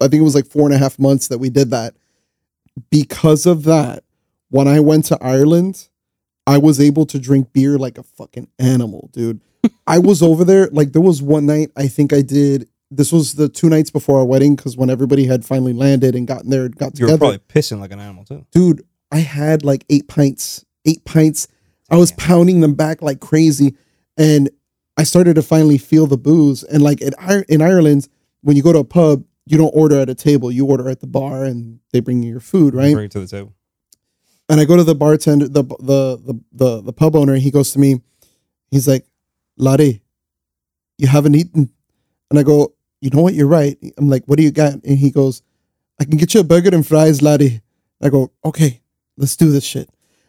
I 0.00 0.08
think 0.08 0.20
it 0.20 0.24
was 0.24 0.34
like 0.34 0.46
four 0.46 0.66
and 0.66 0.74
a 0.74 0.78
half 0.78 0.98
months 0.98 1.28
that 1.28 1.38
we 1.38 1.50
did 1.50 1.70
that. 1.70 1.94
Because 2.90 3.46
of 3.46 3.64
that, 3.64 4.02
when 4.48 4.66
I 4.66 4.80
went 4.80 5.04
to 5.06 5.18
Ireland, 5.20 5.88
I 6.46 6.58
was 6.58 6.80
able 6.80 7.06
to 7.06 7.18
drink 7.18 7.52
beer 7.52 7.78
like 7.78 7.98
a 7.98 8.02
fucking 8.02 8.48
animal, 8.58 9.10
dude. 9.12 9.40
I 9.86 9.98
was 9.98 10.22
over 10.22 10.44
there, 10.44 10.68
like 10.72 10.92
there 10.92 11.02
was 11.02 11.22
one 11.22 11.46
night 11.46 11.70
I 11.76 11.86
think 11.86 12.12
I 12.12 12.22
did 12.22 12.68
this 12.92 13.10
was 13.10 13.34
the 13.34 13.48
two 13.48 13.68
nights 13.70 13.90
before 13.90 14.18
our 14.18 14.24
wedding, 14.24 14.54
because 14.54 14.76
when 14.76 14.90
everybody 14.90 15.26
had 15.26 15.44
finally 15.44 15.72
landed 15.72 16.14
and 16.14 16.26
gotten 16.26 16.50
there 16.50 16.68
got 16.68 16.98
You 16.98 17.06
together. 17.06 17.06
You 17.06 17.12
were 17.14 17.18
probably 17.18 17.38
pissing 17.38 17.80
like 17.80 17.90
an 17.90 18.00
animal 18.00 18.24
too. 18.24 18.46
dude, 18.52 18.84
I 19.10 19.18
had 19.18 19.64
like 19.64 19.84
eight 19.88 20.08
pints, 20.08 20.64
eight 20.84 21.04
pints. 21.04 21.48
I 21.90 21.96
was 21.96 22.12
pounding 22.12 22.60
them 22.60 22.74
back 22.74 23.02
like 23.02 23.20
crazy. 23.20 23.76
And 24.16 24.50
I 24.96 25.04
started 25.04 25.34
to 25.34 25.42
finally 25.42 25.78
feel 25.78 26.06
the 26.06 26.18
booze. 26.18 26.62
And 26.62 26.82
like 26.82 27.00
in, 27.00 27.12
in 27.48 27.62
Ireland, 27.62 28.08
when 28.42 28.56
you 28.56 28.62
go 28.62 28.72
to 28.72 28.80
a 28.80 28.84
pub, 28.84 29.24
you 29.46 29.58
don't 29.58 29.70
order 29.74 29.98
at 29.98 30.08
a 30.08 30.14
table, 30.14 30.52
you 30.52 30.66
order 30.66 30.88
at 30.88 31.00
the 31.00 31.06
bar 31.06 31.44
and 31.44 31.80
they 31.92 32.00
bring 32.00 32.22
you 32.22 32.30
your 32.30 32.40
food, 32.40 32.74
right? 32.74 32.94
Bring 32.94 33.06
it 33.06 33.12
to 33.12 33.20
the 33.20 33.26
table. 33.26 33.54
And 34.48 34.60
I 34.60 34.64
go 34.64 34.76
to 34.76 34.84
the 34.84 34.94
bartender, 34.94 35.48
the 35.48 35.62
the 35.62 36.16
the 36.16 36.40
the, 36.52 36.82
the 36.82 36.92
pub 36.92 37.16
owner, 37.16 37.32
and 37.32 37.42
he 37.42 37.50
goes 37.50 37.72
to 37.72 37.78
me, 37.78 38.02
he's 38.70 38.86
like, 38.86 39.06
Laddie, 39.56 40.02
you 40.98 41.06
haven't 41.06 41.34
eaten. 41.34 41.70
And 42.30 42.38
I 42.38 42.42
go, 42.42 42.74
you 43.00 43.10
know 43.10 43.22
what, 43.22 43.34
you're 43.34 43.46
right. 43.46 43.76
I'm 43.96 44.08
like, 44.08 44.24
what 44.26 44.38
do 44.38 44.44
you 44.44 44.50
got? 44.50 44.74
And 44.74 44.98
he 44.98 45.10
goes, 45.10 45.42
I 46.00 46.04
can 46.04 46.16
get 46.16 46.34
you 46.34 46.40
a 46.40 46.44
burger 46.44 46.74
and 46.74 46.86
fries, 46.86 47.22
laddie. 47.22 47.60
I 48.02 48.08
go, 48.08 48.32
okay, 48.44 48.80
let's 49.16 49.36
do 49.36 49.50
this 49.50 49.64
shit. 49.64 49.88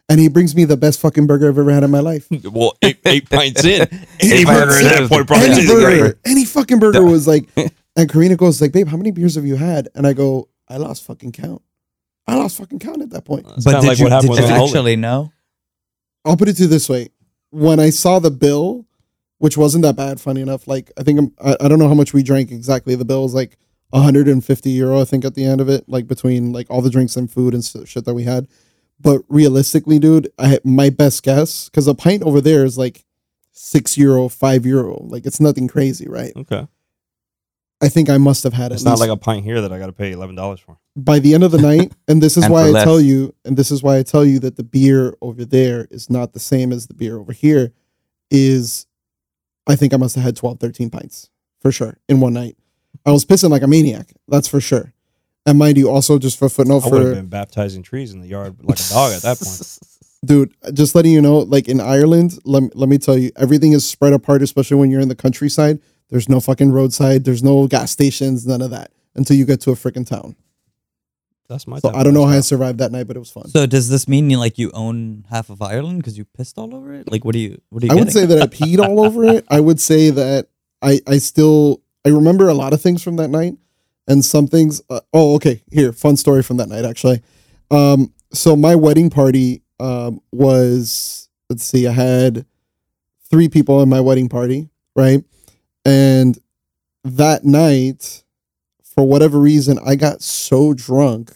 And 0.10 0.20
he 0.20 0.28
brings 0.28 0.56
me 0.56 0.66
the 0.66 0.78
best 0.78 1.00
fucking 1.00 1.28
burger 1.28 1.48
I've 1.50 1.58
ever 1.58 1.72
had 1.72 1.84
in 1.84 1.92
my 1.92 2.02
life. 2.02 2.28
Well, 2.52 2.78
eight, 2.82 3.00
eight 3.06 3.30
pints 3.30 3.64
in. 3.64 3.82
Any 4.20 4.34
Eight 4.42 4.46
burger 4.46 4.66
burger 4.72 4.86
at 4.86 5.00
that 5.00 5.10
point 5.10 5.28
probably 5.28 5.46
any 5.46 5.56
tasted 5.56 5.74
burger, 5.74 6.00
great. 6.00 6.16
any 6.26 6.46
fucking 6.46 6.80
burger 6.80 7.04
was 7.06 7.28
like, 7.28 7.50
and 7.96 8.12
Karina 8.12 8.36
goes 8.36 8.62
like, 8.62 8.74
babe, 8.74 8.88
how 8.88 8.98
many 8.98 9.12
beers 9.12 9.36
have 9.36 9.46
you 9.46 9.56
had? 9.56 9.88
And 9.96 10.06
I 10.06 10.14
go, 10.14 10.50
I 10.68 10.78
lost 10.78 11.04
fucking 11.06 11.32
count. 11.32 11.62
I 12.28 12.36
lost 12.36 12.58
fucking 12.58 12.80
count 12.80 13.02
at 13.02 13.10
that 13.12 13.26
point. 13.26 13.48
Uh, 13.48 13.54
it's 13.56 13.66
but 13.66 13.82
did 13.82 13.88
like 13.88 13.98
you, 13.98 14.06
what 14.06 14.12
happened 14.12 14.36
did 14.36 14.50
you 14.50 14.56
actually 14.56 14.96
know? 14.96 15.32
I'll 16.26 16.38
put 16.38 16.48
it 16.48 16.54
to 16.58 16.64
you 16.64 16.70
this 16.70 16.88
way: 16.88 17.10
when 17.50 17.80
I 17.80 17.90
saw 17.90 18.20
the 18.20 18.32
bill, 18.32 18.86
which 19.40 19.58
wasn't 19.58 19.84
that 19.84 19.96
bad, 19.96 20.22
funny 20.22 20.42
enough. 20.42 20.68
Like 20.68 20.92
I 20.98 21.04
think 21.04 21.20
I'm, 21.20 21.34
I, 21.44 21.58
I 21.66 21.68
don't 21.68 21.80
know 21.80 21.88
how 21.90 21.94
much 21.94 22.14
we 22.14 22.24
drank 22.24 22.52
exactly. 22.52 22.96
The 22.96 23.04
bill 23.06 23.24
was 23.24 23.34
like 23.34 23.58
150 23.90 24.70
euro, 24.70 25.02
I 25.02 25.06
think, 25.06 25.26
at 25.26 25.36
the 25.36 25.44
end 25.46 25.60
of 25.60 25.70
it, 25.70 25.88
like 25.88 26.08
between 26.08 26.54
like 26.54 26.68
all 26.70 26.82
the 26.82 26.90
drinks 26.90 27.16
and 27.16 27.30
food 27.30 27.54
and 27.54 27.64
shit 27.64 28.06
that 28.06 28.14
we 28.14 28.24
had. 28.24 28.48
But 29.04 29.22
realistically, 29.28 30.00
dude, 30.00 30.32
I 30.40 30.60
my 30.64 30.90
best 30.90 31.22
guess 31.24 31.70
because 31.70 31.88
a 31.88 31.94
pint 31.94 32.24
over 32.24 32.40
there 32.42 32.64
is 32.66 32.78
like 32.78 33.04
six 33.52 33.98
euro, 33.98 34.30
five 34.30 34.66
euro. 34.66 35.04
Like 35.04 35.26
it's 35.26 35.40
nothing 35.40 35.68
crazy, 35.68 36.08
right? 36.08 36.32
Okay. 36.36 36.68
I 37.82 37.90
think 37.90 38.10
I 38.10 38.18
must 38.18 38.44
have 38.44 38.54
had 38.54 38.72
it. 38.72 38.76
It's 38.76 38.84
not 38.86 39.00
like 39.00 39.10
a 39.10 39.18
pint 39.18 39.44
here 39.44 39.60
that 39.60 39.74
I 39.74 39.78
got 39.78 39.88
to 39.88 39.92
pay 39.92 40.14
eleven 40.14 40.36
dollars 40.36 40.62
for. 40.62 40.78
by 40.96 41.20
the 41.20 41.34
end 41.34 41.44
of 41.44 41.52
the 41.52 41.62
night, 41.72 41.92
and 42.08 42.24
this 42.24 42.38
is 42.38 42.46
And 42.46 42.54
why 42.54 42.62
I 42.64 42.70
less. 42.70 42.84
tell 42.86 43.02
you, 43.02 43.36
and 43.44 43.58
this 43.58 43.72
is 43.72 43.84
why 43.84 43.98
I 43.98 44.04
tell 44.04 44.24
you 44.24 44.40
that 44.40 44.56
the 44.56 44.64
beer 44.64 45.16
over 45.22 45.44
there 45.44 45.88
is 45.92 46.10
not 46.10 46.32
the 46.32 46.40
same 46.40 46.72
as 46.72 46.88
the 46.88 46.94
beer 46.94 47.20
over 47.20 47.34
here. 47.34 47.74
Is 48.32 48.88
I 49.68 49.76
think 49.76 49.94
I 49.94 49.98
must 49.98 50.16
have 50.16 50.24
had 50.24 50.36
12, 50.38 50.60
13 50.60 50.90
pints 50.90 51.30
for 51.62 51.72
sure 51.72 51.98
in 52.08 52.20
one 52.22 52.34
night. 52.34 52.58
I 53.06 53.12
was 53.12 53.26
pissing 53.26 53.50
like 53.50 53.64
a 53.64 53.68
maniac, 53.68 54.14
that's 54.30 54.48
for 54.48 54.62
sure. 54.62 54.93
And 55.46 55.60
mind 55.60 55.78
you, 55.78 55.90
also 55.90 56.20
just 56.20 56.40
for 56.40 56.48
footnote 56.48 56.86
I 56.86 56.90
would 56.90 57.02
have 57.02 57.10
for 57.10 57.16
been 57.16 57.28
baptizing 57.28 57.84
trees 57.84 58.14
in 58.14 58.22
the 58.22 58.28
yard 58.28 58.56
like 58.62 58.80
a 58.80 58.90
dog 58.90 59.14
at 59.14 59.22
that 59.24 59.40
point. 59.40 59.80
dude, 60.26 60.54
just 60.74 60.96
letting 60.96 61.12
you 61.12 61.22
know, 61.22 61.40
like 61.40 61.68
in 61.68 61.82
Ireland, 61.82 62.40
let, 62.46 62.76
let 62.76 62.88
me 62.88 62.98
tell 62.98 63.18
you, 63.18 63.32
everything 63.36 63.74
is 63.74 63.86
spread 63.86 64.14
apart, 64.14 64.42
especially 64.42 64.78
when 64.78 64.90
you're 64.90 65.02
in 65.02 65.10
the 65.10 65.16
countryside. 65.16 65.80
There's 66.10 66.30
no 66.30 66.40
fucking 66.40 66.72
roadside, 66.72 67.26
there's 67.26 67.44
no 67.44 67.68
gas 67.68 67.92
stations, 67.92 68.46
none 68.46 68.62
of 68.62 68.72
that 68.72 68.92
until 69.16 69.36
you 69.36 69.46
get 69.46 69.62
to 69.62 69.72
a 69.72 69.76
freaking 69.76 70.08
town. 70.08 70.36
That's 71.50 71.68
my. 71.68 71.80
So 71.80 71.92
I 71.94 72.04
don't 72.04 72.14
know 72.14 72.26
how 72.26 72.38
I 72.38 72.40
survived 72.40 72.80
that 72.80 72.92
night, 72.92 73.06
but 73.06 73.16
it 73.16 73.20
was 73.20 73.32
fun. 73.32 73.48
So 73.50 73.66
does 73.66 73.90
this 73.90 74.08
mean 74.08 74.30
you 74.30 74.38
like 74.38 74.58
you 74.58 74.72
own 74.74 75.26
half 75.30 75.50
of 75.50 75.62
Ireland 75.62 75.98
because 75.98 76.18
you 76.18 76.26
pissed 76.26 76.58
all 76.58 76.74
over 76.74 76.94
it? 76.94 77.12
Like 77.12 77.26
what 77.26 77.34
do 77.34 77.40
you 77.40 77.62
what 77.70 77.84
are 77.84 77.88
you 77.88 77.92
I 77.92 77.96
would 77.96 78.12
say 78.12 78.26
that 78.26 78.42
I 78.42 78.48
peed 78.48 78.80
all 78.80 79.04
over 79.04 79.24
it. 79.26 79.46
I 79.50 79.60
would 79.60 79.80
say 79.80 80.10
that 80.10 80.48
I 80.82 81.02
I 81.06 81.18
still 81.18 81.82
I 82.06 82.10
remember 82.10 82.48
a 82.48 82.54
lot 82.54 82.74
of 82.74 82.82
things 82.82 83.04
from 83.04 83.18
that 83.18 83.30
night, 83.30 83.56
and 84.08 84.24
some 84.24 84.48
things. 84.48 84.82
Uh, 84.90 85.00
oh, 85.14 85.36
okay. 85.36 85.62
Here, 85.72 85.92
fun 85.94 86.18
story 86.18 86.44
from 86.44 86.58
that 86.58 86.70
night 86.70 86.86
actually. 86.86 87.22
Um, 87.72 88.14
so 88.34 88.56
my 88.56 88.76
wedding 88.76 89.10
party 89.10 89.62
um 89.80 90.20
was 90.32 91.30
let's 91.50 91.64
see, 91.64 91.88
I 91.88 91.92
had 91.92 92.46
three 93.30 93.50
people 93.50 93.82
in 93.82 93.90
my 93.90 94.00
wedding 94.02 94.30
party, 94.30 94.70
right? 94.96 95.24
And 95.86 96.38
that 97.04 97.44
night, 97.44 98.24
for 98.84 99.06
whatever 99.06 99.40
reason, 99.40 99.78
I 99.86 99.96
got 99.96 100.22
so 100.22 100.74
drunk, 100.74 101.32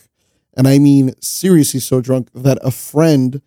and 0.56 0.68
I 0.68 0.78
mean 0.80 1.14
seriously 1.22 1.80
so 1.80 2.00
drunk 2.02 2.30
that 2.34 2.58
a 2.62 2.72
friend 2.72 3.42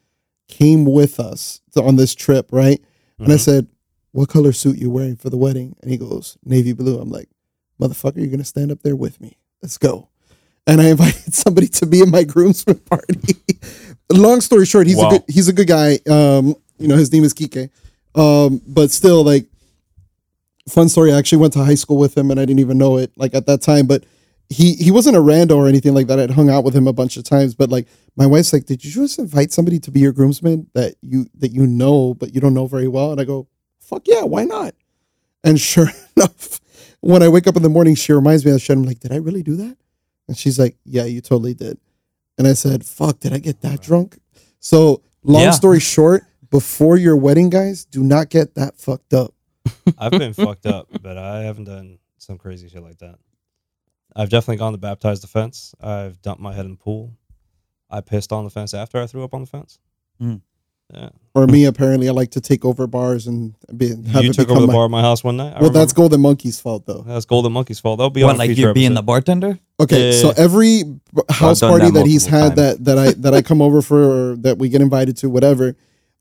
came 0.49 0.85
with 0.85 1.19
us 1.21 1.61
to- 1.73 1.83
on 1.83 1.97
this 1.97 2.15
trip, 2.15 2.49
right? 2.53 2.83
And 3.19 3.33
I 3.33 3.37
Mhm. 3.37 3.41
said, 3.41 3.67
What 4.13 4.29
color 4.29 4.53
suit 4.53 4.77
you 4.79 4.91
wearing 4.91 5.15
for 5.15 5.31
the 5.31 5.37
wedding? 5.37 5.77
And 5.81 5.89
he 5.91 5.97
goes, 5.97 6.37
Navy 6.45 6.73
blue. 6.73 6.99
I'm 6.99 7.11
like, 7.11 7.29
Motherfucker, 7.81 8.17
you're 8.19 8.27
gonna 8.29 8.45
stand 8.45 8.71
up 8.71 8.83
there 8.83 8.97
with 8.97 9.21
me. 9.21 9.39
Let's 9.63 9.79
go. 9.79 10.09
And 10.67 10.81
I 10.81 10.89
invited 10.91 11.33
somebody 11.45 11.67
to 11.69 11.87
be 11.87 12.01
in 12.01 12.11
my 12.11 12.23
groomsmen 12.25 12.79
party. 12.91 13.35
Long 14.13 14.41
story 14.41 14.67
short, 14.67 14.87
he's 14.87 14.97
Wow. 14.97 15.09
a 15.09 15.11
good 15.13 15.23
he's 15.29 15.49
a 15.49 15.53
good 15.53 15.69
guy. 15.69 15.99
Um, 16.09 16.55
you 16.79 16.89
know, 16.89 16.97
his 16.97 17.13
name 17.13 17.25
is 17.25 17.33
Kike. 17.35 17.71
Um, 18.15 18.61
but 18.67 18.91
still 18.91 19.23
like 19.25 19.47
fun 20.69 20.89
story. 20.89 21.13
I 21.13 21.19
actually 21.19 21.39
went 21.39 21.53
to 21.55 21.65
high 21.65 21.75
school 21.75 21.97
with 21.97 22.17
him 22.17 22.31
and 22.31 22.39
I 22.39 22.45
didn't 22.45 22.61
even 22.61 22.79
know 22.79 22.97
it 22.99 23.13
like 23.17 23.35
at 23.35 23.47
that 23.47 23.63
time, 23.63 23.87
but 23.87 24.05
he 24.49 24.75
he 24.75 24.91
wasn't 24.91 25.17
a 25.17 25.21
rando 25.21 25.57
or 25.57 25.69
anything 25.69 25.95
like 25.95 26.09
that. 26.09 26.19
I'd 26.19 26.33
hung 26.33 26.51
out 26.51 26.65
with 26.65 26.75
him 26.75 26.87
a 26.89 26.93
bunch 26.93 27.17
of 27.17 27.25
times, 27.25 27.55
but 27.55 27.71
like 27.71 27.87
my 28.17 28.27
wife's 28.27 28.53
like, 28.53 28.67
"Did 28.67 28.85
you 28.85 28.91
just 28.91 29.19
invite 29.19 29.53
somebody 29.53 29.79
to 29.81 29.91
be 29.93 30.01
your 30.01 30.13
groomsman 30.13 30.67
that 30.75 30.97
you 31.03 31.27
that 31.39 31.53
you 31.53 31.67
know 31.67 32.15
but 32.15 32.35
you 32.35 32.41
don't 32.41 32.55
know 32.55 32.67
very 32.67 32.89
well?" 32.89 33.13
And 33.13 33.21
I 33.21 33.25
go, 33.25 33.47
"Fuck 33.79 34.03
yeah, 34.09 34.23
why 34.25 34.45
not?" 34.45 34.75
And 35.45 35.61
sure 35.61 35.87
enough, 36.17 36.60
when 37.01 37.23
I 37.23 37.29
wake 37.29 37.47
up 37.47 37.57
in 37.57 37.63
the 37.63 37.69
morning, 37.69 37.95
she 37.95 38.13
reminds 38.13 38.45
me 38.45 38.51
of 38.51 38.57
that 38.57 38.61
shit. 38.61 38.77
I'm 38.77 38.83
like, 38.85 39.01
"Did 39.01 39.13
I 39.13 39.17
really 39.17 39.43
do 39.43 39.57
that?" 39.57 39.77
And 40.29 40.37
she's 40.37 40.59
like, 40.59 40.77
"Yeah, 40.85 41.05
you 41.05 41.21
totally 41.21 41.55
did." 41.55 41.79
And 42.39 42.47
I 42.47 42.53
said, 42.55 42.85
"Fuck, 42.85 43.21
did 43.21 43.33
I 43.33 43.39
get 43.39 43.61
that 43.63 43.81
drunk?" 43.83 44.19
So 44.61 45.03
long 45.23 45.43
Yeah. 45.43 45.51
story 45.53 45.81
short, 45.81 46.25
before 46.51 46.97
your 46.97 47.17
wedding, 47.17 47.49
guys, 47.51 47.85
do 47.85 48.03
not 48.03 48.29
get 48.29 48.55
that 48.55 48.77
fucked 48.77 49.15
up. 49.15 49.35
I've 49.99 50.13
been 50.13 50.33
fucked 50.33 50.67
up, 50.67 50.89
but 51.03 51.17
I 51.17 51.43
haven't 51.43 51.65
done 51.65 51.99
some 52.19 52.39
crazy 52.39 52.69
shit 52.69 52.83
like 52.83 52.99
that. 52.99 53.19
I've 54.17 54.29
definitely 54.29 54.57
gone 54.57 54.73
to 54.73 54.79
baptize 54.79 55.21
the 55.21 55.27
fence. 55.29 55.75
I've 55.81 56.21
dumped 56.23 56.43
my 56.43 56.53
head 56.53 56.65
in 56.65 56.73
the 56.73 56.77
pool. 56.77 57.13
I 57.89 58.01
pissed 58.01 58.33
on 58.33 58.45
the 58.45 58.51
fence 58.51 58.75
after 58.75 59.01
I 59.01 59.07
threw 59.07 59.23
up 59.25 59.35
on 59.35 59.41
the 59.43 59.47
fence. 59.47 59.79
Mm. 60.21 60.41
Yeah, 60.93 61.11
Or 61.35 61.47
me, 61.47 61.65
apparently, 61.67 62.09
I 62.09 62.13
like 62.13 62.33
to 62.33 62.41
take 62.41 62.65
over 62.65 62.87
bars 62.87 63.27
and 63.29 63.55
be. 63.77 63.89
Have 64.11 64.25
you 64.25 64.31
it 64.31 64.35
took 64.35 64.49
become 64.49 64.57
over 64.57 64.61
the 64.63 64.67
my- 64.67 64.73
bar 64.73 64.85
at 64.87 64.91
my 64.91 65.01
house 65.03 65.23
one 65.23 65.37
night. 65.37 65.55
I 65.57 65.61
Well, 65.61 65.71
that's. 65.71 65.93
Golden 65.93 66.21
Monkey's 66.21 66.61
fault, 66.61 66.85
though. 66.87 67.05
that's 67.07 67.25
Golden 67.27 67.53
Monkey's 67.53 67.79
fault. 67.79 67.99
They'll 67.99 68.11
be 68.11 68.25
what 68.25 68.31
on 68.31 68.35
a 68.37 68.39
like 68.39 68.49
future 68.49 68.69
you 68.69 68.75
being 68.75 68.95
the 68.95 69.03
bartender? 69.03 69.59
Okay, 69.79 70.11
Yeah. 70.13 70.21
so 70.21 70.33
every 70.37 70.83
house 71.29 71.61
party 71.61 71.87
that 71.87 71.93
that, 71.93 72.07
he's 72.07 72.29
multiple 72.31 72.49
had 72.49 72.57
that 72.57 72.85
that 72.85 72.99
I 72.99 73.13
that 73.13 73.35
I 73.35 73.43
come 73.43 73.63
over 73.63 73.83
for 73.83 74.33
or 74.33 74.37
that 74.37 74.59
we 74.59 74.69
get 74.69 74.81
invited 74.81 75.17
to, 75.19 75.31
whatever. 75.31 75.77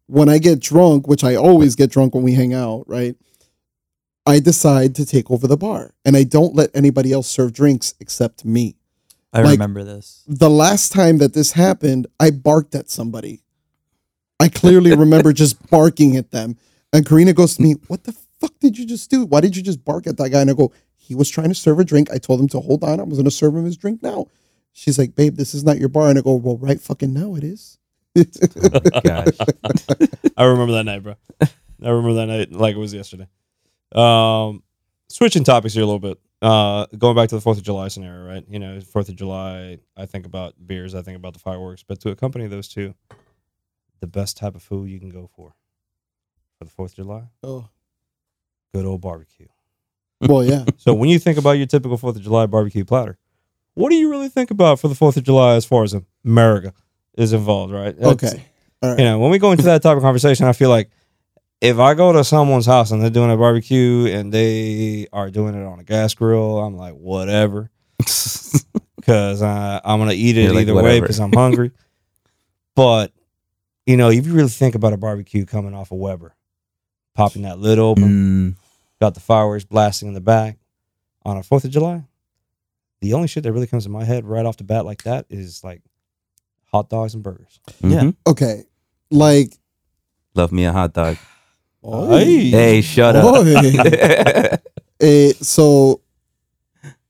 When 0.07 0.29
I 0.29 0.37
get 0.37 0.59
drunk, 0.59 1.07
which 1.07 1.23
I 1.23 1.35
always 1.35 1.75
get 1.75 1.89
drunk 1.91 2.13
when 2.15 2.23
we 2.23 2.33
hang 2.33 2.53
out, 2.53 2.83
right? 2.87 3.15
I 4.25 4.39
decide 4.39 4.93
to 4.95 5.05
take 5.05 5.31
over 5.31 5.47
the 5.47 5.57
bar, 5.57 5.93
and 6.05 6.15
I 6.15 6.23
don't 6.23 6.53
let 6.55 6.69
anybody 6.75 7.11
else 7.11 7.27
serve 7.27 7.53
drinks 7.53 7.95
except 7.99 8.45
me. 8.45 8.75
I 9.33 9.41
Like- 9.41 9.51
remember 9.53 9.83
this. 9.83 10.23
The 10.27 10.49
last 10.49 10.91
time 10.91 11.17
that 11.19 11.33
this 11.33 11.51
happened, 11.53 12.07
I 12.19 12.31
barked 12.31 12.75
at 12.75 12.89
somebody. 12.89 13.41
I 14.39 14.47
clearly 14.49 14.95
remember 14.95 15.33
just 15.33 15.69
barking 15.69 16.15
at 16.15 16.31
them, 16.31 16.57
and 16.93 17.05
Karina 17.05 17.33
goes 17.33 17.55
to 17.57 17.61
me, 17.61 17.73
"What 17.87 18.03
the 18.03 18.15
fuck 18.39 18.57
did 18.59 18.77
you 18.77 18.85
just 18.85 19.09
do? 19.09 19.25
Why 19.25 19.41
did 19.41 19.55
you 19.55 19.63
just 19.63 19.83
bark 19.83 20.07
at 20.07 20.17
that 20.17 20.29
guy?" 20.29 20.41
And 20.41 20.49
I 20.49 20.53
go, 20.53 20.71
"He 20.95 21.15
was 21.15 21.29
trying 21.29 21.49
to 21.49 21.55
serve 21.55 21.79
a 21.79 21.83
drink. 21.83 22.09
I 22.11 22.17
told 22.17 22.39
him 22.39 22.47
to 22.49 22.59
hold 22.59 22.83
on. 22.83 22.99
I 22.99 23.03
was 23.03 23.17
going 23.17 23.25
to 23.25 23.31
serve 23.31 23.55
him 23.55 23.65
his 23.65 23.77
drink 23.77 24.01
now." 24.01 24.27
She's 24.71 24.97
like, 24.97 25.15
"Babe, 25.15 25.35
this 25.35 25.53
is 25.53 25.63
not 25.63 25.77
your 25.77 25.89
bar." 25.89 26.09
And 26.09 26.17
I 26.17 26.21
go, 26.21 26.35
"Well, 26.35 26.57
right 26.57 26.79
fucking 26.79 27.13
now 27.13 27.35
it 27.35 27.43
is." 27.43 27.77
Gosh. 28.15 29.37
I 30.37 30.43
remember 30.43 30.73
that 30.73 30.83
night, 30.85 31.03
bro. 31.03 31.15
I 31.41 31.89
remember 31.89 32.13
that 32.15 32.25
night 32.27 32.51
like 32.51 32.75
it 32.75 32.79
was 32.79 32.93
yesterday. 32.93 33.27
Um, 33.93 34.63
switching 35.09 35.43
topics 35.43 35.73
here 35.73 35.83
a 35.83 35.85
little 35.85 35.99
bit. 35.99 36.19
Uh, 36.41 36.85
going 36.97 37.15
back 37.15 37.29
to 37.29 37.35
the 37.35 37.41
Fourth 37.41 37.57
of 37.57 37.63
July 37.63 37.89
scenario, 37.89 38.25
right? 38.25 38.45
You 38.49 38.59
know, 38.59 38.79
Fourth 38.81 39.09
of 39.09 39.15
July. 39.15 39.79
I 39.97 40.05
think 40.05 40.25
about 40.25 40.55
beers. 40.65 40.95
I 40.95 41.01
think 41.01 41.17
about 41.17 41.33
the 41.33 41.39
fireworks. 41.39 41.83
But 41.83 41.99
to 42.01 42.09
accompany 42.09 42.47
those 42.47 42.67
two, 42.69 42.93
the 43.99 44.07
best 44.07 44.37
type 44.37 44.55
of 44.55 44.61
food 44.63 44.89
you 44.89 44.99
can 44.99 45.09
go 45.09 45.29
for 45.35 45.53
for 46.57 46.65
the 46.65 46.71
Fourth 46.71 46.91
of 46.91 46.97
July, 46.97 47.23
oh, 47.43 47.69
good 48.73 48.85
old 48.85 49.01
barbecue. 49.01 49.47
well, 50.21 50.43
yeah. 50.43 50.65
So 50.77 50.93
when 50.93 51.09
you 51.09 51.19
think 51.19 51.37
about 51.37 51.51
your 51.51 51.67
typical 51.67 51.97
Fourth 51.97 52.17
of 52.17 52.21
July 52.21 52.45
barbecue 52.45 52.83
platter, 52.85 53.17
what 53.75 53.89
do 53.89 53.95
you 53.95 54.09
really 54.09 54.29
think 54.29 54.51
about 54.51 54.79
for 54.79 54.87
the 54.87 54.95
Fourth 54.95 55.15
of 55.17 55.23
July 55.23 55.55
as 55.55 55.65
far 55.65 55.83
as 55.83 55.95
America 56.25 56.73
is 57.17 57.33
involved, 57.33 57.73
right? 57.73 57.97
That's- 57.97 58.33
Okay, 58.33 58.43
all 58.81 58.89
right. 58.89 58.99
you 58.99 59.05
know, 59.05 59.19
when 59.19 59.31
we 59.31 59.39
go 59.39 59.51
into 59.51 59.63
that 59.63 59.81
type 59.81 59.95
of 59.95 60.03
conversation, 60.03 60.45
I 60.45 60.53
feel 60.53 60.69
like 60.69 60.89
if 61.61 61.77
I 61.77 61.93
go 61.93 62.11
to 62.13 62.23
someone's 62.23 62.65
house 62.65 62.91
and 62.91 63.01
they're 63.01 63.09
doing 63.09 63.31
a 63.31 63.37
barbecue 63.37 64.07
and 64.07 64.33
they 64.33 65.07
are 65.11 65.29
doing 65.29 65.55
it 65.55 65.65
on 65.65 65.79
a 65.79 65.83
gas 65.83 66.13
grill, 66.13 66.59
I'm 66.59 66.77
like, 66.77 66.93
whatever, 66.93 67.69
because 67.97 69.41
uh, 69.41 69.79
I'm 69.83 69.99
gonna 69.99 70.13
eat 70.13 70.37
it 70.37 70.43
You're 70.43 70.53
like, 70.53 70.61
either 70.61 70.75
way 70.75 70.99
because 71.01 71.19
I'm 71.19 71.33
hungry. 71.33 71.71
but 72.75 73.11
you 73.89 73.97
know, 73.97 74.09
if 74.11 74.27
you 74.27 74.33
really 74.33 74.49
think 74.49 74.75
about 74.75 74.93
a 74.93 74.97
barbecue 74.97 75.45
coming 75.45 75.73
off 75.73 75.91
of 75.91 75.97
Weber, 75.97 76.35
popping 77.15 77.41
that 77.41 77.57
lid 77.57 77.79
open, 77.79 78.03
Mm, 78.03 78.55
got 79.01 79.15
the 79.15 79.19
fireworks 79.19 79.63
blasting 79.65 80.07
in 80.07 80.13
the 80.13 80.21
back 80.21 80.59
on 81.25 81.37
a 81.37 81.43
Fourth 81.43 81.65
of 81.65 81.71
July, 81.71 82.03
the 83.01 83.13
only 83.13 83.27
shit 83.27 83.41
that 83.43 83.51
really 83.51 83.65
comes 83.65 83.85
to 83.85 83.89
my 83.89 84.03
head 84.03 84.25
right 84.25 84.45
off 84.45 84.57
the 84.57 84.63
bat 84.63 84.85
like 84.85 85.03
that 85.03 85.25
is 85.31 85.63
like 85.63 85.81
hot 86.65 86.87
dogs 86.89 87.15
and 87.15 87.23
burgers. 87.23 87.59
Yeah. 87.81 88.01
mhm. 88.01 88.15
Okay, 88.27 88.63
like 89.09 89.53
Love 90.35 90.51
me 90.51 90.65
a 90.65 90.71
hot 90.71 90.93
dog. 90.93 91.17
Hey. 91.81 92.49
Hey, 92.49 92.81
shut 92.81 93.15
up. 93.15 93.23
Boy. 93.23 94.57
Eh, 95.01 95.31
so 95.39 96.01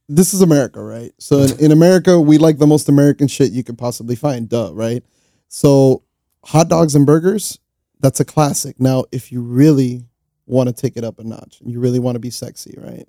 this 0.08 0.34
is 0.36 0.42
America, 0.44 0.80
right? 0.82 1.12
So 1.18 1.40
in, 1.40 1.60
in 1.66 1.72
America, 1.72 2.22
we 2.22 2.38
like 2.38 2.60
the 2.60 2.68
most 2.68 2.88
American 2.88 3.28
shit 3.28 3.52
you 3.52 3.64
could 3.64 3.80
possibly 3.80 4.16
find. 4.16 4.48
Duh, 4.48 4.72
right? 4.74 5.04
So 5.48 6.04
hot 6.44 6.70
dogs 6.70 6.96
and 6.96 7.06
burgers, 7.06 7.60
that's 8.00 8.20
a 8.20 8.26
classic. 8.26 8.80
Now, 8.80 9.06
if 9.12 9.32
you 9.32 9.42
really 9.42 10.06
want 10.46 10.68
to 10.68 10.74
take 10.74 10.98
it 10.98 11.04
up 11.04 11.20
a 11.20 11.24
notch, 11.24 11.60
and 11.62 11.72
you 11.72 11.80
really 11.80 12.00
want 12.00 12.16
to 12.16 12.20
be 12.20 12.30
sexy, 12.32 12.74
right? 12.78 13.08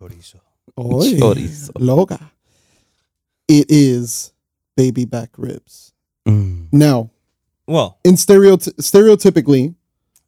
Chorizo. 0.00 0.40
Oy, 0.78 1.12
Chorizo. 1.18 1.70
loca. 1.78 2.30
It 3.48 3.66
is 3.68 4.32
baby 4.76 5.04
back 5.04 5.30
ribs. 5.36 5.92
Mm. 6.26 6.68
Now, 6.72 7.10
Well, 7.66 7.98
in 8.04 8.14
stereoty- 8.14 8.74
stereotypically, 8.76 9.74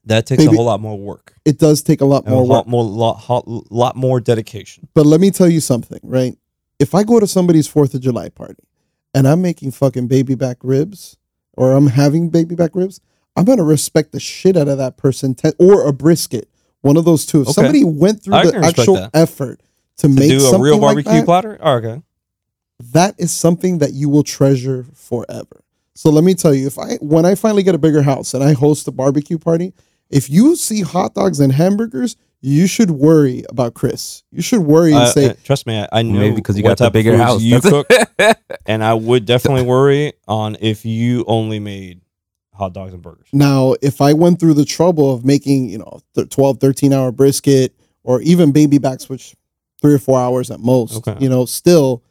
that 0.05 0.27
takes 0.27 0.43
a 0.45 0.51
whole 0.51 0.65
lot 0.65 0.81
more 0.81 0.99
work. 0.99 1.35
it 1.45 1.59
does 1.59 1.83
take 1.83 2.01
a 2.01 2.05
lot 2.05 2.27
A 2.27 2.31
more 2.31 2.41
work. 2.43 2.49
lot 2.49 2.69
more, 2.69 2.85
lot, 2.85 3.15
hot- 3.15 3.47
lot 3.71 3.97
more 3.97 4.21
dedication. 4.21 4.89
But 4.95 5.07
let 5.07 5.21
me 5.21 5.31
tell 5.31 5.49
you 5.49 5.61
something, 5.61 6.01
right? 6.03 6.37
If 6.79 6.95
I 6.95 7.05
go 7.05 7.21
to 7.21 7.27
somebody's 7.27 7.67
Fourth 7.67 7.95
of 7.95 8.01
July 8.01 8.31
party 8.31 8.65
and 9.15 9.29
I'm 9.29 9.43
making 9.43 9.71
fucking 9.73 10.09
baby 10.09 10.35
back 10.35 10.57
ribs, 10.63 11.17
or 11.61 11.73
I'm 11.73 11.89
having 11.89 12.31
baby 12.31 12.55
back 12.55 12.71
ribs, 12.75 13.03
I'm 13.37 13.45
gonna 13.45 13.65
respect 13.65 14.13
the 14.13 14.21
shit 14.21 14.57
out 14.57 14.67
of 14.67 14.79
that 14.79 14.97
person, 14.97 15.35
te- 15.35 15.53
or 15.59 15.87
a 15.87 15.93
brisket, 15.93 16.49
one 16.81 16.97
of 16.97 17.05
those 17.05 17.27
two. 17.27 17.43
If 17.43 17.49
Okay. 17.49 17.53
somebody 17.53 17.85
went 17.85 18.23
through 18.23 18.35
I 18.37 18.47
the 18.47 18.57
actual 18.65 18.95
that. 18.95 19.11
effort 19.13 19.61
to, 19.99 20.09
To 20.09 20.09
make 20.09 20.31
do 20.31 20.47
a 20.47 20.59
real 20.59 20.77
like 20.79 20.81
barbecue 20.81 21.13
that, 21.13 21.25
platter? 21.27 21.59
Oh, 21.61 21.73
okay. 21.75 22.03
that 22.93 23.15
is 23.19 23.31
something 23.31 23.77
that 23.79 23.93
you 23.93 24.09
will 24.09 24.23
treasure 24.23 24.87
forever. 24.95 25.63
So 25.95 26.09
let 26.11 26.25
me 26.25 26.33
tell 26.33 26.55
you, 26.55 26.67
if 26.67 26.79
I 26.79 26.95
when 27.03 27.27
I 27.27 27.35
finally 27.35 27.63
get 27.63 27.75
a 27.75 27.79
bigger 27.79 28.01
house 28.03 28.33
and 28.33 28.43
I 28.43 28.55
host 28.55 28.89
a 28.89 28.91
barbecue 28.91 29.37
party, 29.39 29.75
if 30.11 30.29
you 30.29 30.57
see 30.57 30.83
hot 30.83 31.15
dogs 31.15 31.41
and 31.41 31.53
hamburgers, 31.53 32.17
you 32.43 32.67
should 32.67 32.91
worry 32.91 33.45
about 33.51 33.75
Chris. 33.75 34.23
You 34.33 34.43
should 34.43 34.61
worry 34.61 34.93
and 34.93 35.03
Uh, 35.03 35.13
say, 35.13 35.31
uh, 35.31 35.35
trust 35.45 35.67
me, 35.67 35.79
I, 35.79 35.89
I 35.93 36.03
know 36.03 36.19
Maybe 36.21 36.37
because 36.37 36.57
you 36.57 36.63
what 36.65 36.79
got 36.79 36.79
the 36.79 36.85
type 36.85 36.89
of 36.89 36.93
bigger 36.95 37.11
foods 37.13 37.23
house. 37.23 37.43
you 37.43 37.61
That's- 37.61 38.37
cook, 38.49 38.59
and 38.67 38.83
I 38.83 38.95
would 38.95 39.27
definitely 39.27 39.63
worry 39.63 40.13
on 40.27 40.57
if 40.61 40.85
you 40.87 41.25
only 41.27 41.59
made 41.61 42.01
hot 42.55 42.73
dogs 42.73 42.93
and 42.95 43.03
burgers. 43.03 43.29
Now, 43.33 43.75
if 43.83 44.01
I 44.01 44.13
went 44.15 44.41
through 44.41 44.55
the 44.55 44.65
trouble 44.65 45.13
of 45.15 45.25
making, 45.25 45.69
you 45.71 45.79
know, 45.79 46.01
th- 46.15 46.29
12, 46.31 46.59
13 46.61 46.93
hour 46.93 47.13
brisket 47.13 47.75
or 48.05 48.21
even 48.23 48.53
baby 48.53 48.79
backs, 48.79 49.09
which 49.09 49.35
three 49.83 49.95
or 49.95 49.99
four 49.99 50.19
hours 50.19 50.51
at 50.51 50.61
most, 50.61 50.97
Okay. 51.07 51.17
you 51.23 51.29
know, 51.29 51.45
still, 51.47 52.03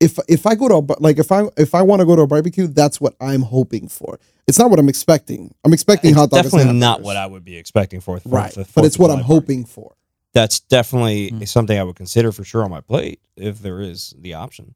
if 0.00 0.18
if 0.28 0.46
I 0.46 0.54
go 0.54 0.68
to 0.68 0.74
a, 0.76 0.82
bar- 0.82 0.96
like 1.00 1.18
if 1.18 1.30
I 1.32 1.44
if 1.56 1.74
I 1.74 1.82
want 1.82 2.00
to 2.00 2.06
go 2.06 2.16
to 2.16 2.22
a 2.22 2.26
barbecue, 2.26 2.66
that's 2.66 3.00
what 3.00 3.14
I'm 3.20 3.42
hoping 3.42 3.88
for. 3.88 4.18
It's 4.46 4.58
not 4.58 4.68
what 4.70 4.78
I'm 4.78 4.88
expecting. 4.88 5.54
I'm 5.64 5.72
expecting 5.72 6.10
It's 6.10 6.18
hot 6.18 6.30
dogs. 6.30 6.50
definitely 6.50 6.74
not 6.74 7.00
what 7.02 7.16
I 7.16 7.26
would 7.26 7.44
be 7.44 7.56
expecting 7.56 8.00
for, 8.00 8.18
for 8.20 8.28
right, 8.28 8.52
the 8.52 8.66
but 8.74 8.84
it's 8.84 8.98
what 8.98 9.10
I'm 9.10 9.18
party. 9.20 9.26
hoping 9.26 9.64
for. 9.64 9.94
That's 10.34 10.60
definitely 10.60 11.30
Mm. 11.30 11.48
something 11.48 11.78
I 11.78 11.84
would 11.84 11.96
consider 11.96 12.32
for 12.32 12.44
sure 12.44 12.64
on 12.64 12.70
my 12.70 12.80
plate 12.80 13.20
if 13.36 13.60
there 13.60 13.80
is 13.80 14.14
the 14.18 14.34
option. 14.34 14.74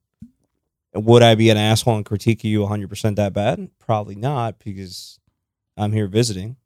Would 0.94 1.22
I 1.22 1.34
be 1.34 1.50
an 1.50 1.56
asshole 1.58 1.96
and 1.96 2.06
critique 2.06 2.44
you 2.44 2.60
100% 2.60 3.16
that 3.16 3.32
bad? 3.34 3.68
Probably 3.78 4.14
not 4.14 4.58
because 4.60 5.18
I'm 5.76 5.92
here 5.92 6.06
visiting. 6.06 6.56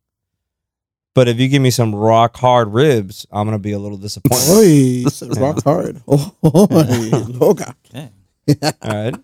But 1.14 1.26
if 1.28 1.38
you 1.40 1.48
give 1.48 1.60
me 1.60 1.70
some 1.70 1.94
rock 1.94 2.36
hard 2.36 2.72
ribs, 2.72 3.26
I'm 3.32 3.46
going 3.46 3.58
to 3.58 3.62
be 3.62 3.72
a 3.72 3.78
little 3.78 3.98
disappointed. 3.98 4.48
Oy, 4.48 5.04
rock 5.40 5.62
hard. 5.64 6.00
Oh, 6.06 7.26
loca. 7.28 7.74
Okay. 7.90 8.10
All 8.62 8.72
right. 8.82 9.14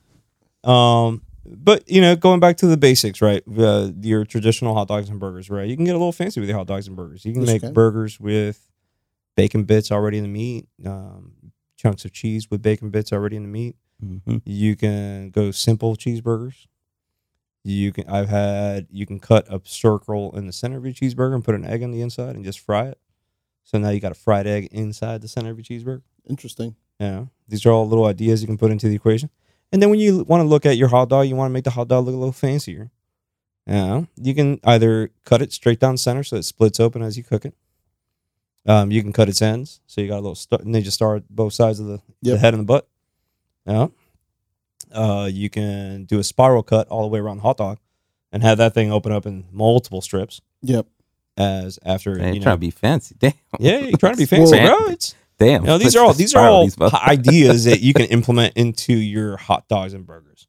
Um, 0.64 1.22
but 1.46 1.88
you 1.90 2.00
know, 2.00 2.16
going 2.16 2.40
back 2.40 2.58
to 2.58 2.66
the 2.66 2.76
basics, 2.76 3.22
right? 3.22 3.42
Uh, 3.58 3.90
your 4.00 4.24
traditional 4.24 4.74
hot 4.74 4.88
dogs 4.88 5.08
and 5.08 5.18
burgers, 5.20 5.50
right? 5.50 5.68
You 5.68 5.76
can 5.76 5.84
get 5.84 5.92
a 5.94 5.98
little 5.98 6.12
fancy 6.12 6.40
with 6.40 6.48
your 6.48 6.58
hot 6.58 6.66
dogs 6.66 6.86
and 6.86 6.96
burgers. 6.96 7.24
You 7.24 7.32
can 7.32 7.42
you 7.42 7.46
make 7.46 7.62
can. 7.62 7.72
burgers 7.72 8.20
with 8.20 8.66
bacon 9.36 9.64
bits 9.64 9.90
already 9.92 10.18
in 10.18 10.24
the 10.24 10.28
meat, 10.30 10.66
um, 10.84 11.32
chunks 11.76 12.04
of 12.04 12.12
cheese 12.12 12.50
with 12.50 12.62
bacon 12.62 12.90
bits 12.90 13.12
already 13.12 13.36
in 13.36 13.42
the 13.42 13.48
meat. 13.48 13.76
Mhm. 14.04 14.42
You 14.44 14.76
can 14.76 15.30
go 15.30 15.50
simple 15.50 15.96
cheeseburgers. 15.96 16.66
You 17.64 17.92
can. 17.92 18.08
I've 18.08 18.28
had. 18.28 18.86
You 18.90 19.04
can 19.06 19.18
cut 19.18 19.46
a 19.52 19.60
circle 19.64 20.36
in 20.36 20.46
the 20.46 20.52
center 20.52 20.78
of 20.78 20.84
your 20.84 20.94
cheeseburger 20.94 21.34
and 21.34 21.44
put 21.44 21.54
an 21.54 21.64
egg 21.64 21.82
on 21.82 21.90
the 21.90 22.00
inside 22.00 22.36
and 22.36 22.44
just 22.44 22.60
fry 22.60 22.88
it. 22.88 22.98
So 23.64 23.78
now 23.78 23.90
you 23.90 24.00
got 24.00 24.12
a 24.12 24.16
fried 24.16 24.46
egg 24.46 24.68
inside 24.70 25.20
the 25.20 25.28
center 25.28 25.50
of 25.50 25.58
your 25.58 25.64
cheeseburger. 25.64 26.02
Interesting. 26.28 26.76
Yeah, 27.00 27.26
these 27.48 27.64
are 27.66 27.70
all 27.70 27.88
little 27.88 28.04
ideas 28.06 28.40
you 28.42 28.46
can 28.46 28.58
put 28.58 28.70
into 28.70 28.88
the 28.88 28.94
equation. 28.94 29.30
And 29.72 29.82
then 29.82 29.90
when 29.90 29.98
you 30.00 30.24
want 30.24 30.40
to 30.42 30.44
look 30.48 30.64
at 30.66 30.76
your 30.76 30.88
hot 30.88 31.08
dog, 31.08 31.26
you 31.28 31.36
want 31.36 31.50
to 31.50 31.52
make 31.52 31.64
the 31.64 31.70
hot 31.70 31.88
dog 31.88 32.06
look 32.06 32.14
a 32.14 32.18
little 32.18 32.32
fancier. 32.32 32.90
Yeah, 33.66 34.04
you 34.16 34.34
can 34.34 34.60
either 34.64 35.10
cut 35.24 35.42
it 35.42 35.52
straight 35.52 35.78
down 35.78 35.98
center 35.98 36.22
so 36.24 36.36
it 36.36 36.44
splits 36.44 36.80
open 36.80 37.02
as 37.02 37.18
you 37.18 37.22
cook 37.24 37.44
it. 37.44 37.54
Um, 38.66 38.90
you 38.90 39.02
can 39.02 39.12
cut 39.12 39.28
its 39.28 39.40
ends 39.42 39.80
so 39.86 40.00
you 40.00 40.08
got 40.08 40.16
a 40.16 40.20
little 40.24 40.34
st- 40.34 40.64
ninja 40.64 40.90
star 40.90 41.16
at 41.16 41.28
both 41.28 41.52
sides 41.54 41.78
of 41.80 41.86
the, 41.86 42.00
the 42.22 42.38
head 42.38 42.54
and 42.54 42.62
the 42.62 42.66
butt. 42.66 42.88
Yeah. 43.66 43.88
Uh, 44.92 45.28
you 45.30 45.50
can 45.50 46.04
do 46.04 46.18
a 46.18 46.24
spiral 46.24 46.62
cut 46.62 46.88
all 46.88 47.02
the 47.02 47.08
way 47.08 47.18
around 47.18 47.36
the 47.38 47.42
hot 47.42 47.58
dog, 47.58 47.78
and 48.32 48.42
have 48.42 48.56
that 48.58 48.72
thing 48.74 48.90
open 48.90 49.12
up 49.12 49.26
in 49.26 49.44
multiple 49.52 50.00
strips. 50.00 50.40
Yep. 50.62 50.86
As 51.36 51.78
after 51.84 52.14
Man, 52.14 52.34
you 52.34 52.40
trying 52.40 52.56
to 52.56 52.60
be 52.60 52.70
fancy. 52.70 53.14
Damn. 53.18 53.32
yeah, 53.60 53.78
you're 53.80 53.98
trying 53.98 54.14
to 54.14 54.18
be 54.18 54.24
fancy, 54.26 54.56
Well- 54.56 54.78
bro. 54.86 54.92
It's 54.92 55.14
Damn. 55.38 55.62
you 55.62 55.66
know, 55.68 55.78
these 55.78 55.94
are 55.96 56.04
all 56.04 56.12
these 56.14 56.34
are 56.34 56.48
all 56.48 56.64
these 56.64 56.76
ideas 56.80 57.64
that 57.64 57.80
you 57.80 57.94
can 57.94 58.06
implement 58.06 58.56
into 58.56 58.92
your 58.94 59.36
hot 59.36 59.68
dogs 59.68 59.94
and 59.94 60.04
burgers. 60.06 60.46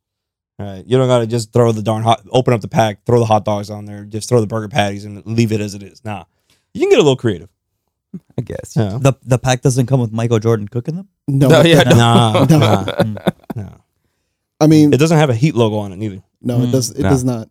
All 0.60 0.66
right, 0.66 0.86
you 0.86 0.98
don't 0.98 1.08
got 1.08 1.20
to 1.20 1.28
just 1.28 1.54
throw 1.54 1.72
the 1.72 1.82
darn 1.84 2.04
hot, 2.04 2.22
open 2.32 2.54
up 2.54 2.62
the 2.62 2.68
pack, 2.68 3.06
throw 3.06 3.20
the 3.20 3.26
hot 3.26 3.46
dogs 3.46 3.70
on 3.70 3.86
there, 3.86 4.04
just 4.04 4.28
throw 4.28 4.42
the 4.42 4.48
burger 4.48 4.68
patties 4.68 5.06
and 5.06 5.26
leave 5.26 5.52
it 5.52 5.62
as 5.62 5.74
it 5.74 5.84
is. 5.84 6.04
Nah, 6.04 6.26
you 6.74 6.82
can 6.82 6.90
get 6.90 6.98
a 7.00 7.02
little 7.04 7.16
creative. 7.16 7.50
I 8.38 8.42
guess. 8.42 8.76
Yeah. 8.76 8.98
The 9.00 9.14
the 9.24 9.38
pack 9.38 9.62
doesn't 9.62 9.86
come 9.86 10.00
with 10.02 10.12
Michael 10.12 10.40
Jordan 10.40 10.68
cooking 10.68 10.96
them. 10.96 11.08
No, 11.28 11.48
No, 11.48 11.62
yeah, 11.62 11.84
Nah, 11.84 12.46
No. 12.50 12.58
nah, 12.58 12.86
Mm. 12.86 13.36
nah. 13.56 13.70
I 14.60 14.68
mean, 14.68 14.92
It 14.92 14.98
doesn't 14.98 15.18
have 15.18 15.30
a 15.30 15.36
heat 15.36 15.56
logo 15.56 15.78
on 15.78 15.94
it 15.94 15.98
neither. 15.98 16.22
no, 16.42 16.62
it 16.62 16.68
Mm. 16.68 16.72
does. 16.72 16.90
It 16.92 17.04
No. 17.04 17.10
does 17.10 17.24
not. 17.24 17.48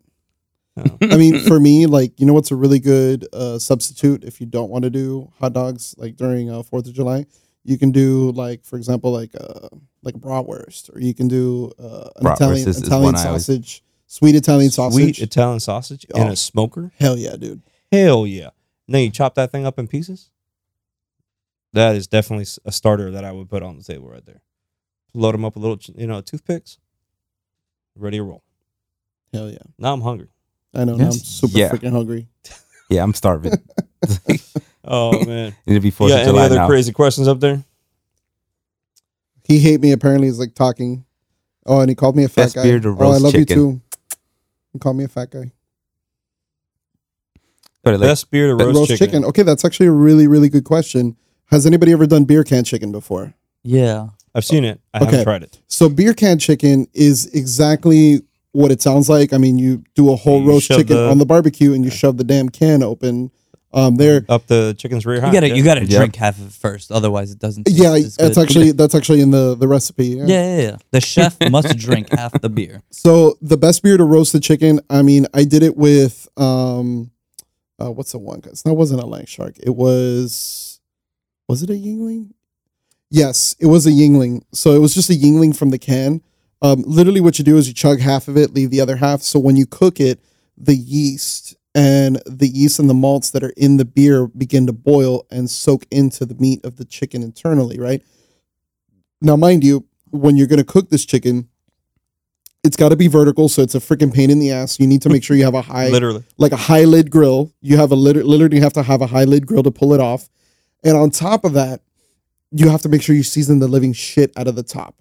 I 1.02 1.16
mean, 1.16 1.40
for 1.48 1.58
me, 1.60 1.86
like 1.86 2.18
you 2.20 2.26
know, 2.26 2.32
what's 2.32 2.50
a 2.50 2.56
really 2.56 2.78
good 2.78 3.26
uh, 3.32 3.58
substitute 3.58 4.24
if 4.24 4.40
you 4.40 4.46
don't 4.46 4.70
want 4.70 4.84
to 4.84 4.90
do 4.90 5.32
hot 5.38 5.52
dogs 5.52 5.94
like 5.98 6.16
during 6.16 6.50
uh, 6.50 6.62
Fourth 6.62 6.86
of 6.86 6.94
July? 6.94 7.26
You 7.64 7.76
can 7.78 7.90
do 7.92 8.30
like, 8.32 8.64
for 8.64 8.76
example, 8.76 9.12
like 9.12 9.30
uh, 9.38 9.68
like 10.02 10.14
a 10.14 10.18
bratwurst, 10.18 10.94
or 10.94 11.00
you 11.00 11.14
can 11.14 11.28
do 11.28 11.70
uh, 11.78 12.08
an 12.16 12.26
Italian 12.32 12.68
Italian 12.68 13.02
one 13.02 13.16
I 13.16 13.26
always- 13.26 13.46
sausage, 13.46 13.82
sweet 14.06 14.34
Italian 14.34 14.70
sausage. 14.70 15.16
Sweet 15.16 15.18
Italian 15.20 15.60
sausage 15.60 16.04
in 16.14 16.28
Oh. 16.28 16.32
a 16.32 16.36
smoker. 16.36 16.92
Hell 16.98 17.18
yeah, 17.18 17.36
dude. 17.36 17.62
Hell 17.92 18.26
yeah! 18.26 18.50
And 18.86 18.94
then 18.94 19.02
you 19.04 19.10
chop 19.10 19.34
that 19.34 19.50
thing 19.52 19.66
up 19.66 19.78
in 19.78 19.86
pieces. 19.88 20.30
That 21.74 21.96
is 21.96 22.06
definitely 22.06 22.46
a 22.64 22.72
starter 22.72 23.10
that 23.10 23.24
I 23.24 23.32
would 23.32 23.50
put 23.50 23.62
on 23.62 23.76
the 23.76 23.84
table 23.84 24.08
right 24.08 24.24
there. 24.24 24.40
Load 25.12 25.32
them 25.34 25.44
up 25.44 25.56
a 25.56 25.58
little, 25.58 25.78
you 25.96 26.06
know, 26.06 26.20
toothpicks. 26.22 26.78
Ready 27.94 28.16
to 28.18 28.22
roll. 28.22 28.42
Hell 29.32 29.50
yeah. 29.50 29.58
Now 29.78 29.92
I'm 29.92 30.00
hungry. 30.00 30.28
I 30.74 30.84
know. 30.84 30.94
Now 30.96 31.06
I'm 31.06 31.12
super 31.12 31.58
Yeah. 31.58 31.70
freaking 31.70 31.92
hungry. 31.92 32.26
Yeah, 32.90 33.02
I'm 33.02 33.12
starving. 33.14 33.52
Oh 34.90 35.22
man. 35.26 35.54
It'll 35.66 35.80
be 35.82 35.88
You 35.88 35.92
Fourth 35.92 36.10
got 36.12 36.22
of 36.22 36.28
any 36.28 36.38
other 36.38 36.54
now. 36.56 36.66
crazy 36.66 36.92
questions 36.92 37.28
up 37.28 37.40
there? 37.40 37.62
He 39.44 39.58
hate 39.58 39.80
me. 39.82 39.92
Apparently, 39.92 40.28
he's 40.28 40.38
like 40.38 40.54
talking. 40.54 41.04
Oh, 41.66 41.80
and 41.80 41.90
he 41.90 41.94
called 41.94 42.16
me 42.16 42.24
a 42.24 42.28
fat 42.28 42.44
Best 42.44 42.54
guy. 42.54 42.62
beer 42.62 42.80
to 42.80 42.96
oh, 42.98 43.12
I 43.12 43.18
love 43.18 43.32
chicken. 43.32 43.58
you 43.58 43.72
too. 43.74 43.80
He 44.72 44.78
called 44.78 44.96
me 44.96 45.04
a 45.04 45.08
fat 45.08 45.30
guy. 45.30 45.52
But 47.82 47.92
like, 48.00 48.08
Best 48.08 48.30
beer 48.30 48.46
to 48.48 48.54
roast, 48.54 48.76
Roast, 48.78 48.90
chicken. 48.92 49.06
chicken. 49.06 49.24
Okay, 49.26 49.42
that's 49.42 49.64
actually 49.66 49.86
a 49.86 49.92
really, 49.92 50.26
really 50.26 50.48
good 50.48 50.64
question. 50.64 51.16
Has 51.46 51.66
anybody 51.66 51.92
ever 51.92 52.06
done 52.06 52.24
beer 52.24 52.44
can 52.44 52.64
chicken 52.64 52.90
before? 52.92 53.34
Yeah. 53.62 54.08
I've 54.34 54.44
seen 54.46 54.64
it. 54.64 54.80
I 54.94 54.98
Okay. 54.98 55.06
haven't 55.06 55.24
tried 55.24 55.42
it. 55.42 55.58
So 55.68 55.88
beer 55.90 56.14
can 56.14 56.38
chicken 56.38 56.86
is 56.94 57.26
exactly 57.34 58.22
what 58.58 58.70
it 58.70 58.82
sounds 58.82 59.08
like. 59.08 59.32
I 59.32 59.38
mean, 59.38 59.58
you 59.58 59.84
do 59.94 60.12
a 60.12 60.16
whole 60.16 60.42
You 60.42 60.48
roast 60.48 60.68
chicken 60.68 60.96
the- 60.96 61.08
on 61.10 61.18
the 61.18 61.26
barbecue 61.26 61.72
and 61.74 61.84
you 61.84 61.90
shove 61.90 62.16
the 62.16 62.24
damn 62.24 62.48
can 62.48 62.82
open. 62.82 63.30
Um, 63.70 63.96
there. 63.96 64.24
Up 64.30 64.46
the 64.46 64.74
chicken's 64.78 65.04
rear 65.04 65.16
You 65.16 65.30
gotta 65.30 65.48
yeah. 65.48 65.54
you 65.54 65.62
gotta 65.62 65.84
Yeah. 65.84 65.98
drink 65.98 66.16
half 66.16 66.38
of 66.38 66.46
it 66.46 66.52
first, 66.52 66.90
otherwise 66.90 67.30
it 67.32 67.38
doesn't. 67.38 67.64
Taste 67.64 67.76
Yeah, 67.78 67.92
as 67.92 68.16
that's 68.16 68.36
good. 68.36 68.42
actually 68.42 68.72
that's 68.72 68.94
actually 68.94 69.20
in 69.20 69.30
the 69.30 69.54
the 69.54 69.68
recipe. 69.68 70.06
Yeah. 70.06 70.24
Yeah, 70.26 70.56
yeah, 70.56 70.62
yeah. 70.70 70.76
The 70.90 71.00
chef 71.02 71.36
must 71.50 71.76
drink 71.76 72.08
half 72.10 72.32
the 72.40 72.48
beer. 72.48 72.82
So 72.90 73.36
the 73.42 73.58
best 73.58 73.82
beer 73.82 73.98
to 73.98 74.04
roast 74.04 74.32
the 74.32 74.40
chicken. 74.40 74.80
I 74.88 75.02
mean, 75.02 75.26
I 75.34 75.44
did 75.44 75.62
it 75.62 75.76
with 75.76 76.26
um, 76.38 77.10
uh, 77.78 77.90
what's 77.92 78.12
the 78.12 78.18
one? 78.18 78.40
Cause 78.40 78.62
that 78.62 78.72
wasn't 78.72 79.02
a 79.02 79.04
Landshark. 79.04 79.58
It 79.62 79.76
was, 79.76 80.80
was 81.46 81.62
it 81.62 81.68
a 81.68 81.74
Yuengling? 81.74 82.30
Yes, 83.10 83.54
it 83.60 83.66
was 83.66 83.86
a 83.86 83.90
Yuengling. 83.90 84.42
So 84.52 84.72
it 84.72 84.78
was 84.78 84.94
just 84.94 85.10
a 85.10 85.14
Yuengling 85.14 85.54
from 85.54 85.70
the 85.70 85.78
can. 85.78 86.22
Um, 86.60 86.82
literally, 86.86 87.20
what 87.20 87.38
you 87.38 87.44
do 87.44 87.56
is 87.56 87.68
you 87.68 87.74
chug 87.74 88.00
half 88.00 88.26
of 88.28 88.36
it, 88.36 88.52
leave 88.52 88.70
the 88.70 88.80
other 88.80 88.96
half. 88.96 89.22
So 89.22 89.38
when 89.38 89.56
you 89.56 89.66
cook 89.66 90.00
it, 90.00 90.20
the 90.56 90.74
yeast 90.74 91.54
and 91.74 92.20
the 92.26 92.48
yeast 92.48 92.78
and 92.80 92.90
the 92.90 92.94
malts 92.94 93.30
that 93.30 93.44
are 93.44 93.52
in 93.56 93.76
the 93.76 93.84
beer 93.84 94.26
begin 94.26 94.66
to 94.66 94.72
boil 94.72 95.24
and 95.30 95.48
soak 95.48 95.86
into 95.90 96.26
the 96.26 96.34
meat 96.34 96.64
of 96.64 96.76
the 96.76 96.84
chicken 96.84 97.22
internally, 97.22 97.78
right? 97.78 98.02
Now, 99.20 99.36
mind 99.36 99.62
you, 99.62 99.86
when 100.10 100.36
you're 100.36 100.46
going 100.48 100.58
to 100.58 100.64
cook 100.64 100.90
this 100.90 101.04
chicken, 101.04 101.48
It's 102.64 102.76
got 102.76 102.88
to 102.88 102.96
be 102.96 103.06
vertical, 103.06 103.48
so 103.48 103.62
it's 103.62 103.76
a 103.76 103.80
freaking 103.80 104.12
pain 104.12 104.30
in 104.30 104.40
the 104.40 104.50
ass. 104.50 104.80
You 104.80 104.86
need 104.88 105.02
to 105.02 105.08
make 105.08 105.22
sure 105.22 105.36
you 105.36 105.44
have 105.44 105.54
a 105.54 105.62
high, 105.62 105.88
Literally. 105.98 106.24
like 106.38 106.50
a 106.52 106.56
high 106.56 106.84
lid 106.84 107.08
grill. 107.10 107.52
You 107.60 107.76
have 107.76 107.92
a 107.92 107.96
lit- 107.96 108.26
literally 108.26 108.58
have 108.60 108.72
to 108.72 108.82
have 108.82 109.00
a 109.00 109.06
high 109.06 109.24
lid 109.24 109.46
grill 109.46 109.62
to 109.62 109.70
pull 109.70 109.94
it 109.94 110.00
off, 110.00 110.28
and 110.82 110.96
on 110.96 111.10
top 111.10 111.44
of 111.44 111.52
that, 111.52 111.82
you 112.50 112.68
have 112.68 112.82
to 112.82 112.88
make 112.88 113.02
sure 113.02 113.14
you 113.14 113.22
season 113.22 113.60
the 113.60 113.68
living 113.68 113.92
shit 113.92 114.32
out 114.36 114.48
of 114.48 114.56
the 114.56 114.62
top, 114.64 114.96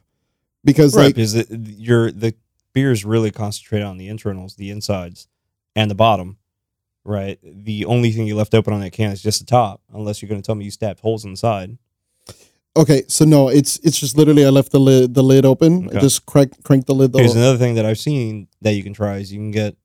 because 0.68 0.96
Right, 0.96 1.06
like 1.06 1.16
because 1.16 1.34
it, 1.34 1.48
your 1.50 2.12
the 2.12 2.36
beer 2.74 2.92
is 2.92 3.04
really 3.04 3.32
concentrated 3.32 3.88
on 3.88 3.98
the 3.98 4.08
internals, 4.08 4.56
the 4.56 4.70
insides, 4.70 5.28
and 5.76 5.90
the 5.90 5.96
bottom. 5.96 6.38
Right. 7.04 7.40
The 7.42 7.86
only 7.86 8.12
thing 8.12 8.28
you 8.28 8.36
left 8.36 8.54
open 8.54 8.74
on 8.74 8.82
that 8.82 8.92
can 8.92 9.12
is 9.12 9.24
just 9.24 9.40
the 9.40 9.46
top, 9.46 9.82
unless 9.94 10.22
you're 10.22 10.30
going 10.30 10.42
to 10.42 10.46
tell 10.46 10.56
me 10.56 10.66
you 10.66 10.72
stabbed 10.72 11.00
holes 11.00 11.24
inside. 11.26 11.78
okay, 12.76 13.04
so 13.08 13.26
no, 13.26 13.48
it's 13.50 13.80
it's 13.80 14.00
just 14.00 14.16
literally 14.18 14.46
I 14.46 14.50
left 14.50 14.72
the 14.72 14.80
lid 14.80 15.14
the 15.16 15.24
lid 15.24 15.46
open, 15.46 15.86
I 15.86 15.88
Okay. 15.88 16.00
just 16.02 16.26
crank 16.28 16.62
crank 16.64 16.86
the 16.86 16.94
lid. 16.94 17.16
Here's 17.16 17.36
another 17.36 17.58
thing 17.58 17.76
that 17.76 17.86
I've 17.86 17.98
seen 18.00 18.48
that 18.62 18.74
you 18.74 18.84
can 18.84 18.94
try 18.94 19.18
is 19.18 19.32
you 19.32 19.40
can 19.40 19.52
get 19.52 19.76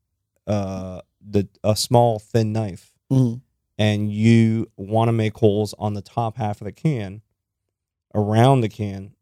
uh 0.46 1.00
the 1.24 1.48
a 1.64 1.76
small 1.76 2.18
thin 2.18 2.52
knife 2.52 2.92
Mhm. 3.10 3.40
and 3.78 4.12
you 4.12 4.66
want 4.76 5.08
to 5.08 5.12
make 5.12 5.38
holes 5.38 5.72
on 5.78 5.94
the 5.94 6.02
top 6.02 6.36
half 6.36 6.60
of 6.60 6.64
the 6.64 6.72
can 6.72 7.22
around 8.14 8.60
the 8.62 8.68
can 8.68 9.14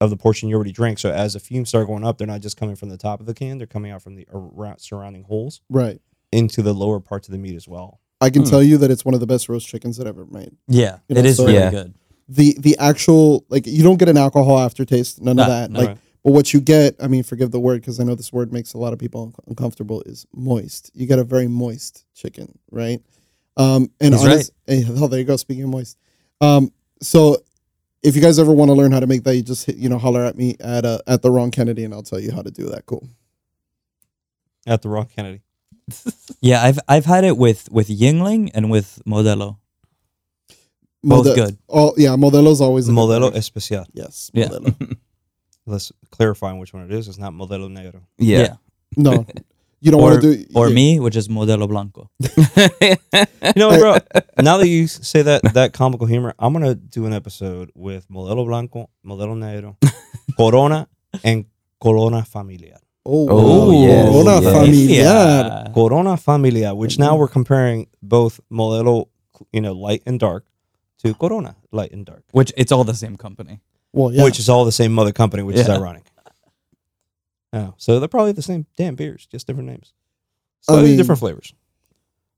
of 0.00 0.10
the 0.10 0.16
portion 0.16 0.48
you 0.48 0.54
already 0.54 0.72
drank. 0.72 0.98
So 0.98 1.10
as 1.10 1.32
the 1.34 1.40
fumes 1.40 1.68
start 1.70 1.86
going 1.88 2.04
up, 2.04 2.18
they're 2.18 2.26
not 2.26 2.40
just 2.40 2.56
coming 2.56 2.76
from 2.76 2.88
the 2.88 2.96
top 2.96 3.20
of 3.20 3.26
the 3.26 3.34
can; 3.34 3.58
they're 3.58 3.66
coming 3.66 3.90
out 3.90 4.02
from 4.02 4.14
the 4.16 4.26
around, 4.32 4.78
surrounding 4.80 5.24
holes 5.24 5.60
right. 5.68 6.00
into 6.32 6.62
the 6.62 6.72
lower 6.72 7.00
parts 7.00 7.26
of 7.28 7.32
the 7.32 7.38
meat 7.38 7.56
as 7.56 7.66
well. 7.68 8.00
I 8.20 8.30
can 8.30 8.42
Hmm. 8.42 8.48
tell 8.50 8.62
you 8.62 8.78
that 8.78 8.90
it's 8.90 9.04
one 9.04 9.14
of 9.14 9.20
the 9.20 9.26
best 9.26 9.48
roast 9.48 9.66
chickens 9.68 9.96
that 9.96 10.06
I've 10.06 10.14
ever 10.18 10.26
made. 10.26 10.50
Yeah, 10.66 10.98
You 11.08 11.14
know, 11.14 11.20
it 11.20 11.26
is 11.26 11.36
so- 11.36 11.44
really 11.46 11.58
Yeah. 11.58 11.70
good. 11.70 11.94
the 12.30 12.54
the 12.60 12.76
actual 12.78 13.44
like 13.48 13.66
you 13.66 13.82
don't 13.82 13.96
get 13.96 14.08
an 14.10 14.18
alcohol 14.18 14.58
aftertaste 14.58 15.22
none 15.22 15.38
of 15.38 15.46
that 15.46 15.70
no. 15.70 15.78
like 15.78 15.88
Right. 15.88 15.98
but 16.22 16.32
what 16.34 16.52
you 16.52 16.60
get 16.60 16.94
i 17.00 17.08
mean 17.08 17.22
forgive 17.22 17.52
the 17.52 17.58
word 17.58 17.80
because 17.80 17.98
i 18.00 18.04
know 18.04 18.14
this 18.14 18.30
word 18.30 18.52
makes 18.52 18.74
a 18.74 18.78
lot 18.78 18.92
of 18.92 18.98
people 18.98 19.22
un- 19.22 19.32
uncomfortable 19.46 20.02
is 20.04 20.26
moist 20.34 20.90
you 20.92 21.06
get 21.06 21.18
a 21.18 21.24
very 21.24 21.48
moist 21.48 22.04
chicken 22.14 22.58
right 22.70 23.00
um 23.56 23.90
and 23.98 24.12
He's 24.12 24.22
honest, 24.22 24.50
eh, 24.66 24.82
oh 24.90 25.06
there 25.06 25.18
you 25.20 25.24
go 25.24 25.36
speaking 25.38 25.64
of 25.64 25.70
moist 25.70 25.96
um 26.42 26.70
so 27.00 27.38
if 28.02 28.14
you 28.16 28.22
guys 28.22 28.38
ever 28.38 28.52
want 28.52 28.68
to 28.68 28.74
learn 28.74 28.92
how 28.92 29.00
to 29.00 29.06
make 29.06 29.24
that 29.24 29.34
you 29.36 29.42
just 29.42 29.66
hit, 29.66 29.76
you 29.76 29.88
know 29.88 29.98
holler 29.98 30.24
at 30.24 30.36
me 30.36 30.56
at 30.60 30.84
uh, 30.84 30.98
at 31.06 31.22
the 31.22 31.30
wrong 31.30 31.50
kennedy 31.50 31.84
and 31.84 31.92
i'll 31.94 32.02
tell 32.02 32.20
you 32.20 32.30
how 32.32 32.42
to 32.42 32.50
do 32.50 32.68
that 32.68 32.86
cool 32.86 33.08
At 34.66 34.82
the 34.82 34.88
wrong 34.88 35.06
Kennedy. 35.14 35.40
Yeah, 36.40 36.62
I've 36.62 36.78
I've 36.86 37.06
had 37.06 37.24
it 37.24 37.36
with 37.36 37.68
with 37.72 37.88
Yuengling 37.88 38.50
and 38.54 38.70
with 38.70 39.00
Modelo. 39.06 39.56
Both 41.02 41.26
Mode- 41.26 41.34
good. 41.36 41.58
oh 41.68 41.94
yeah 41.96 42.10
modelo's 42.16 42.60
always 42.60 42.86
a 42.88 42.92
good 42.92 42.98
Modelo 42.98 43.22
word. 43.32 43.36
Especial. 43.36 43.86
yes 43.94 44.30
Yeah. 44.34 44.48
modelo. 44.48 44.96
Let's 45.66 45.90
clarify 46.10 46.52
which 46.52 46.72
one 46.74 46.84
it 46.84 46.92
is. 46.92 47.08
It's 47.08 47.18
not 47.18 47.32
Modelo 47.32 47.68
Negro. 47.68 48.02
Yeah. 48.18 48.56
no 48.96 49.24
you 49.80 49.90
don't 49.90 50.02
want 50.02 50.20
to 50.20 50.34
do 50.36 50.44
or 50.54 50.68
yeah. 50.68 50.74
me, 50.74 51.00
which 51.00 51.16
is 51.16 51.28
Modelo 51.28 51.68
Blanco. 51.68 52.10
You 53.42 53.52
know, 53.56 53.70
bro. 53.78 53.96
now 54.42 54.56
that 54.58 54.68
you 54.68 54.86
say 54.86 55.22
that 55.22 55.42
that 55.54 55.72
comical 55.72 56.06
humor, 56.06 56.34
I'm 56.38 56.52
gonna 56.52 56.74
do 56.74 57.06
an 57.06 57.12
episode 57.12 57.70
with 57.74 58.08
Modelo 58.08 58.44
Blanco, 58.46 58.90
Modelo 59.04 59.34
Negro, 59.36 59.76
Corona, 60.36 60.88
and 61.24 61.46
Corona 61.82 62.24
Familiar. 62.24 62.76
oh, 63.06 63.26
Oh, 63.30 63.70
yes, 63.86 64.08
Corona 64.08 64.40
yes. 64.40 64.52
familiar. 64.52 65.72
Corona 65.74 66.16
Familiar, 66.16 66.74
which 66.74 66.98
now 66.98 67.16
we're 67.16 67.28
comparing 67.28 67.86
both 68.02 68.40
Modelo, 68.52 69.06
you 69.52 69.60
know, 69.60 69.72
light 69.72 70.02
and 70.06 70.18
dark, 70.20 70.44
to 71.02 71.14
Corona 71.14 71.56
light 71.72 71.92
and 71.92 72.04
dark, 72.04 72.24
Which 72.32 72.52
it's 72.56 72.72
all 72.72 72.84
the 72.84 72.94
same 72.94 73.16
company. 73.16 73.60
well 73.92 74.12
yeah 74.12 74.24
which 74.24 74.38
is 74.38 74.48
all 74.48 74.64
the 74.64 74.72
same 74.72 74.92
mother 74.92 75.12
company, 75.12 75.42
which 75.42 75.56
is 75.56 75.68
ironic. 75.68 76.04
Oh, 77.52 77.74
so 77.78 77.98
they're 77.98 78.08
probably 78.08 78.32
the 78.32 78.42
same 78.42 78.66
damn 78.76 78.94
beers, 78.94 79.26
just 79.26 79.46
different 79.46 79.68
names, 79.68 79.92
I 80.68 80.72
slightly 80.72 80.90
mean- 80.90 80.98
different 80.98 81.18
flavors. 81.18 81.54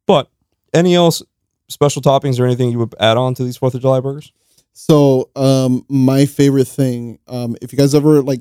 But 0.06 0.28
any 0.72 0.94
else 0.94 1.22
special 1.68 2.02
toppings 2.02 2.38
or 2.40 2.44
anything 2.46 2.70
you 2.70 2.78
would 2.78 2.94
add 3.00 3.16
on 3.16 3.34
to 3.34 3.44
these 3.44 3.56
Fourth 3.56 3.74
of 3.74 3.80
July 3.80 4.00
burgers? 4.00 4.32
So, 4.72 5.30
um, 5.36 5.84
my 5.88 6.26
favorite 6.26 6.68
thing, 6.68 7.18
um, 7.28 7.56
if 7.60 7.72
you 7.72 7.78
guys 7.78 7.94
ever 7.94 8.22
like, 8.22 8.40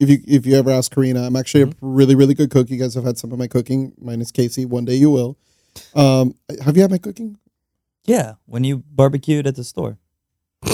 if 0.00 0.08
you 0.08 0.18
if 0.26 0.46
you 0.46 0.56
ever 0.56 0.70
ask 0.70 0.92
Karina, 0.92 1.22
I'm 1.24 1.36
actually 1.36 1.64
a 1.64 1.72
really 1.80 2.14
really 2.14 2.34
good 2.34 2.50
cook. 2.50 2.70
You 2.70 2.78
guys 2.78 2.94
have 2.94 3.04
had 3.04 3.18
some 3.18 3.32
of 3.32 3.38
my 3.38 3.46
cooking. 3.46 3.92
minus 4.00 4.30
Casey. 4.30 4.64
One 4.64 4.84
day 4.84 4.94
you 4.94 5.10
will. 5.10 5.36
Um, 5.94 6.34
have 6.64 6.76
you 6.76 6.82
had 6.82 6.90
my 6.90 6.98
cooking? 6.98 7.38
Yeah, 8.04 8.34
when 8.46 8.64
you 8.64 8.78
barbecued 8.90 9.46
at 9.46 9.56
the 9.56 9.64
store. 9.64 9.98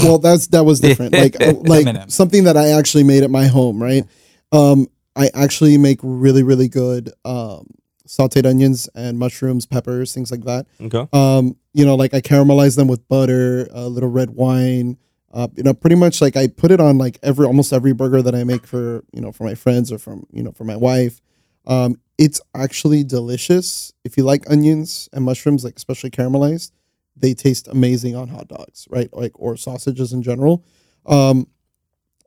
Well, 0.02 0.18
that's 0.18 0.46
that 0.48 0.64
was 0.64 0.80
different. 0.86 1.12
Like 1.12 1.36
like 1.68 2.10
something 2.10 2.44
that 2.44 2.56
I 2.56 2.68
actually 2.70 3.04
made 3.04 3.22
at 3.22 3.30
my 3.30 3.46
home. 3.46 3.82
Right. 3.82 4.04
Um, 4.52 4.88
I 5.16 5.30
actually 5.34 5.76
make 5.78 6.00
really 6.02 6.42
really 6.42 6.68
good 6.68 7.12
um, 7.24 7.66
sautéed 8.06 8.46
onions 8.46 8.88
and 8.94 9.18
mushrooms, 9.18 9.66
peppers, 9.66 10.12
things 10.14 10.30
like 10.30 10.44
that. 10.44 10.66
Okay. 10.80 11.06
um 11.12 11.56
you 11.72 11.84
know 11.84 11.94
like 11.94 12.12
i 12.14 12.20
caramelize 12.20 12.74
them 12.76 12.88
with 12.88 13.06
butter 13.08 13.68
a 13.70 13.88
little 13.88 14.08
red 14.08 14.30
wine 14.30 14.98
uh 15.32 15.46
you 15.54 15.62
know 15.62 15.72
pretty 15.72 15.94
much 15.94 16.20
like 16.20 16.36
i 16.36 16.48
put 16.48 16.72
it 16.72 16.80
on 16.80 16.98
like 16.98 17.16
every 17.22 17.46
almost 17.46 17.72
every 17.72 17.92
burger 17.92 18.20
that 18.20 18.34
i 18.34 18.42
make 18.42 18.66
for 18.66 19.04
you 19.12 19.20
know 19.20 19.30
for 19.30 19.44
my 19.44 19.54
friends 19.54 19.92
or 19.92 19.98
from 19.98 20.26
you 20.32 20.42
know 20.42 20.50
for 20.50 20.64
my 20.64 20.74
wife 20.74 21.20
um 21.66 21.94
it's 22.18 22.40
actually 22.56 23.04
delicious 23.04 23.92
if 24.02 24.16
you 24.16 24.24
like 24.24 24.42
onions 24.50 25.08
and 25.12 25.24
mushrooms 25.24 25.62
like 25.62 25.76
especially 25.76 26.10
caramelized 26.10 26.72
they 27.16 27.34
taste 27.34 27.68
amazing 27.68 28.16
on 28.16 28.26
hot 28.26 28.48
dogs 28.48 28.88
right 28.90 29.08
like 29.12 29.32
or 29.36 29.56
sausages 29.56 30.12
in 30.12 30.20
general 30.20 30.64
um 31.06 31.46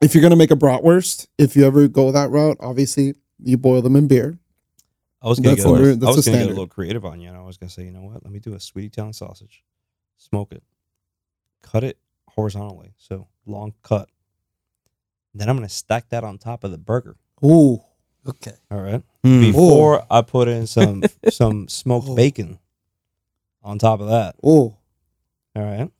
if 0.04 0.14
you're 0.14 0.22
gonna 0.22 0.36
make 0.36 0.50
a 0.50 0.56
bratwurst 0.56 1.26
if 1.38 1.56
you 1.56 1.66
ever 1.66 1.88
go 1.88 2.12
that 2.12 2.30
route 2.30 2.56
obviously 2.60 3.14
you 3.42 3.56
boil 3.56 3.82
them 3.82 3.96
in 3.96 4.06
beer 4.06 4.38
I 5.22 5.28
was 5.28 5.38
gonna 5.40 5.56
That's 5.56 5.64
get 5.64 5.70
a 5.70 5.74
under- 5.74 5.94
little, 5.94 6.08
I 6.08 6.10
was 6.14 6.26
a 6.26 6.30
gonna 6.30 6.42
get 6.42 6.46
a 6.48 6.50
little 6.50 6.66
creative 6.66 7.04
on 7.06 7.18
you. 7.18 7.28
And 7.28 7.36
I 7.38 7.40
was 7.40 7.56
gonna 7.56 7.70
say, 7.70 7.84
you 7.84 7.90
know 7.92 8.02
what? 8.02 8.22
Let 8.22 8.30
me 8.30 8.40
do 8.40 8.52
a 8.52 8.60
sweet 8.60 8.92
Italian 8.92 9.14
sausage, 9.14 9.64
smoke 10.18 10.52
it, 10.52 10.62
cut 11.62 11.82
it 11.82 11.96
horizontally, 12.28 12.92
so 12.98 13.26
long 13.46 13.72
cut. 13.82 14.10
Then 15.32 15.48
I'm 15.48 15.56
gonna 15.56 15.70
stack 15.70 16.10
that 16.10 16.24
on 16.24 16.36
top 16.36 16.62
of 16.62 16.72
the 16.72 16.76
burger. 16.76 17.16
Ooh. 17.42 17.80
Okay. 18.28 18.52
All 18.70 18.82
right. 18.82 19.02
Mm. 19.24 19.40
Before 19.40 20.04
I 20.10 20.20
put 20.20 20.46
in 20.48 20.66
some 20.66 21.02
some 21.30 21.68
smoked 21.80 22.14
bacon 22.14 22.58
on 23.62 23.78
top 23.78 24.00
of 24.00 24.08
that. 24.08 24.34
Oh. 24.44 24.76
All 25.56 25.62
right. 25.62 25.90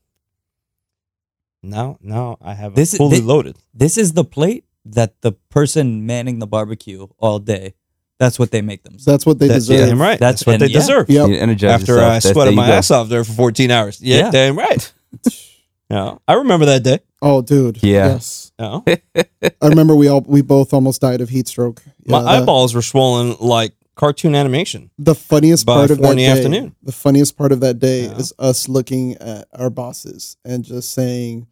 Now, 1.69 1.99
now 2.01 2.39
I 2.43 2.55
have 2.55 2.75
This 2.75 2.93
it 2.93 2.97
is- 2.97 2.99
fully 2.99 3.17
thi- 3.19 3.23
loaded. 3.23 3.57
This 3.73 3.97
is 3.99 4.13
the 4.13 4.25
plate 4.25 4.65
that 4.85 5.21
the 5.23 5.33
person 5.51 6.05
manning 6.07 6.39
the 6.39 6.47
barbecue 6.47 7.07
all 7.19 7.39
day. 7.39 7.75
That's 8.19 8.39
what 8.39 8.51
they 8.53 8.63
make 8.63 8.83
them. 8.85 8.97
That's 9.05 9.27
what 9.27 9.39
they 9.39 9.49
That's 9.49 9.67
deserve. 9.67 9.89
damn 9.89 10.01
right. 10.01 10.21
That's, 10.21 10.41
That's- 10.41 10.47
what 10.47 10.53
and 10.55 10.63
they 10.63 10.67
yeah. 10.73 10.79
deserve. 10.79 11.11
Yep. 11.11 11.29
You 11.29 11.35
energize 11.37 11.81
After 11.81 11.93
yourself. 11.95 12.11
I 12.11 12.15
That's- 12.15 12.33
sweated 12.33 12.53
you 12.53 12.57
my 12.57 12.67
go. 12.69 12.73
ass 12.75 12.91
off 12.91 13.09
there 13.09 13.25
for 13.25 13.33
14 13.33 13.71
hours. 13.71 13.99
Yeah, 14.01 14.17
Yeah. 14.19 14.31
damn 14.31 14.57
right. 14.59 14.93
yeah, 15.91 16.17
I 16.29 16.35
remember 16.35 16.67
that 16.67 16.83
day. 16.83 17.01
Oh, 17.23 17.43
dude. 17.43 17.83
Yeah. 17.83 18.09
Yes. 18.09 18.53
Yeah. 18.59 18.81
I 19.63 19.67
remember 19.69 19.95
we 19.97 20.09
all 20.09 20.21
we 20.27 20.43
both 20.43 20.73
almost 20.75 21.01
died 21.01 21.21
of 21.21 21.29
heat 21.31 21.49
stroke. 21.49 21.83
My 22.07 22.23
that- 22.23 22.29
eyeballs 22.43 22.75
were 22.75 22.83
swollen 22.83 23.37
like 23.41 23.73
cartoon 23.97 24.35
animation. 24.35 24.91
The 24.99 25.15
funniest 25.15 25.67
by 25.67 25.75
part 25.75 25.91
of 25.91 25.99
four 25.99 26.07
that 26.07 26.11
in 26.13 26.17
the 26.19 26.23
day, 26.25 26.31
afternoon. 26.31 26.75
The 26.83 26.93
funniest 26.93 27.37
part 27.37 27.53
of 27.53 27.61
that 27.61 27.79
day 27.79 28.05
Yeah. 28.05 28.17
is 28.17 28.33
us 28.39 28.69
looking 28.69 29.15
at 29.17 29.49
our 29.55 29.71
bosses 29.71 30.37
and 30.45 30.65
just 30.65 30.93
saying 30.93 31.47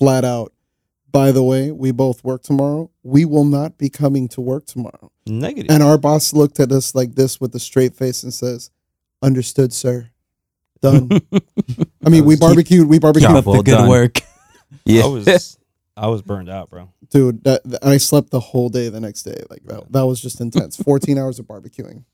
flat 0.00 0.24
out, 0.24 0.52
by 1.12 1.30
the 1.30 1.42
way, 1.42 1.70
we 1.70 1.92
both 1.92 2.24
work 2.24 2.42
tomorrow. 2.42 2.90
We 3.02 3.24
will 3.24 3.44
not 3.44 3.76
be 3.78 3.88
coming 3.90 4.26
to 4.28 4.40
work 4.40 4.64
tomorrow. 4.66 5.12
Negative. 5.26 5.70
And 5.70 5.82
our 5.82 5.98
boss 5.98 6.32
looked 6.32 6.58
at 6.58 6.72
us 6.72 6.94
like 6.94 7.14
this 7.14 7.40
with 7.40 7.54
a 7.54 7.60
straight 7.60 7.94
face 7.94 8.22
and 8.22 8.32
says, 8.34 8.70
Understood, 9.22 9.72
sir. 9.72 10.10
Done. 10.80 11.10
I 12.04 12.08
mean, 12.08 12.24
we 12.24 12.36
barbecued, 12.36 12.88
we 12.88 12.98
barbecued 12.98 13.28
Keep 13.28 13.36
up 13.36 13.44
the 13.44 13.62
good 13.62 13.76
done. 13.76 13.88
work. 13.88 14.20
Yeah. 14.84 15.02
I 15.02 15.06
was 15.08 15.58
I 15.96 16.06
was 16.06 16.22
burned 16.22 16.48
out, 16.48 16.70
bro. 16.70 16.92
dude. 17.10 17.42
That, 17.44 17.62
that- 17.64 17.84
I 17.84 17.96
slept 17.98 18.30
the 18.30 18.38
whole 18.40 18.68
day 18.68 18.88
the 18.88 19.00
next 19.00 19.24
day. 19.24 19.42
Like 19.50 19.64
that, 19.64 19.90
that 19.92 20.06
was 20.06 20.20
just 20.22 20.40
intense. 20.40 20.76
14 20.82 21.18
hours 21.18 21.38
of 21.40 21.46
barbecuing. 21.46 22.04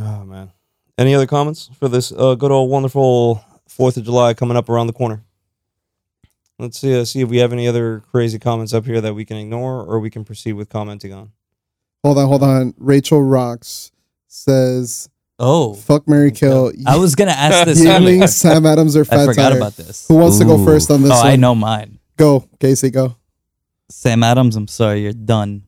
Oh 0.00 0.24
man. 0.24 0.50
Any 0.96 1.14
other 1.14 1.26
comments 1.26 1.68
for 1.78 1.88
this 1.88 2.10
uh, 2.10 2.34
good 2.36 2.50
old 2.50 2.70
wonderful 2.70 3.44
Fourth 3.68 3.96
of 3.96 4.04
July 4.04 4.32
coming 4.34 4.56
up 4.56 4.68
around 4.68 4.86
the 4.86 4.92
corner? 4.94 5.23
Let's 6.58 6.78
see 6.78 6.98
uh, 6.98 7.04
see 7.04 7.20
if 7.20 7.28
we 7.28 7.38
have 7.38 7.52
any 7.52 7.66
other 7.66 8.00
crazy 8.12 8.38
comments 8.38 8.72
up 8.72 8.84
here 8.86 9.00
that 9.00 9.14
we 9.14 9.24
can 9.24 9.36
ignore 9.36 9.82
or 9.84 9.98
we 9.98 10.08
can 10.10 10.24
proceed 10.24 10.52
with 10.52 10.68
commenting 10.68 11.12
on. 11.12 11.32
Hold 12.04 12.18
on, 12.18 12.28
hold 12.28 12.42
on. 12.42 12.74
Rachel 12.78 13.22
Rocks 13.22 13.90
says, 14.28 15.08
Oh, 15.38 15.74
"Fuck 15.74 16.06
Marry 16.06 16.30
Kill." 16.30 16.70
I 16.86 16.96
was 16.96 17.14
gonna 17.16 17.30
ask 17.36 17.64
this 17.66 17.84
Yuengling. 17.84 18.28
Sam 18.28 18.66
Adams, 18.66 18.96
or 18.96 19.04
Fat 19.06 19.20
I 19.20 19.24
forgot 19.26 19.48
Tire. 19.50 19.58
about 19.58 19.76
this. 19.76 20.06
Who 20.06 20.14
wants 20.16 20.38
to 20.38 20.44
go 20.44 20.64
first 20.64 20.90
on 20.92 21.02
this 21.02 21.10
Oh, 21.12 21.16
one? 21.16 21.26
I 21.26 21.36
know 21.36 21.54
mine. 21.56 21.98
Go, 22.16 22.48
Casey. 22.60 22.90
Go. 22.90 23.16
Sam 23.90 24.22
Adams, 24.22 24.54
I'm 24.56 24.68
sorry, 24.68 25.00
you're 25.02 25.12
done. 25.12 25.64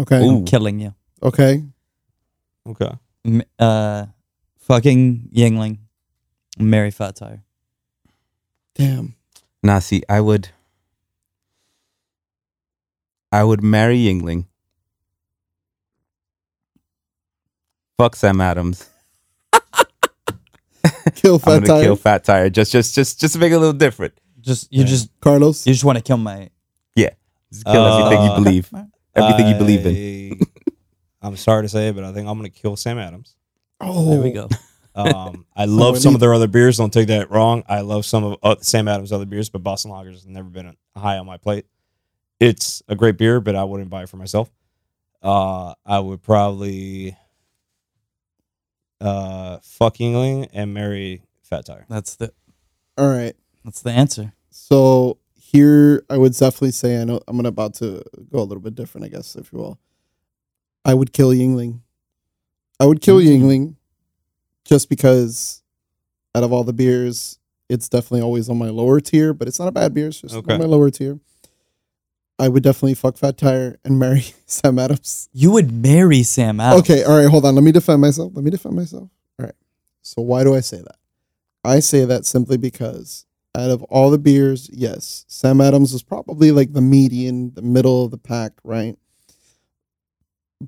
Okay. 0.00 0.20
Ooh. 0.24 0.38
I'm 0.38 0.44
killing 0.44 0.80
you. 0.80 0.94
Okay. 1.22 1.62
Okay. 2.66 2.90
Uh, 3.58 4.06
fucking 4.58 5.28
Yuengling, 5.32 5.78
marry 6.58 6.90
Fat 6.90 7.14
Tire. 7.16 7.42
Damn. 8.74 9.14
Nah, 9.64 9.78
see, 9.80 10.02
I 10.10 10.20
would, 10.20 10.50
I 13.32 13.42
would 13.44 13.62
marry 13.64 13.96
Yuengling, 13.98 14.46
Fuck 17.98 18.14
Sam 18.16 18.40
Adams. 18.42 18.88
Kill 21.14 21.36
I'm 21.36 21.40
Fat 21.40 21.46
gonna 21.54 21.66
Tire. 21.66 21.82
kill 21.82 21.96
Fat 21.96 22.24
Tire. 22.24 22.50
Just, 22.50 22.72
just, 22.72 22.94
just, 22.94 23.20
just 23.20 23.32
to 23.34 23.38
make 23.40 23.52
it 23.52 23.54
a 23.54 23.58
little 23.58 23.72
different. 23.72 24.12
Just 24.40 24.70
you 24.72 24.80
Yeah. 24.80 24.86
just 24.86 25.08
Carlos. 25.20 25.66
you 25.66 25.72
just 25.72 25.84
want 25.84 25.96
to 25.96 26.02
kill 26.04 26.18
my 26.18 26.50
Yeah, 26.94 27.10
Just 27.50 27.64
kill 27.64 27.86
everything 27.86 28.22
you 28.24 28.30
Uh, 28.30 28.36
believe. 28.36 28.70
Everything 29.16 29.46
you 29.48 29.54
believe 29.54 29.86
in. 29.86 29.96
in. 29.96 30.40
I'm 31.22 31.36
sorry 31.36 31.62
to 31.62 31.68
say 31.68 31.88
it, 31.88 31.94
but 31.94 32.04
I 32.04 32.12
think 32.12 32.28
I'm 32.28 32.36
gonna 32.36 32.50
kill 32.50 32.76
Sam 32.76 32.98
Adams. 32.98 33.36
Oh, 33.80 34.10
There 34.10 34.20
we 34.20 34.32
go. 34.32 34.48
Um, 34.94 35.46
I 35.56 35.64
love 35.66 35.98
some 35.98 36.14
of 36.14 36.20
their 36.20 36.34
other 36.34 36.46
beers. 36.48 36.78
Don't 36.78 36.92
take 36.92 37.08
that 37.08 37.30
wrong. 37.30 37.62
I 37.68 37.80
love 37.80 38.04
some 38.06 38.24
of 38.24 38.38
uh, 38.42 38.56
Sam 38.60 38.88
Adams' 38.88 39.12
other 39.12 39.26
beers, 39.26 39.48
but 39.48 39.62
Boston 39.62 39.90
Lager 39.90 40.10
has 40.10 40.26
never 40.26 40.48
been 40.48 40.76
high 40.96 41.18
on 41.18 41.26
my 41.26 41.36
plate. 41.36 41.66
It's 42.40 42.82
a 42.88 42.94
great 42.94 43.16
beer, 43.16 43.40
but 43.40 43.54
I 43.56 43.64
wouldn't 43.64 43.90
buy 43.90 44.02
it 44.04 44.08
for 44.08 44.16
myself. 44.16 44.50
Uh, 45.22 45.74
I 45.86 45.98
would 46.00 46.22
probably 46.22 47.16
uh, 49.00 49.58
fuck 49.62 49.96
Yuengling 49.96 50.48
and 50.52 50.74
marry 50.74 51.22
Fat 51.42 51.66
Tire. 51.66 51.86
That's 51.88 52.16
the 52.16 52.32
All 52.98 53.08
right. 53.08 53.34
that's 53.64 53.80
the 53.82 53.90
answer. 53.90 54.32
So 54.50 55.18
here, 55.34 56.04
I 56.10 56.16
would 56.18 56.32
definitely 56.32 56.72
say 56.72 57.00
I 57.00 57.04
know 57.04 57.20
I'm 57.26 57.36
gonna 57.36 57.48
about 57.48 57.74
to 57.74 58.02
go 58.32 58.40
a 58.40 58.44
little 58.44 58.60
bit 58.62 58.74
different, 58.74 59.06
I 59.06 59.08
guess, 59.08 59.36
if 59.36 59.52
you 59.52 59.58
will. 59.58 59.78
I 60.84 60.94
would 60.94 61.12
kill 61.12 61.30
Yuengling. 61.30 61.80
I 62.80 62.86
would 62.86 63.00
kill 63.00 63.18
Mm. 63.20 63.26
Yuengling, 63.26 63.74
just 64.64 64.88
because 64.88 65.62
out 66.34 66.42
of 66.42 66.52
all 66.52 66.64
the 66.64 66.72
beers, 66.72 67.38
it's 67.68 67.88
definitely 67.88 68.20
always 68.22 68.48
on 68.48 68.58
my 68.58 68.68
lower 68.68 69.00
tier, 69.00 69.32
but 69.32 69.48
it's 69.48 69.58
not 69.58 69.68
a 69.68 69.72
bad 69.72 69.94
beer. 69.94 70.08
It's 70.08 70.20
just 70.20 70.34
Okay. 70.34 70.54
on 70.54 70.60
my 70.60 70.66
lower 70.66 70.90
tier. 70.90 71.18
I 72.38 72.48
would 72.48 72.62
definitely 72.64 72.94
fuck 72.94 73.16
Fat 73.16 73.38
Tire 73.38 73.78
and 73.84 73.98
marry 73.98 74.24
Sam 74.46 74.78
Adams. 74.78 75.28
You 75.32 75.52
would 75.52 75.70
marry 75.72 76.22
Sam 76.24 76.58
Adams. 76.60 76.82
Okay, 76.82 77.04
all 77.04 77.16
right, 77.18 77.28
hold 77.30 77.44
on. 77.46 77.54
Let 77.54 77.62
me 77.64 77.72
defend 77.72 78.00
myself. 78.00 78.32
Let 78.34 78.44
me 78.44 78.50
defend 78.50 78.74
myself. 78.74 79.08
All 79.38 79.46
right. 79.46 79.54
So 80.02 80.20
why 80.22 80.42
do 80.42 80.54
I 80.54 80.60
say 80.60 80.78
that? 80.78 80.96
I 81.64 81.78
say 81.80 82.04
that 82.04 82.26
simply 82.26 82.56
because 82.56 83.24
out 83.56 83.70
of 83.70 83.82
all 83.84 84.10
the 84.10 84.18
beers, 84.18 84.68
yes, 84.72 85.24
Sam 85.28 85.60
Adams 85.60 85.92
was 85.92 86.02
probably 86.02 86.50
like 86.50 86.72
the 86.72 86.80
median, 86.80 87.54
the 87.54 87.62
middle 87.62 88.04
of 88.04 88.10
the 88.10 88.18
pack, 88.18 88.52
right? 88.64 88.98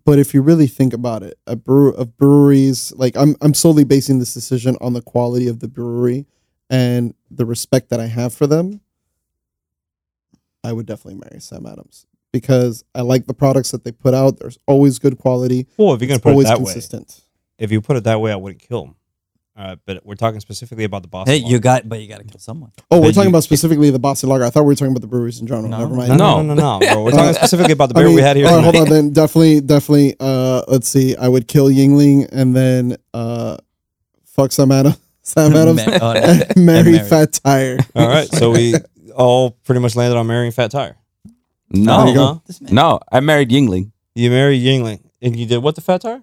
But 0.04 0.18
if 0.18 0.34
you 0.34 0.42
really 0.42 0.66
think 0.66 0.92
about 0.92 1.22
it, 1.22 1.38
a 1.46 1.56
brew 1.56 1.92
of 1.94 2.16
breweries, 2.16 2.92
like 2.96 3.16
I'm 3.16 3.36
I'm 3.40 3.54
solely 3.54 3.84
basing 3.84 4.18
this 4.18 4.34
decision 4.34 4.76
on 4.80 4.92
the 4.92 5.02
quality 5.02 5.48
of 5.48 5.60
the 5.60 5.68
brewery 5.68 6.26
and 6.68 7.14
the 7.30 7.46
respect 7.46 7.90
that 7.90 8.00
I 8.00 8.06
have 8.06 8.34
for 8.34 8.46
them. 8.46 8.80
I 10.64 10.72
would 10.72 10.86
definitely 10.86 11.20
marry 11.28 11.40
Sam 11.40 11.66
Adams 11.66 12.06
because 12.32 12.84
I 12.94 13.02
like 13.02 13.26
the 13.26 13.34
products 13.34 13.70
that 13.70 13.84
they 13.84 13.92
put 13.92 14.14
out. 14.14 14.38
There's 14.38 14.58
always 14.66 14.98
good 14.98 15.18
quality. 15.18 15.66
Well, 15.76 15.94
if 15.94 16.00
you're 16.00 16.08
gonna 16.08 16.16
It's 16.16 16.22
put 16.24 16.36
it 16.36 16.44
that 16.44 16.56
consistent. 16.56 17.22
way, 17.58 17.64
if 17.64 17.70
you 17.72 17.80
put 17.80 17.96
it 17.96 18.04
that 18.04 18.20
way, 18.20 18.32
I 18.32 18.36
wouldn't 18.36 18.60
kill 18.60 18.84
him. 18.86 18.94
All 19.58 19.64
right, 19.68 19.78
but 19.86 20.04
we're 20.04 20.16
talking 20.16 20.38
specifically 20.40 20.84
about 20.84 21.00
the 21.00 21.08
Boston. 21.08 21.32
Hey, 21.34 21.40
Lager. 21.40 21.52
you 21.54 21.58
got, 21.60 21.88
but 21.88 22.00
you 22.00 22.08
got 22.08 22.18
to 22.18 22.24
kill 22.24 22.38
someone. 22.38 22.72
Oh, 22.90 23.00
we're 23.00 23.12
talking 23.12 23.22
you- 23.24 23.28
about 23.30 23.42
specifically 23.42 23.88
the 23.88 23.98
Boston 23.98 24.28
Lager. 24.28 24.44
I 24.44 24.50
thought 24.50 24.64
we 24.64 24.68
were 24.68 24.74
talking 24.74 24.92
about 24.92 25.00
the 25.00 25.06
breweries 25.06 25.40
in 25.40 25.46
general. 25.46 25.66
No. 25.68 25.78
Never 25.78 25.94
mind. 25.94 26.08
no, 26.18 26.42
no, 26.42 26.52
no, 26.54 26.78
no, 26.78 26.78
bro. 26.92 27.04
We're 27.04 27.10
talking 27.12 27.30
Uh, 27.30 27.32
specifically 27.32 27.72
about 27.72 27.88
the 27.88 27.98
I 27.98 28.02
beer 28.02 28.12
we 28.12 28.20
had 28.20 28.36
here. 28.36 28.48
all 28.48 28.56
right, 28.56 28.64
hold 28.64 28.76
on, 28.76 28.88
then 28.90 29.12
definitely, 29.14 29.62
definitely. 29.62 30.14
Uh, 30.20 30.60
let's 30.68 30.86
see. 30.88 31.16
I 31.16 31.26
would 31.28 31.48
kill 31.48 31.68
Yuengling 31.70 32.28
and 32.32 32.54
then 32.54 32.98
uh, 33.14 33.56
fuck 34.26 34.52
Sam 34.52 34.70
Adams, 34.72 34.98
Sam 35.22 35.56
Adams, 35.56 35.86
Ma- 35.86 35.98
oh, 36.02 36.12
no. 36.12 36.62
marry 36.62 36.92
marry. 36.92 36.98
Fat 37.08 37.32
Tire. 37.42 37.78
All 37.94 38.08
right, 38.08 38.28
so 38.28 38.50
we 38.50 38.74
all 39.16 39.52
pretty 39.64 39.80
much 39.80 39.96
landed 39.96 40.18
on 40.18 40.26
marrying 40.26 40.52
Fat 40.52 40.70
Tire. 40.70 40.96
No, 41.70 42.00
There 42.00 42.08
you 42.08 42.14
go. 42.14 42.26
Huh? 42.26 42.38
This 42.46 42.60
man- 42.60 42.74
no. 42.74 43.00
I 43.10 43.20
married 43.20 43.48
Yuengling. 43.48 43.90
You 44.14 44.28
married 44.28 44.62
Yuengling, 44.62 45.00
and 45.22 45.34
you 45.34 45.46
did 45.46 45.58
what? 45.62 45.76
The 45.76 45.80
Fat 45.80 46.02
Tire? 46.02 46.22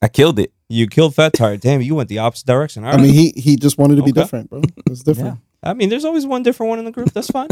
I 0.00 0.08
killed 0.08 0.38
it. 0.38 0.53
You 0.68 0.86
killed 0.86 1.14
Fat 1.14 1.32
Tire. 1.34 1.56
Damn, 1.56 1.82
you 1.82 1.94
went 1.94 2.08
the 2.08 2.18
opposite 2.18 2.46
direction. 2.46 2.84
All 2.84 2.90
I 2.90 2.94
right. 2.94 3.02
mean, 3.02 3.12
he 3.12 3.32
he 3.36 3.56
just 3.56 3.76
wanted 3.78 3.96
to 3.96 4.02
be 4.02 4.10
Okay. 4.10 4.20
different, 4.22 4.50
bro. 4.50 4.60
It 4.60 4.88
was 4.88 5.02
different. 5.04 5.38
Yeah. 5.62 5.70
I 5.70 5.74
mean, 5.74 5.88
there's 5.88 6.04
always 6.04 6.26
one 6.26 6.42
different 6.42 6.70
one 6.70 6.78
in 6.78 6.84
the 6.84 6.90
group. 6.92 7.12
That's 7.12 7.28
fine. 7.30 7.48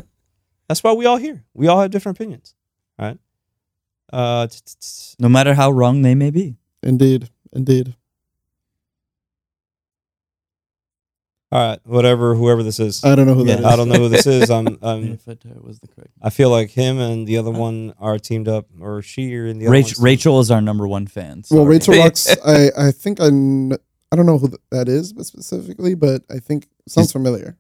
That's 0.69 0.83
why 0.83 0.93
we 0.93 1.07
all 1.07 1.17
here. 1.19 1.45
We 1.55 1.67
all 1.69 1.81
have 1.81 1.91
different 1.91 2.19
opinions. 2.19 2.55
All 2.99 3.07
right. 3.07 3.19
Uh, 4.13 4.47
t- 4.47 4.59
t- 4.65 4.75
t- 4.81 5.15
No 5.19 5.29
matter 5.29 5.55
how 5.55 5.71
wrong 5.71 6.03
they 6.03 6.15
may 6.15 6.31
be. 6.31 6.57
Indeed, 6.83 7.29
indeed. 7.53 7.95
All 11.53 11.69
right. 11.69 11.79
Whatever. 11.85 12.35
Whoever 12.35 12.63
this 12.63 12.81
is, 12.81 13.05
I 13.05 13.15
don't 13.15 13.27
know 13.27 13.35
who 13.35 13.45
that 13.45 13.59
is. 13.59 13.65
Yeah. 13.65 13.69
I 13.69 13.77
don't 13.77 13.89
know 13.89 13.99
who 13.99 14.09
this 14.09 14.27
is. 14.27 14.51
I'm. 14.51 14.67
I'm 14.83 15.11
was 15.63 15.79
the 15.81 15.89
correct. 15.95 16.11
I 16.23 16.31
feel 16.31 16.49
like 16.51 16.71
him 16.71 16.99
and 16.99 17.27
the 17.27 17.37
other 17.37 17.51
one 17.51 17.93
are 18.01 18.19
teamed 18.19 18.49
up, 18.49 18.67
or 18.81 19.03
she 19.03 19.35
or 19.37 19.53
the 19.53 19.67
other 19.67 19.71
Rachel, 19.71 19.89
one's- 19.89 20.01
Rachel 20.01 20.41
is 20.41 20.51
our 20.51 20.63
number 20.63 20.89
one 20.89 21.07
fan. 21.07 21.43
Well. 21.51 21.67
Rachel 21.67 21.95
Rocks. 21.95 22.35
I 22.47 22.71
I 22.77 22.91
think 22.91 23.21
I 23.21 23.29
kn- 23.29 23.77
I 24.11 24.17
don't 24.17 24.27
know 24.27 24.39
who 24.39 24.51
that 24.71 24.89
is, 24.89 25.13
but 25.13 25.27
specifically, 25.27 25.95
but 25.95 26.23
I 26.31 26.39
think 26.39 26.69
it 26.87 26.93
sounds 26.93 27.13
familiar. 27.13 27.57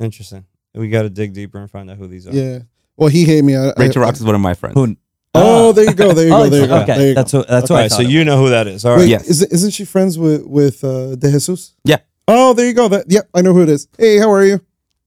Interesting. 0.00 0.44
We 0.74 0.88
got 0.88 1.02
to 1.02 1.10
dig 1.10 1.32
deeper 1.32 1.58
and 1.58 1.70
find 1.70 1.88
out 1.90 1.96
who 1.96 2.08
these 2.08 2.26
are. 2.26 2.32
Yeah. 2.32 2.60
Well, 2.96 3.08
he 3.08 3.24
hate 3.24 3.44
me. 3.44 3.56
I, 3.56 3.72
Rachel 3.76 4.02
I, 4.02 4.06
Rocks 4.06 4.18
is 4.18 4.24
one 4.26 4.34
of 4.34 4.40
my 4.40 4.54
friends. 4.54 4.74
Who? 4.74 4.96
Oh, 5.36 5.72
there 5.72 5.84
you 5.84 5.94
go. 5.94 6.12
There 6.12 6.24
you 6.26 6.30
go. 6.30 6.42
Oh, 6.42 6.48
There 6.48 6.60
you 6.62 6.66
go. 6.68 6.76
okay. 6.82 6.96
There 6.96 7.08
you 7.08 7.14
that's 7.14 7.32
go. 7.32 7.38
what 7.38 7.48
that's 7.48 7.70
All 7.70 7.74
what 7.76 7.80
I 7.80 7.84
right. 7.84 7.90
So 7.90 8.02
you 8.02 8.24
know 8.24 8.38
who 8.38 8.50
that 8.50 8.66
is. 8.68 8.84
All 8.84 8.92
right. 8.92 9.00
Wait, 9.00 9.08
Yes. 9.08 9.28
isn't 9.28 9.52
isn't 9.52 9.70
she 9.72 9.84
friends 9.84 10.16
with 10.18 10.44
with 10.46 10.84
uh, 10.84 11.16
De 11.16 11.30
Jesus? 11.30 11.74
Yeah. 11.84 11.98
Oh, 12.28 12.54
there 12.54 12.66
you 12.66 12.72
go. 12.74 12.88
That 12.88 13.06
yep, 13.10 13.28
I 13.34 13.42
know 13.42 13.52
who 13.52 13.62
it 13.62 13.68
is. 13.68 13.88
Hey, 13.98 14.18
how 14.18 14.30
are 14.30 14.44
you? 14.44 14.60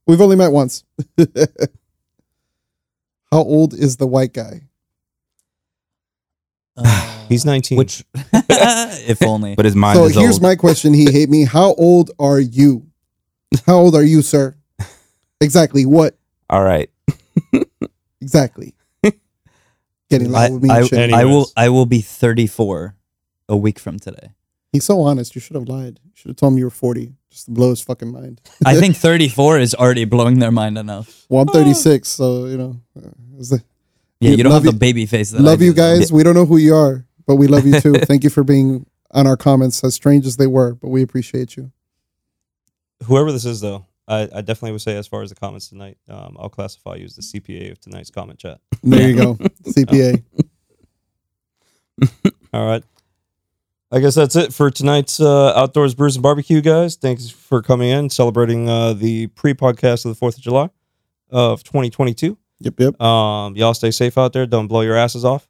We've 0.05 0.19
only 0.21 0.35
met 0.35 0.51
once. 0.51 0.83
how 3.31 3.39
old 3.39 3.73
is 3.73 3.97
the 3.97 4.07
white 4.07 4.33
guy? 4.33 4.61
Uh, 6.75 7.25
He's 7.29 7.43
19. 7.45 7.77
Which, 7.77 8.05
if 8.33 9.21
only. 9.23 9.55
But 9.55 9.65
his 9.65 9.75
mind 9.75 9.97
so 9.97 10.05
is 10.05 10.15
here's 10.15 10.35
old. 10.35 10.41
my 10.43 10.55
question. 10.55 10.93
He 10.93 11.11
hate 11.11 11.29
me. 11.29 11.43
How 11.45 11.73
old 11.73 12.11
are 12.19 12.39
you? 12.39 12.87
How 13.65 13.77
old 13.79 13.95
are 13.95 14.03
you, 14.03 14.21
sir? 14.21 14.55
Exactly. 15.41 15.85
What? 15.85 16.17
All 16.49 16.63
right. 16.63 16.89
Exactly. 18.21 18.73
Getting 20.09 20.27
I, 20.35 20.39
loud 20.47 20.53
with 20.53 20.63
me. 20.63 20.69
I, 20.69 20.79
and 20.79 20.87
shit. 20.87 21.13
I 21.13 21.25
will 21.25 21.47
I 21.57 21.69
will 21.69 21.85
be 21.85 22.01
34 22.01 22.95
a 23.49 23.57
week 23.57 23.79
from 23.79 23.99
today. 23.99 24.31
He's 24.71 24.83
so 24.85 25.01
honest. 25.01 25.33
You 25.35 25.41
should 25.41 25.55
have 25.55 25.67
lied. 25.67 25.99
You 26.03 26.11
should 26.13 26.29
have 26.29 26.35
told 26.37 26.53
him 26.53 26.59
you 26.59 26.65
were 26.65 26.69
40 26.69 27.13
just 27.29 27.45
to 27.45 27.51
blow 27.51 27.69
his 27.69 27.81
fucking 27.81 28.11
mind. 28.11 28.41
I 28.65 28.75
think 28.75 28.95
34 28.97 29.59
is 29.59 29.73
already 29.75 30.05
blowing 30.05 30.39
their 30.39 30.51
mind 30.51 30.77
enough. 30.77 31.25
Well, 31.29 31.41
I'm 31.41 31.47
36, 31.47 32.07
so 32.07 32.45
you 32.45 32.57
know. 32.57 32.81
uh, 32.97 33.09
the- 33.39 33.63
Yeah, 34.19 34.31
You- 34.31 34.37
you 34.37 34.43
don't 34.43 34.51
love 34.53 34.63
have 34.63 34.73
the 34.73 34.79
baby 34.79 35.05
face 35.05 35.31
that 35.31 35.41
love 35.41 35.59
do, 35.59 35.65
you 35.65 35.73
though. 35.73 35.97
guys. 35.99 36.11
We 36.11 36.23
don't 36.23 36.35
know 36.35 36.45
who 36.45 36.57
you 36.57 36.75
are, 36.75 37.05
but 37.25 37.35
we 37.35 37.47
love 37.47 37.65
you 37.65 37.79
too. 37.79 37.93
Thank 38.05 38.23
you 38.23 38.29
for 38.29 38.43
being 38.43 38.85
on 39.11 39.25
our 39.27 39.37
comments, 39.37 39.83
as 39.83 39.95
strange 39.95 40.25
as 40.25 40.35
they 40.37 40.47
were, 40.47 40.75
but 40.75 40.89
we 40.89 41.01
appreciate 41.01 41.55
you. 41.55 41.71
Whoever 43.05 43.31
this 43.31 43.45
is, 43.45 43.61
though, 43.61 43.85
I, 44.07 44.21
I 44.21 44.41
definitely 44.41 44.71
would 44.71 44.81
say, 44.81 44.95
as 44.95 45.07
far 45.07 45.21
as 45.21 45.29
the 45.29 45.35
comments 45.35 45.67
tonight, 45.67 45.97
um, 46.09 46.37
I'll 46.39 46.49
classify 46.49 46.95
you 46.95 47.05
as 47.05 47.15
the 47.15 47.21
CPA 47.21 47.71
of 47.71 47.79
tonight's 47.79 48.09
comment 48.09 48.39
chat. 48.39 48.59
There 48.83 49.09
you 49.09 49.15
go. 49.15 49.33
CPA. 49.63 50.23
All 52.53 52.65
right. 52.65 52.83
I 53.91 53.99
guess 53.99 54.15
that's 54.15 54.35
it 54.35 54.53
for 54.53 54.69
tonight's 54.69 55.19
uh, 55.19 55.53
Outdoors 55.55 55.95
Brews 55.95 56.15
and 56.15 56.23
Barbecue, 56.23 56.61
guys. 56.61 56.95
Thanks 56.95 57.29
for 57.29 57.61
coming 57.61 57.89
in, 57.89 58.09
celebrating 58.09 58.69
uh, 58.69 58.93
the 58.93 59.27
pre 59.27 59.53
podcast 59.53 60.05
of 60.05 60.17
the 60.17 60.25
4th 60.25 60.37
of 60.37 60.43
July 60.43 60.69
of 61.29 61.63
2022. 61.63 62.37
Yep, 62.59 62.73
yep. 62.79 63.01
Um, 63.01 63.55
y'all 63.55 63.73
stay 63.73 63.91
safe 63.91 64.17
out 64.17 64.33
there. 64.33 64.45
Don't 64.45 64.67
blow 64.67 64.81
your 64.81 64.97
asses 64.97 65.23
off. 65.23 65.47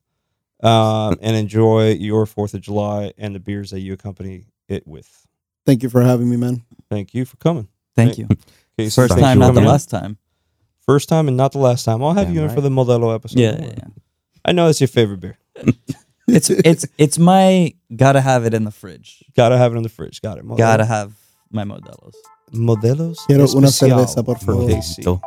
Um, 0.62 1.18
and 1.22 1.36
enjoy 1.36 1.92
your 1.94 2.26
4th 2.26 2.56
of 2.56 2.62
July 2.62 3.14
and 3.18 3.34
the 3.36 3.40
beers 3.40 3.72
that 3.72 3.80
you 3.80 3.94
accompany 3.94 4.46
it 4.68 4.88
with. 4.88 5.28
Thank 5.66 5.84
you 5.84 5.90
for 5.90 6.02
having 6.02 6.30
me, 6.30 6.38
man. 6.38 6.64
Thank 6.90 7.14
you 7.14 7.26
for 7.26 7.38
coming. 7.38 7.68
Thank 7.98 8.18
you. 8.18 8.28
Okay, 8.80 8.88
so 8.90 9.02
First 9.02 9.14
thank 9.16 9.26
time, 9.26 9.38
for 9.38 9.40
not 9.48 9.54
the 9.56 9.62
in. 9.62 9.68
last 9.68 9.90
time. 9.90 10.18
First 10.86 11.10
time 11.10 11.28
and 11.28 11.36
not 11.36 11.52
the 11.52 11.58
last 11.58 11.84
time. 11.84 12.02
I'll 12.02 12.14
have 12.14 12.28
Damn 12.28 12.36
you 12.36 12.42
in 12.44 12.48
right. 12.48 12.56
for 12.56 12.62
the 12.62 12.70
Modelo 12.70 13.14
episode. 13.14 13.38
Yeah, 13.40 13.58
yeah, 13.60 13.74
yeah. 13.78 13.88
I 14.46 14.54
know 14.54 14.70
it's 14.70 14.80
your 14.80 14.88
favorite 14.88 15.20
beer. 15.20 15.38
It's 16.30 16.50
it's 16.50 16.86
it's 16.98 17.18
my 17.18 17.74
gotta 17.96 18.20
have 18.20 18.44
it 18.46 18.54
in 18.54 18.66
the 18.66 18.72
fridge. 18.72 19.24
Gotta 19.34 19.58
have 19.58 19.74
it 19.74 19.78
in 19.78 19.84
the 19.84 19.88
fridge. 19.90 20.22
Got 20.22 20.38
it. 20.38 20.44
Modelo. 20.46 20.58
Gotta 20.58 20.84
have 20.84 21.14
my 21.52 21.64
Modelos. 21.64 22.16
Modelos. 22.52 23.16
Quiero 23.28 23.48
una 23.56 23.68
Especial 23.70 24.00
cerveza, 24.06 24.24
por 24.26 24.38
for 24.38 24.46
favor. 24.58 24.68
KC. 24.70 25.04
So, 25.06 25.22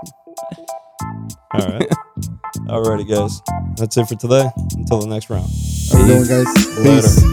All 1.54 1.66
right. 1.66 1.88
Alrighty, 2.68 3.06
guys. 3.08 3.40
That's 3.78 3.96
it 3.96 4.08
for 4.08 4.16
today. 4.16 4.50
Until 4.76 4.98
the 5.00 5.06
next 5.06 5.30
round. 5.30 5.48
Have 5.90 6.02
a 6.02 6.06
good 6.06 6.18
one, 6.18 6.28
guys. 6.28 6.46
Later. 6.84 7.00
Peace. 7.00 7.24